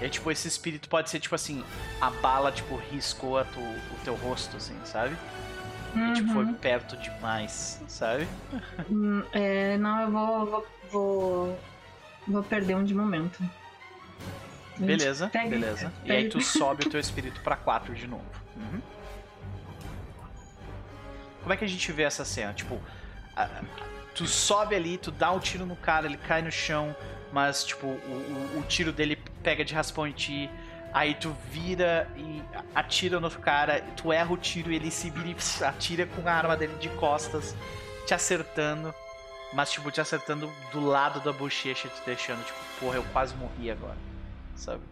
É 0.00 0.08
tipo, 0.08 0.30
esse 0.30 0.46
espírito 0.46 0.88
pode 0.88 1.08
ser 1.08 1.20
tipo 1.20 1.34
assim, 1.34 1.64
a 2.00 2.10
bala, 2.10 2.52
tipo, 2.52 2.76
riscou 2.76 3.42
tu, 3.44 3.60
o 3.60 4.04
teu 4.04 4.14
rosto, 4.14 4.56
assim, 4.56 4.76
sabe? 4.84 5.16
Uhum. 5.94 6.10
E 6.10 6.14
tipo, 6.14 6.32
foi 6.32 6.44
uhum. 6.44 6.54
perto 6.54 6.96
demais, 6.96 7.82
sabe? 7.88 8.28
Hum, 8.90 9.22
é, 9.32 9.78
não, 9.78 10.02
eu 10.02 10.10
vou, 10.10 10.46
vou, 10.46 10.66
vou. 10.90 11.58
Vou 12.28 12.42
perder 12.42 12.74
um 12.74 12.84
de 12.84 12.94
momento. 12.94 13.42
Beleza, 14.78 15.28
pega, 15.28 15.48
beleza. 15.48 15.92
Pega. 16.02 16.14
E 16.14 16.16
aí 16.16 16.28
tu 16.28 16.40
sobe 16.42 16.86
o 16.86 16.90
teu 16.90 17.00
espírito 17.00 17.40
para 17.40 17.56
4 17.56 17.94
de 17.94 18.06
novo. 18.06 18.24
Uhum. 18.56 18.80
Como 21.42 21.52
é 21.52 21.56
que 21.56 21.64
a 21.64 21.68
gente 21.68 21.92
vê 21.92 22.02
essa 22.02 22.24
cena? 22.24 22.52
Tipo, 22.52 22.80
tu 24.14 24.26
sobe 24.26 24.74
ali, 24.74 24.98
tu 24.98 25.10
dá 25.10 25.30
um 25.30 25.38
tiro 25.38 25.64
no 25.64 25.76
cara, 25.76 26.06
ele 26.06 26.16
cai 26.16 26.42
no 26.42 26.50
chão, 26.50 26.94
mas 27.32 27.64
tipo, 27.64 27.86
o, 27.86 27.90
o, 28.56 28.60
o 28.60 28.62
tiro 28.62 28.92
dele 28.92 29.16
pega 29.42 29.64
de 29.64 29.74
raspão 29.74 30.06
em 30.06 30.12
ti. 30.12 30.50
Aí 30.92 31.14
tu 31.14 31.36
vira 31.50 32.08
e 32.16 32.42
atira 32.74 33.20
no 33.20 33.30
cara, 33.30 33.82
tu 33.96 34.12
erra 34.12 34.32
o 34.32 34.36
tiro 34.36 34.72
e 34.72 34.76
ele 34.76 34.90
se 34.90 35.10
vira 35.10 35.28
e 35.28 35.64
atira 35.64 36.06
com 36.06 36.26
a 36.26 36.32
arma 36.32 36.56
dele 36.56 36.74
de 36.80 36.88
costas, 36.90 37.54
te 38.06 38.14
acertando. 38.14 38.94
Mas, 39.52 39.70
tipo, 39.70 39.90
te 39.90 40.00
acertando 40.00 40.52
do 40.72 40.84
lado 40.84 41.20
da 41.20 41.32
bochecha, 41.32 41.88
te 41.88 42.02
deixando, 42.04 42.44
tipo, 42.44 42.58
porra, 42.80 42.96
eu 42.96 43.04
quase 43.12 43.34
morri 43.36 43.70
agora. 43.70 43.96
Sabe? 44.56 44.82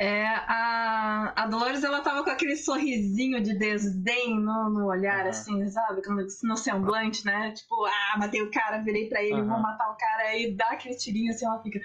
É, 0.00 0.24
a, 0.26 1.32
a 1.36 1.46
Dolores, 1.46 1.84
ela 1.84 2.00
tava 2.00 2.24
com 2.24 2.30
aquele 2.30 2.56
sorrisinho 2.56 3.42
de 3.42 3.52
desdém 3.58 4.40
no, 4.40 4.70
no 4.70 4.86
olhar, 4.86 5.24
uhum. 5.24 5.28
assim, 5.28 5.68
sabe? 5.68 6.00
No 6.42 6.56
semblante, 6.56 7.26
né? 7.26 7.52
Tipo, 7.52 7.84
ah, 7.84 8.18
matei 8.18 8.40
o 8.40 8.50
cara, 8.50 8.78
virei 8.78 9.10
pra 9.10 9.22
ele, 9.22 9.42
uhum. 9.42 9.48
vou 9.48 9.58
matar 9.58 9.90
o 9.90 9.96
cara, 9.96 10.30
aí 10.30 10.52
dá 10.52 10.68
aquele 10.68 10.94
tirinho 10.94 11.30
assim, 11.30 11.44
ela 11.44 11.62
fica. 11.62 11.78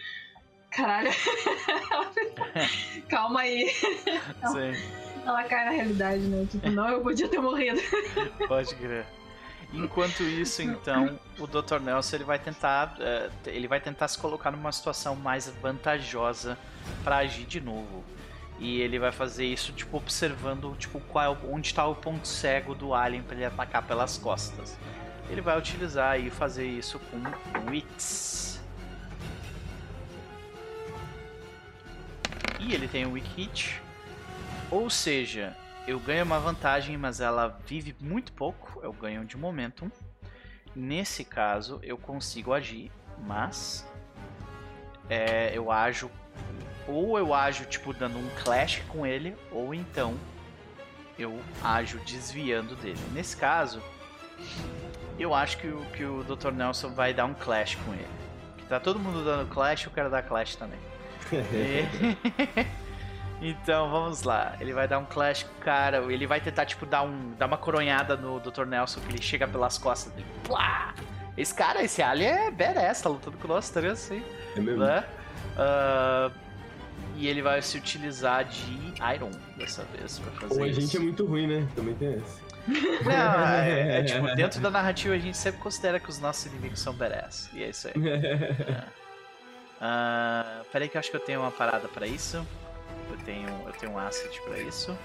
Caralho. 0.72 1.10
Calma 3.10 3.42
aí. 3.42 3.70
Ela, 4.42 4.74
ela 5.26 5.44
cai 5.44 5.66
na 5.66 5.72
realidade, 5.72 6.22
né? 6.22 6.48
Tipo, 6.50 6.70
não, 6.70 6.88
eu 6.88 7.02
podia 7.02 7.28
ter 7.28 7.40
morrido. 7.40 7.82
Pode 8.48 8.74
crer. 8.76 9.06
Enquanto 9.76 10.24
isso, 10.24 10.62
então, 10.62 11.20
o 11.38 11.46
Dr. 11.46 11.80
Nelson 11.82 12.16
ele 12.16 12.24
vai 12.24 12.40
tentar, 12.40 12.98
uh, 12.98 13.32
ele 13.46 13.68
vai 13.68 13.82
tentar 13.82 14.08
se 14.08 14.18
colocar 14.18 14.50
numa 14.50 14.72
situação 14.72 15.16
mais 15.16 15.50
vantajosa 15.62 16.58
para 17.04 17.18
agir 17.18 17.46
de 17.46 17.60
novo. 17.60 18.04
E 18.58 18.80
ele 18.80 18.98
vai 18.98 19.12
fazer 19.12 19.46
isso 19.46 19.74
tipo 19.74 19.98
observando 19.98 20.74
tipo 20.78 21.02
qual 21.02 21.34
é, 21.34 21.38
onde 21.52 21.68
está 21.68 21.86
o 21.86 21.94
ponto 21.94 22.26
cego 22.26 22.74
do 22.74 22.94
alien 22.94 23.22
para 23.22 23.36
ele 23.36 23.46
atacar 23.46 23.84
pelas 23.84 24.18
costas. 24.18 24.78
Ele 25.30 25.42
vai 25.42 25.58
utilizar 25.58 26.18
e 26.20 26.30
fazer 26.30 26.66
isso 26.66 26.98
com 27.00 27.70
Wits. 27.70 28.62
E 32.62 32.74
ele 32.74 32.88
tem 32.88 33.06
o 33.06 33.12
Weak 33.12 33.28
Hit. 33.36 33.82
Ou 34.72 34.90
seja, 34.90 35.56
eu 35.88 36.00
ganho 36.00 36.26
uma 36.26 36.40
vantagem, 36.40 36.98
mas 36.98 37.22
ela 37.22 37.60
vive 37.66 37.96
muito 38.00 38.34
pouco. 38.34 38.80
Eu 38.82 38.92
ganho 38.92 39.24
de 39.24 39.38
momentum. 39.38 39.90
Nesse 40.76 41.24
caso, 41.24 41.80
eu 41.84 41.98
consigo 41.98 42.54
agir, 42.54 42.92
mas 43.20 43.88
é, 45.10 45.56
eu 45.56 45.72
ajo 45.72 46.10
ou 46.88 47.18
eu 47.18 47.34
ajo 47.34 47.66
tipo 47.66 47.94
dando 47.94 48.18
um 48.18 48.30
clash 48.44 48.82
com 48.88 49.06
ele, 49.06 49.36
ou 49.52 49.74
então 49.74 50.16
eu 51.18 51.40
ajo 51.64 52.00
desviando 52.00 52.76
dele. 52.76 53.00
Nesse 53.12 53.36
caso, 53.38 53.82
eu 55.18 55.34
acho 55.34 55.58
que 55.58 55.68
o, 55.68 55.84
que 55.94 56.04
o 56.04 56.24
Dr. 56.24 56.52
Nelson 56.52 56.90
vai 56.90 57.14
dar 57.14 57.26
um 57.26 57.34
clash 57.34 57.76
com 57.76 57.94
ele. 57.94 58.08
Que 58.58 58.66
tá 58.66 58.80
todo 58.80 59.00
mundo 59.00 59.24
dando 59.24 59.50
clash, 59.50 59.86
eu 59.86 59.92
quero 59.92 60.10
dar 60.10 60.24
clash 60.24 60.56
também. 60.56 60.80
e... 61.32 62.85
Então 63.46 63.90
vamos 63.92 64.24
lá. 64.24 64.56
Ele 64.60 64.74
vai 64.74 64.88
dar 64.88 64.98
um 64.98 65.06
clash 65.06 65.46
cara. 65.62 65.98
Ele 66.12 66.26
vai 66.26 66.42
tentar, 66.42 66.66
tipo, 66.66 66.86
dar, 66.86 67.04
um, 67.04 67.34
dar 67.38 67.46
uma 67.46 67.58
coronhada 67.58 68.18
no 68.18 68.40
Dr. 68.40 68.66
Nelson, 68.66 69.00
que 69.02 69.12
ele 69.12 69.22
chega 69.22 69.48
pelas 69.48 69.78
costas 69.78 70.12
dele. 70.14 70.28
Plá! 70.44 70.96
Esse 71.38 71.54
cara, 71.54 71.84
esse 71.84 72.02
alien 72.02 72.30
é 72.30 72.52
badass, 72.52 73.02
tá 73.02 73.10
lutando 73.10 73.38
com 73.38 73.48
nós 73.48 73.70
três, 73.70 73.94
assim. 73.94 74.24
É 74.56 74.60
mesmo. 74.60 74.84
Né? 74.84 75.04
Uh, 75.56 76.32
e 77.18 77.28
ele 77.28 77.42
vai 77.42 77.62
se 77.62 77.78
utilizar 77.78 78.46
de 78.46 78.94
Iron 79.14 79.32
dessa 79.58 79.84
vez 79.84 80.18
pra 80.20 80.32
fazer 80.32 80.60
Ou 80.60 80.66
a 80.66 80.72
gente 80.72 80.96
é 80.96 81.00
muito 81.00 81.26
ruim, 81.26 81.48
né? 81.48 81.68
Também 81.76 81.94
tem 81.96 82.14
esse. 82.16 82.42
Não, 83.04 83.48
é, 83.48 84.00
é, 84.00 84.04
tipo, 84.04 84.36
dentro 84.36 84.60
da 84.62 84.72
narrativa 84.72 85.14
a 85.14 85.20
gente 85.20 85.38
sempre 85.38 85.62
considera 85.62 86.00
que 86.00 86.10
os 86.10 86.20
nossos 86.20 86.46
inimigos 86.48 86.80
são 86.80 86.94
badass. 86.94 87.50
E 87.54 87.64
é 87.64 87.70
isso 87.70 87.90
aí. 87.90 87.94
Uh, 89.78 90.66
peraí 90.72 90.90
que 90.90 90.98
eu 90.98 91.00
acho 91.00 91.12
que 91.12 91.18
eu 91.18 91.22
tenho 91.22 91.42
uma 91.42 91.52
parada 91.52 91.88
para 91.88 92.08
isso. 92.08 92.46
Eu 93.10 93.18
tenho, 93.18 93.50
eu 93.66 93.74
tenho 93.74 93.92
um 93.94 94.00
asset 94.00 94.42
para 94.42 94.60
isso. 94.60 94.98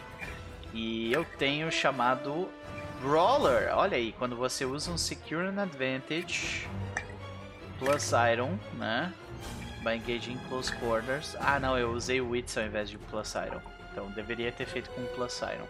E 0.73 1.13
eu 1.13 1.25
tenho 1.39 1.71
chamado 1.71 2.49
Brawler. 3.01 3.71
Olha 3.77 3.97
aí, 3.97 4.13
quando 4.13 4.37
você 4.37 4.65
usa 4.65 4.91
um 4.91 4.99
Secure 4.99 5.47
and 5.47 5.61
Advantage 5.61 6.69
plus 7.79 8.13
Iron, 8.13 8.59
né? 8.75 9.13
By 9.83 9.97
engaging 9.97 10.39
close 10.49 10.71
quarters. 10.77 11.35
Ah, 11.41 11.59
não, 11.59 11.79
eu 11.79 11.91
usei 11.93 12.21
o 12.21 12.31
Wits 12.31 12.57
ao 12.57 12.65
invés 12.65 12.91
de 12.91 12.99
plus 12.99 13.35
Iron. 13.35 13.61
Então 13.91 14.11
deveria 14.11 14.53
ter 14.53 14.67
feito 14.67 14.91
com 14.91 15.05
plus 15.15 15.41
Iron. 15.41 15.67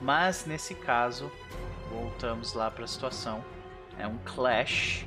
Mas 0.00 0.46
nesse 0.46 0.74
caso, 0.74 1.30
voltamos 1.90 2.54
lá 2.54 2.70
para 2.70 2.84
a 2.84 2.88
situação. 2.88 3.44
É 3.98 4.06
um 4.06 4.16
Clash. 4.18 5.04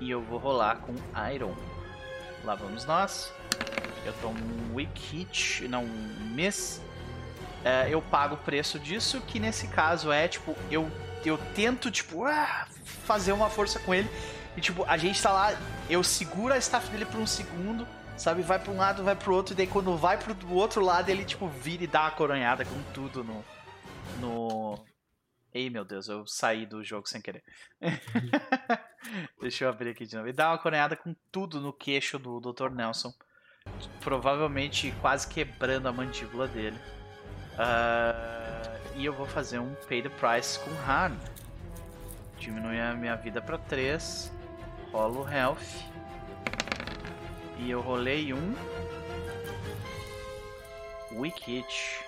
E 0.00 0.10
eu 0.10 0.20
vou 0.22 0.38
rolar 0.38 0.76
com 0.76 0.94
Iron. 1.32 1.54
Lá 2.44 2.54
vamos 2.54 2.84
nós. 2.86 3.32
Eu 4.06 4.12
tomo 4.20 4.38
um 4.38 4.74
weak 4.76 5.00
hit, 5.00 5.66
não 5.66 5.84
um 5.84 6.30
miss. 6.32 6.80
É, 7.64 7.88
eu 7.92 8.00
pago 8.00 8.36
o 8.36 8.38
preço 8.38 8.78
disso, 8.78 9.20
que 9.22 9.40
nesse 9.40 9.66
caso 9.66 10.12
é 10.12 10.28
tipo, 10.28 10.54
eu, 10.70 10.88
eu 11.24 11.36
tento, 11.56 11.90
tipo, 11.90 12.24
ah, 12.24 12.68
fazer 12.84 13.32
uma 13.32 13.50
força 13.50 13.80
com 13.80 13.92
ele. 13.92 14.08
E 14.56 14.60
tipo, 14.60 14.84
a 14.84 14.96
gente 14.96 15.20
tá 15.20 15.32
lá, 15.32 15.58
eu 15.90 16.04
seguro 16.04 16.54
a 16.54 16.58
staff 16.58 16.88
dele 16.88 17.04
por 17.04 17.18
um 17.18 17.26
segundo, 17.26 17.86
sabe? 18.16 18.42
Vai 18.42 18.60
pra 18.60 18.70
um 18.70 18.76
lado, 18.76 19.02
vai 19.02 19.16
pro 19.16 19.34
outro, 19.34 19.52
e 19.52 19.56
daí 19.56 19.66
quando 19.66 19.96
vai 19.96 20.16
pro 20.16 20.36
outro 20.54 20.84
lado, 20.84 21.10
ele 21.10 21.24
tipo 21.24 21.48
vira 21.48 21.82
e 21.82 21.88
dá 21.88 22.02
uma 22.02 22.12
coronhada 22.12 22.64
com 22.64 22.80
tudo 22.94 23.24
no. 23.24 23.44
No. 24.20 24.84
Ei 25.52 25.68
meu 25.68 25.84
Deus, 25.84 26.06
eu 26.06 26.24
saí 26.26 26.64
do 26.66 26.84
jogo 26.84 27.08
sem 27.08 27.20
querer. 27.20 27.42
Deixa 29.40 29.64
eu 29.64 29.68
abrir 29.68 29.90
aqui 29.90 30.06
de 30.06 30.14
novo. 30.14 30.28
Ele 30.28 30.36
dá 30.36 30.50
uma 30.50 30.58
coronhada 30.58 30.94
com 30.94 31.14
tudo 31.32 31.60
no 31.60 31.72
queixo 31.72 32.18
do 32.18 32.40
Dr. 32.40 32.70
Nelson 32.70 33.12
provavelmente 34.00 34.94
quase 35.00 35.26
quebrando 35.26 35.88
a 35.88 35.92
mandíbula 35.92 36.46
dele. 36.46 36.78
Uh, 37.54 38.78
e 38.94 39.04
eu 39.04 39.12
vou 39.12 39.26
fazer 39.26 39.58
um 39.58 39.74
Pay 39.88 40.02
the 40.02 40.08
Price 40.08 40.58
com 40.60 40.70
Harm. 40.88 41.16
Diminui 42.38 42.80
a 42.80 42.94
minha 42.94 43.16
vida 43.16 43.40
para 43.40 43.58
3. 43.58 44.32
Rolo 44.92 45.28
Health. 45.28 45.84
E 47.58 47.70
eu 47.70 47.80
rolei 47.80 48.32
um 48.32 48.54
Weak 51.12 51.50
Hit. 51.50 52.00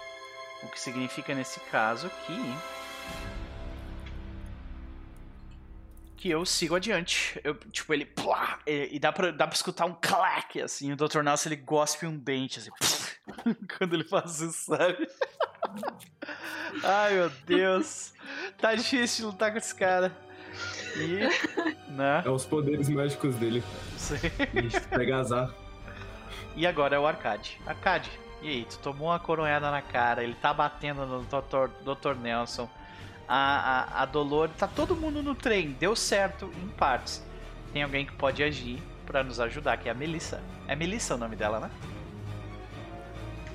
O 0.63 0.69
que 0.69 0.79
significa 0.79 1.35
nesse 1.35 1.61
caso 1.61 2.11
que 2.27 2.55
que 6.19 6.29
eu 6.29 6.45
sigo 6.45 6.75
adiante. 6.75 7.41
Eu, 7.45 7.55
tipo, 7.55 7.95
ele. 7.95 8.05
Plá, 8.05 8.59
e, 8.67 8.97
e, 8.97 8.99
dá, 8.99 9.13
pra, 9.13 9.31
dá 9.31 9.47
pra 9.47 9.55
escutar 9.55 9.87
um 9.87 9.95
clack, 9.95 10.61
assim. 10.61 10.93
O 10.93 10.97
Dr. 10.97 11.23
Nelson 11.23 11.49
ele 11.49 11.57
gospe 11.57 12.05
um 12.07 12.17
dente, 12.17 12.59
assim. 12.59 12.71
quando 13.79 13.95
ele 13.95 14.05
faz 14.05 14.41
isso, 14.41 14.77
sabe? 14.77 15.09
Ai, 16.83 17.15
meu 17.15 17.31
Deus. 17.47 18.13
Tá 18.59 18.75
difícil 18.75 19.25
de 19.25 19.33
lutar 19.33 19.53
com 19.53 19.59
esse 19.59 19.75
cara. 19.75 20.15
E. 20.97 21.91
Né? 21.93 22.23
É 22.25 22.31
os 22.31 22.45
poderes 22.45 22.89
mágicos 22.89 23.37
dele. 23.37 23.63
Sim. 23.97 24.17
Pega 24.91 25.19
azar. 25.19 25.55
E 26.57 26.67
agora 26.67 26.97
é 26.97 26.99
o 26.99 27.07
Arcade. 27.07 27.61
Arcade, 27.65 28.11
e 28.43 28.49
aí? 28.49 28.65
Tu 28.65 28.79
tomou 28.79 29.09
uma 29.09 29.19
coronhada 29.19 29.71
na 29.71 29.81
cara, 29.81 30.25
ele 30.25 30.35
tá 30.35 30.53
batendo 30.53 31.07
no 31.07 31.23
Dr. 31.23 31.71
Dr. 31.85 32.15
Nelson 32.21 32.69
a, 33.29 34.01
a, 34.01 34.03
a 34.03 34.07
Dolor, 34.07 34.49
tá 34.51 34.67
todo 34.67 34.97
mundo 34.97 35.23
no 35.23 35.35
trem, 35.35 35.77
deu 35.79 35.95
certo 35.95 36.51
em 36.63 36.69
partes. 36.69 37.23
Tem 37.73 37.83
alguém 37.83 38.07
que 38.07 38.13
pode 38.13 38.43
agir 38.43 38.83
para 39.05 39.23
nos 39.23 39.39
ajudar, 39.39 39.77
que 39.77 39.89
é 39.89 39.93
a 39.93 39.95
Melissa. 39.95 40.43
É 40.67 40.75
Melissa 40.75 41.15
o 41.15 41.19
nome 41.19 41.37
dela, 41.37 41.61
né? 41.61 41.71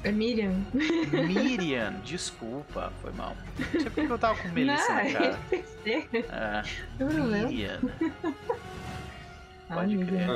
É 0.03 0.11
Miriam. 0.11 0.65
Miriam, 1.11 1.93
desculpa, 2.03 2.91
foi 3.01 3.13
mal. 3.13 3.35
Não 3.57 3.65
sei 3.81 3.89
porque 3.89 4.01
eu 4.01 4.19
tava 4.19 4.37
com 4.41 4.49
Melissa 4.49 4.89
Não, 4.89 4.95
na 4.95 5.11
cara. 5.11 5.39
É, 6.99 7.03
Miriam. 7.03 7.79
Pode 9.73 9.97
crer. 9.97 10.29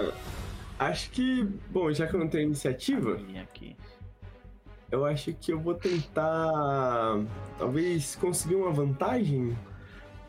Ah, 0.79 0.87
acho 0.87 1.09
que, 1.11 1.43
bom, 1.69 1.91
já 1.91 2.07
que 2.07 2.15
eu 2.15 2.19
não 2.19 2.27
tenho 2.27 2.45
iniciativa, 2.45 3.19
aqui. 3.41 3.75
Eu 4.91 5.05
acho 5.05 5.33
que 5.33 5.51
eu 5.51 5.59
vou 5.59 5.73
tentar. 5.73 7.19
Talvez 7.57 8.15
conseguir 8.15 8.55
uma 8.55 8.71
vantagem. 8.71 9.57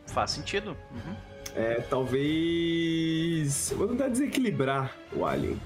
Faz 0.07 0.31
sentido. 0.31 0.75
Uhum. 0.91 1.15
É, 1.55 1.75
talvez. 1.89 3.71
Eu 3.71 3.77
vou 3.77 3.87
tentar 3.87 4.07
desequilibrar 4.09 4.93
o 5.13 5.25
Alien. 5.25 5.59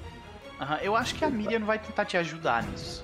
Aham, 0.60 0.78
Eu 0.82 0.96
acho 0.96 1.16
que 1.16 1.26
a 1.26 1.30
Miriam 1.30 1.66
vai 1.66 1.80
tentar 1.80 2.06
te 2.06 2.16
ajudar 2.18 2.64
nisso. 2.64 3.04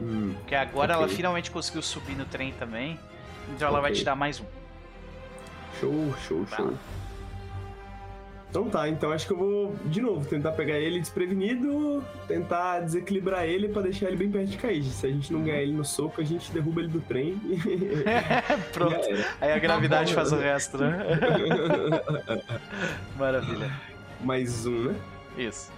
Hum, 0.00 0.34
Porque 0.38 0.54
agora 0.54 0.94
ela 0.94 1.04
Ok. 1.04 1.14
finalmente 1.16 1.50
conseguiu 1.50 1.82
subir 1.82 2.16
no 2.16 2.24
trem 2.24 2.52
também. 2.54 2.98
Então 3.50 3.68
ela 3.68 3.80
vai 3.80 3.90
Ok. 3.90 4.00
te 4.00 4.04
dar 4.04 4.16
mais 4.16 4.40
um. 4.40 4.44
show, 5.78 6.14
show, 6.26 6.44
Vai 6.44 6.56
show. 6.58 6.74
Então 8.50 8.68
tá, 8.68 8.88
então 8.88 9.12
acho 9.12 9.28
que 9.28 9.32
eu 9.32 9.36
vou, 9.36 9.76
de 9.86 10.00
novo, 10.00 10.26
tentar 10.26 10.50
pegar 10.50 10.76
ele 10.76 10.98
desprevenido, 10.98 12.04
tentar 12.26 12.80
desequilibrar 12.80 13.44
ele 13.44 13.68
pra 13.68 13.80
deixar 13.80 14.08
ele 14.08 14.16
bem 14.16 14.28
perto 14.28 14.48
de 14.48 14.58
cair. 14.58 14.82
Se 14.82 15.06
a 15.06 15.08
gente 15.08 15.32
não 15.32 15.44
ganhar 15.44 15.62
ele 15.62 15.72
no 15.72 15.84
soco, 15.84 16.20
a 16.20 16.24
gente 16.24 16.50
derruba 16.50 16.80
ele 16.80 16.88
do 16.88 17.00
trem. 17.00 17.40
Pronto. 18.74 18.90
Já 18.90 19.08
era. 19.08 19.26
Aí 19.40 19.52
a 19.52 19.58
gravidade 19.60 20.12
faz 20.12 20.32
o 20.32 20.36
resto, 20.36 20.78
né? 20.78 20.98
Maravilha. 23.16 23.70
Mais 24.20 24.66
um, 24.66 24.88
né? 24.88 24.96
Isso. 25.38 25.70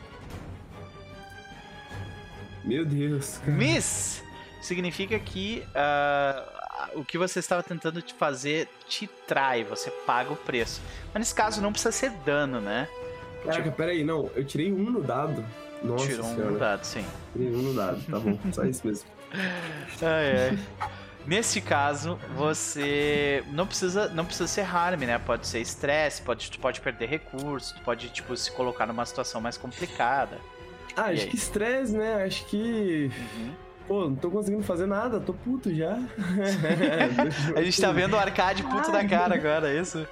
Meu 2.64 2.86
Deus. 2.86 3.36
cara. 3.36 3.52
Miss 3.52 4.22
significa 4.62 5.18
que 5.18 5.62
ah, 5.74 6.61
o 6.94 7.04
que 7.04 7.18
você 7.18 7.38
estava 7.38 7.62
tentando 7.62 8.00
te 8.02 8.14
fazer 8.14 8.68
te 8.88 9.06
trai, 9.26 9.64
você 9.64 9.90
paga 9.90 10.32
o 10.32 10.36
preço. 10.36 10.80
Mas 11.12 11.20
nesse 11.20 11.34
caso 11.34 11.60
não 11.60 11.72
precisa 11.72 11.92
ser 11.92 12.10
dano, 12.24 12.60
né? 12.60 12.88
Caraca, 13.44 13.70
peraí, 13.72 14.04
não. 14.04 14.30
Eu 14.34 14.44
tirei 14.44 14.72
um 14.72 14.90
no 14.90 15.02
dado. 15.02 15.44
Nossa 15.82 16.06
Tirou 16.06 16.24
senhora. 16.24 16.52
um 16.52 16.58
dado, 16.58 16.84
sim. 16.84 17.04
Tirei 17.32 17.48
um 17.54 17.62
no 17.62 17.74
dado, 17.74 18.00
tá 18.08 18.18
bom. 18.20 18.38
Só 18.52 18.64
isso 18.64 18.86
mesmo. 18.86 19.08
Ai, 20.02 20.50
ai. 20.50 20.58
Nesse 21.26 21.60
caso, 21.60 22.18
você 22.36 23.44
não 23.52 23.66
precisa, 23.66 24.08
não 24.08 24.24
precisa 24.24 24.46
ser 24.48 24.60
harm, 24.62 25.00
né? 25.00 25.18
Pode 25.18 25.46
ser 25.46 25.60
estresse, 25.60 26.20
pode, 26.22 26.50
tu 26.50 26.58
pode 26.58 26.80
perder 26.80 27.08
recursos, 27.08 27.72
tu 27.72 27.80
pode 27.82 28.08
tipo 28.10 28.36
se 28.36 28.50
colocar 28.50 28.86
numa 28.86 29.06
situação 29.06 29.40
mais 29.40 29.56
complicada. 29.56 30.38
Ah, 30.96 31.12
E 31.12 31.16
acho 31.16 31.24
aí? 31.24 31.30
que 31.30 31.36
estresse, 31.36 31.92
né? 31.96 32.24
Acho 32.24 32.44
que. 32.46 33.10
Uhum. 33.16 33.52
Pô, 33.92 34.08
não 34.08 34.16
tô 34.16 34.30
conseguindo 34.30 34.62
fazer 34.62 34.86
nada, 34.86 35.20
tô 35.20 35.34
puto 35.34 35.70
já. 35.74 35.98
A 37.54 37.62
gente 37.62 37.78
tá 37.78 37.92
vendo 37.92 38.14
o 38.14 38.18
arcade 38.18 38.62
puto 38.62 38.90
da 38.90 39.06
cara 39.06 39.34
agora, 39.34 39.70
é 39.70 39.78
isso? 39.78 40.08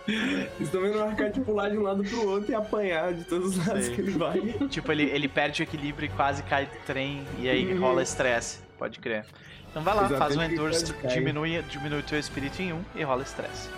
Estão 0.60 0.82
vendo 0.82 0.98
o 0.98 1.02
arcade 1.02 1.40
pular 1.40 1.70
de 1.70 1.78
um 1.78 1.82
lado 1.82 2.04
pro 2.04 2.28
outro 2.28 2.52
e 2.52 2.54
apanhar 2.54 3.14
de 3.14 3.24
todos 3.24 3.56
os 3.56 3.66
lados 3.66 3.86
Sei. 3.86 3.94
que 3.94 4.02
ele 4.02 4.10
vai. 4.10 4.38
Tipo, 4.68 4.92
ele, 4.92 5.04
ele 5.04 5.26
perde 5.28 5.62
o 5.62 5.64
equilíbrio 5.64 6.04
e 6.04 6.08
quase 6.10 6.42
cai 6.42 6.66
do 6.66 6.76
trem, 6.84 7.24
e 7.38 7.48
aí 7.48 7.72
Uhum. 7.72 7.80
rola 7.80 8.02
estresse. 8.02 8.58
Pode 8.78 8.98
crer. 8.98 9.24
Então 9.70 9.82
vai 9.82 9.94
lá, 9.94 10.04
Exato, 10.04 10.18
faz 10.18 10.36
um 10.36 10.42
endurance, 10.42 10.94
diminui, 11.08 11.62
diminui 11.62 12.02
teu 12.02 12.18
espírito 12.18 12.60
em 12.60 12.74
um 12.74 12.82
e 12.94 13.02
rola 13.02 13.22
estresse. 13.22 13.70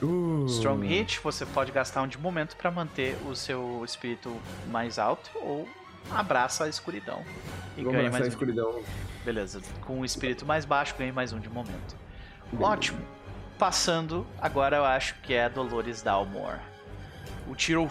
Uh. 0.00 0.46
Strong 0.46 0.86
Hit, 0.86 1.18
você 1.20 1.44
pode 1.44 1.72
gastar 1.72 2.02
um 2.02 2.06
de 2.06 2.16
momento 2.16 2.54
pra 2.56 2.70
manter 2.70 3.16
o 3.28 3.34
seu 3.34 3.82
espírito 3.84 4.32
mais 4.70 5.00
alto 5.00 5.28
ou 5.34 5.68
abraça 6.10 6.64
a 6.64 6.68
escuridão 6.68 7.22
e 7.76 7.80
Vamos 7.82 7.96
ganha 7.96 8.08
a 8.08 8.12
mais 8.12 8.24
um. 8.24 8.28
escuridão. 8.28 8.82
Beleza, 9.24 9.60
com 9.82 10.00
o 10.00 10.04
espírito 10.04 10.46
mais 10.46 10.64
baixo 10.64 10.94
ganha 10.98 11.12
mais 11.12 11.32
um 11.32 11.38
de 11.40 11.48
momento. 11.48 11.96
Beleza. 12.52 12.70
Ótimo. 12.72 13.00
Passando, 13.58 14.26
agora 14.40 14.76
eu 14.78 14.84
acho 14.84 15.14
que 15.22 15.34
é 15.34 15.44
a 15.44 15.48
Dolores 15.48 16.00
Dalmore. 16.02 16.58
O 17.46 17.54
tiro 17.54 17.88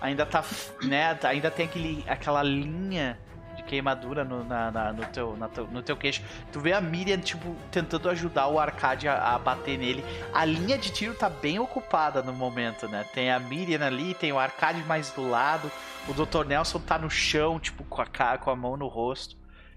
ainda 0.00 0.26
tá, 0.26 0.44
né, 0.82 1.18
ainda 1.22 1.50
tem 1.50 1.64
aquele, 1.66 2.04
aquela 2.06 2.42
linha 2.42 3.18
de 3.56 3.62
queimadura 3.62 4.22
no, 4.24 4.44
na, 4.44 4.70
na- 4.70 4.92
no, 4.92 5.04
teu, 5.06 5.36
na 5.36 5.48
no 5.70 5.82
teu 5.82 5.96
queixo. 5.96 6.22
Tu 6.52 6.60
vê 6.60 6.72
a 6.74 6.80
Miriam, 6.80 7.18
tipo, 7.18 7.56
tentando 7.70 8.10
ajudar 8.10 8.48
o 8.48 8.58
Arcade 8.58 9.08
a, 9.08 9.34
a 9.34 9.38
bater 9.38 9.78
nele. 9.78 10.04
A 10.34 10.44
linha 10.44 10.76
de 10.76 10.90
tiro 10.90 11.14
tá 11.14 11.30
bem 11.30 11.58
ocupada 11.58 12.22
no 12.22 12.32
momento, 12.32 12.86
né? 12.88 13.04
Tem 13.14 13.30
a 13.30 13.38
Miriam 13.38 13.84
ali, 13.86 14.12
tem 14.14 14.30
o 14.32 14.38
Arcade 14.38 14.82
mais 14.84 15.10
do 15.10 15.26
lado. 15.28 15.70
O 16.08 16.12
Dr. 16.14 16.44
Nelson 16.46 16.80
tá 16.80 16.98
no 16.98 17.08
chão, 17.08 17.60
tipo, 17.60 17.84
com 17.84 18.02
a, 18.02 18.06
ca- 18.06 18.38
com 18.38 18.50
a 18.50 18.56
mão 18.56 18.76
no 18.76 18.88
rosto. 18.88 19.36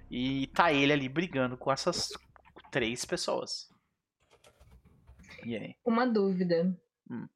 E 0.10 0.48
tá 0.48 0.72
ele 0.74 0.92
ali 0.94 1.08
brigando 1.10 1.58
com 1.58 1.72
essas 1.72 2.10
três 2.72 3.06
pessoas. 3.06 3.70
E 5.46 5.56
aí? 5.56 5.76
Uma 5.86 6.06
dúvida. 6.08 6.76
Hum. 7.10 7.28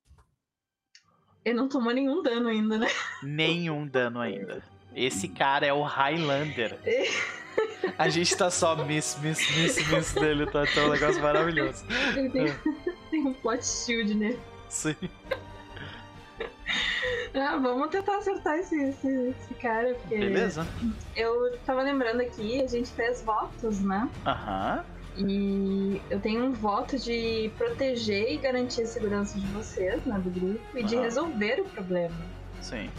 Ele 1.46 1.56
não 1.56 1.70
tomou 1.70 1.94
nenhum 1.94 2.22
dano 2.24 2.48
ainda, 2.50 2.78
né? 2.78 2.88
Nenhum 3.24 3.88
dano 3.88 4.20
ainda. 4.20 4.64
Esse 4.96 5.28
cara 5.28 5.66
é 5.66 5.74
o 5.74 5.84
Highlander. 5.84 6.80
A 7.98 8.10
gente 8.10 8.36
tá 8.36 8.50
só 8.50 8.76
miss, 8.86 9.18
miss, 9.22 9.40
miss, 9.58 9.88
miss 9.90 10.14
dele, 10.14 10.46
tá? 10.46 10.66
Tá 10.66 10.82
um 10.86 10.90
negócio 10.90 11.22
maravilhoso. 11.22 11.86
Ele 12.16 12.30
tem, 12.30 12.46
tem 13.12 13.26
um 13.28 13.34
plot 13.34 13.66
shield 13.66 14.14
nele. 14.16 14.40
Sim. 14.70 14.96
Ah, 17.34 17.58
vamos 17.58 17.90
tentar 17.90 18.18
acertar 18.18 18.58
esse, 18.58 18.76
esse, 18.76 19.08
esse 19.08 19.54
cara, 19.56 19.94
porque 19.94 20.18
Beleza? 20.18 20.66
eu 21.16 21.58
tava 21.66 21.84
lembrando 21.84 22.22
aqui, 22.22 22.62
a 22.62 22.68
gente 22.68 22.90
fez 22.92 23.22
votos, 23.22 23.80
né? 23.82 24.10
Aham. 24.26 24.84
E 25.16 26.02
eu 26.10 26.20
tenho 26.20 26.46
um 26.46 26.54
voto 26.54 26.98
de 26.98 27.52
proteger 27.58 28.32
e 28.34 28.38
garantir 28.38 28.82
a 28.82 28.86
segurança 28.88 29.40
de 29.40 29.46
vocês, 29.48 30.04
né, 30.06 30.20
do 30.20 30.30
grupo, 30.30 30.60
e 30.76 30.84
de 30.84 30.96
Aham. 30.96 31.04
resolver 31.04 31.62
o 31.62 31.66
problema. 31.66 32.16
Sim. 32.62 32.90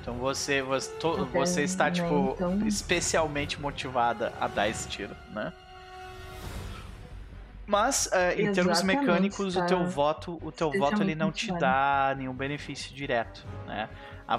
Então 0.00 0.14
você, 0.14 0.62
você, 0.62 0.90
to- 0.96 1.26
você 1.26 1.62
está, 1.62 1.84
né, 1.86 1.90
tipo, 1.92 2.32
então- 2.34 2.66
especialmente 2.66 3.60
motivada 3.60 4.32
a 4.40 4.48
dar 4.48 4.68
esse 4.68 4.88
tiro, 4.88 5.14
né? 5.32 5.52
Mas, 7.70 8.08
eh, 8.10 8.42
em 8.42 8.52
termos 8.52 8.82
mecânicos, 8.82 9.54
o 9.54 9.64
teu 9.64 9.86
voto, 9.86 10.40
o 10.42 10.50
teu 10.50 10.72
voto 10.72 11.00
ele 11.04 11.14
não 11.14 11.30
te 11.30 11.52
dá 11.52 12.12
nenhum 12.18 12.34
benefício 12.34 12.92
direto, 12.92 13.46
né? 13.64 13.88
A, 14.26 14.34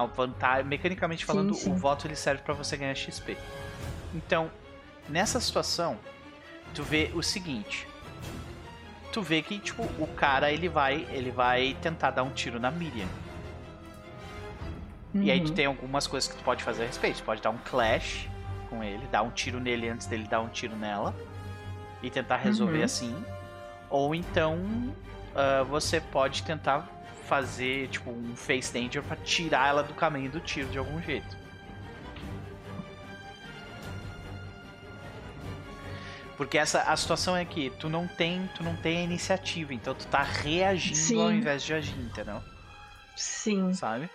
a 0.00 0.06
vantagem, 0.06 0.64
mecanicamente 0.64 1.26
falando, 1.26 1.52
sim. 1.52 1.70
o 1.70 1.74
voto 1.74 2.06
ele 2.06 2.16
serve 2.16 2.42
para 2.42 2.54
você 2.54 2.78
ganhar 2.78 2.94
XP. 2.94 3.36
Então, 4.14 4.50
nessa 5.10 5.38
situação, 5.40 5.98
tu 6.74 6.82
vê 6.82 7.10
o 7.14 7.22
seguinte, 7.22 7.86
tu 9.12 9.20
vê 9.20 9.42
que 9.42 9.58
tipo 9.58 9.82
o 9.98 10.06
cara 10.06 10.50
ele 10.50 10.68
vai, 10.68 11.06
ele 11.10 11.30
vai 11.30 11.76
tentar 11.82 12.12
dar 12.12 12.22
um 12.22 12.30
tiro 12.30 12.58
na 12.58 12.70
Miriam. 12.70 13.08
E 15.12 15.30
aí 15.30 15.40
tu 15.42 15.48
Uhum. 15.48 15.54
tem 15.54 15.66
algumas 15.66 16.06
coisas 16.06 16.30
que 16.30 16.36
tu 16.38 16.42
pode 16.44 16.64
fazer 16.64 16.84
a 16.84 16.86
respeito. 16.86 17.18
Tu 17.18 17.24
pode 17.24 17.42
dar 17.42 17.50
um 17.50 17.58
clash 17.58 18.26
com 18.70 18.82
ele, 18.82 19.06
dar 19.08 19.20
um 19.22 19.30
tiro 19.30 19.60
nele 19.60 19.86
antes 19.88 20.06
dele 20.06 20.26
dar 20.26 20.40
um 20.40 20.48
tiro 20.48 20.74
nela. 20.76 21.14
E 22.02 22.10
tentar 22.10 22.36
resolver 22.36 22.78
Uhum. 22.78 22.84
assim. 22.84 23.24
Ou 23.88 24.14
então 24.14 24.58
ah, 25.34 25.62
você 25.64 26.00
pode 26.00 26.42
tentar 26.42 26.88
fazer 27.26 27.88
tipo 27.88 28.10
um 28.10 28.34
face 28.34 28.72
danger 28.72 29.02
pra 29.02 29.16
tirar 29.16 29.68
ela 29.68 29.82
do 29.82 29.94
caminho 29.94 30.30
do 30.30 30.40
tiro 30.40 30.68
de 30.68 30.78
algum 30.78 31.00
jeito. 31.00 31.38
Porque 36.36 36.56
essa 36.56 36.82
a 36.82 36.96
situação 36.96 37.36
é 37.36 37.44
que 37.44 37.70
tu 37.78 37.88
não 37.88 38.08
tem, 38.08 38.48
tu 38.54 38.62
não 38.64 38.74
tem 38.74 38.98
a 38.98 39.02
iniciativa, 39.02 39.74
então 39.74 39.94
tu 39.94 40.06
tá 40.06 40.22
reagindo 40.22 40.96
Sim. 40.96 41.22
ao 41.22 41.30
invés 41.30 41.62
de 41.62 41.74
agir, 41.74 41.98
entendeu? 42.00 42.42
Sim. 43.14 43.74
Sabe? 43.74 44.08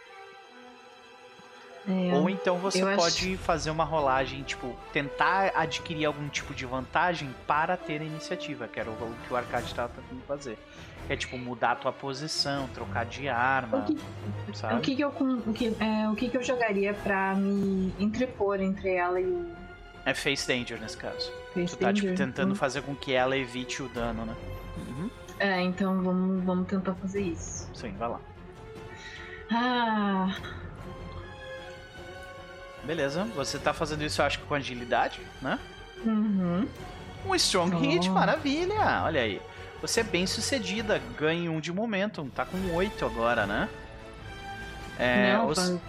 É, 1.87 2.15
Ou 2.15 2.29
então 2.29 2.57
você 2.57 2.81
pode 2.81 3.33
acho... 3.33 3.37
fazer 3.37 3.69
uma 3.69 3.83
rolagem, 3.83 4.41
tipo, 4.41 4.75
tentar 4.91 5.51
adquirir 5.55 6.05
algum 6.05 6.27
tipo 6.29 6.53
de 6.53 6.65
vantagem 6.65 7.29
para 7.45 7.77
ter 7.77 8.01
a 8.01 8.03
iniciativa, 8.03 8.67
que 8.67 8.79
era 8.79 8.89
o 8.89 9.15
que 9.27 9.33
o 9.33 9.35
arcade 9.35 9.67
estava 9.67 9.89
tentando 9.89 10.21
fazer. 10.27 10.57
Que 11.05 11.13
é 11.13 11.15
tipo 11.15 11.37
mudar 11.37 11.73
a 11.73 11.75
tua 11.75 11.93
posição, 11.93 12.67
trocar 12.69 13.05
de 13.05 13.29
arma. 13.29 13.85
O 13.87 14.51
que, 14.51 14.57
sabe? 14.57 14.75
O 14.75 14.81
que, 14.81 14.95
que 14.95 15.01
eu, 15.03 15.09
o 15.09 15.53
que, 15.53 15.75
é, 15.79 16.09
o 16.09 16.15
que, 16.15 16.29
que 16.29 16.37
eu 16.37 16.43
jogaria 16.43 16.95
para 16.95 17.35
me 17.35 17.93
entrepor 17.99 18.59
entre 18.59 18.95
ela 18.95 19.21
e 19.21 19.25
o. 19.25 19.45
É 20.03 20.13
face 20.15 20.47
danger 20.47 20.79
nesse 20.79 20.97
caso. 20.97 21.31
Face 21.53 21.75
tu 21.75 21.79
tá 21.79 21.93
tipo, 21.93 22.15
tentando 22.15 22.53
hum. 22.53 22.55
fazer 22.55 22.81
com 22.81 22.95
que 22.95 23.13
ela 23.13 23.37
evite 23.37 23.83
o 23.83 23.89
dano, 23.89 24.25
né? 24.25 24.35
Uhum. 24.77 25.09
É, 25.37 25.61
então 25.61 26.01
vamos, 26.01 26.43
vamos 26.43 26.67
tentar 26.67 26.95
fazer 26.95 27.21
isso. 27.21 27.69
Sim, 27.75 27.93
vai 27.97 28.09
lá. 28.09 28.19
Ah. 29.51 30.35
Beleza, 32.85 33.23
você 33.35 33.57
tá 33.57 33.73
fazendo 33.73 34.03
isso, 34.03 34.21
eu 34.21 34.25
acho 34.25 34.39
que 34.39 34.45
com 34.45 34.53
agilidade, 34.53 35.19
né? 35.41 35.59
Uhum. 36.05 36.67
Um 37.25 37.35
strong 37.35 37.75
oh. 37.75 37.79
hit, 37.79 38.09
maravilha! 38.09 39.03
Olha 39.03 39.21
aí. 39.21 39.41
Você 39.81 40.01
é 40.01 40.03
bem 40.03 40.25
sucedida, 40.25 41.01
ganha 41.17 41.51
um 41.51 41.59
de 41.59 41.71
momentum, 41.71 42.29
tá 42.29 42.45
com 42.45 42.57
8 42.73 43.05
agora, 43.05 43.45
né? 43.45 43.69
É, 44.97 45.33
Não, 45.33 45.47
os... 45.47 45.59
pra, 45.59 45.79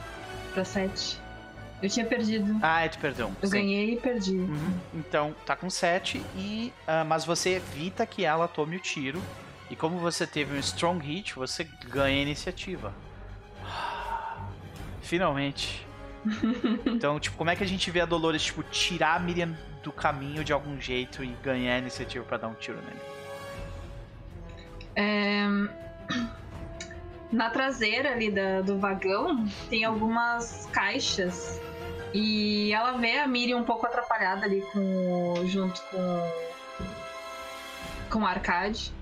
pra 0.55 0.65
7. 0.65 1.21
Eu 1.83 1.91
tinha 1.91 2.07
perdido. 2.07 2.59
Ah, 2.63 2.89
tu 2.89 2.99
perdeu. 2.99 3.31
Eu 3.41 3.49
Sim. 3.49 3.55
ganhei 3.55 3.93
e 3.93 3.97
perdi. 3.97 4.37
Uhum. 4.37 4.81
Então, 4.95 5.35
tá 5.45 5.55
com 5.55 5.69
7 5.69 6.25
e. 6.35 6.73
Uh, 6.89 7.05
mas 7.07 7.25
você 7.25 7.51
evita 7.51 8.07
que 8.07 8.25
ela 8.25 8.49
tome 8.49 8.77
o 8.77 8.81
tiro. 8.81 9.23
E 9.69 9.77
como 9.77 9.99
você 9.99 10.27
teve 10.27 10.57
um 10.57 10.61
strong 10.61 11.05
hit, 11.05 11.35
você 11.35 11.65
ganha 11.89 12.19
a 12.19 12.23
iniciativa. 12.23 12.95
Finalmente. 15.03 15.86
Então, 16.87 17.19
tipo, 17.21 17.37
como 17.37 17.51
é 17.51 17.57
que 17.57 17.63
a 17.63 17.67
gente 17.67 17.91
vê 17.91 18.01
a 18.01 18.07
Dolores, 18.07 18.45
tipo, 18.45 18.63
tirar 18.65 19.17
a 19.17 19.19
Miriam 19.19 19.57
do 19.83 19.93
caminho 19.93 20.43
de 20.43 20.53
algum 20.53 20.81
jeito 20.81 21.23
e 21.23 21.29
ganhar 21.43 21.75
a 21.75 21.79
iniciativa 21.79 22.25
para 22.25 22.39
dar 22.39 22.49
um 22.49 22.55
tiro 22.55 22.79
nele? 22.79 23.01
É... 24.97 25.47
Na 27.33 27.51
traseira 27.51 28.13
ali 28.13 28.31
da, 28.31 28.61
do 28.63 28.79
vagão 28.79 29.49
tem 29.69 29.85
algumas 29.85 30.69
caixas 30.73 31.61
e 32.15 32.73
ela 32.73 32.93
vê 32.93 33.19
a 33.19 33.27
Miriam 33.27 33.59
um 33.59 33.65
pouco 33.65 33.85
atrapalhada 33.85 34.47
ali 34.47 34.63
com 34.73 35.35
junto 35.47 35.83
com 35.91 36.33
com 38.09 38.21
o 38.21 38.27
Arcade. 38.27 38.93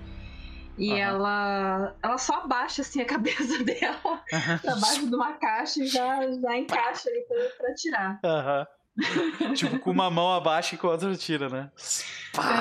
E 0.77 0.91
uhum. 0.91 0.97
ela 0.97 1.95
ela 2.03 2.17
só 2.17 2.41
abaixa 2.41 2.81
assim 2.81 3.01
a 3.01 3.05
cabeça 3.07 3.63
dela 3.63 3.99
uhum. 4.05 4.57
pra 4.61 4.75
baixo 4.75 5.07
de 5.07 5.15
uma 5.15 5.33
caixa 5.33 5.81
e 5.81 5.87
já, 5.87 6.19
já 6.31 6.57
encaixa 6.57 7.09
ali 7.09 7.21
pra, 7.21 7.37
pra 7.57 7.75
tirar. 7.75 8.19
Uhum. 8.23 9.53
tipo, 9.53 9.79
com 9.79 9.91
uma 9.91 10.09
mão 10.09 10.33
abaixa 10.33 10.75
e 10.75 10.77
com 10.77 10.87
a 10.87 10.91
outra 10.91 11.15
tira, 11.15 11.49
né? 11.49 11.69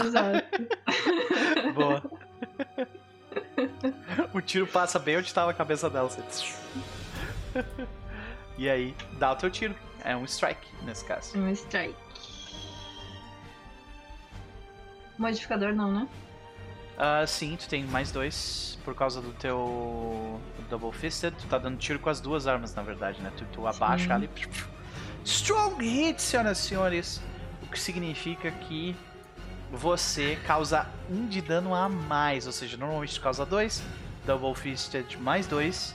Exato. 0.04 0.44
Boa. 1.74 2.02
o 4.32 4.40
tiro 4.40 4.66
passa 4.66 4.98
bem 4.98 5.16
onde 5.18 5.28
estava 5.28 5.50
a 5.50 5.54
cabeça 5.54 5.88
dela. 5.88 6.08
Assim. 6.08 6.54
e 8.58 8.68
aí, 8.68 8.96
dá 9.18 9.32
o 9.32 9.36
teu 9.36 9.50
tiro. 9.50 9.74
É 10.04 10.16
um 10.16 10.24
strike, 10.24 10.68
nesse 10.82 11.04
caso. 11.04 11.38
Um 11.38 11.48
strike. 11.50 11.94
Modificador 15.16 15.72
não, 15.72 15.92
né? 15.92 16.08
Uh, 16.94 17.26
sim, 17.26 17.56
tu 17.56 17.68
tem 17.68 17.84
mais 17.84 18.12
dois 18.12 18.78
por 18.84 18.94
causa 18.94 19.20
do 19.20 19.32
teu 19.32 20.40
Double 20.70 20.92
Fisted. 20.92 21.34
Tu 21.36 21.46
tá 21.46 21.58
dando 21.58 21.76
tiro 21.76 21.98
com 21.98 22.08
as 22.08 22.20
duas 22.20 22.46
armas, 22.46 22.74
na 22.74 22.82
verdade, 22.82 23.20
né? 23.20 23.32
Tu, 23.36 23.44
tu 23.46 23.66
abaixa 23.66 24.14
ali. 24.14 24.30
Strong 25.24 25.84
hit, 25.84 26.22
senhoras 26.22 26.58
e 26.58 26.62
senhores. 26.62 27.20
O 27.62 27.66
que 27.66 27.80
significa 27.80 28.50
que 28.50 28.94
você 29.72 30.36
causa 30.46 30.86
um 31.10 31.26
de 31.26 31.40
dano 31.40 31.74
a 31.74 31.88
mais. 31.88 32.46
Ou 32.46 32.52
seja, 32.52 32.76
normalmente 32.76 33.14
tu 33.14 33.20
causa 33.20 33.44
dois. 33.44 33.82
Double 34.24 34.54
Fisted 34.54 35.18
mais 35.18 35.46
dois. 35.46 35.94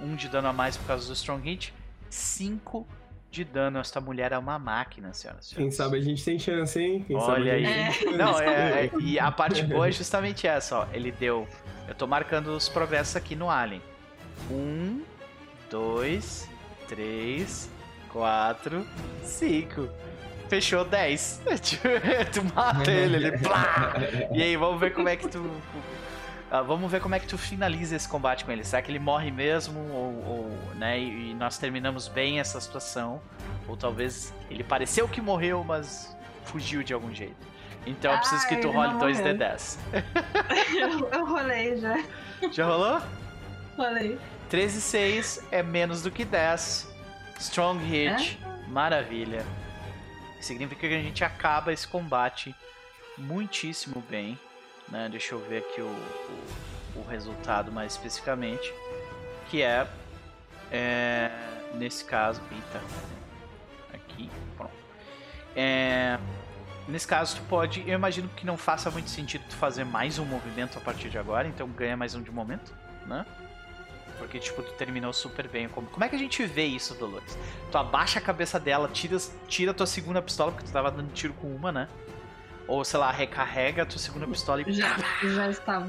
Um 0.00 0.16
de 0.16 0.28
dano 0.28 0.48
a 0.48 0.52
mais 0.52 0.76
por 0.76 0.86
causa 0.86 1.06
do 1.06 1.12
Strong 1.12 1.48
Hit. 1.48 1.74
Cinco 2.08 2.86
de 3.32 3.44
dano. 3.44 3.78
Esta 3.78 4.00
mulher 4.00 4.30
é 4.30 4.38
uma 4.38 4.58
máquina, 4.58 5.12
senhoras 5.12 5.52
Quem 5.52 5.70
sabe 5.70 5.96
a 5.96 6.00
gente 6.00 6.22
tem 6.24 6.38
chance, 6.38 6.78
hein? 6.78 7.04
Quem 7.06 7.16
Olha 7.16 7.54
aí. 7.54 7.64
É. 7.64 7.90
Não, 8.16 8.38
é, 8.38 8.86
é, 8.86 8.90
e 9.00 9.18
a 9.18 9.32
parte 9.32 9.62
boa 9.64 9.88
é 9.88 9.92
justamente 9.92 10.46
essa, 10.46 10.80
ó. 10.80 10.86
Ele 10.92 11.10
deu. 11.10 11.48
Eu 11.88 11.94
tô 11.94 12.06
marcando 12.06 12.48
os 12.48 12.68
progressos 12.68 13.16
aqui 13.16 13.34
no 13.34 13.50
Alien. 13.50 13.82
Um, 14.50 15.02
dois, 15.70 16.48
três, 16.86 17.70
quatro, 18.10 18.86
cinco. 19.24 19.88
Fechou 20.48 20.84
10. 20.84 21.40
tu 22.32 22.44
mata 22.54 22.90
ele, 22.90 23.16
ele. 23.16 23.38
Plá! 23.38 23.94
E 24.32 24.42
aí, 24.42 24.54
vamos 24.54 24.78
ver 24.78 24.92
como 24.92 25.08
é 25.08 25.16
que 25.16 25.26
tu 25.26 25.42
Uh, 26.52 26.62
vamos 26.64 26.92
ver 26.92 27.00
como 27.00 27.14
é 27.14 27.18
que 27.18 27.26
tu 27.26 27.38
finaliza 27.38 27.96
esse 27.96 28.06
combate 28.06 28.44
com 28.44 28.52
ele. 28.52 28.62
Será 28.62 28.82
que 28.82 28.90
ele 28.90 28.98
morre 28.98 29.30
mesmo? 29.30 29.80
Ou, 29.90 30.26
ou 30.26 30.74
né, 30.74 31.00
e, 31.00 31.30
e, 31.30 31.34
nós 31.34 31.56
terminamos 31.56 32.08
bem 32.08 32.40
essa 32.40 32.60
situação? 32.60 33.22
Ou 33.66 33.74
talvez 33.74 34.34
ele 34.50 34.62
pareceu 34.62 35.08
que 35.08 35.18
morreu, 35.18 35.64
mas 35.64 36.14
fugiu 36.44 36.82
de 36.82 36.92
algum 36.92 37.14
jeito. 37.14 37.48
Então 37.86 38.12
eu 38.12 38.18
preciso 38.18 38.46
que 38.46 38.56
tu 38.56 38.70
role 38.70 38.92
2d10. 38.96 39.78
eu, 40.78 41.08
eu 41.08 41.26
rolei 41.26 41.78
já. 41.78 41.98
Já 42.52 42.66
rolou? 42.66 43.00
Rolei. 43.78 44.18
13 44.50 44.78
e 44.78 44.80
6 44.82 45.46
é 45.50 45.62
menos 45.62 46.02
do 46.02 46.10
que 46.10 46.22
10. 46.22 46.94
Strong 47.38 47.82
hit. 47.82 48.38
É? 48.44 48.68
Maravilha. 48.68 49.42
Significa 50.38 50.86
que 50.86 50.94
a 50.94 51.00
gente 51.00 51.24
acaba 51.24 51.72
esse 51.72 51.88
combate 51.88 52.54
muitíssimo 53.16 54.04
bem. 54.06 54.38
Né? 54.92 55.08
Deixa 55.10 55.34
eu 55.34 55.40
ver 55.40 55.58
aqui 55.58 55.80
o, 55.80 55.86
o, 55.86 57.00
o 57.00 57.06
resultado 57.08 57.72
mais 57.72 57.92
especificamente. 57.92 58.72
Que 59.48 59.62
é, 59.62 59.88
é, 60.70 61.30
Nesse 61.74 62.04
caso. 62.04 62.40
Eita. 62.50 62.80
Aqui. 63.92 64.30
Pronto. 64.56 64.72
É, 65.56 66.18
nesse 66.86 67.06
caso, 67.06 67.36
tu 67.36 67.42
pode. 67.44 67.80
Eu 67.88 67.94
imagino 67.94 68.28
que 68.28 68.44
não 68.44 68.56
faça 68.56 68.90
muito 68.90 69.10
sentido 69.10 69.44
tu 69.48 69.56
fazer 69.56 69.84
mais 69.84 70.18
um 70.18 70.24
movimento 70.24 70.76
a 70.78 70.80
partir 70.80 71.08
de 71.08 71.18
agora, 71.18 71.48
então 71.48 71.68
ganha 71.68 71.96
mais 71.96 72.14
um 72.14 72.22
de 72.22 72.30
momento, 72.30 72.74
né? 73.06 73.24
Porque, 74.18 74.38
tipo, 74.38 74.62
tu 74.62 74.72
terminou 74.74 75.12
super 75.12 75.48
bem. 75.48 75.68
Como, 75.68 75.86
como 75.88 76.04
é 76.04 76.08
que 76.08 76.14
a 76.14 76.18
gente 76.18 76.44
vê 76.44 76.64
isso, 76.64 76.94
Dolores? 76.94 77.36
Tu 77.70 77.78
abaixa 77.78 78.18
a 78.18 78.22
cabeça 78.22 78.60
dela, 78.60 78.88
tira, 78.88 79.16
tira 79.48 79.74
tua 79.74 79.86
segunda 79.86 80.22
pistola, 80.22 80.52
porque 80.52 80.66
tu 80.66 80.72
tava 80.72 80.90
dando 80.90 81.12
tiro 81.12 81.32
com 81.34 81.48
uma, 81.48 81.72
né? 81.72 81.88
Ou, 82.66 82.84
sei 82.84 82.98
lá, 82.98 83.10
recarrega 83.10 83.82
a 83.82 83.86
tua 83.86 83.98
segunda 83.98 84.26
pistola 84.26 84.62
e. 84.62 84.72
Já, 84.72 84.96
já 85.22 85.50
estava. 85.50 85.88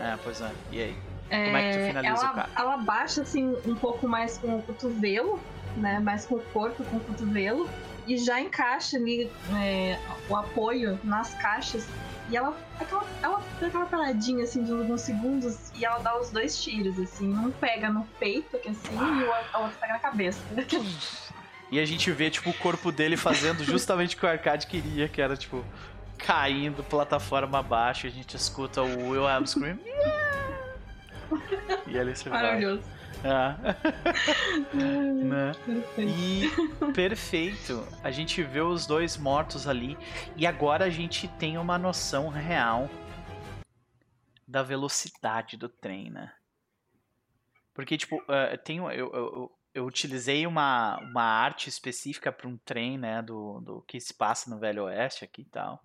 É, 0.00 0.16
pois 0.22 0.40
é. 0.40 0.50
E 0.70 0.82
aí? 0.82 0.96
É, 1.30 1.44
Como 1.44 1.56
é 1.56 1.70
que 1.70 1.78
tu 1.78 1.84
finaliza 1.86 2.22
ela, 2.22 2.30
o 2.30 2.34
cara? 2.34 2.50
Ela 2.56 2.76
baixa 2.78 3.22
assim 3.22 3.54
um 3.66 3.74
pouco 3.74 4.08
mais 4.08 4.38
com 4.38 4.58
o 4.58 4.62
cotovelo, 4.62 5.40
né? 5.76 5.98
Mais 5.98 6.24
com 6.26 6.36
o 6.36 6.40
corpo, 6.40 6.84
com 6.84 6.96
o 6.96 7.00
cotovelo. 7.00 7.68
E 8.06 8.16
já 8.16 8.40
encaixa 8.40 8.96
ali 8.96 9.30
é, 9.62 9.98
o 10.28 10.36
apoio 10.36 10.98
nas 11.04 11.34
caixas. 11.34 11.86
E 12.30 12.36
ela, 12.36 12.56
aquela, 12.80 13.04
ela 13.22 13.42
aquela 13.60 13.86
paradinha 13.86 14.44
assim 14.44 14.62
de 14.62 14.72
alguns 14.72 15.02
segundos 15.02 15.70
e 15.74 15.84
ela 15.84 15.98
dá 15.98 16.18
os 16.18 16.30
dois 16.30 16.62
tiros, 16.62 16.98
assim. 16.98 17.30
Um 17.34 17.50
pega 17.50 17.90
no 17.90 18.04
peito, 18.18 18.56
aqui 18.56 18.70
assim, 18.70 18.96
e 18.96 19.24
o 19.24 19.60
outro 19.62 19.76
pega 19.80 19.94
na 19.94 19.98
cabeça. 19.98 20.40
E 21.70 21.78
a 21.78 21.84
gente 21.84 22.10
vê, 22.10 22.30
tipo, 22.30 22.48
o 22.48 22.54
corpo 22.54 22.90
dele 22.90 23.14
fazendo 23.14 23.62
justamente 23.62 24.16
o 24.16 24.18
que 24.18 24.24
o 24.24 24.28
Arcade 24.28 24.66
queria, 24.66 25.06
que 25.06 25.20
era, 25.20 25.36
tipo, 25.36 25.62
caindo 26.18 26.82
plataforma 26.84 27.58
abaixo, 27.58 28.06
a 28.06 28.10
gente 28.10 28.36
escuta 28.36 28.82
o 28.82 29.10
Wilhelm 29.10 29.46
Scream. 29.46 29.78
e 31.86 31.98
ali 31.98 32.14
você 32.14 32.28
Maravilhoso. 32.28 32.82
vai. 32.82 32.98
Ah. 33.24 33.56
né? 34.72 35.52
E 35.98 36.92
perfeito. 36.92 37.84
A 38.02 38.12
gente 38.12 38.42
vê 38.44 38.60
os 38.60 38.86
dois 38.86 39.16
mortos 39.16 39.66
ali. 39.66 39.98
E 40.36 40.46
agora 40.46 40.84
a 40.84 40.90
gente 40.90 41.26
tem 41.26 41.58
uma 41.58 41.76
noção 41.76 42.28
real 42.28 42.88
da 44.46 44.62
velocidade 44.62 45.56
do 45.56 45.68
trem, 45.68 46.10
né? 46.10 46.32
Porque, 47.74 47.96
tipo, 47.96 48.16
uh, 48.16 48.58
tem, 48.64 48.78
eu, 48.78 48.90
eu, 48.92 49.52
eu, 49.74 49.84
utilizei 49.84 50.46
uma, 50.46 50.98
uma 50.98 51.22
arte 51.22 51.68
específica 51.68 52.32
para 52.32 52.48
um 52.48 52.56
trem, 52.56 52.98
né? 52.98 53.22
Do, 53.22 53.60
do 53.60 53.82
que 53.82 54.00
se 54.00 54.14
passa 54.14 54.50
no 54.50 54.58
Velho 54.58 54.84
Oeste 54.84 55.24
aqui 55.24 55.42
e 55.42 55.44
tal. 55.44 55.80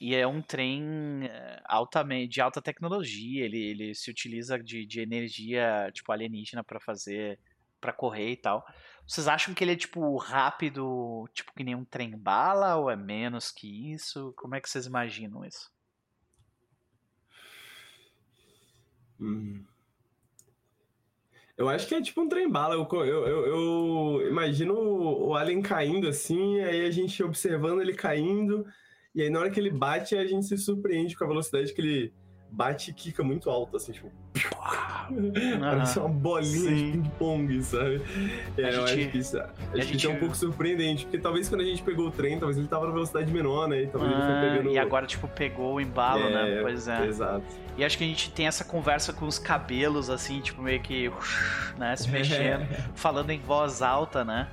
E 0.00 0.14
é 0.14 0.26
um 0.26 0.42
trem 0.42 1.24
eh, 1.24 2.26
de 2.28 2.40
alta 2.40 2.60
tecnologia, 2.60 3.44
ele, 3.44 3.58
ele 3.58 3.94
se 3.94 4.10
utiliza 4.10 4.58
de, 4.58 4.84
de 4.84 5.00
energia 5.00 5.90
tipo 5.92 6.12
alienígena 6.12 6.62
para 6.62 6.78
fazer, 6.78 7.38
para 7.80 7.92
correr 7.92 8.32
e 8.32 8.36
tal. 8.36 8.64
Vocês 9.06 9.28
acham 9.28 9.54
que 9.54 9.64
ele 9.64 9.72
é 9.72 9.76
tipo 9.76 10.16
rápido, 10.16 11.28
tipo 11.32 11.52
que 11.54 11.64
nem 11.64 11.74
um 11.74 11.84
trem 11.84 12.16
bala 12.16 12.76
ou 12.76 12.90
é 12.90 12.96
menos 12.96 13.50
que 13.50 13.92
isso? 13.92 14.34
Como 14.36 14.54
é 14.54 14.60
que 14.60 14.68
vocês 14.68 14.86
imaginam 14.86 15.44
isso? 15.44 15.70
Hum. 19.20 19.64
Eu 21.56 21.70
acho 21.70 21.86
que 21.88 21.94
é 21.94 22.02
tipo 22.02 22.20
um 22.20 22.28
trem-bala. 22.28 22.74
Eu, 22.74 22.86
eu, 23.04 23.46
eu, 23.46 24.28
imagino 24.28 24.74
o 24.74 25.34
alien 25.34 25.62
caindo 25.62 26.06
assim, 26.06 26.60
aí 26.60 26.84
a 26.84 26.90
gente 26.90 27.22
observando 27.22 27.80
ele 27.80 27.94
caindo, 27.94 28.66
e 29.16 29.22
aí 29.22 29.30
na 29.30 29.40
hora 29.40 29.50
que 29.50 29.58
ele 29.58 29.70
bate, 29.70 30.14
a 30.14 30.26
gente 30.26 30.44
se 30.44 30.58
surpreende 30.58 31.16
com 31.16 31.24
a 31.24 31.26
velocidade 31.26 31.72
que 31.72 31.80
ele 31.80 32.12
bate 32.50 32.90
e 32.90 32.94
quica 32.94 33.24
muito 33.24 33.48
alto, 33.50 33.76
assim, 33.76 33.92
tipo. 33.92 34.12
Parece 35.58 35.98
uma 35.98 36.08
bolinha 36.08 36.68
Sim. 36.68 36.74
de 36.74 36.92
ping-pong, 36.92 37.62
sabe? 37.62 38.02
É, 38.58 38.74
eu 38.74 38.84
acho 38.84 38.94
que 38.94 39.18
isso, 39.18 39.38
a 39.38 39.80
gente... 39.80 40.06
é 40.06 40.10
um 40.10 40.18
pouco 40.18 40.36
surpreendente, 40.36 41.04
porque 41.04 41.18
talvez 41.18 41.48
quando 41.48 41.62
a 41.62 41.64
gente 41.64 41.82
pegou 41.82 42.08
o 42.08 42.10
trem, 42.10 42.38
talvez 42.38 42.58
ele 42.58 42.68
tava 42.68 42.86
na 42.86 42.92
velocidade 42.92 43.32
menor, 43.32 43.68
né? 43.68 43.84
E 43.84 43.86
talvez 43.86 44.12
ah, 44.12 44.16
ele 44.16 44.26
foi 44.26 44.34
ah, 44.34 44.52
pegando. 44.52 44.74
E 44.74 44.78
agora, 44.78 45.06
tipo, 45.06 45.26
pegou 45.28 45.74
o 45.74 45.80
embalo, 45.80 46.28
né? 46.28 46.50
é, 46.50 46.54
né? 46.56 46.62
Pois 46.62 46.86
é. 46.86 47.06
Exato. 47.06 47.44
E 47.78 47.84
acho 47.84 47.96
que 47.96 48.04
a 48.04 48.06
gente 48.06 48.30
tem 48.32 48.46
essa 48.46 48.64
conversa 48.64 49.12
com 49.12 49.26
os 49.26 49.38
cabelos, 49.38 50.10
assim, 50.10 50.40
tipo, 50.40 50.60
meio 50.60 50.80
que. 50.82 51.10
né? 51.78 51.96
Se 51.96 52.10
mexendo, 52.10 52.66
falando 52.94 53.30
em 53.30 53.38
voz 53.38 53.80
alta, 53.80 54.24
né? 54.24 54.48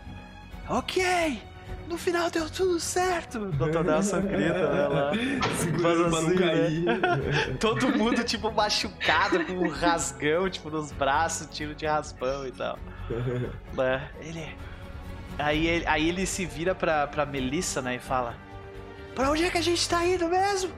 Ok! 0.69 1.52
No 1.88 1.98
final 1.98 2.30
deu 2.30 2.49
tudo 2.49 2.80
certo. 2.80 3.40
Dr. 3.52 3.84
Nelson 3.84 4.22
grita, 4.22 4.73
né, 4.73 4.88
lá. 4.88 5.11
Segurando 5.57 6.06
assim, 6.06 6.10
pra 6.10 6.22
não 6.22 6.35
cair. 6.35 6.84
Né? 6.84 7.57
Todo 7.60 7.98
mundo, 7.98 8.23
tipo, 8.23 8.52
machucado, 8.52 9.45
com 9.45 9.53
um 9.53 9.69
rasgão, 9.69 10.49
tipo, 10.49 10.69
nos 10.69 10.91
braços, 10.91 11.48
tiro 11.52 11.76
de 11.76 11.85
raspão 11.85 12.48
e 12.48 12.52
tal. 12.52 12.80
né? 13.73 14.10
Ele... 14.22 14.56
Aí, 15.38 15.68
ele... 15.68 15.88
Aí 15.88 16.10
ele 16.10 16.26
se 16.26 16.45
vira 16.45 16.73
pra, 16.73 17.07
pra 17.07 17.26
Melissa, 17.26 17.81
né, 17.81 17.95
e 17.95 17.99
fala... 17.99 18.35
Pra 19.14 19.30
onde 19.30 19.44
é 19.44 19.49
que 19.52 19.57
a 19.60 19.61
gente 19.61 19.88
tá 19.88 20.03
indo 20.03 20.27
mesmo? 20.27 20.72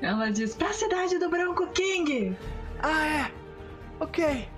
Ela 0.00 0.30
diz, 0.30 0.54
pra 0.54 0.72
cidade 0.72 1.18
do 1.18 1.28
Branco 1.28 1.66
King! 1.68 2.36
Ah, 2.82 3.06
é? 3.06 3.30
Ok. 4.00 4.48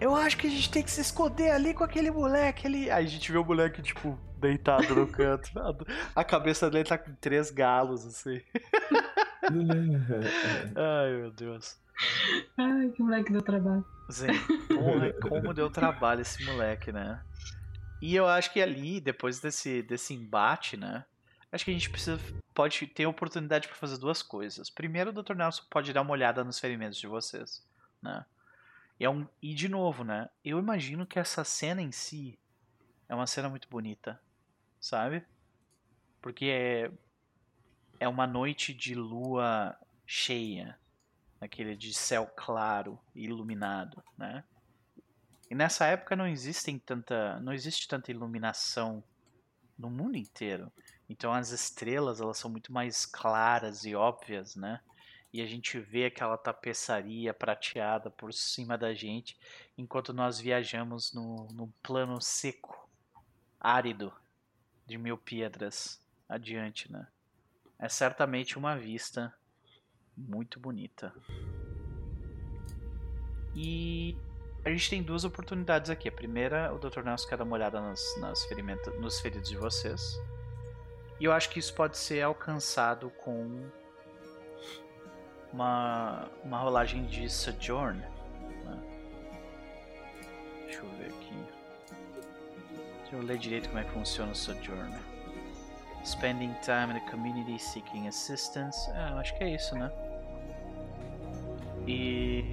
Eu 0.00 0.16
acho 0.16 0.38
que 0.38 0.46
a 0.46 0.50
gente 0.50 0.70
tem 0.70 0.82
que 0.82 0.90
se 0.90 1.02
esconder 1.02 1.50
ali 1.50 1.74
com 1.74 1.84
aquele 1.84 2.10
moleque 2.10 2.66
ali. 2.66 2.90
Aí 2.90 3.04
a 3.04 3.08
gente 3.08 3.30
vê 3.30 3.36
o 3.36 3.44
moleque, 3.44 3.82
tipo, 3.82 4.18
deitado 4.38 4.94
no 4.94 5.06
canto. 5.06 5.50
A 6.16 6.24
cabeça 6.24 6.70
dele 6.70 6.88
tá 6.88 6.96
com 6.96 7.14
três 7.16 7.50
galos, 7.50 8.06
assim. 8.06 8.40
Ai, 10.74 11.12
meu 11.16 11.30
Deus. 11.30 11.78
Ai, 12.56 12.88
que 12.88 13.02
moleque 13.02 13.30
deu 13.30 13.42
trabalho. 13.42 13.84
Sim, 14.08 14.28
porra, 14.68 15.12
como 15.20 15.52
deu 15.52 15.70
trabalho 15.70 16.22
esse 16.22 16.42
moleque, 16.44 16.90
né? 16.90 17.22
E 18.00 18.16
eu 18.16 18.26
acho 18.26 18.52
que 18.52 18.60
ali, 18.60 19.00
depois 19.00 19.38
desse, 19.38 19.82
desse 19.82 20.14
embate, 20.14 20.76
né? 20.76 21.04
Acho 21.52 21.64
que 21.64 21.70
a 21.70 21.74
gente 21.74 21.90
precisa, 21.90 22.18
pode 22.54 22.86
ter 22.86 23.06
oportunidade 23.06 23.68
para 23.68 23.76
fazer 23.76 23.98
duas 23.98 24.22
coisas. 24.22 24.70
Primeiro, 24.70 25.10
o 25.10 25.12
Dr. 25.12 25.34
Nelson 25.34 25.62
pode 25.68 25.92
dar 25.92 26.00
uma 26.00 26.12
olhada 26.12 26.42
nos 26.42 26.58
ferimentos 26.58 26.98
de 26.98 27.06
vocês, 27.06 27.62
né? 28.02 28.24
E, 29.00 29.04
é 29.04 29.08
um, 29.08 29.26
e 29.40 29.54
de 29.54 29.66
novo, 29.66 30.04
né? 30.04 30.28
Eu 30.44 30.58
imagino 30.58 31.06
que 31.06 31.18
essa 31.18 31.42
cena 31.42 31.80
em 31.80 31.90
si 31.90 32.38
é 33.08 33.14
uma 33.14 33.26
cena 33.26 33.48
muito 33.48 33.66
bonita, 33.66 34.20
sabe? 34.78 35.24
Porque 36.20 36.44
é, 36.44 36.92
é 37.98 38.06
uma 38.06 38.26
noite 38.26 38.74
de 38.74 38.94
lua 38.94 39.74
cheia, 40.06 40.78
aquele 41.40 41.74
de 41.74 41.94
céu 41.94 42.30
claro 42.36 43.00
e 43.14 43.24
iluminado, 43.24 44.04
né? 44.18 44.44
E 45.50 45.54
nessa 45.54 45.86
época 45.86 46.14
não 46.14 46.28
existem 46.28 46.78
tanta, 46.78 47.40
não 47.40 47.54
existe 47.54 47.88
tanta 47.88 48.10
iluminação 48.10 49.02
no 49.78 49.88
mundo 49.88 50.16
inteiro. 50.16 50.70
Então 51.08 51.32
as 51.32 51.50
estrelas 51.50 52.20
elas 52.20 52.36
são 52.36 52.50
muito 52.50 52.70
mais 52.70 53.06
claras 53.06 53.84
e 53.86 53.94
óbvias, 53.94 54.54
né? 54.54 54.78
E 55.32 55.40
a 55.40 55.46
gente 55.46 55.78
vê 55.78 56.06
aquela 56.06 56.36
tapeçaria 56.36 57.32
prateada 57.32 58.10
por 58.10 58.32
cima 58.32 58.76
da 58.76 58.92
gente 58.92 59.38
enquanto 59.78 60.12
nós 60.12 60.40
viajamos 60.40 61.12
no, 61.12 61.46
no 61.52 61.68
plano 61.82 62.20
seco, 62.20 62.88
árido 63.58 64.12
de 64.86 64.98
mil 64.98 65.16
pedras 65.16 66.00
adiante, 66.28 66.90
né? 66.90 67.06
É 67.78 67.88
certamente 67.88 68.58
uma 68.58 68.76
vista 68.76 69.32
muito 70.16 70.58
bonita. 70.58 71.14
E 73.54 74.16
a 74.64 74.70
gente 74.70 74.90
tem 74.90 75.02
duas 75.02 75.24
oportunidades 75.24 75.90
aqui. 75.90 76.08
A 76.08 76.12
primeira, 76.12 76.74
o 76.74 76.78
Dr. 76.78 77.02
Nelson 77.02 77.28
quer 77.28 77.38
dar 77.38 77.44
uma 77.44 77.54
olhada 77.54 77.80
nas, 77.80 78.00
nas 78.18 78.46
nos 78.98 79.20
feridos 79.20 79.48
de 79.48 79.56
vocês. 79.56 80.18
E 81.18 81.24
eu 81.24 81.32
acho 81.32 81.50
que 81.50 81.58
isso 81.58 81.74
pode 81.74 81.96
ser 81.96 82.22
alcançado 82.22 83.10
com 83.10 83.70
uma, 85.52 86.28
uma 86.44 86.58
rolagem 86.58 87.04
de 87.06 87.28
Sojourn. 87.28 87.98
Né? 87.98 88.78
Deixa 90.64 90.80
eu 90.80 90.88
ver 90.90 91.06
aqui. 91.06 91.44
Deixa 93.00 93.16
eu 93.16 93.22
ler 93.22 93.38
direito 93.38 93.68
como 93.68 93.80
é 93.80 93.84
que 93.84 93.90
funciona 93.90 94.32
o 94.32 94.34
Sojourn. 94.34 94.94
Spending 96.04 96.54
time 96.62 96.92
in 96.92 97.00
the 97.00 97.10
community 97.10 97.58
seeking 97.58 98.08
assistance. 98.08 98.90
É, 98.90 99.18
acho 99.18 99.36
que 99.36 99.44
é 99.44 99.54
isso, 99.54 99.74
né? 99.74 99.90
E. 101.86 102.44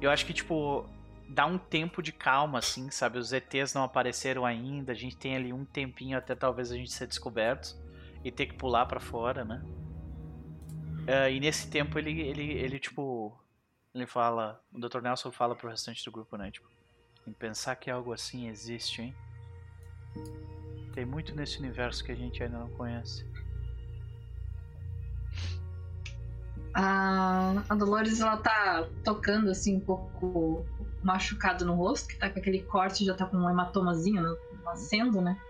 Eu 0.00 0.10
acho 0.10 0.24
que, 0.26 0.32
tipo, 0.32 0.86
dá 1.28 1.44
um 1.44 1.58
tempo 1.58 2.02
de 2.02 2.12
calma, 2.12 2.58
assim, 2.58 2.90
sabe? 2.90 3.18
Os 3.18 3.32
ETs 3.32 3.74
não 3.74 3.84
apareceram 3.84 4.44
ainda, 4.44 4.92
a 4.92 4.94
gente 4.94 5.16
tem 5.16 5.34
ali 5.36 5.52
um 5.52 5.64
tempinho 5.64 6.16
até 6.16 6.34
talvez 6.34 6.70
a 6.70 6.76
gente 6.76 6.92
ser 6.92 7.06
descoberto 7.06 7.76
e 8.24 8.30
ter 8.30 8.46
que 8.46 8.54
pular 8.54 8.86
para 8.86 9.00
fora, 9.00 9.44
né? 9.44 9.62
Uh, 11.08 11.30
e 11.30 11.40
nesse 11.40 11.70
tempo 11.70 11.98
ele, 11.98 12.20
ele, 12.20 12.52
ele, 12.52 12.78
tipo. 12.78 13.34
Ele 13.94 14.06
fala. 14.06 14.62
O 14.70 14.78
Dr. 14.78 15.00
Nelson 15.00 15.32
fala 15.32 15.56
pro 15.56 15.70
restante 15.70 16.04
do 16.04 16.12
grupo, 16.12 16.36
né? 16.36 16.50
Tipo, 16.50 16.68
em 17.26 17.32
pensar 17.32 17.76
que 17.76 17.90
algo 17.90 18.12
assim 18.12 18.46
existe, 18.46 19.00
hein? 19.00 19.16
Tem 20.92 21.06
muito 21.06 21.34
nesse 21.34 21.58
universo 21.58 22.04
que 22.04 22.12
a 22.12 22.14
gente 22.14 22.42
ainda 22.42 22.58
não 22.58 22.68
conhece. 22.70 23.26
A, 26.74 27.54
a 27.70 27.74
Dolores, 27.74 28.20
ela 28.20 28.36
tá 28.36 28.86
tocando 29.02 29.50
assim 29.50 29.76
um 29.76 29.80
pouco 29.80 30.66
machucado 31.02 31.64
no 31.64 31.74
rosto, 31.74 32.08
que 32.08 32.16
tá 32.16 32.28
com 32.28 32.38
aquele 32.38 32.62
corte, 32.64 33.06
já 33.06 33.14
tá 33.14 33.24
com 33.24 33.38
um 33.38 33.48
hematomazinho 33.48 34.36
nascendo, 34.62 35.22
né? 35.22 35.40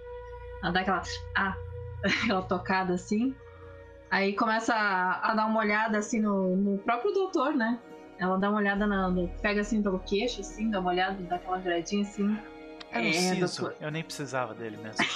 Ela 0.63 0.73
dá 0.73 0.81
aquela. 0.81 1.03
Ah, 1.35 1.57
aquela 2.23 2.43
tocada 2.43 2.95
assim. 2.95 3.35
Aí 4.11 4.35
começa 4.35 4.75
a, 4.75 5.31
a, 5.31 5.35
dar 5.35 5.47
uma 5.47 5.61
olhada 5.61 5.99
assim 5.99 6.21
no, 6.21 6.57
no, 6.57 6.79
próprio 6.79 7.13
doutor, 7.13 7.55
né? 7.55 7.79
Ela 8.19 8.39
dá 8.39 8.49
uma 8.49 8.59
olhada 8.59 8.87
na. 8.87 9.09
No, 9.09 9.29
pega 9.43 9.61
assim 9.61 9.83
pelo 9.83 9.99
queixo, 9.99 10.41
assim, 10.41 10.71
dá 10.71 10.81
uma 10.81 10.91
olhada, 10.91 11.17
dá 11.25 11.37
aquela 11.37 11.59
viradinha 11.59 12.03
assim. 12.03 12.39
Era 12.91 13.07
é, 13.07 13.13
siso, 13.13 13.71
eu 13.81 13.91
nem 13.91 14.03
precisava 14.03 14.55
dele 14.55 14.79
mesmo. 14.79 15.05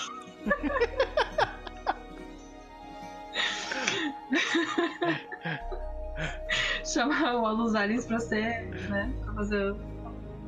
Chama 6.85 7.35
o 7.35 7.47
Alusaris 7.47 8.05
pra 8.07 8.19
ser, 8.19 8.67
né? 8.91 9.11
Pra 9.25 9.33
fazer 9.35 9.75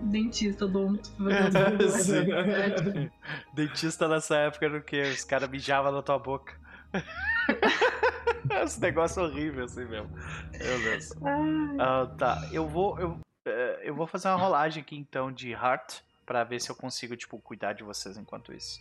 dentista, 0.02 0.66
odonto. 0.66 1.10
dentista 3.54 4.08
nessa 4.08 4.36
época 4.36 4.66
era 4.66 4.76
o 4.76 4.82
quê? 4.82 5.02
Os 5.02 5.24
caras 5.24 5.48
mijavam 5.48 5.92
na 5.92 6.02
tua 6.02 6.18
boca. 6.18 6.52
Esse 8.64 8.80
negócio 8.80 9.22
horrível 9.22 9.64
assim 9.64 9.84
mesmo. 9.84 10.10
Meu 10.52 10.82
Deus. 10.82 11.10
Uh, 11.12 12.16
tá, 12.16 12.48
eu 12.52 12.68
vou. 12.68 12.98
Eu, 12.98 13.10
uh, 13.10 13.50
eu 13.82 13.94
vou 13.94 14.06
fazer 14.06 14.28
uma 14.28 14.36
rolagem 14.36 14.82
aqui 14.82 14.96
então 14.96 15.32
de 15.32 15.50
Heart 15.50 16.00
para 16.24 16.44
ver 16.44 16.60
se 16.60 16.70
eu 16.70 16.74
consigo, 16.74 17.16
tipo, 17.16 17.38
cuidar 17.38 17.72
de 17.72 17.82
vocês 17.82 18.16
enquanto 18.16 18.52
isso. 18.52 18.80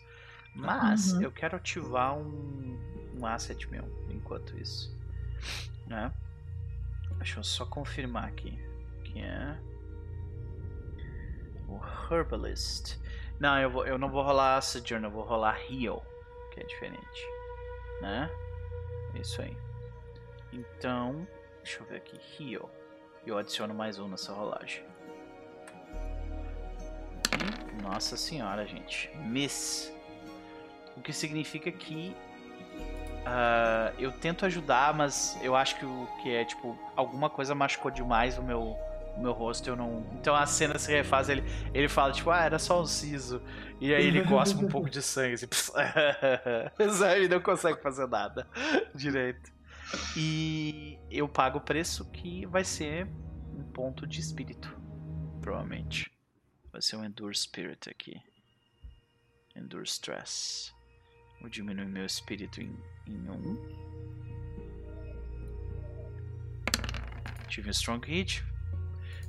Mas 0.55 1.13
uhum. 1.13 1.23
eu 1.23 1.31
quero 1.31 1.57
ativar 1.57 2.15
um, 2.15 2.77
um 3.17 3.25
asset 3.25 3.69
meu 3.69 3.83
enquanto 4.09 4.57
isso. 4.57 4.95
Né? 5.87 6.11
Deixa 7.17 7.39
eu 7.39 7.43
só 7.43 7.65
confirmar 7.65 8.25
aqui. 8.25 8.57
Que 9.03 9.21
é. 9.21 9.57
O 11.67 11.79
Herbalist. 12.11 12.97
Não, 13.39 13.59
eu, 13.59 13.69
vou, 13.69 13.85
eu 13.85 13.97
não 13.97 14.09
vou 14.09 14.23
rolar 14.23 14.61
Sojourn, 14.61 15.03
eu 15.03 15.11
vou 15.11 15.23
rolar 15.23 15.59
Heal, 15.69 16.05
que 16.53 16.61
é 16.61 16.63
diferente. 16.63 17.27
Né? 18.01 18.29
Isso 19.13 19.41
aí. 19.41 19.55
Então, 20.51 21.27
deixa 21.63 21.79
eu 21.81 21.85
ver 21.85 21.97
aqui. 21.97 22.19
Heal. 22.39 22.69
Eu 23.25 23.37
adiciono 23.37 23.73
mais 23.73 23.99
um 23.99 24.07
nessa 24.07 24.33
rolagem. 24.33 24.83
Nossa 27.81 28.17
senhora, 28.17 28.65
gente. 28.65 29.09
Miss. 29.17 29.93
O 30.95 31.01
que 31.01 31.11
significa 31.11 31.71
que 31.71 32.15
uh, 33.23 33.93
eu 33.97 34.11
tento 34.11 34.45
ajudar, 34.45 34.93
mas 34.93 35.37
eu 35.41 35.55
acho 35.55 35.77
que 35.77 35.85
o 35.85 36.07
que 36.21 36.33
é 36.33 36.45
tipo 36.45 36.77
alguma 36.95 37.29
coisa 37.29 37.55
machucou 37.55 37.89
demais 37.89 38.37
o 38.37 38.43
meu 38.43 38.77
o 39.15 39.21
meu 39.21 39.31
rosto, 39.31 39.69
eu 39.69 39.75
não. 39.75 40.05
Então 40.13 40.35
a 40.35 40.45
cena 40.45 40.77
se 40.79 40.91
refaz, 40.91 41.29
ele, 41.29 41.43
ele 41.73 41.87
fala, 41.87 42.11
tipo, 42.11 42.29
ah, 42.29 42.43
era 42.43 42.59
só 42.59 42.81
um 42.81 42.85
siso. 42.85 43.41
E 43.79 43.93
aí 43.93 44.05
ele 44.07 44.23
cospe 44.23 44.63
um 44.63 44.67
pouco 44.67 44.89
de 44.89 45.01
sangue, 45.01 45.33
assim, 45.33 45.47
sabe? 46.97 47.27
Não 47.27 47.41
consegue 47.41 47.81
fazer 47.81 48.07
nada 48.07 48.47
direito. 48.95 49.51
E 50.17 50.97
eu 51.11 51.27
pago 51.27 51.59
o 51.59 51.61
preço 51.61 52.09
que 52.11 52.45
vai 52.45 52.63
ser 52.63 53.07
um 53.53 53.63
ponto 53.63 54.07
de 54.07 54.19
espírito. 54.19 54.75
Provavelmente. 55.41 56.11
Vai 56.71 56.81
ser 56.81 56.95
um 56.95 57.05
Endure 57.05 57.35
Spirit 57.35 57.89
aqui. 57.89 58.19
Endure 59.55 59.83
Stress. 59.83 60.73
Vou 61.39 61.49
diminuir 61.49 61.85
meu 61.85 62.05
espírito 62.05 62.61
em, 62.61 62.75
em 63.05 63.29
um. 63.29 63.83
Tive 67.49 67.67
um 67.67 67.71
Strong 67.71 68.07
Hit. 68.07 68.43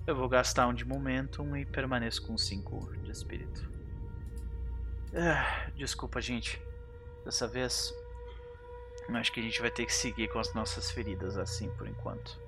Eu 0.06 0.14
vou 0.14 0.28
gastar 0.28 0.66
um 0.66 0.74
de 0.74 0.84
Momentum 0.84 1.56
e 1.56 1.64
permaneço 1.64 2.26
com 2.26 2.36
5 2.36 2.94
de 3.02 3.10
espírito. 3.10 3.66
Ah, 5.14 5.70
desculpa, 5.74 6.20
gente. 6.20 6.60
Dessa 7.24 7.48
vez, 7.48 7.94
acho 9.08 9.32
que 9.32 9.40
a 9.40 9.42
gente 9.42 9.62
vai 9.62 9.70
ter 9.70 9.86
que 9.86 9.94
seguir 9.94 10.28
com 10.28 10.38
as 10.38 10.52
nossas 10.52 10.90
feridas 10.90 11.38
assim 11.38 11.70
por 11.78 11.88
enquanto. 11.88 12.38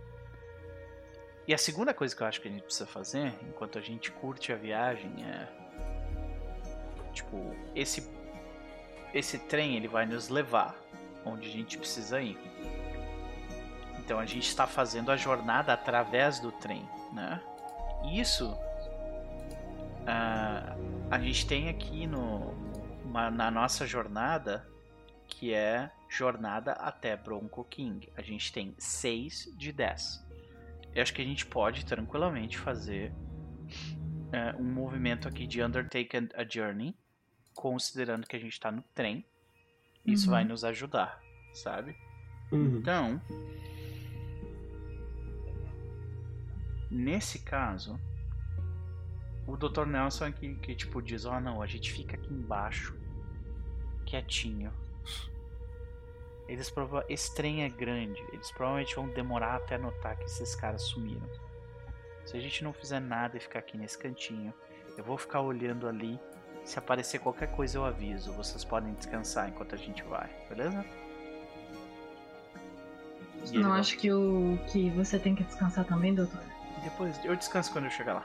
E 1.49 1.55
a 1.55 1.59
segunda 1.59 1.95
coisa 1.95 2.15
que 2.15 2.23
eu 2.23 2.27
acho 2.27 2.43
que 2.43 2.49
a 2.49 2.51
gente 2.51 2.62
precisa 2.62 2.87
fazer, 2.87 3.33
enquanto 3.49 3.78
a 3.78 3.81
gente 3.81 4.12
curte 4.12 4.53
a 4.53 4.57
viagem, 4.57 5.24
é. 5.24 5.49
Tipo, 7.15 7.57
esse. 7.74 8.07
Esse 9.15 9.39
trem 9.39 9.77
ele 9.77 9.89
vai 9.89 10.05
nos 10.05 10.28
levar 10.28 10.77
onde 11.24 11.49
a 11.49 11.51
gente 11.51 11.78
precisa 11.78 12.20
ir. 12.20 12.39
Então 13.99 14.19
a 14.19 14.27
gente 14.27 14.47
está 14.47 14.66
fazendo 14.66 15.11
a 15.11 15.16
jornada 15.16 15.73
através 15.73 16.39
do 16.39 16.53
trem, 16.53 16.87
né? 17.12 17.41
Isso 18.12 18.53
uh, 20.07 21.07
a 21.11 21.19
gente 21.19 21.47
tem 21.47 21.69
aqui 21.69 22.07
no, 22.07 22.53
uma, 23.05 23.31
na 23.31 23.51
nossa 23.51 23.87
jornada 23.87 24.66
que 25.27 25.53
é 25.53 25.91
jornada 26.09 26.73
até 26.73 27.16
Bronco 27.16 27.65
King. 27.65 28.09
A 28.16 28.23
gente 28.23 28.53
tem 28.53 28.74
6 28.78 29.55
de 29.57 29.73
10. 29.73 30.24
Eu 30.95 31.03
acho 31.03 31.12
que 31.12 31.20
a 31.20 31.24
gente 31.24 31.45
pode 31.45 31.85
tranquilamente 31.85 32.57
fazer 32.57 33.12
uh, 33.12 34.61
um 34.61 34.73
movimento 34.73 35.28
aqui 35.28 35.47
de 35.47 35.62
Undertake 35.62 36.16
a 36.35 36.45
Journey, 36.49 36.97
considerando 37.55 38.27
que 38.27 38.37
a 38.37 38.39
gente 38.39 38.53
está 38.53 38.70
no 38.70 38.83
trem. 38.95 39.24
Isso 40.07 40.27
uhum. 40.27 40.33
vai 40.33 40.45
nos 40.45 40.65
ajudar, 40.65 41.20
sabe? 41.53 41.97
Uhum. 42.53 42.78
Então, 42.78 43.20
nesse 46.90 47.38
caso, 47.40 47.98
o 49.46 49.56
Dr. 49.56 49.86
Nelson 49.86 50.26
aqui 50.26 50.54
que 50.56 50.74
tipo 50.74 51.00
diz, 51.00 51.24
ó 51.24 51.36
oh, 51.36 51.40
não, 51.40 51.62
a 51.62 51.66
gente 51.66 51.92
fica 51.92 52.16
aqui 52.16 52.32
embaixo, 52.32 52.94
quietinho. 54.04 54.72
Eles 56.48 56.70
prova 56.70 57.04
esse 57.08 57.34
trem 57.34 57.64
é 57.64 57.68
grande, 57.68 58.24
eles 58.32 58.50
provavelmente 58.52 58.94
vão 58.94 59.08
demorar 59.08 59.56
até 59.56 59.76
notar 59.76 60.16
que 60.16 60.24
esses 60.24 60.54
caras 60.54 60.82
sumiram. 60.82 61.28
Se 62.24 62.36
a 62.36 62.40
gente 62.40 62.62
não 62.64 62.72
fizer 62.72 63.00
nada 63.00 63.36
e 63.36 63.40
ficar 63.40 63.60
aqui 63.60 63.76
nesse 63.76 63.98
cantinho, 63.98 64.52
eu 64.96 65.04
vou 65.04 65.16
ficar 65.16 65.40
olhando 65.40 65.86
ali. 65.88 66.18
Se 66.64 66.78
aparecer 66.78 67.20
qualquer 67.20 67.52
coisa 67.52 67.78
eu 67.78 67.84
aviso. 67.84 68.32
Vocês 68.32 68.64
podem 68.64 68.92
descansar 68.94 69.48
enquanto 69.48 69.74
a 69.74 69.78
gente 69.78 70.02
vai, 70.02 70.28
beleza? 70.48 70.84
não 73.52 73.72
acho 73.72 73.96
que 73.96 74.12
o 74.12 74.58
que 74.66 74.90
você 74.90 75.18
tem 75.18 75.34
que 75.34 75.44
descansar 75.44 75.84
também, 75.84 76.14
doutor. 76.14 76.42
Depois 76.86 77.18
eu 77.24 77.34
descanso 77.34 77.72
quando 77.72 77.86
eu 77.86 77.90
chegar 77.90 78.14
lá. 78.14 78.24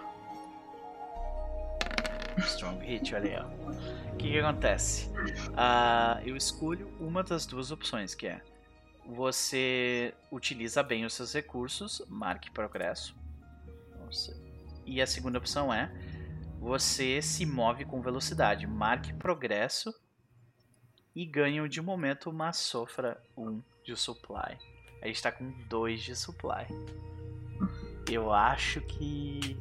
Strong 2.38 2.86
hit, 2.86 3.16
olha 3.16 3.40
aí, 3.40 3.44
ó. 3.44 4.14
O 4.14 4.18
que, 4.18 4.30
que 4.30 4.40
acontece? 4.40 5.10
Uh, 5.10 6.22
eu 6.24 6.38
escolho 6.38 6.88
uma 7.00 7.24
das 7.24 7.48
duas 7.48 7.72
opções, 7.72 8.14
que 8.14 8.28
é 8.28 8.40
você 9.04 10.14
utiliza 10.32 10.84
bem 10.84 11.06
os 11.06 11.16
seus 11.16 11.34
recursos, 11.34 12.04
marque 12.08 12.52
progresso. 12.52 13.16
E 14.86 15.02
a 15.02 15.08
segunda 15.08 15.40
opção 15.40 15.74
é 15.74 15.92
você 16.60 17.20
se 17.20 17.48
move 17.48 17.84
com 17.86 18.00
velocidade, 18.00 18.68
marque 18.68 19.12
progresso 19.12 19.92
e 21.16 21.26
ganha 21.26 21.68
de 21.68 21.82
momento 21.82 22.30
uma 22.30 22.54
sofra 22.54 23.20
1 23.36 23.60
de 23.84 23.96
supply. 23.96 24.56
A 25.02 25.08
gente 25.08 25.24
tá 25.24 25.32
com 25.32 25.50
2 25.68 26.04
de 26.04 26.16
supply. 26.16 26.68
Eu 28.10 28.32
acho 28.32 28.82
que. 28.82 29.58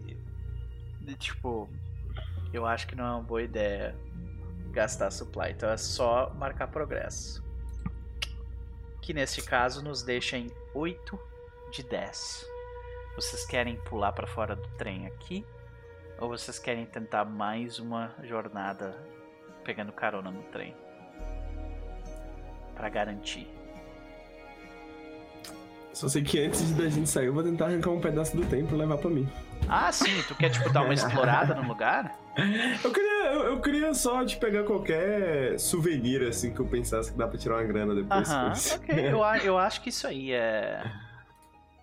Tipo, 1.19 1.69
eu 2.53 2.67
acho 2.67 2.87
que 2.87 2.95
não 2.95 3.05
é 3.05 3.11
uma 3.11 3.23
boa 3.23 3.43
ideia 3.43 3.97
gastar 4.71 5.11
supply. 5.11 5.51
Então 5.51 5.69
é 5.69 5.77
só 5.77 6.33
marcar 6.35 6.69
progresso. 6.69 7.45
Que 9.01 9.12
neste 9.12 9.43
caso 9.43 9.83
nos 9.83 10.03
deixa 10.03 10.37
em 10.37 10.51
8 10.75 11.19
de 11.73 11.83
10. 11.83 12.47
Vocês 13.17 13.45
querem 13.45 13.77
pular 13.77 14.12
para 14.12 14.27
fora 14.27 14.55
do 14.55 14.69
trem 14.77 15.07
aqui? 15.07 15.45
Ou 16.19 16.29
vocês 16.29 16.59
querem 16.59 16.87
tentar 16.87 17.25
mais 17.25 17.79
uma 17.79 18.15
jornada 18.23 18.95
pegando 19.65 19.93
carona 19.93 20.31
no 20.31 20.43
trem? 20.45 20.77
Para 22.75 22.89
garantir. 22.89 23.60
Só 26.01 26.09
sei 26.09 26.22
que 26.22 26.40
antes 26.40 26.72
da 26.72 26.89
gente 26.89 27.10
sair, 27.10 27.27
eu 27.27 27.35
vou 27.35 27.43
tentar 27.43 27.66
arrancar 27.66 27.90
um 27.90 28.01
pedaço 28.01 28.35
do 28.35 28.43
tempo 28.47 28.74
e 28.74 28.78
levar 28.78 28.97
pra 28.97 29.10
mim. 29.10 29.28
Ah, 29.68 29.93
sim, 29.93 30.22
tu 30.27 30.35
quer, 30.35 30.48
tipo, 30.48 30.72
dar 30.72 30.81
uma 30.81 30.94
explorada 30.97 31.55
no 31.55 31.68
lugar? 31.68 32.18
Eu 32.82 32.90
queria, 32.90 33.32
eu, 33.32 33.43
eu, 33.43 33.60
queria 33.60 33.93
só 33.93 34.24
te 34.24 34.39
pegar 34.39 34.64
qualquer 34.64 35.59
souvenir, 35.59 36.27
assim, 36.27 36.55
que 36.55 36.60
eu 36.60 36.66
pensasse 36.66 37.12
que 37.12 37.18
dá 37.18 37.28
pra 37.28 37.36
tirar 37.36 37.56
uma 37.56 37.64
grana 37.64 37.94
depois. 37.94 38.31
Aham, 38.31 38.51
-huh, 38.51 38.77
ok. 38.77 39.10
Eu, 39.12 39.18
eu 39.44 39.59
acho 39.59 39.82
que 39.82 39.90
isso 39.90 40.06
aí 40.06 40.32
é. 40.32 40.90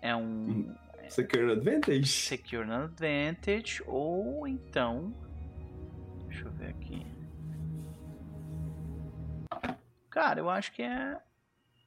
É 0.01 0.15
um. 0.15 0.73
Secure 1.09 1.51
Advantage. 1.51 2.07
Secure 2.07 2.71
Advantage, 2.71 3.83
ou 3.85 4.47
então. 4.47 5.13
Deixa 6.27 6.45
eu 6.45 6.51
ver 6.53 6.69
aqui. 6.69 7.05
Cara, 10.09 10.39
eu 10.39 10.49
acho 10.49 10.71
que 10.71 10.81
é. 10.81 11.17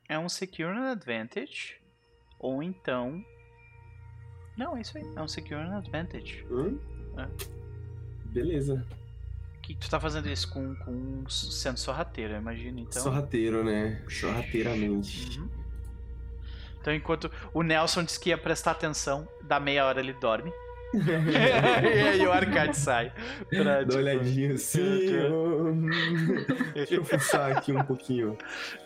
É 0.08 0.16
um 0.16 0.28
Secure 0.28 0.78
Advantage. 0.78 1.79
Ou 2.40 2.62
então. 2.62 3.22
Não, 4.56 4.76
é 4.76 4.80
isso 4.80 4.96
aí. 4.96 5.04
É 5.14 5.22
um 5.22 5.28
Secure 5.28 5.60
Advantage. 5.60 6.44
Hum? 6.50 6.78
É. 7.16 7.26
Beleza. 8.24 8.84
Que 9.62 9.74
tu 9.74 9.88
tá 9.88 10.00
fazendo 10.00 10.28
isso 10.28 10.50
com, 10.50 10.74
com 10.76 11.28
sendo 11.28 11.76
sorrateiro, 11.76 12.34
imagina 12.34 12.80
então. 12.80 13.02
Sorrateiro, 13.02 13.62
né? 13.62 14.02
Sorrateiramente. 14.08 15.38
Uhum. 15.38 15.48
Então 16.80 16.94
enquanto 16.94 17.30
o 17.52 17.62
Nelson 17.62 18.02
disse 18.02 18.18
que 18.18 18.30
ia 18.30 18.38
prestar 18.38 18.72
atenção, 18.72 19.28
da 19.42 19.60
meia 19.60 19.84
hora 19.86 20.00
ele 20.00 20.14
dorme. 20.14 20.50
e 20.94 22.00
aí 22.00 22.26
o 22.26 22.32
arcade 22.32 22.76
sai. 22.76 23.12
Pra, 23.48 23.62
Dá 23.62 23.84
tipo... 23.84 23.96
olhadinha 23.96 24.54
assim. 24.54 24.80
Deixa 26.74 26.94
eu 26.94 27.04
fuçar 27.04 27.56
aqui 27.56 27.72
um 27.72 27.84
pouquinho. 27.84 28.36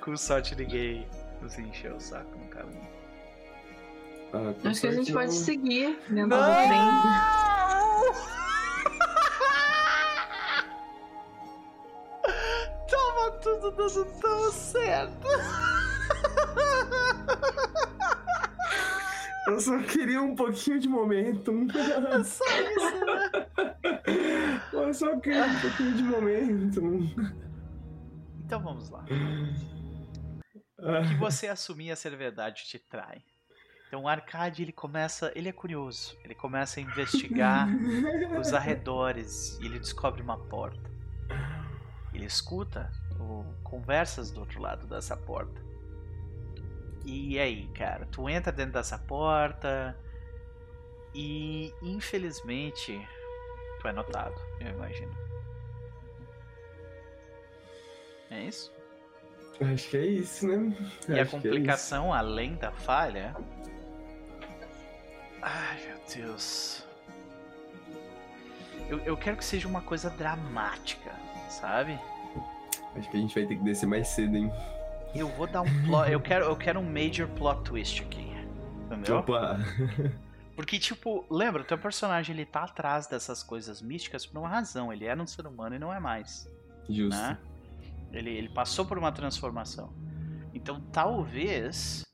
Com 0.01 0.17
sorte 0.17 0.55
ninguém 0.55 1.07
nos 1.41 1.59
encheu 1.59 1.97
o 1.97 2.01
saco 2.01 2.37
no 2.37 2.49
caminho. 2.49 2.94
Ah, 4.35 4.53
Acho 4.69 4.81
que 4.81 4.89
a 4.89 4.93
gente 4.93 5.13
não... 5.13 5.21
pode 5.21 5.33
seguir 5.33 5.97
dentro 6.09 6.27
não! 6.27 6.41
do 6.41 6.45
trem. 6.67 6.81
Tava 12.91 13.31
tudo 13.41 13.71
dando 13.71 14.05
tão 14.21 14.51
certo. 14.51 15.29
Eu 19.47 19.61
só 19.61 19.79
queria 19.79 20.21
um 20.21 20.35
pouquinho 20.35 20.81
de 20.81 20.89
momento. 20.89 21.53
É 21.73 22.25
só 22.25 22.45
isso, 22.45 23.05
né? 23.05 23.47
Eu 24.73 24.93
só 24.93 25.17
queria 25.21 25.45
um 25.45 25.61
pouquinho 25.61 25.93
de 25.93 26.03
momento. 26.03 26.81
Então 28.45 28.61
vamos 28.61 28.91
lá. 28.91 29.05
O 30.79 31.09
que 31.09 31.15
você 31.21 31.47
assumir 31.47 31.93
a 31.93 31.97
ser 31.97 32.17
verdade 32.17 32.65
te 32.65 32.81
trai. 32.81 33.23
Então 33.95 34.03
o 34.03 34.09
Arcade 34.09 34.61
ele 34.61 34.73
começa, 34.73 35.31
ele 35.37 35.49
é 35.49 35.53
curioso, 35.53 36.19
ele 36.25 36.35
começa 36.35 36.81
a 36.81 36.83
investigar 36.83 37.69
os 38.41 38.53
arredores 38.53 39.57
e 39.61 39.67
ele 39.67 39.79
descobre 39.79 40.21
uma 40.21 40.37
porta. 40.37 40.91
Ele 42.13 42.25
escuta 42.25 42.91
o, 43.21 43.45
conversas 43.63 44.33
do 44.33 44.41
outro 44.41 44.61
lado 44.61 44.89
dessa 44.89 45.17
porta. 45.17 45.63
E 47.05 47.39
aí, 47.39 47.69
cara, 47.69 48.05
tu 48.07 48.29
entra 48.29 48.51
dentro 48.51 48.73
dessa 48.73 48.99
porta 48.99 49.97
e 51.15 51.73
infelizmente 51.81 53.01
tu 53.81 53.87
é 53.87 53.93
notado, 53.93 54.35
eu 54.59 54.71
imagino. 54.71 55.17
É 58.29 58.43
isso? 58.43 58.75
Acho 59.61 59.89
que 59.89 59.97
é 59.97 60.07
isso, 60.07 60.49
né? 60.49 60.77
E 61.09 61.13
Acho 61.13 61.13
a 61.13 61.17
é 61.19 61.25
complicação, 61.27 62.13
é 62.13 62.19
além 62.19 62.57
da 62.57 62.73
falha, 62.73 63.37
Ai, 65.45 65.79
meu 65.87 65.99
Deus. 66.15 66.83
Eu, 68.89 68.99
eu 69.01 69.17
quero 69.17 69.37
que 69.37 69.45
seja 69.45 69.69
uma 69.69 69.83
coisa 69.83 70.09
dramática, 70.09 71.13
sabe? 71.51 71.99
Acho 72.97 73.11
que 73.11 73.17
a 73.17 73.21
gente 73.21 73.35
vai 73.35 73.47
ter 73.47 73.57
que 73.57 73.63
descer 73.63 73.87
mais 73.87 74.09
cedo, 74.09 74.37
hein? 74.37 74.51
eu 75.15 75.29
vou 75.29 75.47
dar 75.47 75.61
um 75.63 75.85
plot. 75.85 76.11
Eu 76.11 76.21
quero, 76.21 76.45
eu 76.47 76.57
quero 76.57 76.81
um 76.81 76.83
major 76.83 77.29
plot 77.29 77.63
twist 77.63 78.03
aqui. 78.03 78.27
Entendeu? 78.87 79.19
Opa! 79.19 79.59
Porque, 80.57 80.79
tipo, 80.79 81.25
lembra, 81.31 81.63
o 81.63 81.65
teu 81.65 81.77
personagem 81.77 82.35
ele 82.35 82.47
tá 82.47 82.65
atrás 82.65 83.07
dessas 83.07 83.43
coisas 83.43 83.83
místicas 83.83 84.25
por 84.25 84.39
uma 84.39 84.49
razão. 84.49 84.93
Ele 84.93 85.05
era 85.05 85.21
um 85.21 85.27
ser 85.27 85.47
humano 85.47 85.75
e 85.75 85.79
não 85.79 85.93
é 85.93 86.01
mais. 86.01 86.51
Justo. 86.89 87.21
Né? 87.21 87.37
Ele, 88.13 88.31
ele 88.31 88.49
passou 88.49 88.85
por 88.85 88.97
uma 88.97 89.11
transformação. 89.13 89.93
Então, 90.55 90.81
talvez 90.93 92.05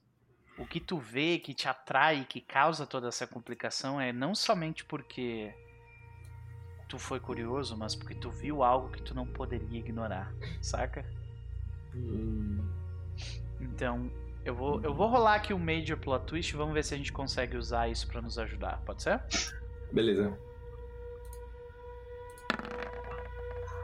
o 0.60 0.66
que 0.66 0.78
tu 0.78 0.98
vê 0.98 1.38
que 1.38 1.54
te 1.54 1.66
atrai, 1.68 2.26
que 2.28 2.38
causa 2.38 2.86
toda 2.86 3.08
essa 3.08 3.26
complicação 3.26 3.98
é 3.98 4.12
não 4.12 4.34
somente 4.34 4.84
porque 4.84 5.54
tu 6.86 6.98
foi 6.98 7.18
curioso, 7.18 7.76
mas 7.78 7.96
porque 7.96 8.14
tu 8.14 8.30
viu 8.30 8.62
algo 8.62 8.90
que 8.90 9.00
tu 9.00 9.14
não 9.14 9.26
poderia 9.26 9.78
ignorar, 9.78 10.30
saca? 10.60 11.02
Hum. 11.94 12.62
Então, 13.58 14.10
eu 14.44 14.54
vou, 14.54 14.82
eu 14.82 14.92
vou 14.92 15.08
rolar 15.08 15.36
aqui 15.36 15.54
um 15.54 15.58
Major 15.58 15.96
Plot 15.96 16.26
Twist 16.26 16.52
e 16.52 16.56
vamos 16.56 16.74
ver 16.74 16.84
se 16.84 16.92
a 16.92 16.96
gente 16.98 17.12
consegue 17.12 17.56
usar 17.56 17.88
isso 17.88 18.06
para 18.06 18.20
nos 18.20 18.38
ajudar, 18.38 18.82
pode 18.84 19.02
ser? 19.02 19.18
Beleza. 19.90 20.38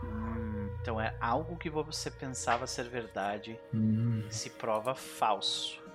Hum, 0.05 0.69
então 0.82 1.01
é 1.01 1.16
algo 1.20 1.57
que 1.57 1.70
você 1.70 2.11
pensava 2.11 2.66
ser 2.66 2.85
verdade 2.85 3.59
hum. 3.73 4.27
se 4.28 4.51
prova 4.51 4.94
falso. 4.94 5.86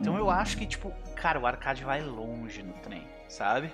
Então 0.00 0.16
eu 0.16 0.30
acho 0.30 0.56
que, 0.56 0.66
tipo, 0.66 0.92
cara, 1.14 1.38
o 1.38 1.46
arcade 1.46 1.84
vai 1.84 2.02
longe 2.02 2.62
no 2.62 2.72
trem, 2.74 3.06
sabe? 3.28 3.72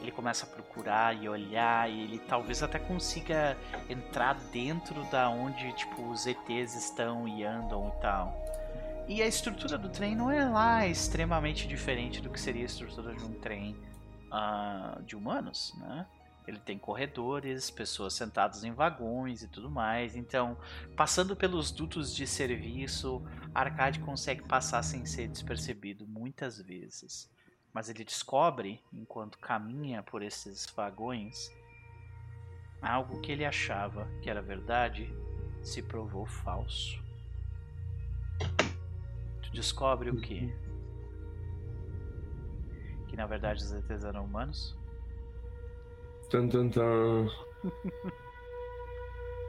Ele 0.00 0.10
começa 0.10 0.46
a 0.46 0.48
procurar 0.48 1.14
e 1.14 1.28
olhar 1.28 1.90
e 1.90 2.04
ele 2.04 2.18
talvez 2.20 2.62
até 2.62 2.78
consiga 2.78 3.56
entrar 3.88 4.34
dentro 4.52 5.02
da 5.10 5.28
onde, 5.28 5.72
tipo, 5.74 6.08
os 6.08 6.26
ETs 6.26 6.74
estão 6.74 7.28
e 7.28 7.44
andam 7.44 7.92
e 7.96 8.00
tal. 8.00 8.50
E 9.08 9.22
a 9.22 9.26
estrutura 9.26 9.76
do 9.76 9.88
trem 9.88 10.14
não 10.14 10.30
é 10.30 10.44
lá 10.44 10.86
extremamente 10.86 11.66
diferente 11.66 12.20
do 12.20 12.30
que 12.30 12.40
seria 12.40 12.62
a 12.62 12.66
estrutura 12.66 13.14
de 13.14 13.24
um 13.24 13.32
trem 13.32 13.76
uh, 14.32 15.02
de 15.02 15.16
humanos, 15.16 15.74
né? 15.78 16.06
Ele 16.46 16.58
tem 16.58 16.78
corredores, 16.78 17.70
pessoas 17.70 18.14
sentadas 18.14 18.64
em 18.64 18.72
vagões 18.72 19.42
e 19.42 19.48
tudo 19.48 19.70
mais. 19.70 20.16
Então, 20.16 20.56
passando 20.96 21.36
pelos 21.36 21.70
dutos 21.70 22.14
de 22.14 22.26
serviço, 22.26 23.22
Arcade 23.54 24.00
consegue 24.00 24.42
passar 24.42 24.82
sem 24.82 25.04
ser 25.06 25.28
despercebido 25.28 26.06
muitas 26.06 26.60
vezes. 26.60 27.30
Mas 27.72 27.88
ele 27.88 28.04
descobre, 28.04 28.82
enquanto 28.92 29.38
caminha 29.38 30.02
por 30.02 30.22
esses 30.22 30.66
vagões, 30.74 31.52
algo 32.82 33.20
que 33.20 33.30
ele 33.30 33.44
achava 33.44 34.08
que 34.22 34.30
era 34.30 34.42
verdade 34.42 35.08
se 35.62 35.82
provou 35.82 36.26
falso. 36.26 36.98
Tu 39.42 39.50
descobre 39.52 40.10
o 40.10 40.20
quê? 40.20 40.52
Que 43.08 43.16
na 43.16 43.26
verdade 43.26 43.62
os 43.62 43.72
ETs 43.72 44.04
eram 44.04 44.24
humanos? 44.24 44.79
Tum, 46.30 46.46
tum, 46.48 46.68
tum. 46.68 47.28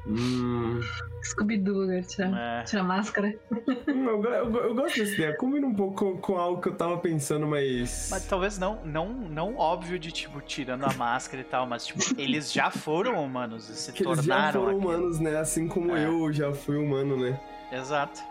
hum. 0.07 0.79
Scooby-Doo, 1.23 1.85
né? 1.85 2.01
Tira, 2.01 2.31
é. 2.35 2.63
tira 2.63 2.81
a 2.81 2.83
máscara. 2.83 3.39
Eu, 3.85 4.23
eu, 4.23 4.55
eu, 4.55 4.75
gosto 4.75 4.97
dessa 4.97 5.13
ideia. 5.13 5.37
Combina 5.37 5.67
um 5.67 5.75
pouco 5.75 5.93
com, 5.93 6.17
com, 6.17 6.37
algo 6.37 6.59
que 6.59 6.69
eu 6.69 6.75
tava 6.75 6.97
pensando, 6.97 7.45
mas. 7.45 8.09
Mas 8.09 8.25
talvez 8.25 8.57
não, 8.57 8.83
não, 8.83 9.09
não 9.09 9.57
óbvio 9.57 9.99
de, 9.99 10.11
tipo, 10.11 10.41
tirando 10.41 10.85
a 10.85 10.93
máscara 10.93 11.41
e 11.41 11.45
tal, 11.45 11.67
mas, 11.67 11.85
tipo, 11.85 11.99
eles 12.19 12.51
já 12.51 12.71
foram 12.71 13.23
humanos 13.23 13.69
e 13.69 13.75
se 13.75 13.93
que 13.93 14.03
tornaram. 14.03 14.23
Eles 14.23 14.25
já 14.25 14.51
foram 14.51 14.77
aquilo. 14.77 14.79
humanos, 14.79 15.19
né? 15.19 15.37
Assim 15.37 15.67
como 15.67 15.95
é. 15.95 16.07
eu 16.07 16.33
já 16.33 16.51
fui 16.51 16.77
humano, 16.77 17.15
né? 17.15 17.39
Exato. 17.71 18.21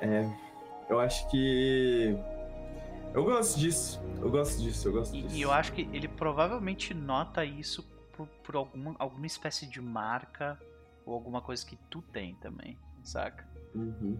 É. 0.00 0.28
Eu 0.88 0.98
acho 0.98 1.30
que. 1.30 2.16
Eu 3.14 3.24
gosto 3.24 3.58
disso. 3.58 4.02
Eu 4.20 4.30
gosto 4.30 4.60
disso, 4.60 4.88
eu 4.88 4.92
gosto 4.92 5.16
e, 5.16 5.22
disso. 5.22 5.36
E 5.36 5.42
eu 5.42 5.52
acho 5.52 5.72
que 5.72 5.88
ele 5.92 6.08
provavelmente 6.08 6.92
nota 6.92 7.44
isso 7.44 7.88
por, 8.12 8.26
por 8.44 8.56
alguma, 8.56 8.94
alguma 8.98 9.26
espécie 9.26 9.66
de 9.66 9.80
marca 9.80 10.58
ou 11.04 11.14
alguma 11.14 11.40
coisa 11.40 11.64
que 11.64 11.76
tu 11.88 12.02
tem 12.02 12.34
também, 12.36 12.78
saca? 13.02 13.48
Uhum. 13.74 14.18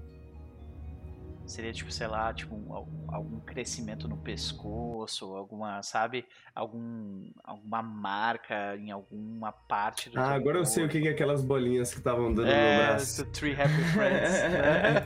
Seria 1.46 1.72
tipo, 1.72 1.90
sei 1.90 2.06
lá, 2.06 2.32
tipo 2.32 2.54
um, 2.54 2.72
algum 3.08 3.40
crescimento 3.40 4.06
no 4.06 4.16
pescoço, 4.16 5.34
alguma, 5.34 5.82
sabe, 5.82 6.24
algum 6.54 7.28
alguma 7.42 7.82
marca 7.82 8.76
em 8.76 8.92
alguma 8.92 9.50
parte 9.50 10.10
do 10.10 10.18
Ah, 10.18 10.28
agora 10.30 10.42
corpo. 10.42 10.58
eu 10.58 10.64
sei 10.66 10.84
o 10.84 10.88
que 10.88 11.08
é 11.08 11.10
aquelas 11.10 11.42
bolinhas 11.42 11.90
que 11.92 11.98
estavam 11.98 12.32
dando 12.32 12.48
é, 12.48 12.76
no 12.76 12.84
braço. 12.84 13.26
Three 13.32 13.52
Happy 13.54 13.82
Friends. 13.92 14.30
né? 14.52 15.04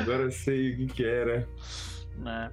agora 0.00 0.22
eu 0.22 0.30
sei 0.30 0.72
o 0.72 0.76
que, 0.78 0.86
que 0.86 1.04
era. 1.04 1.46
Né? 2.16 2.50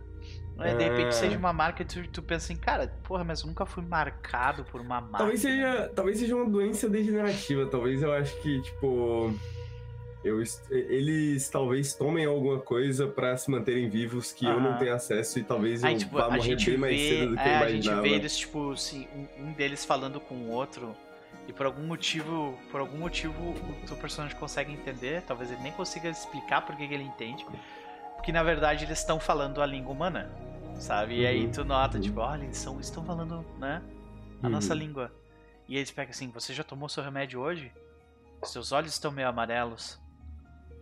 É, 0.59 0.75
de 0.75 0.83
repente 0.83 1.15
seja 1.15 1.37
uma 1.37 1.51
marca 1.51 1.81
e 1.81 1.85
tu, 1.85 2.07
tu 2.07 2.21
pensa 2.21 2.45
assim, 2.45 2.55
cara, 2.55 2.87
porra, 3.03 3.23
mas 3.23 3.41
eu 3.41 3.47
nunca 3.47 3.65
fui 3.65 3.83
marcado 3.83 4.63
por 4.65 4.79
uma 4.81 5.01
marca. 5.01 5.17
Talvez 5.17 5.41
seja, 5.41 5.91
talvez 5.95 6.19
seja 6.19 6.35
uma 6.35 6.49
doença 6.49 6.87
degenerativa. 6.87 7.65
Talvez 7.65 8.01
eu 8.01 8.13
acho 8.13 8.39
que, 8.41 8.61
tipo. 8.61 9.33
Eu, 10.23 10.41
eles 10.69 11.49
talvez 11.49 11.95
tomem 11.95 12.25
alguma 12.25 12.57
coisa 12.57 13.05
para 13.05 13.35
se 13.35 13.51
manterem 13.51 13.89
vivos 13.89 14.31
que 14.31 14.45
eu 14.45 14.57
não 14.57 14.77
tenho 14.77 14.93
acesso 14.93 15.37
e 15.37 15.43
talvez 15.43 15.83
Aí, 15.83 15.95
eu 15.95 15.99
tipo, 15.99 16.17
vá 16.17 16.29
morrer 16.29 16.55
bem 16.55 16.65
vê, 16.65 16.77
mais 16.77 17.01
cedo 17.01 17.29
do 17.31 17.35
que 17.35 17.41
é, 17.41 17.45
eu 17.45 17.57
imaginava. 17.57 17.67
A 17.67 18.03
gente 18.03 18.09
vê 18.09 18.09
eles, 18.15 18.37
tipo, 18.37 18.71
assim, 18.71 19.07
um, 19.37 19.51
deles 19.51 19.83
falando 19.83 20.21
com 20.21 20.35
o 20.35 20.49
outro 20.49 20.95
e 21.45 21.51
por 21.51 21.65
algum 21.65 21.83
motivo, 21.83 22.57
por 22.71 22.79
algum 22.79 22.99
motivo 22.99 23.33
o 23.49 23.85
teu 23.85 23.97
personagem 23.97 24.37
consegue 24.37 24.71
entender, 24.71 25.23
talvez 25.23 25.51
ele 25.51 25.61
nem 25.61 25.73
consiga 25.73 26.07
explicar 26.07 26.61
por 26.61 26.77
que 26.77 26.83
ele 26.83 27.03
entende 27.03 27.45
porque 28.15 28.31
na 28.31 28.43
verdade 28.43 28.85
eles 28.85 28.99
estão 28.99 29.19
falando 29.19 29.61
a 29.61 29.65
língua 29.65 29.91
humana, 29.91 30.31
sabe? 30.79 31.21
E 31.21 31.27
aí 31.27 31.45
uhum. 31.45 31.51
tu 31.51 31.65
nota, 31.65 31.99
tipo, 31.99 32.19
uhum. 32.19 32.25
olha, 32.25 32.43
eles 32.43 32.57
são, 32.57 32.79
estão 32.79 33.03
falando, 33.05 33.45
né? 33.59 33.81
A 34.41 34.45
uhum. 34.45 34.51
nossa 34.51 34.73
língua. 34.73 35.11
E 35.67 35.77
eles 35.77 35.91
pegam 35.91 36.11
assim, 36.11 36.29
você 36.29 36.53
já 36.53 36.63
tomou 36.63 36.89
seu 36.89 37.03
remédio 37.03 37.39
hoje? 37.39 37.71
Seus 38.43 38.71
olhos 38.71 38.93
estão 38.93 39.11
meio 39.11 39.27
amarelos, 39.27 39.99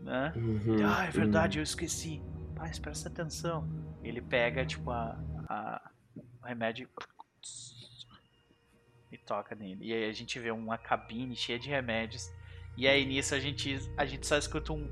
né? 0.01 0.33
Uhum. 0.35 0.85
ah, 0.85 1.05
é 1.05 1.11
verdade, 1.11 1.59
eu 1.59 1.63
esqueci. 1.63 2.21
Mas 2.55 2.79
presta 2.79 3.09
atenção. 3.09 3.67
Ele 4.03 4.21
pega, 4.21 4.65
tipo, 4.65 4.91
a, 4.91 5.17
a, 5.47 5.91
o 6.15 6.45
remédio 6.45 6.87
e 9.11 9.17
toca 9.17 9.55
nele. 9.55 9.85
E 9.85 9.93
aí 9.93 10.09
a 10.09 10.13
gente 10.13 10.39
vê 10.39 10.51
uma 10.51 10.77
cabine 10.77 11.35
cheia 11.35 11.59
de 11.59 11.69
remédios. 11.69 12.31
E 12.77 12.87
aí 12.87 13.05
nisso 13.05 13.35
a 13.35 13.39
gente, 13.39 13.77
a 13.97 14.05
gente 14.05 14.25
só 14.25 14.37
escuta 14.37 14.71
um 14.71 14.89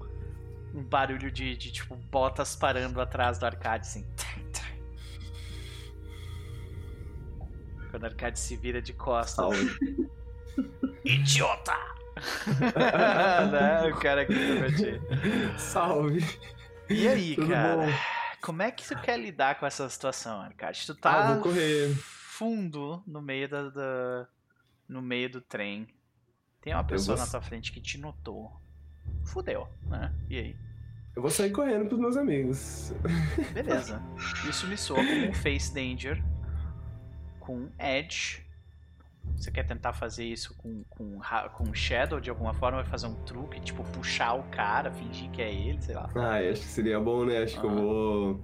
um 0.74 0.84
barulho 0.84 1.32
de, 1.32 1.56
de, 1.56 1.72
tipo, 1.72 1.96
botas 1.96 2.56
parando 2.56 3.02
atrás 3.02 3.40
do 3.40 3.46
arcade, 3.46 3.88
assim. 3.88 4.06
Quando 7.90 8.04
o 8.04 8.06
arcade 8.06 8.40
se 8.40 8.56
vira 8.56 8.82
de 8.82 8.94
costas. 8.94 9.46
Idiota! 11.04 11.76
né? 13.52 13.90
O 13.90 14.00
cara 14.00 14.22
aqui 14.22 14.34
também. 14.34 15.58
Salve! 15.58 16.40
E 16.90 17.08
aí, 17.08 17.36
Tudo 17.36 17.50
cara? 17.50 17.76
Bom? 17.78 17.94
Como 18.42 18.62
é 18.62 18.72
que 18.72 18.86
você 18.86 18.96
quer 18.96 19.20
lidar 19.20 19.60
com 19.60 19.66
essa 19.66 19.88
situação, 19.90 20.42
Arcade? 20.42 20.86
Tu 20.86 20.96
tá 20.96 21.34
ah, 21.34 21.42
fundo 21.98 23.04
no 23.06 23.22
meio 23.22 23.50
da, 23.50 23.70
da, 23.70 24.28
no 24.88 25.02
meio 25.02 25.30
do 25.30 25.42
trem. 25.42 25.88
Tem 26.62 26.74
uma 26.74 26.84
pessoa 26.84 27.18
vou... 27.18 27.26
na 27.26 27.32
tua 27.32 27.42
frente 27.42 27.72
que 27.72 27.82
te 27.82 27.98
notou 27.98 28.60
fudeu, 29.30 29.68
né? 29.88 30.14
E 30.30 30.38
aí? 30.38 30.56
Eu 31.16 31.22
vou 31.22 31.32
sair 31.32 31.52
correndo 31.52 31.86
pros 31.88 32.00
meus 32.00 32.18
amigos. 32.18 32.94
Beleza. 33.54 34.02
Isso 34.48 34.68
me 34.68 34.78
soa 34.78 35.04
como 35.04 35.30
um 35.30 35.34
Face 35.34 35.74
Danger 35.74 36.24
com 37.40 37.68
Edge. 37.80 38.46
Você 39.36 39.52
quer 39.52 39.64
tentar 39.64 39.94
fazer 39.94 40.26
isso 40.26 40.56
com, 40.58 40.84
com, 40.90 41.20
com 41.54 41.74
Shadow 41.74 42.20
de 42.20 42.30
alguma 42.30 42.54
forma? 42.54 42.82
Vai 42.82 42.90
fazer 42.90 43.08
um 43.08 43.16
truque, 43.24 43.60
tipo, 43.60 43.84
puxar 43.92 44.34
o 44.34 44.44
cara, 44.44 44.92
fingir 44.92 45.30
que 45.32 45.42
é 45.42 45.54
ele, 45.54 45.82
sei 45.82 45.96
lá. 45.96 46.10
Ah, 46.16 46.38
acho 46.38 46.62
que 46.62 46.68
seria 46.68 47.00
bom, 47.00 47.26
né? 47.26 47.44
Acho 47.44 47.58
ah. 47.58 47.62
que 47.62 47.68
eu 47.68 47.76
vou. 47.76 48.44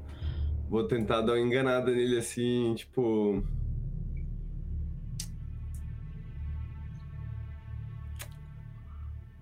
Vou 0.68 0.88
tentar 0.88 1.22
dar 1.22 1.34
uma 1.34 1.40
enganada 1.40 1.92
nele 1.92 2.18
assim, 2.18 2.74
tipo. 2.76 3.44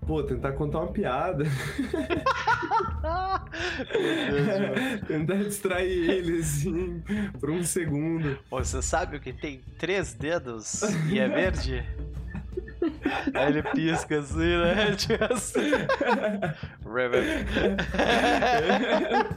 Pô, 0.06 0.22
tentar 0.22 0.52
contar 0.52 0.80
uma 0.80 0.92
piada. 0.92 1.44
Deus, 3.92 5.00
tentar 5.08 5.36
distrair 5.36 6.10
ele, 6.10 6.40
assim, 6.40 7.02
por 7.40 7.50
um 7.50 7.62
segundo. 7.62 8.38
Você 8.50 8.82
sabe 8.82 9.16
o 9.16 9.20
que 9.20 9.32
tem 9.32 9.62
três 9.78 10.12
dedos 10.12 10.82
e 11.10 11.18
é 11.18 11.26
verde? 11.28 11.84
Aí 13.34 13.48
ele 13.48 13.62
pisca 13.62 14.18
assim, 14.18 14.56
né? 14.56 14.94
Tipo 14.96 15.32
assim. 15.32 15.70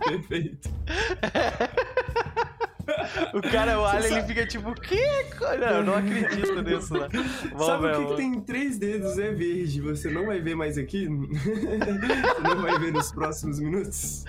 Perfeito. 0.06 0.70
O 3.34 3.42
cara 3.42 3.80
olha 3.80 4.08
e 4.08 4.14
ele 4.14 4.24
fica 4.24 4.46
tipo, 4.46 4.74
que? 4.74 5.02
Não, 5.60 5.68
eu 5.68 5.84
não 5.84 5.96
acredito 5.96 6.62
nisso, 6.62 6.94
né? 6.94 7.08
Sabe 7.58 7.88
o 7.88 8.00
que, 8.00 8.06
que, 8.08 8.16
tem 8.16 8.42
três 8.42 8.78
dedos 8.78 9.18
é 9.18 9.32
verde? 9.32 9.82
Você 9.82 10.10
não 10.10 10.26
vai 10.26 10.40
ver 10.40 10.56
mais 10.56 10.78
aqui? 10.78 11.08
Você 11.08 12.42
não 12.44 12.62
vai 12.62 12.80
ver 12.80 12.92
nos 12.94 13.12
próximos 13.12 13.60
minutos? 13.60 14.26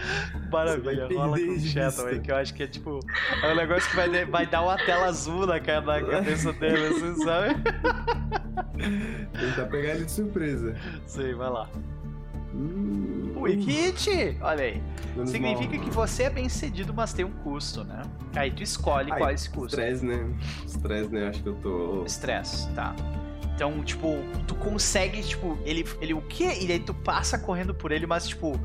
Maravilha, 0.50 1.08
rola 1.14 1.38
com 1.38 1.52
o 1.52 1.60
Shadow 1.60 2.06
aí, 2.06 2.20
que 2.20 2.30
eu 2.30 2.36
acho 2.36 2.54
que 2.54 2.62
é 2.62 2.66
tipo. 2.66 3.00
É 3.42 3.52
um 3.52 3.56
negócio 3.56 3.88
que 3.90 3.96
vai, 3.96 4.24
vai 4.24 4.46
dar 4.46 4.62
uma 4.62 4.76
tela 4.76 5.06
azul 5.06 5.46
na, 5.46 5.54
na 5.54 5.60
cabeça 6.02 6.52
dele, 6.54 6.86
assim, 6.86 7.14
sabe? 7.24 7.54
Tentar 9.32 9.66
pegar 9.70 9.94
ele 9.94 10.04
de 10.04 10.12
surpresa. 10.12 10.74
Sim, 11.06 11.34
vai 11.34 11.50
lá. 11.50 11.68
Hum, 12.54 13.17
Ui, 13.40 13.54
hit! 13.54 14.36
Olha 14.40 14.64
aí. 14.64 14.82
Significa 15.26 15.76
mal. 15.76 15.84
que 15.84 15.90
você 15.90 16.24
é 16.24 16.30
bem 16.30 16.48
cedido, 16.48 16.92
mas 16.94 17.12
tem 17.12 17.24
um 17.24 17.30
custo, 17.30 17.84
né? 17.84 18.02
Aí 18.34 18.50
tu 18.50 18.62
escolhe 18.62 19.10
Ai, 19.12 19.18
qual 19.18 19.30
é 19.30 19.34
esse 19.34 19.50
custo. 19.50 19.78
Estresse, 19.78 20.04
né? 20.04 20.34
Estresse, 20.64 21.12
né? 21.12 21.28
Acho 21.28 21.42
que 21.42 21.48
eu 21.48 21.54
tô. 21.56 22.04
Estresse, 22.04 22.68
tá. 22.72 22.94
Então, 23.54 23.82
tipo, 23.82 24.16
tu 24.46 24.54
consegue, 24.54 25.20
tipo, 25.22 25.58
ele, 25.64 25.84
ele 26.00 26.14
o 26.14 26.22
quê? 26.22 26.58
E 26.60 26.70
aí 26.70 26.78
tu 26.78 26.94
passa 26.94 27.38
correndo 27.38 27.74
por 27.74 27.90
ele, 27.90 28.06
mas, 28.06 28.28
tipo, 28.28 28.58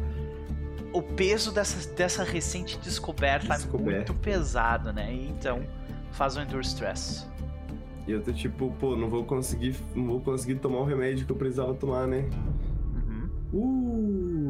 o 0.93 1.01
peso 1.01 1.51
dessa, 1.51 1.91
dessa 1.93 2.23
recente 2.23 2.77
descoberta, 2.77 3.55
descoberta. 3.55 3.91
é 3.91 3.95
muito 3.95 4.13
pesado, 4.13 4.93
né? 4.93 5.11
Então, 5.11 5.63
faz 6.11 6.37
um 6.37 6.41
Endure 6.41 6.63
Stress. 6.63 7.27
E 8.07 8.11
eu 8.11 8.21
tô 8.21 8.31
tipo, 8.33 8.71
pô, 8.79 8.95
não 8.95 9.09
vou 9.09 9.23
conseguir, 9.23 9.75
não 9.95 10.05
vou 10.05 10.21
conseguir 10.21 10.55
tomar 10.55 10.79
o 10.79 10.83
remédio 10.83 11.25
que 11.25 11.31
eu 11.31 11.35
precisava 11.35 11.73
tomar, 11.73 12.05
né? 12.05 12.29
Uh! 13.53 14.42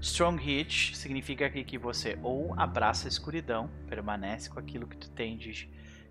Strong 0.00 0.42
Hit 0.42 0.96
significa 0.96 1.48
que, 1.48 1.64
que 1.64 1.78
você 1.78 2.18
ou 2.22 2.52
abraça 2.58 3.06
a 3.06 3.10
escuridão, 3.10 3.70
permanece 3.88 4.50
com 4.50 4.58
aquilo 4.58 4.86
que 4.86 4.96
tu 4.96 5.10
tem 5.10 5.36
de, 5.36 5.68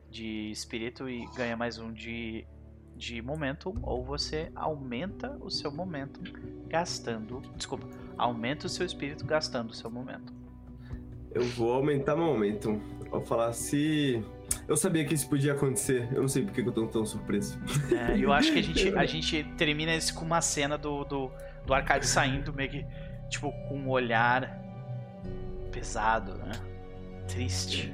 de 0.10 0.52
espírito 0.52 1.08
e 1.08 1.26
ganha 1.36 1.56
mais 1.56 1.78
um 1.78 1.94
de, 1.94 2.46
de 2.96 3.22
momentum, 3.22 3.78
ou 3.84 4.04
você 4.04 4.52
aumenta 4.56 5.38
o 5.40 5.50
seu 5.50 5.72
momentum 5.72 6.22
gastando. 6.68 7.42
Desculpa, 7.56 7.88
aumenta 8.18 8.66
o 8.66 8.70
seu 8.70 8.86
espírito 8.86 9.26
gastando 9.26 9.70
o 9.70 9.74
seu 9.74 9.92
momentum. 9.92 10.34
Eu 11.32 11.44
vou 11.44 11.74
aumentar 11.74 12.16
meu 12.16 12.26
momentum. 12.26 12.80
Vou 13.10 13.22
falar 13.22 13.54
se. 13.54 14.24
Eu 14.68 14.78
sabia 14.78 15.04
que 15.06 15.14
isso 15.14 15.28
podia 15.28 15.54
acontecer. 15.54 16.08
Eu 16.14 16.22
não 16.22 16.28
sei 16.28 16.44
porque 16.44 16.62
eu 16.62 16.72
tô 16.72 16.88
tão 16.88 17.06
surpreso. 17.06 17.60
É, 17.92 18.18
eu 18.18 18.32
acho 18.32 18.54
que 18.54 18.60
a 18.60 18.62
gente, 18.62 18.96
a 18.96 19.06
gente 19.08 19.44
termina 19.58 19.96
isso 19.96 20.14
com 20.14 20.26
uma 20.26 20.42
cena 20.42 20.78
do, 20.78 21.04
do 21.04 21.32
do 21.66 21.74
arcade 21.74 22.08
saindo 22.08 22.54
meio 22.54 22.70
que, 22.70 22.86
tipo, 23.34 23.52
com 23.68 23.76
um 23.76 23.90
olhar 23.90 24.62
pesado, 25.72 26.36
né? 26.36 26.52
Triste. 27.28 27.94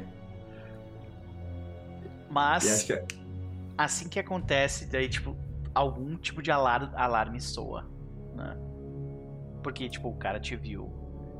Mas, 2.29 2.83
que... 2.83 2.93
É- 2.93 3.05
assim 3.77 4.09
que 4.09 4.19
acontece, 4.19 4.85
daí, 4.85 5.07
tipo, 5.07 5.35
algum 5.73 6.17
tipo 6.17 6.41
de 6.41 6.51
alar 6.51 6.91
alarme 6.95 7.39
soa, 7.39 7.89
né? 8.35 8.57
Porque, 9.63 9.89
tipo, 9.89 10.09
o 10.09 10.15
cara 10.15 10.39
te 10.39 10.55
viu 10.55 10.91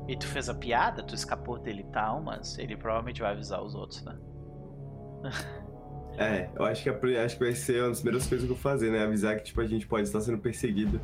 e 0.08 0.16
tu 0.16 0.26
fez 0.26 0.48
a 0.48 0.54
piada, 0.54 1.02
tu 1.02 1.14
escapou 1.14 1.58
dele 1.58 1.82
e 1.86 1.92
tal, 1.92 2.22
mas 2.22 2.58
ele 2.58 2.76
provavelmente 2.76 3.20
vai 3.20 3.32
avisar 3.32 3.62
os 3.62 3.74
outros, 3.74 4.02
né? 4.02 4.18
É, 6.18 6.50
eu 6.54 6.64
acho 6.64 6.82
que, 6.82 6.90
acho 6.90 7.38
que 7.38 7.44
vai 7.44 7.54
ser 7.54 7.82
uma 7.82 7.90
das 7.90 8.00
primeiras 8.00 8.26
coisas 8.26 8.46
que 8.46 8.52
eu 8.52 8.56
vou 8.56 8.62
fazer, 8.62 8.90
né? 8.90 9.04
Avisar 9.04 9.36
que, 9.36 9.44
tipo, 9.44 9.60
a 9.60 9.66
gente 9.66 9.86
pode 9.86 10.02
estar 10.02 10.20
sendo 10.20 10.38
perseguido 10.38 11.00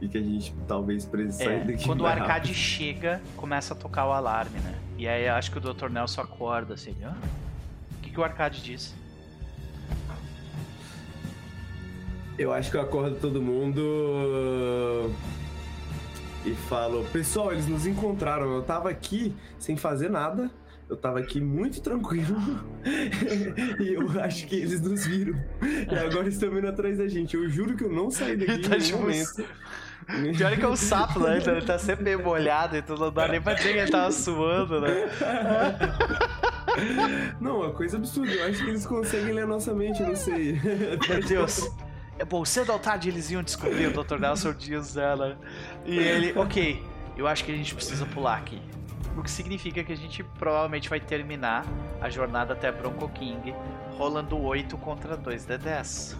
e 0.00 0.08
que 0.08 0.18
a 0.18 0.22
gente 0.22 0.54
talvez 0.66 1.04
precise 1.04 1.42
é, 1.42 1.46
sair 1.46 1.66
daqui. 1.66 1.84
Quando 1.84 2.02
o 2.02 2.06
arcade 2.06 2.48
rápido. 2.48 2.54
chega, 2.54 3.22
começa 3.36 3.74
a 3.74 3.76
tocar 3.76 4.06
o 4.06 4.12
alarme, 4.12 4.58
né? 4.60 4.74
E 4.98 5.08
aí 5.08 5.28
acho 5.28 5.50
que 5.50 5.58
o 5.58 5.60
Dr. 5.60 5.88
Nelson 5.88 6.20
acorda 6.22 6.74
assim, 6.74 6.94
ah, 7.04 7.16
o 7.98 8.02
que, 8.02 8.10
que 8.10 8.20
o 8.20 8.24
arcade 8.24 8.62
disse? 8.62 8.94
Eu 12.38 12.52
acho 12.52 12.70
que 12.70 12.76
eu 12.76 12.82
acordo 12.82 13.16
todo 13.18 13.40
mundo 13.40 15.10
e 16.44 16.54
falo, 16.54 17.04
pessoal, 17.06 17.52
eles 17.52 17.66
nos 17.66 17.86
encontraram. 17.86 18.54
Eu 18.54 18.62
tava 18.62 18.90
aqui 18.90 19.34
sem 19.58 19.76
fazer 19.76 20.10
nada. 20.10 20.50
Eu 20.88 20.96
tava 20.96 21.18
aqui 21.18 21.40
muito 21.40 21.80
tranquilo 21.80 22.36
e 23.80 23.94
eu 23.94 24.08
acho 24.22 24.46
que 24.46 24.54
eles 24.54 24.80
nos 24.80 25.04
viram. 25.04 25.36
E 25.60 25.98
agora 25.98 26.28
estão 26.28 26.48
vindo 26.48 26.68
atrás 26.68 26.98
da 26.98 27.08
gente. 27.08 27.34
Eu 27.34 27.48
juro 27.48 27.76
que 27.76 27.82
eu 27.82 27.92
não 27.92 28.08
saí 28.08 28.36
daqui 28.36 28.58
tá 28.68 28.76
em 28.76 28.80
nenhum 28.80 29.00
momento. 29.00 29.44
Pior 30.06 30.52
é 30.52 30.56
que 30.56 30.64
é 30.64 30.68
um 30.68 30.76
sapo, 30.76 31.20
né? 31.20 31.38
Então 31.38 31.54
ele 31.54 31.66
tá 31.66 31.78
sempre 31.78 32.04
meio 32.04 32.22
molhado, 32.22 32.76
então 32.76 32.96
não 32.96 33.12
dá 33.12 33.26
nem 33.26 33.40
pra 33.40 33.54
dizer 33.54 33.72
que 33.72 33.78
ele 33.78 33.90
tava 33.90 34.12
suando, 34.12 34.80
né? 34.80 35.10
Não, 37.40 37.64
é 37.64 37.72
coisa 37.72 37.96
absurda. 37.96 38.32
Eu 38.32 38.46
acho 38.46 38.62
que 38.62 38.70
eles 38.70 38.86
conseguem 38.86 39.32
ler 39.32 39.42
a 39.42 39.46
nossa 39.46 39.74
mente, 39.74 40.00
eu 40.00 40.08
não 40.08 40.16
sei. 40.16 40.60
Meu 41.08 41.20
Deus. 41.26 41.68
É 42.18 42.24
bom, 42.24 42.44
cedo 42.44 42.72
ou 42.72 42.78
tarde 42.78 43.08
eles 43.08 43.30
iam 43.30 43.42
descobrir 43.42 43.86
o 43.86 44.04
Dr. 44.04 44.18
Nelson 44.18 44.54
Dias 44.54 44.94
dela. 44.94 45.38
E 45.84 45.98
ele, 45.98 46.38
ok, 46.38 46.82
eu 47.16 47.26
acho 47.26 47.44
que 47.44 47.52
a 47.52 47.56
gente 47.56 47.74
precisa 47.74 48.06
pular 48.06 48.38
aqui. 48.38 48.60
O 49.16 49.22
que 49.22 49.30
significa 49.30 49.82
que 49.82 49.92
a 49.92 49.96
gente 49.96 50.22
provavelmente 50.38 50.88
vai 50.88 51.00
terminar 51.00 51.64
a 52.00 52.08
jornada 52.08 52.52
até 52.52 52.70
Bronco 52.70 53.08
King 53.08 53.54
rolando 53.96 54.38
8 54.38 54.76
contra 54.78 55.16
2 55.16 55.46
de 55.46 55.58
10. 55.58 56.16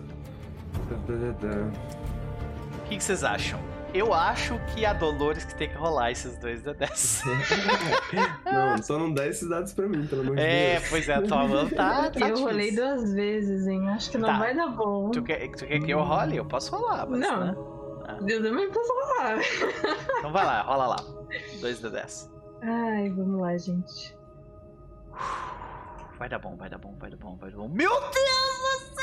O 2.83 2.89
que, 2.89 2.97
que 2.97 3.05
vocês 3.05 3.23
acham? 3.23 3.61
Eu 3.95 4.13
acho 4.13 4.59
que 4.75 4.85
a 4.85 4.93
Dolores 4.93 5.45
que 5.45 5.55
tem 5.55 5.69
que 5.69 5.77
rolar 5.77 6.11
esses 6.11 6.37
dois 6.39 6.63
da 6.63 6.73
10. 6.73 7.23
não, 8.45 8.83
só 8.83 8.99
não 8.99 9.13
dá 9.13 9.27
esses 9.27 9.49
dados 9.49 9.73
pra 9.73 9.89
mim, 9.89 10.07
pelo 10.07 10.23
amor 10.23 10.37
de 10.37 10.43
é, 10.43 10.75
Deus. 10.75 10.85
É, 10.85 10.91
pois 10.91 11.09
é, 11.09 11.15
a 11.15 11.23
tua 11.23 11.49
mão 11.49 11.69
tá, 11.69 12.11
tá 12.11 12.21
Eu 12.29 12.39
rolei 12.41 12.75
duas 12.75 13.13
vezes, 13.13 13.67
hein? 13.67 13.89
Acho 13.91 14.11
que 14.11 14.19
não 14.19 14.29
tá. 14.29 14.39
vai 14.39 14.55
dar 14.55 14.69
bom. 14.69 15.11
Tu 15.11 15.23
quer, 15.23 15.49
tu 15.51 15.67
quer 15.67 15.81
que 15.81 15.91
eu 15.91 16.03
role? 16.03 16.37
Eu 16.37 16.45
posso 16.45 16.77
rolar, 16.77 17.07
mas, 17.09 17.21
Não. 17.21 17.41
Né? 17.41 17.55
Ah. 18.09 18.19
Eu 18.27 18.43
também 18.43 18.71
posso 18.71 18.93
rolar. 18.93 19.39
Então 20.19 20.33
vai 20.33 20.45
lá, 20.45 20.63
rola 20.63 20.87
lá. 20.89 20.97
2 21.61 21.81
da 21.81 21.89
10. 21.89 22.31
Ai, 22.63 23.11
vamos 23.11 23.41
lá, 23.41 23.57
gente. 23.57 24.17
Vai 26.19 26.29
dar 26.29 26.39
bom, 26.39 26.57
vai 26.57 26.69
dar 26.69 26.79
bom, 26.79 26.97
vai 26.99 27.11
dar 27.11 27.17
bom, 27.17 27.37
vai 27.37 27.51
dar 27.51 27.57
bom. 27.57 27.69
Meu 27.69 27.91
Deus 27.91 28.13
do 28.13 28.95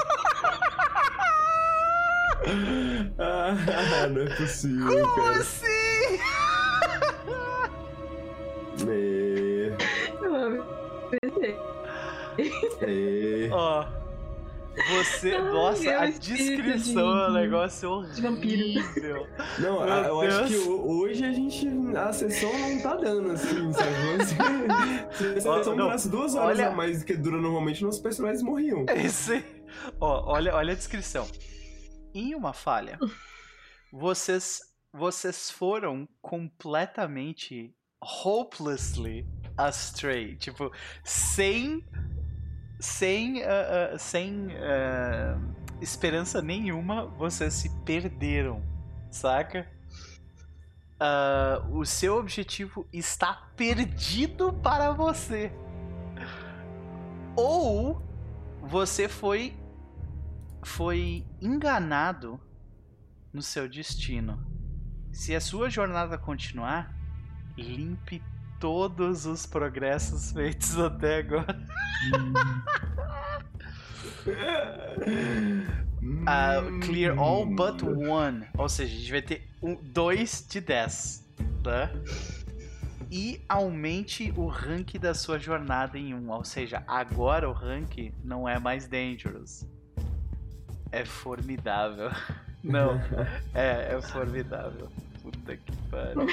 céu! 0.00 0.22
Ah, 3.18 4.06
não 4.08 4.22
é 4.22 4.36
possível, 4.36 4.86
Como 4.86 5.16
cara. 5.16 5.40
assim? 5.40 5.66
É. 8.88 9.72
É. 12.82 13.48
Ó. 13.50 13.86
Você, 14.90 15.32
Ai, 15.34 15.42
nossa, 15.42 15.90
a 15.90 16.06
descrição 16.10 17.18
é 17.18 17.30
um 17.30 17.32
negócio 17.32 17.90
horrível. 17.90 19.26
Não, 19.58 19.82
a, 19.82 20.00
eu 20.02 20.20
Deus. 20.20 20.34
acho 20.34 20.52
que 20.52 20.68
hoje 20.68 21.24
a 21.24 21.32
gente. 21.32 21.66
A 21.96 22.12
sessão 22.12 22.52
não 22.58 22.78
tá 22.82 22.94
dando, 22.96 23.32
assim, 23.32 23.72
sabe? 23.72 25.14
Se 25.14 25.24
a 25.24 25.40
sessão 25.40 25.74
durasse 25.74 26.10
duas 26.10 26.34
horas 26.34 26.58
olha... 26.58 26.68
a 26.68 26.72
mais 26.72 26.98
do 26.98 27.06
que 27.06 27.16
dura 27.16 27.38
normalmente, 27.38 27.82
nossos 27.82 28.02
personagens 28.02 28.42
morriam. 28.42 28.84
Esse. 28.94 29.42
Ó, 29.98 30.30
olha, 30.30 30.54
olha 30.54 30.72
a 30.72 30.76
descrição 30.76 31.26
em 32.18 32.34
uma 32.34 32.52
falha, 32.52 32.98
vocês 33.92 34.60
vocês 34.92 35.50
foram 35.50 36.08
completamente 36.22 37.74
hopelessly 38.00 39.26
astray, 39.56 40.36
tipo, 40.36 40.72
sem 41.04 41.84
sem 42.80 43.42
uh, 43.42 43.94
uh, 43.94 43.98
sem 43.98 44.46
uh, 44.46 45.54
esperança 45.80 46.40
nenhuma, 46.40 47.06
vocês 47.06 47.52
se 47.54 47.68
perderam, 47.84 48.62
saca? 49.10 49.70
o 51.70 51.84
seu 51.84 52.16
objetivo 52.16 52.88
está 52.90 53.34
perdido 53.54 54.50
para 54.50 54.92
você. 54.92 55.52
Ou 57.36 58.02
você 58.62 59.06
foi 59.06 59.54
foi 60.66 61.24
enganado 61.40 62.40
no 63.32 63.40
seu 63.40 63.68
destino. 63.68 64.44
Se 65.12 65.34
a 65.34 65.40
sua 65.40 65.70
jornada 65.70 66.18
continuar, 66.18 66.92
limpe 67.56 68.20
todos 68.58 69.26
os 69.26 69.46
progressos 69.46 70.32
feitos 70.34 70.76
até 70.76 71.18
agora. 71.18 71.56
uh, 76.26 76.80
clear 76.84 77.16
all 77.16 77.46
but 77.46 77.80
one. 77.82 78.46
Ou 78.58 78.68
seja, 78.68 78.92
a 78.92 78.98
gente 78.98 79.12
vai 79.12 79.22
ter 79.22 79.48
um, 79.62 79.76
dois 79.76 80.44
de 80.50 80.60
10. 80.60 81.24
Tá? 81.62 81.90
E 83.08 83.40
aumente 83.48 84.34
o 84.36 84.48
rank 84.48 84.98
da 84.98 85.14
sua 85.14 85.38
jornada 85.38 85.96
em 85.96 86.12
um. 86.12 86.28
Ou 86.32 86.44
seja, 86.44 86.82
agora 86.88 87.48
o 87.48 87.52
rank 87.52 88.12
não 88.24 88.48
é 88.48 88.58
mais 88.58 88.88
dangerous 88.88 89.64
é 90.92 91.04
formidável. 91.04 92.10
Não, 92.62 93.00
é, 93.54 93.94
é 93.94 94.02
formidável. 94.02 94.88
Puta 95.22 95.56
que 95.56 95.76
pariu. 95.88 96.26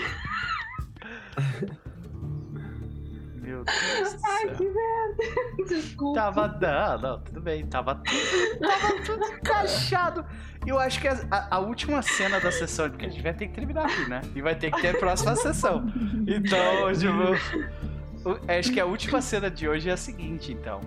Meu 3.43 3.63
Deus 3.65 4.17
Ai, 4.23 4.55
que 4.55 4.63
merda. 4.63 5.67
Desculpa. 5.67 6.19
Tava, 6.19 6.47
não, 6.47 7.01
não, 7.01 7.19
tudo 7.19 7.41
bem. 7.41 7.65
Tava 7.67 7.95
tudo, 7.95 8.59
tava 8.59 9.01
tudo 9.03 9.25
encaixado. 9.25 10.25
Eu 10.65 10.79
acho 10.79 11.01
que 11.01 11.09
a, 11.09 11.19
a, 11.29 11.57
a, 11.57 11.59
última 11.59 12.01
cena 12.01 12.39
da 12.39 12.51
sessão, 12.51 12.89
porque 12.89 13.05
a 13.05 13.09
gente 13.09 13.21
vai 13.21 13.33
ter 13.33 13.47
que 13.47 13.53
terminar 13.53 13.85
aqui, 13.85 14.09
né? 14.09 14.21
E 14.33 14.41
vai 14.41 14.55
ter 14.55 14.71
que 14.71 14.81
ter 14.81 14.95
a 14.95 14.97
próxima 14.97 15.35
sessão. 15.35 15.85
Então, 16.25 16.93
tipo, 16.93 18.41
acho 18.47 18.71
que 18.71 18.79
a 18.79 18.85
última 18.85 19.21
cena 19.21 19.51
de 19.51 19.67
hoje 19.67 19.89
é 19.89 19.93
a 19.93 19.97
seguinte, 19.97 20.53
então. 20.53 20.79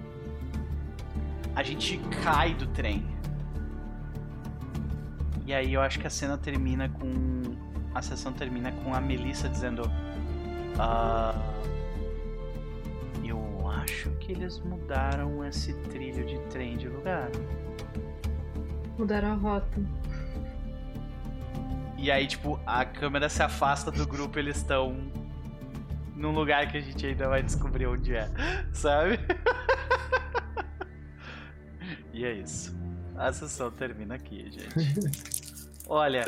A 1.54 1.62
gente 1.62 1.98
cai 2.22 2.54
do 2.54 2.66
trem. 2.68 3.15
E 5.46 5.54
aí 5.54 5.72
eu 5.74 5.80
acho 5.80 6.00
que 6.00 6.06
a 6.08 6.10
cena 6.10 6.36
termina 6.36 6.88
com. 6.88 7.56
A 7.94 8.02
sessão 8.02 8.32
termina 8.32 8.72
com 8.72 8.92
a 8.92 9.00
Melissa 9.00 9.48
dizendo. 9.48 9.82
Uh, 10.76 11.56
eu 13.24 13.68
acho 13.68 14.10
que 14.18 14.32
eles 14.32 14.58
mudaram 14.58 15.44
esse 15.44 15.72
trilho 15.84 16.26
de 16.26 16.38
trem 16.50 16.76
de 16.76 16.88
lugar. 16.88 17.30
Mudaram 18.98 19.32
a 19.32 19.34
rota. 19.34 19.80
E 21.96 22.10
aí, 22.10 22.26
tipo, 22.26 22.60
a 22.66 22.84
câmera 22.84 23.28
se 23.28 23.42
afasta 23.42 23.90
do 23.90 24.06
grupo, 24.06 24.38
eles 24.38 24.56
estão 24.56 24.96
num 26.14 26.32
lugar 26.32 26.70
que 26.70 26.78
a 26.78 26.80
gente 26.80 27.06
ainda 27.06 27.28
vai 27.28 27.42
descobrir 27.42 27.86
onde 27.86 28.14
é, 28.14 28.28
sabe? 28.72 29.18
e 32.12 32.24
é 32.24 32.32
isso. 32.32 32.76
A 33.16 33.32
sessão 33.32 33.70
termina 33.70 34.16
aqui, 34.16 34.50
gente. 34.50 35.30
Olha. 35.86 36.24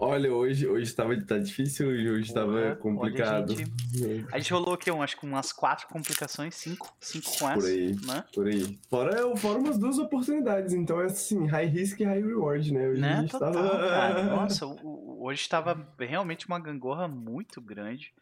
Olha, 0.00 0.32
hoje, 0.32 0.64
hoje 0.66 0.94
tava, 0.94 1.20
tá 1.24 1.38
difícil, 1.38 1.88
hoje 1.88 2.32
tava 2.32 2.76
complicado. 2.76 3.52
Olha, 3.52 3.66
gente, 3.66 4.26
a 4.30 4.38
gente 4.38 4.52
rolou 4.52 4.74
aqui, 4.74 4.90
um, 4.92 5.02
acho 5.02 5.18
que 5.18 5.26
umas 5.26 5.52
quatro 5.52 5.88
complicações, 5.88 6.54
cinco, 6.54 6.94
cinco 7.00 7.36
com 7.36 7.50
essa, 7.50 7.60
por 7.60 7.68
aí, 7.68 7.96
né? 8.06 8.24
Por 8.32 8.46
aí. 8.46 8.78
Fora, 8.88 9.36
fora 9.36 9.58
umas 9.58 9.76
duas 9.76 9.98
oportunidades, 9.98 10.72
então 10.72 11.00
é 11.00 11.06
assim, 11.06 11.46
high 11.46 11.66
risk 11.66 11.98
e 11.98 12.04
high 12.04 12.22
reward, 12.22 12.72
né? 12.72 12.88
Hoje 12.88 13.00
né? 13.00 13.14
a 13.14 13.20
gente 13.22 13.32
Total, 13.32 13.52
tava... 13.52 14.22
Nossa, 14.36 14.66
hoje 14.84 15.48
tava 15.48 15.88
realmente 15.98 16.46
uma 16.46 16.60
gangorra 16.60 17.08
muito 17.08 17.60
grande. 17.60 18.12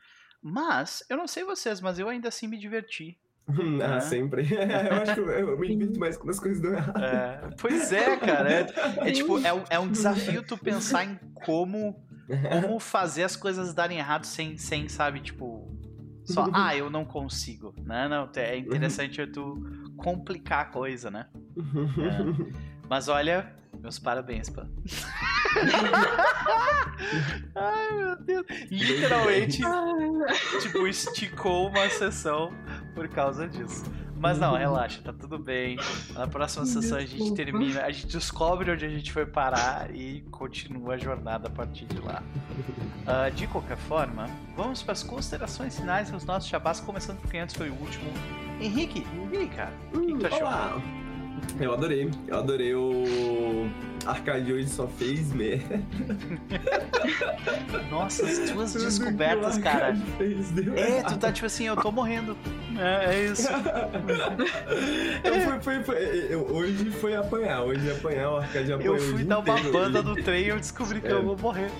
Mas, 0.41 1.05
eu 1.11 1.17
não 1.19 1.27
sei 1.27 1.45
vocês, 1.45 1.81
mas 1.81 1.99
eu 1.99 2.09
ainda 2.09 2.29
assim 2.29 2.47
me 2.47 2.57
diverti. 2.57 3.19
ah, 3.83 4.01
sempre. 4.01 4.43
eu 4.53 5.03
acho 5.03 5.15
que 5.15 5.21
eu, 5.21 5.59
me 5.59 5.69
divirto 5.69 6.01
mais 6.01 6.17
quando 6.17 6.31
as 6.31 6.41
coisas 6.41 6.61
dão 6.61 6.73
errado. 6.73 7.03
É, 7.03 7.51
pois 7.59 7.93
é, 7.93 8.17
cara. 8.17 8.53
É, 8.53 8.67
é 9.09 9.13
tipo, 9.13 9.39
é, 9.39 9.65
é, 9.71 9.79
um 9.79 9.89
desafio 9.89 10.43
tu 10.43 10.59
pensar 10.59 11.05
em 11.05 11.19
como, 11.35 12.05
como 12.51 12.81
fazer 12.81 13.23
as 13.23 13.37
coisas 13.37 13.73
darem 13.73 13.99
errado 13.99 14.25
sem, 14.25 14.57
sem 14.59 14.89
sabe, 14.89 15.21
tipo. 15.21 15.73
Só, 16.25 16.49
ah, 16.53 16.75
eu 16.77 16.91
não 16.91 17.05
consigo, 17.05 17.73
né? 17.85 18.09
Não, 18.09 18.29
é 18.35 18.59
interessante 18.59 19.25
tu 19.29 19.63
complicar 19.97 20.63
a 20.63 20.65
coisa, 20.67 21.09
né? 21.11 21.27
É. 21.57 22.57
Mas 22.89 23.07
olha, 23.07 23.55
meus 23.81 23.99
parabéns, 24.01 24.51
pá. 24.51 24.67
Ai, 27.55 27.97
meu 27.97 28.17
Deus. 28.17 28.47
Literalmente, 28.71 29.63
tipo, 30.61 30.87
esticou 30.89 31.69
uma 31.69 31.89
sessão 31.91 32.51
por 32.97 33.07
causa 33.09 33.47
disso. 33.47 33.85
Mas 34.19 34.39
não, 34.39 34.57
relaxa, 34.57 35.03
tá 35.03 35.13
tudo 35.13 35.39
bem. 35.39 35.77
Na 36.15 36.27
próxima 36.27 36.65
sessão 36.65 36.97
a 36.97 37.05
gente 37.05 37.35
termina, 37.35 37.83
a 37.83 37.93
gente 37.93 38.07
descobre 38.07 38.71
onde 38.71 38.87
a 38.87 38.89
gente 38.89 39.13
foi 39.13 39.27
parar 39.27 39.95
e 39.95 40.23
continua 40.31 40.95
a 40.95 40.97
jornada 40.97 41.49
a 41.49 41.51
partir 41.51 41.85
de 41.85 41.99
lá. 41.99 42.23
Uh, 43.07 43.31
de 43.33 43.47
qualquer 43.47 43.77
forma, 43.77 44.27
vamos 44.57 44.83
para 44.83 44.93
as 44.93 45.03
considerações 45.03 45.79
finais 45.79 46.11
dos 46.11 46.25
nossos 46.25 46.49
chabás, 46.49 46.81
começando 46.81 47.19
por 47.21 47.31
quem 47.31 47.41
antes 47.41 47.55
foi 47.55 47.69
o 47.69 47.75
último. 47.75 48.11
Henrique, 48.59 49.07
e 49.31 49.37
aí, 49.37 49.49
cara? 49.49 49.73
O 49.93 50.01
que, 50.01 50.13
que 50.15 50.19
tu 50.19 50.27
achou? 50.27 50.41
Olá. 50.41 51.06
Eu 51.61 51.73
adorei, 51.73 52.11
eu 52.29 52.37
adorei 52.37 52.75
o 52.75 53.69
Arcade 54.07 54.53
hoje 54.53 54.69
só 54.69 54.87
fez 54.87 55.33
merda. 55.33 55.83
Nossa, 57.91 58.25
as 58.25 58.51
tuas 58.51 58.73
Tudo 58.73 58.85
descobertas, 58.85 59.59
cara. 59.59 59.97
Fez, 60.17 60.57
é, 60.77 61.03
tu 61.03 61.17
tá 61.19 61.33
tipo 61.33 61.47
assim, 61.47 61.65
eu 61.65 61.77
tô 61.77 61.91
morrendo. 61.91 62.37
É, 62.79 63.15
é 63.15 63.25
isso. 63.25 63.49
eu 65.25 65.61
fui, 65.61 65.83
foi, 65.83 66.27
eu, 66.31 66.47
hoje 66.47 66.91
foi 66.93 67.17
apanhar, 67.17 67.63
hoje 67.63 67.91
apanhar, 67.91 68.33
o 68.33 68.37
Arcade 68.37 68.73
apanhou. 68.73 68.97
Eu 68.97 69.03
fui 69.03 69.25
dar 69.25 69.39
uma 69.41 69.57
banda 69.73 70.03
no 70.03 70.15
trem 70.15 70.45
e 70.45 70.49
eu 70.49 70.57
descobri 70.57 71.01
que 71.01 71.09
é. 71.09 71.13
eu 71.13 71.25
vou 71.25 71.37
morrer. 71.37 71.71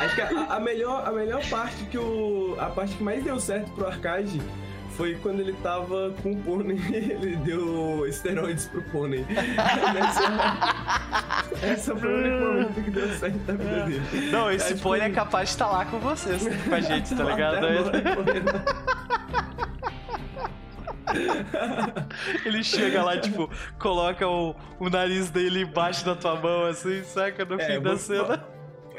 Acho 0.00 0.14
que 0.14 0.22
a, 0.22 0.56
a, 0.56 0.60
melhor, 0.60 1.06
a 1.06 1.12
melhor 1.12 1.46
parte 1.48 1.84
que 1.84 1.98
o. 1.98 2.56
A 2.58 2.66
parte 2.66 2.96
que 2.96 3.02
mais 3.02 3.22
deu 3.22 3.38
certo 3.38 3.70
pro 3.72 3.86
Arcade 3.86 4.40
foi 5.00 5.14
quando 5.22 5.40
ele 5.40 5.54
tava 5.62 6.12
com 6.22 6.32
o 6.32 6.36
pônei 6.42 6.76
ele 6.92 7.34
deu 7.36 8.06
esteroides 8.06 8.66
pro 8.66 8.82
pônei. 8.82 9.24
essa, 9.98 11.66
essa 11.66 11.96
foi 11.96 12.06
o 12.06 12.18
único 12.18 12.44
momento 12.44 12.84
que 12.84 12.90
deu 12.90 13.08
certo 13.14 13.38
da 13.38 13.54
vida 13.54 13.86
dele. 13.86 14.30
Não, 14.30 14.50
esse 14.50 14.74
Acho 14.74 14.82
pônei 14.82 15.08
é 15.08 15.10
capaz 15.10 15.48
de 15.48 15.54
estar 15.54 15.68
lá 15.68 15.86
com 15.86 15.98
vocês, 16.00 16.46
com 16.68 16.74
a 16.74 16.80
gente, 16.84 17.14
tá 17.16 17.24
ligado? 17.24 17.66
Ele 22.44 22.62
chega 22.62 23.02
lá, 23.02 23.18
tipo, 23.18 23.50
coloca 23.78 24.28
o, 24.28 24.54
o 24.78 24.90
nariz 24.90 25.30
dele 25.30 25.62
embaixo 25.62 26.04
da 26.04 26.14
tua 26.14 26.36
mão, 26.36 26.66
assim, 26.66 27.02
saca? 27.04 27.44
No 27.44 27.60
é, 27.60 27.66
fim 27.66 27.80
da 27.80 27.96
cena. 27.96 28.44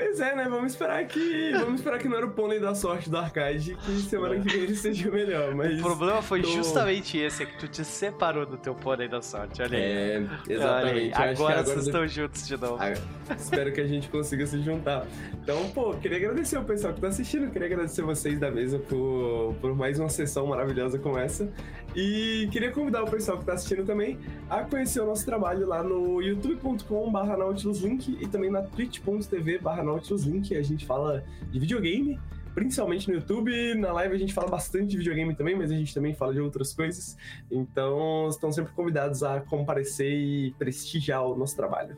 Pois 0.02 0.20
é, 0.20 0.36
né? 0.36 0.48
Vamos 0.50 0.72
esperar 0.72 1.06
que. 1.06 1.52
Vamos 1.52 1.76
esperar 1.76 2.00
que 2.00 2.08
não 2.08 2.18
era 2.18 2.26
o 2.26 2.32
pônei 2.32 2.60
da 2.60 2.74
sorte 2.74 3.08
do 3.08 3.18
arcade, 3.18 3.78
que 3.86 3.92
semana 4.02 4.40
que 4.40 4.50
vem 4.50 4.64
ele 4.64 4.76
seja 4.76 5.12
melhor. 5.12 5.54
Mas 5.54 5.80
o 5.80 5.84
problema 5.84 6.24
foi 6.24 6.42
tô... 6.42 6.50
justamente 6.50 7.20
esse, 7.20 7.44
é 7.44 7.46
que 7.46 7.60
tu 7.60 7.68
te 7.68 7.86
separou 7.86 8.44
do 8.44 8.58
teu 8.58 8.74
pônei 8.74 9.08
da 9.08 9.22
sorte. 9.22 9.62
Olha 9.62 9.78
aí. 9.78 9.84
É, 9.84 10.28
exatamente. 10.50 10.58
Olha 10.58 10.92
aí. 10.94 11.12
Agora, 11.14 11.32
agora 11.32 11.64
vocês 11.64 11.86
estão 11.86 12.08
juntos 12.08 12.48
de 12.48 12.58
novo. 12.58 12.78
Ah, 12.80 12.94
espero 13.36 13.72
que 13.72 13.80
a 13.80 13.88
gente 13.88 14.10
consiga 14.10 14.46
se 14.48 14.60
juntar. 14.62 15.06
Então, 15.34 15.70
pô, 15.70 15.94
queria 15.94 16.18
agradecer 16.18 16.58
o 16.58 16.64
pessoal 16.64 16.94
que 16.94 17.00
tá 17.00 17.08
assistindo, 17.08 17.52
queria 17.52 17.68
agradecer 17.68 18.02
vocês 18.02 18.40
da 18.40 18.50
mesa 18.50 18.80
por, 18.80 19.56
por 19.62 19.76
mais 19.76 20.00
uma 20.00 20.10
sessão 20.10 20.48
maravilhosa 20.48 20.98
como 20.98 21.20
essa. 21.20 21.48
E 21.96 22.48
queria 22.52 22.72
convidar 22.72 23.04
o 23.04 23.10
pessoal 23.10 23.38
que 23.38 23.44
está 23.44 23.54
assistindo 23.54 23.86
também 23.86 24.18
a 24.50 24.64
conhecer 24.64 25.02
o 25.02 25.06
nosso 25.06 25.26
trabalho 25.26 25.68
lá 25.68 25.84
no 25.84 26.22
youtube.com.br 26.22 27.38
nautiluslink 27.38 28.18
e 28.20 28.28
também 28.28 28.50
na 28.50 28.62
twitch.tv 28.62 29.60
nautiluslink. 29.84 30.56
A 30.56 30.64
gente 30.64 30.86
fala 30.86 31.24
de 31.52 31.60
videogame, 31.60 32.18
principalmente 32.54 33.10
no 33.10 33.16
YouTube. 33.16 33.76
Na 33.76 33.92
live 33.92 34.16
a 34.16 34.18
gente 34.18 34.34
fala 34.34 34.48
bastante 34.48 34.88
de 34.88 34.98
videogame 34.98 35.36
também, 35.36 35.56
mas 35.56 35.70
a 35.70 35.76
gente 35.76 35.94
também 35.94 36.16
fala 36.16 36.34
de 36.34 36.40
outras 36.40 36.74
coisas. 36.74 37.18
Então 37.52 38.30
estão 38.30 38.52
sempre 38.54 38.72
convidados 38.74 39.22
a 39.22 39.42
comparecer 39.42 40.14
e 40.14 40.56
prestigiar 40.58 41.26
o 41.26 41.36
nosso 41.36 41.58
trabalho. 41.58 41.98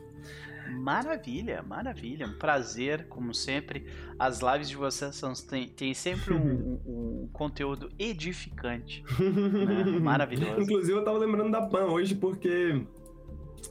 Maravilha, 0.74 1.62
maravilha. 1.62 2.26
Um 2.26 2.38
prazer, 2.38 3.06
como 3.08 3.34
sempre. 3.34 3.86
As 4.18 4.40
lives 4.40 4.68
de 4.68 4.76
vocês 4.76 5.14
são, 5.14 5.32
tem, 5.32 5.68
tem 5.68 5.94
sempre 5.94 6.34
um, 6.34 6.38
um, 6.86 7.24
um 7.24 7.28
conteúdo 7.32 7.90
edificante. 7.98 9.02
né? 9.18 9.84
Maravilhoso. 10.00 10.60
Inclusive, 10.60 10.98
eu 10.98 11.04
tava 11.04 11.18
lembrando 11.18 11.50
da 11.50 11.62
PAN 11.62 11.86
hoje 11.86 12.14
porque 12.14 12.84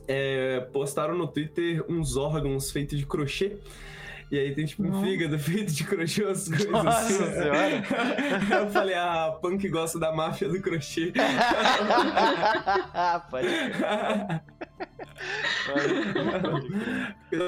é, 0.08 0.60
postaram 0.72 1.16
no 1.16 1.26
Twitter 1.26 1.84
uns 1.88 2.16
órgãos 2.16 2.70
feitos 2.70 2.98
de 2.98 3.06
crochê. 3.06 3.58
E 4.30 4.38
aí 4.38 4.54
tem 4.54 4.64
tipo 4.64 4.82
um 4.82 5.02
fígado 5.02 5.38
feito 5.38 5.72
de 5.72 5.84
crochê, 5.84 6.24
as 6.24 6.48
coisas 6.48 6.70
Nossa 6.70 6.90
assim. 6.90 7.14
Senhora. 7.14 7.84
eu 8.60 8.70
falei, 8.70 8.94
ah, 8.94 9.36
Punk 9.40 9.68
gosta 9.68 9.98
da 9.98 10.12
máfia 10.12 10.48
do 10.48 10.60
crochê. 10.60 11.12
Pode. 13.30 13.46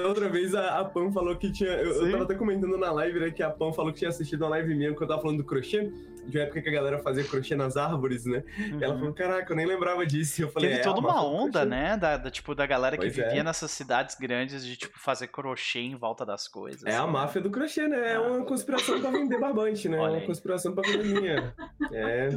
Outra 0.06 0.28
vez 0.28 0.54
a, 0.54 0.80
a 0.80 0.84
Pam 0.84 1.12
falou 1.12 1.36
que 1.36 1.50
tinha. 1.52 1.70
Eu, 1.70 2.06
eu 2.06 2.10
tava 2.10 2.24
até 2.24 2.34
comentando 2.34 2.76
na 2.76 2.90
live, 2.92 3.20
né? 3.20 3.30
Que 3.30 3.42
a 3.42 3.50
Pam 3.50 3.72
falou 3.72 3.92
que 3.92 3.98
tinha 3.98 4.10
assistido 4.10 4.42
uma 4.42 4.50
live 4.50 4.74
minha 4.74 4.90
quando 4.90 5.02
eu 5.02 5.08
tava 5.08 5.22
falando 5.22 5.38
do 5.38 5.44
crochê 5.44 5.90
de 6.26 6.38
uma 6.38 6.44
época 6.44 6.60
que 6.60 6.68
a 6.68 6.72
galera 6.72 6.98
fazia 6.98 7.24
crochê 7.24 7.54
nas 7.54 7.76
árvores, 7.76 8.24
né? 8.24 8.42
Uhum. 8.58 8.80
E 8.80 8.84
ela 8.84 8.94
uhum. 8.94 9.00
falou, 9.00 9.14
caraca, 9.14 9.52
eu 9.52 9.56
nem 9.56 9.66
lembrava 9.66 10.04
disso. 10.04 10.42
Eu 10.42 10.50
falei, 10.50 10.70
Teve 10.70 10.80
é, 10.80 10.84
toda 10.84 11.00
uma 11.00 11.24
onda, 11.24 11.64
né? 11.64 11.96
Da, 11.96 12.16
da, 12.16 12.30
tipo, 12.30 12.54
da 12.54 12.66
galera 12.66 12.96
pois 12.96 13.14
que 13.14 13.22
vivia 13.22 13.40
é. 13.40 13.42
nessas 13.42 13.70
cidades 13.70 14.16
grandes 14.16 14.64
de, 14.66 14.76
tipo, 14.76 14.98
fazer 14.98 15.28
crochê 15.28 15.80
em 15.80 15.94
volta 15.94 16.26
das 16.26 16.48
coisas. 16.48 16.84
É 16.84 16.96
a 16.96 17.06
máfia 17.06 17.40
do 17.40 17.50
crochê, 17.50 17.86
né? 17.88 18.12
É 18.12 18.16
ah. 18.16 18.22
uma 18.22 18.44
conspiração 18.44 19.00
pra 19.00 19.10
vender 19.10 19.38
barbante, 19.38 19.88
né? 19.88 19.98
É 19.98 20.00
uma 20.00 20.20
conspiração 20.20 20.74
pra 20.74 20.82
vender 20.82 21.04
linha. 21.04 21.54
É. 21.92 22.28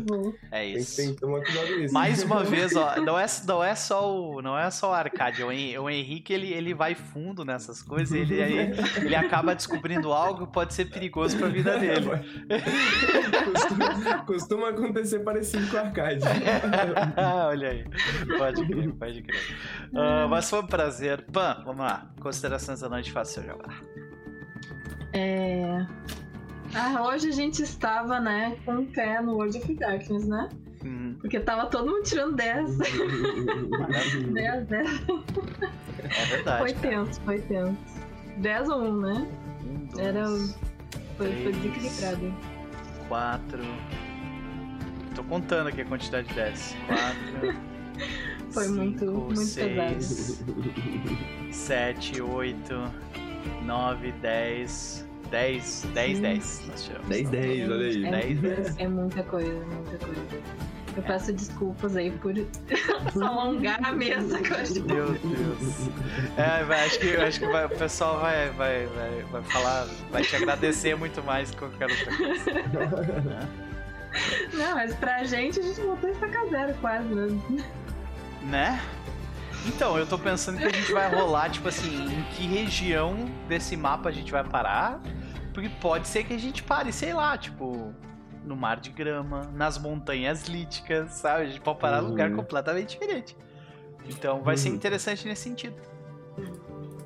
É 0.51 0.65
isso. 0.65 0.95
Tem, 0.95 1.05
tem 1.07 1.15
que 1.15 1.21
tomar 1.21 1.41
cuidado 1.43 1.79
nisso. 1.79 1.93
Mais 1.93 2.21
uma 2.21 2.43
vez, 2.43 2.75
ó, 2.75 2.95
não 3.01 3.17
é, 3.19 3.25
não 3.45 3.63
é 3.63 3.75
só 3.75 4.13
o, 4.13 4.41
não 4.41 4.57
é 4.57 4.69
só 4.69 4.91
o 4.91 4.93
Arcade, 5.09 5.43
o, 5.43 5.89
Henrique, 5.89 6.33
ele, 6.33 6.53
ele 6.53 6.73
vai 6.73 6.95
fundo 6.95 7.43
nessas 7.43 7.81
coisas, 7.81 8.11
ele, 8.13 8.35
ele, 8.35 8.71
ele 8.97 9.15
acaba 9.15 9.55
descobrindo 9.55 10.11
algo 10.13 10.47
que 10.47 10.53
pode 10.53 10.73
ser 10.73 10.85
perigoso 10.85 11.37
pra 11.37 11.49
vida 11.49 11.77
dele. 11.77 12.09
costuma, 13.51 14.23
costuma 14.25 14.69
acontecer 14.69 15.19
parecido 15.19 15.67
com 15.69 15.77
o 15.77 15.79
arcade. 15.79 16.21
Olha 17.47 17.69
aí. 17.69 17.85
Pode 18.37 18.65
crer, 18.65 18.93
pode 18.93 19.21
crer. 19.23 19.41
Uh, 19.91 20.29
mas 20.29 20.49
foi 20.49 20.59
um 20.59 20.67
prazer. 20.67 21.25
Pan, 21.31 21.61
vamos 21.65 21.81
lá. 21.81 22.11
Considerações 22.19 22.79
da 22.79 22.89
noite 22.89 23.11
fácil 23.11 23.43
jogar. 23.43 23.81
É. 25.13 25.85
Ah, 26.75 27.01
hoje 27.03 27.29
a 27.29 27.31
gente 27.31 27.63
estava, 27.63 28.19
né, 28.19 28.55
com 28.63 28.75
o 28.75 28.85
pé 28.85 29.19
no 29.21 29.33
World 29.33 29.57
of 29.57 29.73
Darkness, 29.73 30.27
né? 30.27 30.49
Uhum. 30.83 31.17
Porque 31.19 31.39
tava 31.39 31.67
todo 31.67 31.89
mundo 31.89 32.03
tirando 32.03 32.35
10. 32.35 32.77
10, 32.77 34.67
10. 34.67 34.89
É 35.99 36.25
verdade. 36.25 36.59
Foi 36.59 36.73
cara. 36.73 36.89
tenso, 36.89 37.21
foi 37.21 37.39
tenso. 37.41 37.77
10 38.37 38.69
ou 38.69 38.81
1, 38.83 38.99
né? 39.01 39.27
Um, 39.61 39.85
dois, 39.85 39.99
Era. 39.99 40.25
Foi, 41.17 41.27
três, 41.27 41.43
foi 41.43 41.51
desequilibrado. 41.53 42.33
4. 43.07 43.59
Tô 45.15 45.23
contando 45.25 45.67
aqui 45.67 45.81
a 45.81 45.85
quantidade 45.85 46.27
de 46.27 46.33
10. 46.35 46.75
4. 46.87 47.69
foi 48.51 48.63
cinco, 48.63 48.77
muito, 48.77 49.05
muito 49.05 49.39
seis, 49.41 50.43
pesado. 50.45 51.53
7, 51.53 52.21
8, 52.21 52.93
9, 53.65 54.11
10. 54.13 55.09
10, 55.29 55.87
10, 55.93 56.19
10 56.21 56.67
nós 56.67 56.83
tiramos. 56.83 57.07
10, 57.07 57.29
10, 57.29 57.69
olha 57.69 57.85
aí. 57.85 58.05
É, 58.05 58.11
10, 58.11 58.41
10. 58.41 58.77
É 58.79 58.87
muita 58.87 59.23
coisa, 59.23 59.65
muita 59.65 60.05
coisa. 60.05 60.21
Eu 60.95 61.03
peço 61.03 61.33
desculpas 61.33 61.95
aí 61.95 62.11
por 62.11 62.33
alongar 63.21 63.79
a 63.83 63.91
mesa 63.91 64.39
que 64.39 64.51
eu 64.51 64.57
acho 64.57 64.83
Meu 64.83 65.13
Deus. 65.13 65.89
É, 66.37 66.63
vai, 66.63 66.85
acho 66.85 66.99
que, 66.99 67.15
acho 67.15 67.39
que 67.39 67.47
vai, 67.47 67.65
o 67.65 67.69
pessoal 67.69 68.19
vai, 68.19 68.49
vai, 68.51 68.85
vai, 68.87 69.23
vai 69.31 69.43
falar, 69.43 69.87
vai 70.11 70.23
te 70.23 70.35
agradecer 70.35 70.95
muito 70.95 71.23
mais 71.23 71.51
que 71.51 71.57
qualquer 71.57 71.89
outra 71.89 72.17
coisa. 72.17 72.51
Não, 74.53 74.75
mas 74.75 74.95
pra 74.95 75.23
gente 75.23 75.59
a 75.59 75.63
gente 75.63 75.79
voltou 75.81 76.09
a 76.09 76.13
estacar 76.13 76.47
zero 76.47 76.73
quase, 76.81 77.07
né? 77.13 77.63
Né? 78.43 78.81
Então, 79.65 79.97
eu 79.97 80.07
tô 80.07 80.17
pensando 80.17 80.57
que 80.57 80.65
a 80.65 80.71
gente 80.71 80.91
vai 80.91 81.13
rolar, 81.13 81.49
tipo 81.49 81.67
assim, 81.67 82.05
em 82.05 82.23
que 82.33 82.47
região 82.47 83.29
desse 83.47 83.75
mapa 83.75 84.09
a 84.09 84.11
gente 84.11 84.31
vai 84.31 84.43
parar. 84.43 84.99
Porque 85.53 85.69
pode 85.81 86.07
ser 86.07 86.23
que 86.23 86.33
a 86.33 86.37
gente 86.37 86.63
pare, 86.63 86.93
sei 86.93 87.13
lá, 87.13 87.37
tipo, 87.37 87.93
no 88.49 88.55
mar 88.55 88.79
de 88.79 88.89
grama, 88.89 89.43
nas 89.53 89.77
montanhas 89.77 90.47
líticas, 90.47 91.13
sabe? 91.13 91.43
A 91.43 91.45
gente 91.45 91.61
pode 91.61 91.79
parar 91.79 91.97
uhum. 91.97 92.05
num 92.05 92.09
lugar 92.09 92.31
uhum. 92.31 92.37
completamente 92.37 92.89
diferente. 92.89 93.37
Então 94.07 94.41
vai 94.41 94.55
uhum. 94.55 94.57
ser 94.57 94.69
interessante 94.69 95.27
nesse 95.27 95.43
sentido. 95.43 95.75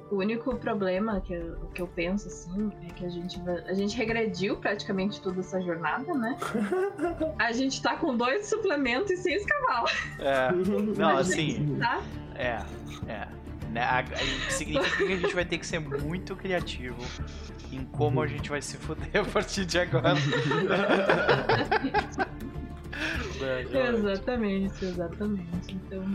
O 0.10 0.18
único 0.18 0.56
problema 0.56 1.20
que 1.22 1.34
eu, 1.34 1.56
que 1.74 1.82
eu 1.82 1.88
penso, 1.88 2.28
assim, 2.28 2.72
é 2.88 2.94
que 2.94 3.06
a 3.06 3.10
gente, 3.10 3.42
a 3.68 3.74
gente 3.74 3.98
regrediu 3.98 4.56
praticamente 4.58 5.20
toda 5.20 5.42
essa 5.42 5.60
jornada, 5.60 6.14
né? 6.14 6.38
a 7.38 7.52
gente 7.52 7.82
tá 7.82 7.98
com 7.98 8.16
dois 8.16 8.48
suplementos 8.48 9.12
e 9.12 9.18
seis 9.18 9.46
cavalos. 9.46 9.92
É, 10.20 10.52
não, 10.98 11.18
assim. 11.18 11.78
Tá? 11.78 12.02
É, 12.36 12.64
é. 13.12 13.28
Né? 13.74 13.82
Significa 14.50 14.98
que 14.98 15.14
a 15.14 15.18
gente 15.18 15.34
vai 15.34 15.46
ter 15.46 15.58
que 15.58 15.66
ser 15.66 15.80
muito 15.80 16.36
criativo 16.36 17.04
em 17.72 17.84
como 17.86 18.22
a 18.22 18.28
gente 18.28 18.48
vai 18.50 18.62
se 18.62 18.78
fuder 18.78 19.22
a 19.22 19.26
partir 19.26 19.66
de 19.66 19.80
agora. 19.80 20.14
exatamente, 23.96 24.86
exatamente. 24.86 25.74
Então, 25.74 26.06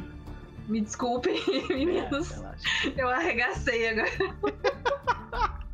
me 0.69 0.81
desculpem, 0.83 1.43
meninos. 1.69 2.31
É, 2.31 2.55
eu 2.97 3.09
arregacei 3.09 3.89
agora. 3.89 4.09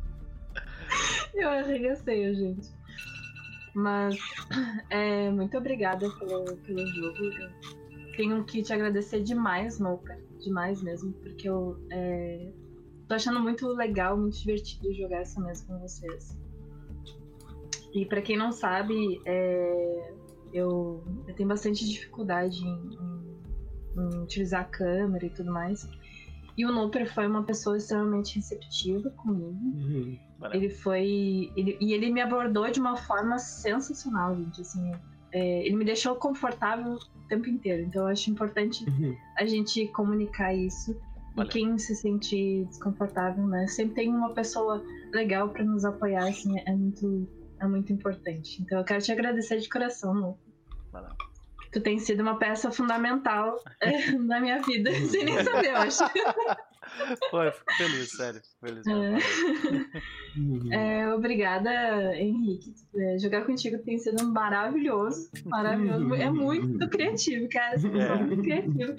eu 1.35 1.49
arregacei, 1.49 2.33
gente. 2.33 2.73
Mas, 3.75 4.17
é, 4.89 5.29
muito 5.29 5.55
obrigada 5.55 6.09
pelo, 6.17 6.45
pelo 6.57 6.87
jogo. 6.87 7.25
Eu 7.25 7.51
tenho 8.17 8.43
que 8.43 8.63
te 8.63 8.73
agradecer 8.73 9.21
demais, 9.21 9.79
Mocha. 9.79 10.17
Demais 10.45 10.79
mesmo, 10.83 11.11
porque 11.13 11.49
eu 11.49 11.75
é, 11.91 12.51
tô 13.07 13.15
achando 13.15 13.39
muito 13.39 13.67
legal, 13.69 14.15
muito 14.15 14.37
divertido 14.37 14.93
jogar 14.93 15.21
essa 15.21 15.41
mesa 15.41 15.65
com 15.65 15.79
vocês. 15.79 16.37
E 17.91 18.05
para 18.05 18.21
quem 18.21 18.37
não 18.37 18.51
sabe, 18.51 19.19
é, 19.25 20.13
eu, 20.53 21.03
eu, 21.27 21.33
tenho 21.33 21.49
bastante 21.49 21.83
dificuldade 21.83 22.63
em, 22.63 22.93
em, 22.93 23.41
em, 23.97 24.21
utilizar 24.21 24.61
a 24.61 24.65
câmera 24.65 25.25
e 25.25 25.31
tudo 25.31 25.51
mais. 25.51 25.89
E 26.55 26.63
o 26.63 26.71
Noper 26.71 27.11
foi 27.11 27.25
uma 27.25 27.43
pessoa 27.43 27.75
extremamente 27.77 28.35
receptiva 28.35 29.09
comigo. 29.09 29.49
Uhum. 29.49 30.19
Ele 30.53 30.69
foi. 30.69 31.51
Ele, 31.55 31.75
e 31.81 31.91
ele 31.91 32.11
me 32.11 32.21
abordou 32.21 32.69
de 32.69 32.79
uma 32.79 32.95
forma 32.95 33.39
sensacional, 33.39 34.35
gente. 34.35 34.61
Assim, 34.61 34.91
é, 35.35 35.65
ele 35.65 35.75
me 35.75 35.83
deixou 35.83 36.15
confortável 36.15 36.93
o 36.93 37.27
tempo 37.27 37.49
inteiro. 37.49 37.83
Então 37.83 38.03
eu 38.03 38.07
acho 38.07 38.31
importante 38.31 38.85
uhum. 38.89 39.13
a 39.37 39.45
gente 39.45 39.85
comunicar 39.87 40.53
isso 40.53 40.95
Valeu. 41.35 41.49
E 41.49 41.51
quem 41.51 41.77
se 41.77 41.93
sente 41.93 42.63
desconfortável, 42.69 43.45
né? 43.45 43.67
Sempre 43.67 43.95
tem 43.95 44.09
uma 44.09 44.33
pessoa 44.33 44.81
legal 45.11 45.49
para 45.49 45.65
nos 45.65 45.83
apoiar, 45.83 46.29
assim, 46.29 46.57
é 46.65 46.71
muito, 46.71 47.27
é 47.59 47.67
muito 47.67 47.91
importante. 47.91 48.61
Então 48.61 48.77
eu 48.77 48.85
quero 48.85 49.03
te 49.03 49.11
agradecer 49.11 49.59
de 49.59 49.67
coração, 49.67 50.13
Lu. 50.13 50.39
Valeu. 50.93 51.11
Tu 51.73 51.81
tem 51.81 51.99
sido 51.99 52.21
uma 52.21 52.39
peça 52.39 52.71
fundamental 52.71 53.61
é, 53.81 54.11
na 54.15 54.39
minha 54.39 54.61
vida, 54.61 54.89
sem 55.11 55.25
nem 55.25 55.43
saber, 55.43 55.71
eu 55.71 55.77
acho. 55.77 56.03
Pô, 57.29 57.43
eu 57.43 57.51
fico 57.51 57.73
feliz, 57.73 58.11
sério. 58.11 58.41
Fico 58.41 58.83
feliz. 58.83 58.85
É. 60.69 60.99
é, 60.99 61.13
obrigada, 61.13 61.71
Henrique. 62.17 62.73
É, 62.93 63.17
jogar 63.17 63.45
contigo 63.45 63.77
tem 63.79 63.97
sido 63.97 64.21
maravilhoso. 64.33 65.29
Maravilhoso. 65.45 66.13
É 66.13 66.29
muito 66.29 66.89
criativo, 66.89 67.47
cara. 67.49 67.75
É. 67.75 68.15
Muito 68.21 68.43
criativo. 68.43 68.95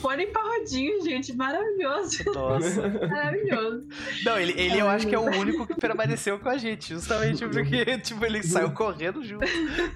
Põe 0.00 0.26
pra 0.26 0.42
rodinho, 0.42 1.04
gente. 1.04 1.32
Maravilhoso. 1.36 2.24
Nossa. 2.34 2.88
Maravilhoso. 2.88 3.86
Não, 4.24 4.38
ele, 4.40 4.60
ele 4.60 4.80
eu 4.80 4.88
acho 4.88 5.06
que 5.06 5.14
é 5.14 5.18
o 5.18 5.22
único 5.22 5.68
que 5.68 5.74
permaneceu 5.74 6.36
com 6.40 6.48
a 6.48 6.56
gente. 6.56 6.94
Justamente 6.94 7.46
porque, 7.46 7.98
tipo, 7.98 8.24
ele 8.24 8.42
saiu 8.42 8.72
correndo 8.72 9.22
junto, 9.22 9.46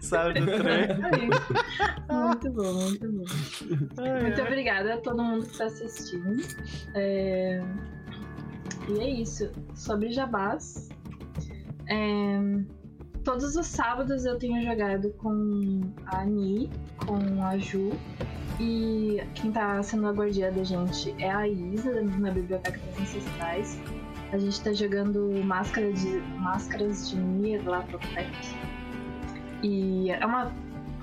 sabe, 0.00 0.40
do 0.40 0.46
trem. 0.46 0.86
Muito 2.08 2.50
bom, 2.52 2.72
muito 2.74 3.08
bom. 3.10 3.24
Muito 4.22 4.42
obrigada 4.42 4.94
a 4.94 4.98
todo 4.98 5.20
mundo 5.20 5.46
que 5.46 5.58
tá 5.58 5.64
assistindo. 5.64 6.36
É, 6.94 7.19
é... 7.20 7.64
E 8.88 8.98
é 8.98 9.10
isso. 9.10 9.50
Sobre 9.74 10.10
jabás. 10.12 10.88
É... 11.88 12.40
Todos 13.24 13.54
os 13.54 13.66
sábados 13.66 14.24
eu 14.24 14.38
tenho 14.38 14.62
jogado 14.64 15.10
com 15.18 15.80
a 16.06 16.22
Ani, 16.22 16.70
com 17.06 17.44
a 17.44 17.58
Ju. 17.58 17.90
E 18.58 19.18
quem 19.34 19.52
tá 19.52 19.82
sendo 19.82 20.06
a 20.08 20.12
guardiã 20.12 20.52
da 20.52 20.64
gente 20.64 21.14
é 21.18 21.30
a 21.30 21.46
Isa, 21.46 22.02
na 22.02 22.30
Biblioteca 22.30 22.78
das 22.78 23.00
Ancestrais. 23.00 23.80
A 24.32 24.38
gente 24.38 24.60
tá 24.62 24.72
jogando 24.72 25.32
Máscara 25.44 25.92
de, 25.92 26.18
Máscaras 26.38 27.10
de 27.10 27.16
Nier 27.16 27.66
lá 27.68 27.82
pro 27.82 27.98
Tech. 27.98 28.30
E 29.62 30.10
é 30.10 30.24
uma 30.24 30.52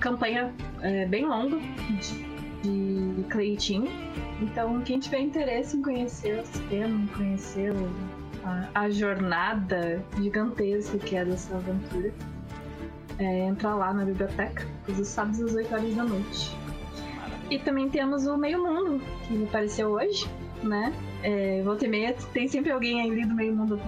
campanha 0.00 0.52
é, 0.80 1.06
bem 1.06 1.26
longa 1.26 1.58
de, 2.00 3.16
de 3.16 3.22
Clay 3.28 3.56
Team. 3.56 3.84
Então, 4.40 4.80
quem 4.82 5.00
tiver 5.00 5.20
interesse 5.20 5.76
em 5.76 5.82
conhecer 5.82 6.40
o 6.40 6.46
sistema, 6.46 7.06
conhecer 7.16 7.72
a, 8.44 8.82
a 8.82 8.90
jornada 8.90 10.02
gigantesca 10.16 10.96
que 10.98 11.16
é 11.16 11.24
dessa 11.24 11.56
aventura, 11.56 12.12
é, 13.18 13.40
entra 13.40 13.74
lá 13.74 13.92
na 13.92 14.04
biblioteca, 14.04 14.64
todos 14.86 15.00
os 15.00 15.08
sábados 15.08 15.40
às 15.40 15.54
8 15.54 15.74
horas 15.74 15.94
da 15.94 16.04
noite. 16.04 16.56
E 17.50 17.58
também 17.58 17.88
temos 17.88 18.26
o 18.26 18.36
Meio 18.36 18.62
Mundo, 18.62 19.02
que 19.26 19.42
apareceu 19.44 19.90
hoje, 19.90 20.28
né? 20.62 20.92
É, 21.22 21.62
volta 21.62 21.84
e 21.84 21.88
meia 21.88 22.14
tem 22.32 22.46
sempre 22.46 22.70
alguém 22.70 23.00
aí 23.00 23.26
do 23.26 23.34
Meio 23.34 23.56
Mundo 23.56 23.80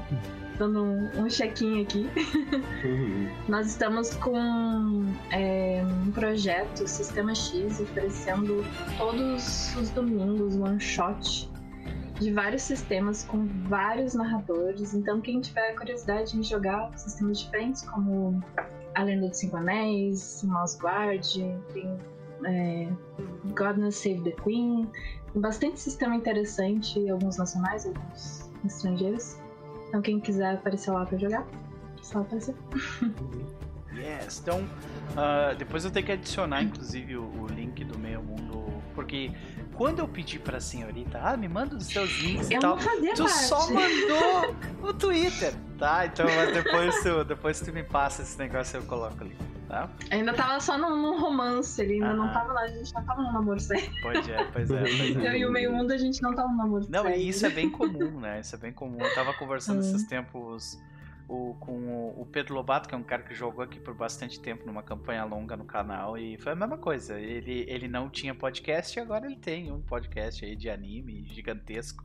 dando 0.61 0.83
um, 0.85 1.23
um 1.23 1.29
check-in 1.29 1.83
aqui. 1.83 2.07
Uhum. 2.85 3.29
Nós 3.49 3.67
estamos 3.67 4.15
com 4.17 5.07
é, 5.31 5.83
um 6.07 6.13
projeto 6.13 6.87
Sistema 6.87 7.35
X 7.35 7.81
oferecendo 7.81 8.63
todos 8.99 9.75
os 9.77 9.89
domingos 9.91 10.57
one 10.57 10.79
shot 10.79 11.51
de 12.21 12.31
vários 12.31 12.63
sistemas 12.63 13.25
com 13.25 13.47
vários 13.69 14.13
narradores. 14.13 14.93
Então, 14.93 15.23
quem 15.23 15.41
tiver 15.41 15.75
curiosidade 15.75 16.39
em 16.39 16.43
jogar 16.43 16.93
sistemas 16.99 17.41
diferentes, 17.41 17.83
como 17.89 18.43
A 18.95 19.03
Lenda 19.03 19.29
dos 19.29 19.39
Cinco 19.39 19.57
Anéis, 19.57 20.45
Mouse 20.45 20.79
Guard, 20.79 21.25
tem 21.73 21.99
é, 22.45 22.89
Godness 23.55 23.97
Save 23.97 24.21
the 24.25 24.33
Queen, 24.43 24.87
bastante 25.35 25.81
sistema 25.81 26.15
interessante, 26.15 27.09
alguns 27.09 27.39
nacionais, 27.39 27.87
alguns 27.87 28.51
estrangeiros. 28.67 29.40
Então 29.91 30.01
quem 30.01 30.21
quiser 30.21 30.55
aparecer 30.55 30.93
lá 30.93 31.05
pra 31.05 31.19
jogar, 31.19 31.45
só 32.01 32.21
aparecer. 32.21 32.55
yes, 33.93 34.39
então 34.41 34.61
uh, 34.61 35.57
depois 35.59 35.85
eu 35.85 35.91
tenho 35.91 36.07
que 36.07 36.13
adicionar 36.13 36.63
inclusive 36.63 37.17
o, 37.17 37.25
o, 37.25 37.49
link 37.49 37.85
do 37.85 37.99
Meio 37.99 38.23
Mundo, 38.23 38.81
porque 38.95 39.33
quando 39.81 40.01
eu 40.01 40.07
pedi 40.07 40.39
pra 40.39 40.61
senhorita, 40.61 41.19
ah, 41.23 41.39
me 41.39 41.49
manda 41.49 41.75
os 41.75 41.87
seus 41.87 42.11
links 42.19 42.51
eu 42.51 42.59
e 42.59 42.61
tal, 42.61 42.77
tu 42.77 42.85
parte. 42.85 43.33
só 43.33 43.67
mandou 43.71 44.55
o 44.87 44.93
Twitter, 44.93 45.55
tá? 45.79 46.05
Então 46.05 46.27
depois 46.53 47.03
tu, 47.03 47.25
depois 47.25 47.61
tu 47.61 47.73
me 47.73 47.83
passa 47.83 48.21
esse 48.21 48.39
negócio 48.39 48.77
e 48.77 48.79
eu 48.79 48.87
coloco 48.87 49.25
ali. 49.25 49.35
Tá? 49.67 49.89
Ainda 50.11 50.35
tava 50.35 50.61
só 50.61 50.77
num, 50.77 51.19
romance, 51.19 51.81
ele 51.81 51.95
ainda 51.95 52.11
ah. 52.11 52.15
não 52.15 52.31
tava 52.31 52.53
lá, 52.53 52.61
a 52.61 52.69
gente 52.69 52.91
já 52.91 53.01
tava 53.01 53.23
no 53.23 53.33
namoro 53.33 53.59
sério. 53.59 53.91
Pois 54.03 54.29
é, 54.29 54.45
pois 54.53 54.71
é. 54.71 54.81
Pois 54.81 55.17
é. 55.17 55.29
Eu 55.29 55.33
e 55.39 55.47
o 55.47 55.51
meio 55.51 55.73
mundo 55.73 55.93
a 55.93 55.97
gente 55.97 56.21
não 56.21 56.35
tava 56.35 56.49
no 56.51 56.59
namoro 56.59 56.85
Não, 56.87 57.05
sério. 57.05 57.19
e 57.19 57.29
isso 57.31 57.47
é 57.47 57.49
bem 57.49 57.71
comum, 57.71 58.21
né? 58.21 58.41
Isso 58.41 58.55
é 58.55 58.59
bem 58.59 58.75
comum. 58.75 58.99
Eu 59.01 59.15
tava 59.15 59.33
conversando 59.33 59.81
esses 59.81 60.05
tempos 60.05 60.79
o, 61.31 61.55
com 61.61 62.09
o 62.21 62.27
Pedro 62.27 62.55
Lobato, 62.55 62.89
que 62.89 62.95
é 62.95 62.99
um 62.99 63.05
cara 63.05 63.23
que 63.23 63.33
jogou 63.33 63.63
aqui 63.63 63.79
por 63.79 63.95
bastante 63.95 64.41
tempo 64.41 64.67
numa 64.67 64.83
campanha 64.83 65.25
longa 65.25 65.57
no 65.57 65.65
canal, 65.65 66.19
e 66.19 66.37
foi 66.39 66.53
a 66.53 66.57
mesma 66.57 66.77
coisa. 66.77 67.21
Ele, 67.21 67.65
ele 67.69 67.87
não 67.87 68.11
tinha 68.11 68.35
podcast 68.35 68.99
e 68.99 69.01
agora 69.01 69.27
ele 69.27 69.37
tem 69.37 69.71
um 69.71 69.81
podcast 69.81 70.45
aí 70.45 70.57
de 70.57 70.69
anime 70.69 71.25
gigantesco. 71.27 72.05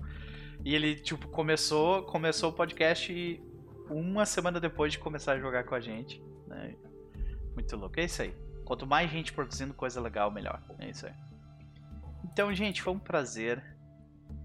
E 0.64 0.76
ele, 0.76 0.96
tipo, 0.96 1.28
começou, 1.30 2.04
começou 2.04 2.52
o 2.52 2.54
podcast 2.54 3.42
uma 3.90 4.28
semana 4.28 4.60
depois 4.60 4.92
de 4.92 5.00
começar 5.00 5.34
a 5.34 5.40
jogar 5.40 5.64
com 5.64 5.74
a 5.74 5.80
gente. 5.80 6.22
Né? 6.48 6.76
Muito 7.56 7.76
louco. 7.76 8.00
É 8.00 8.04
isso 8.04 8.22
aí. 8.22 8.34
Quanto 8.64 8.86
mais 8.86 9.10
gente 9.10 9.34
produzindo 9.34 9.74
coisa 9.74 10.00
legal, 10.00 10.30
melhor. 10.30 10.62
É 10.78 10.90
isso 10.90 11.08
aí. 11.08 11.14
Então, 12.24 12.54
gente, 12.54 12.82
foi 12.82 12.94
um 12.94 13.00
prazer. 13.00 13.64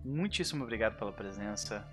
Muitíssimo 0.03 0.65
obrigado 0.65 0.97
pela 0.97 1.13
presença. 1.13 1.87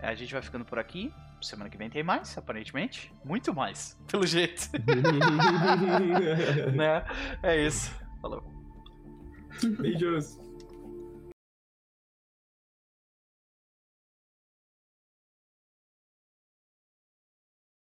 A 0.00 0.14
gente 0.14 0.32
vai 0.32 0.40
ficando 0.40 0.64
por 0.64 0.78
aqui. 0.78 1.12
Semana 1.42 1.70
que 1.70 1.76
vem 1.76 1.88
tem 1.88 2.02
mais, 2.02 2.36
aparentemente. 2.36 3.12
Muito 3.24 3.54
mais, 3.54 3.98
pelo 4.10 4.26
jeito. 4.26 4.68
né? 6.76 7.04
É 7.42 7.66
isso. 7.66 7.92
Falou. 8.20 8.42
Beijos. 9.78 10.38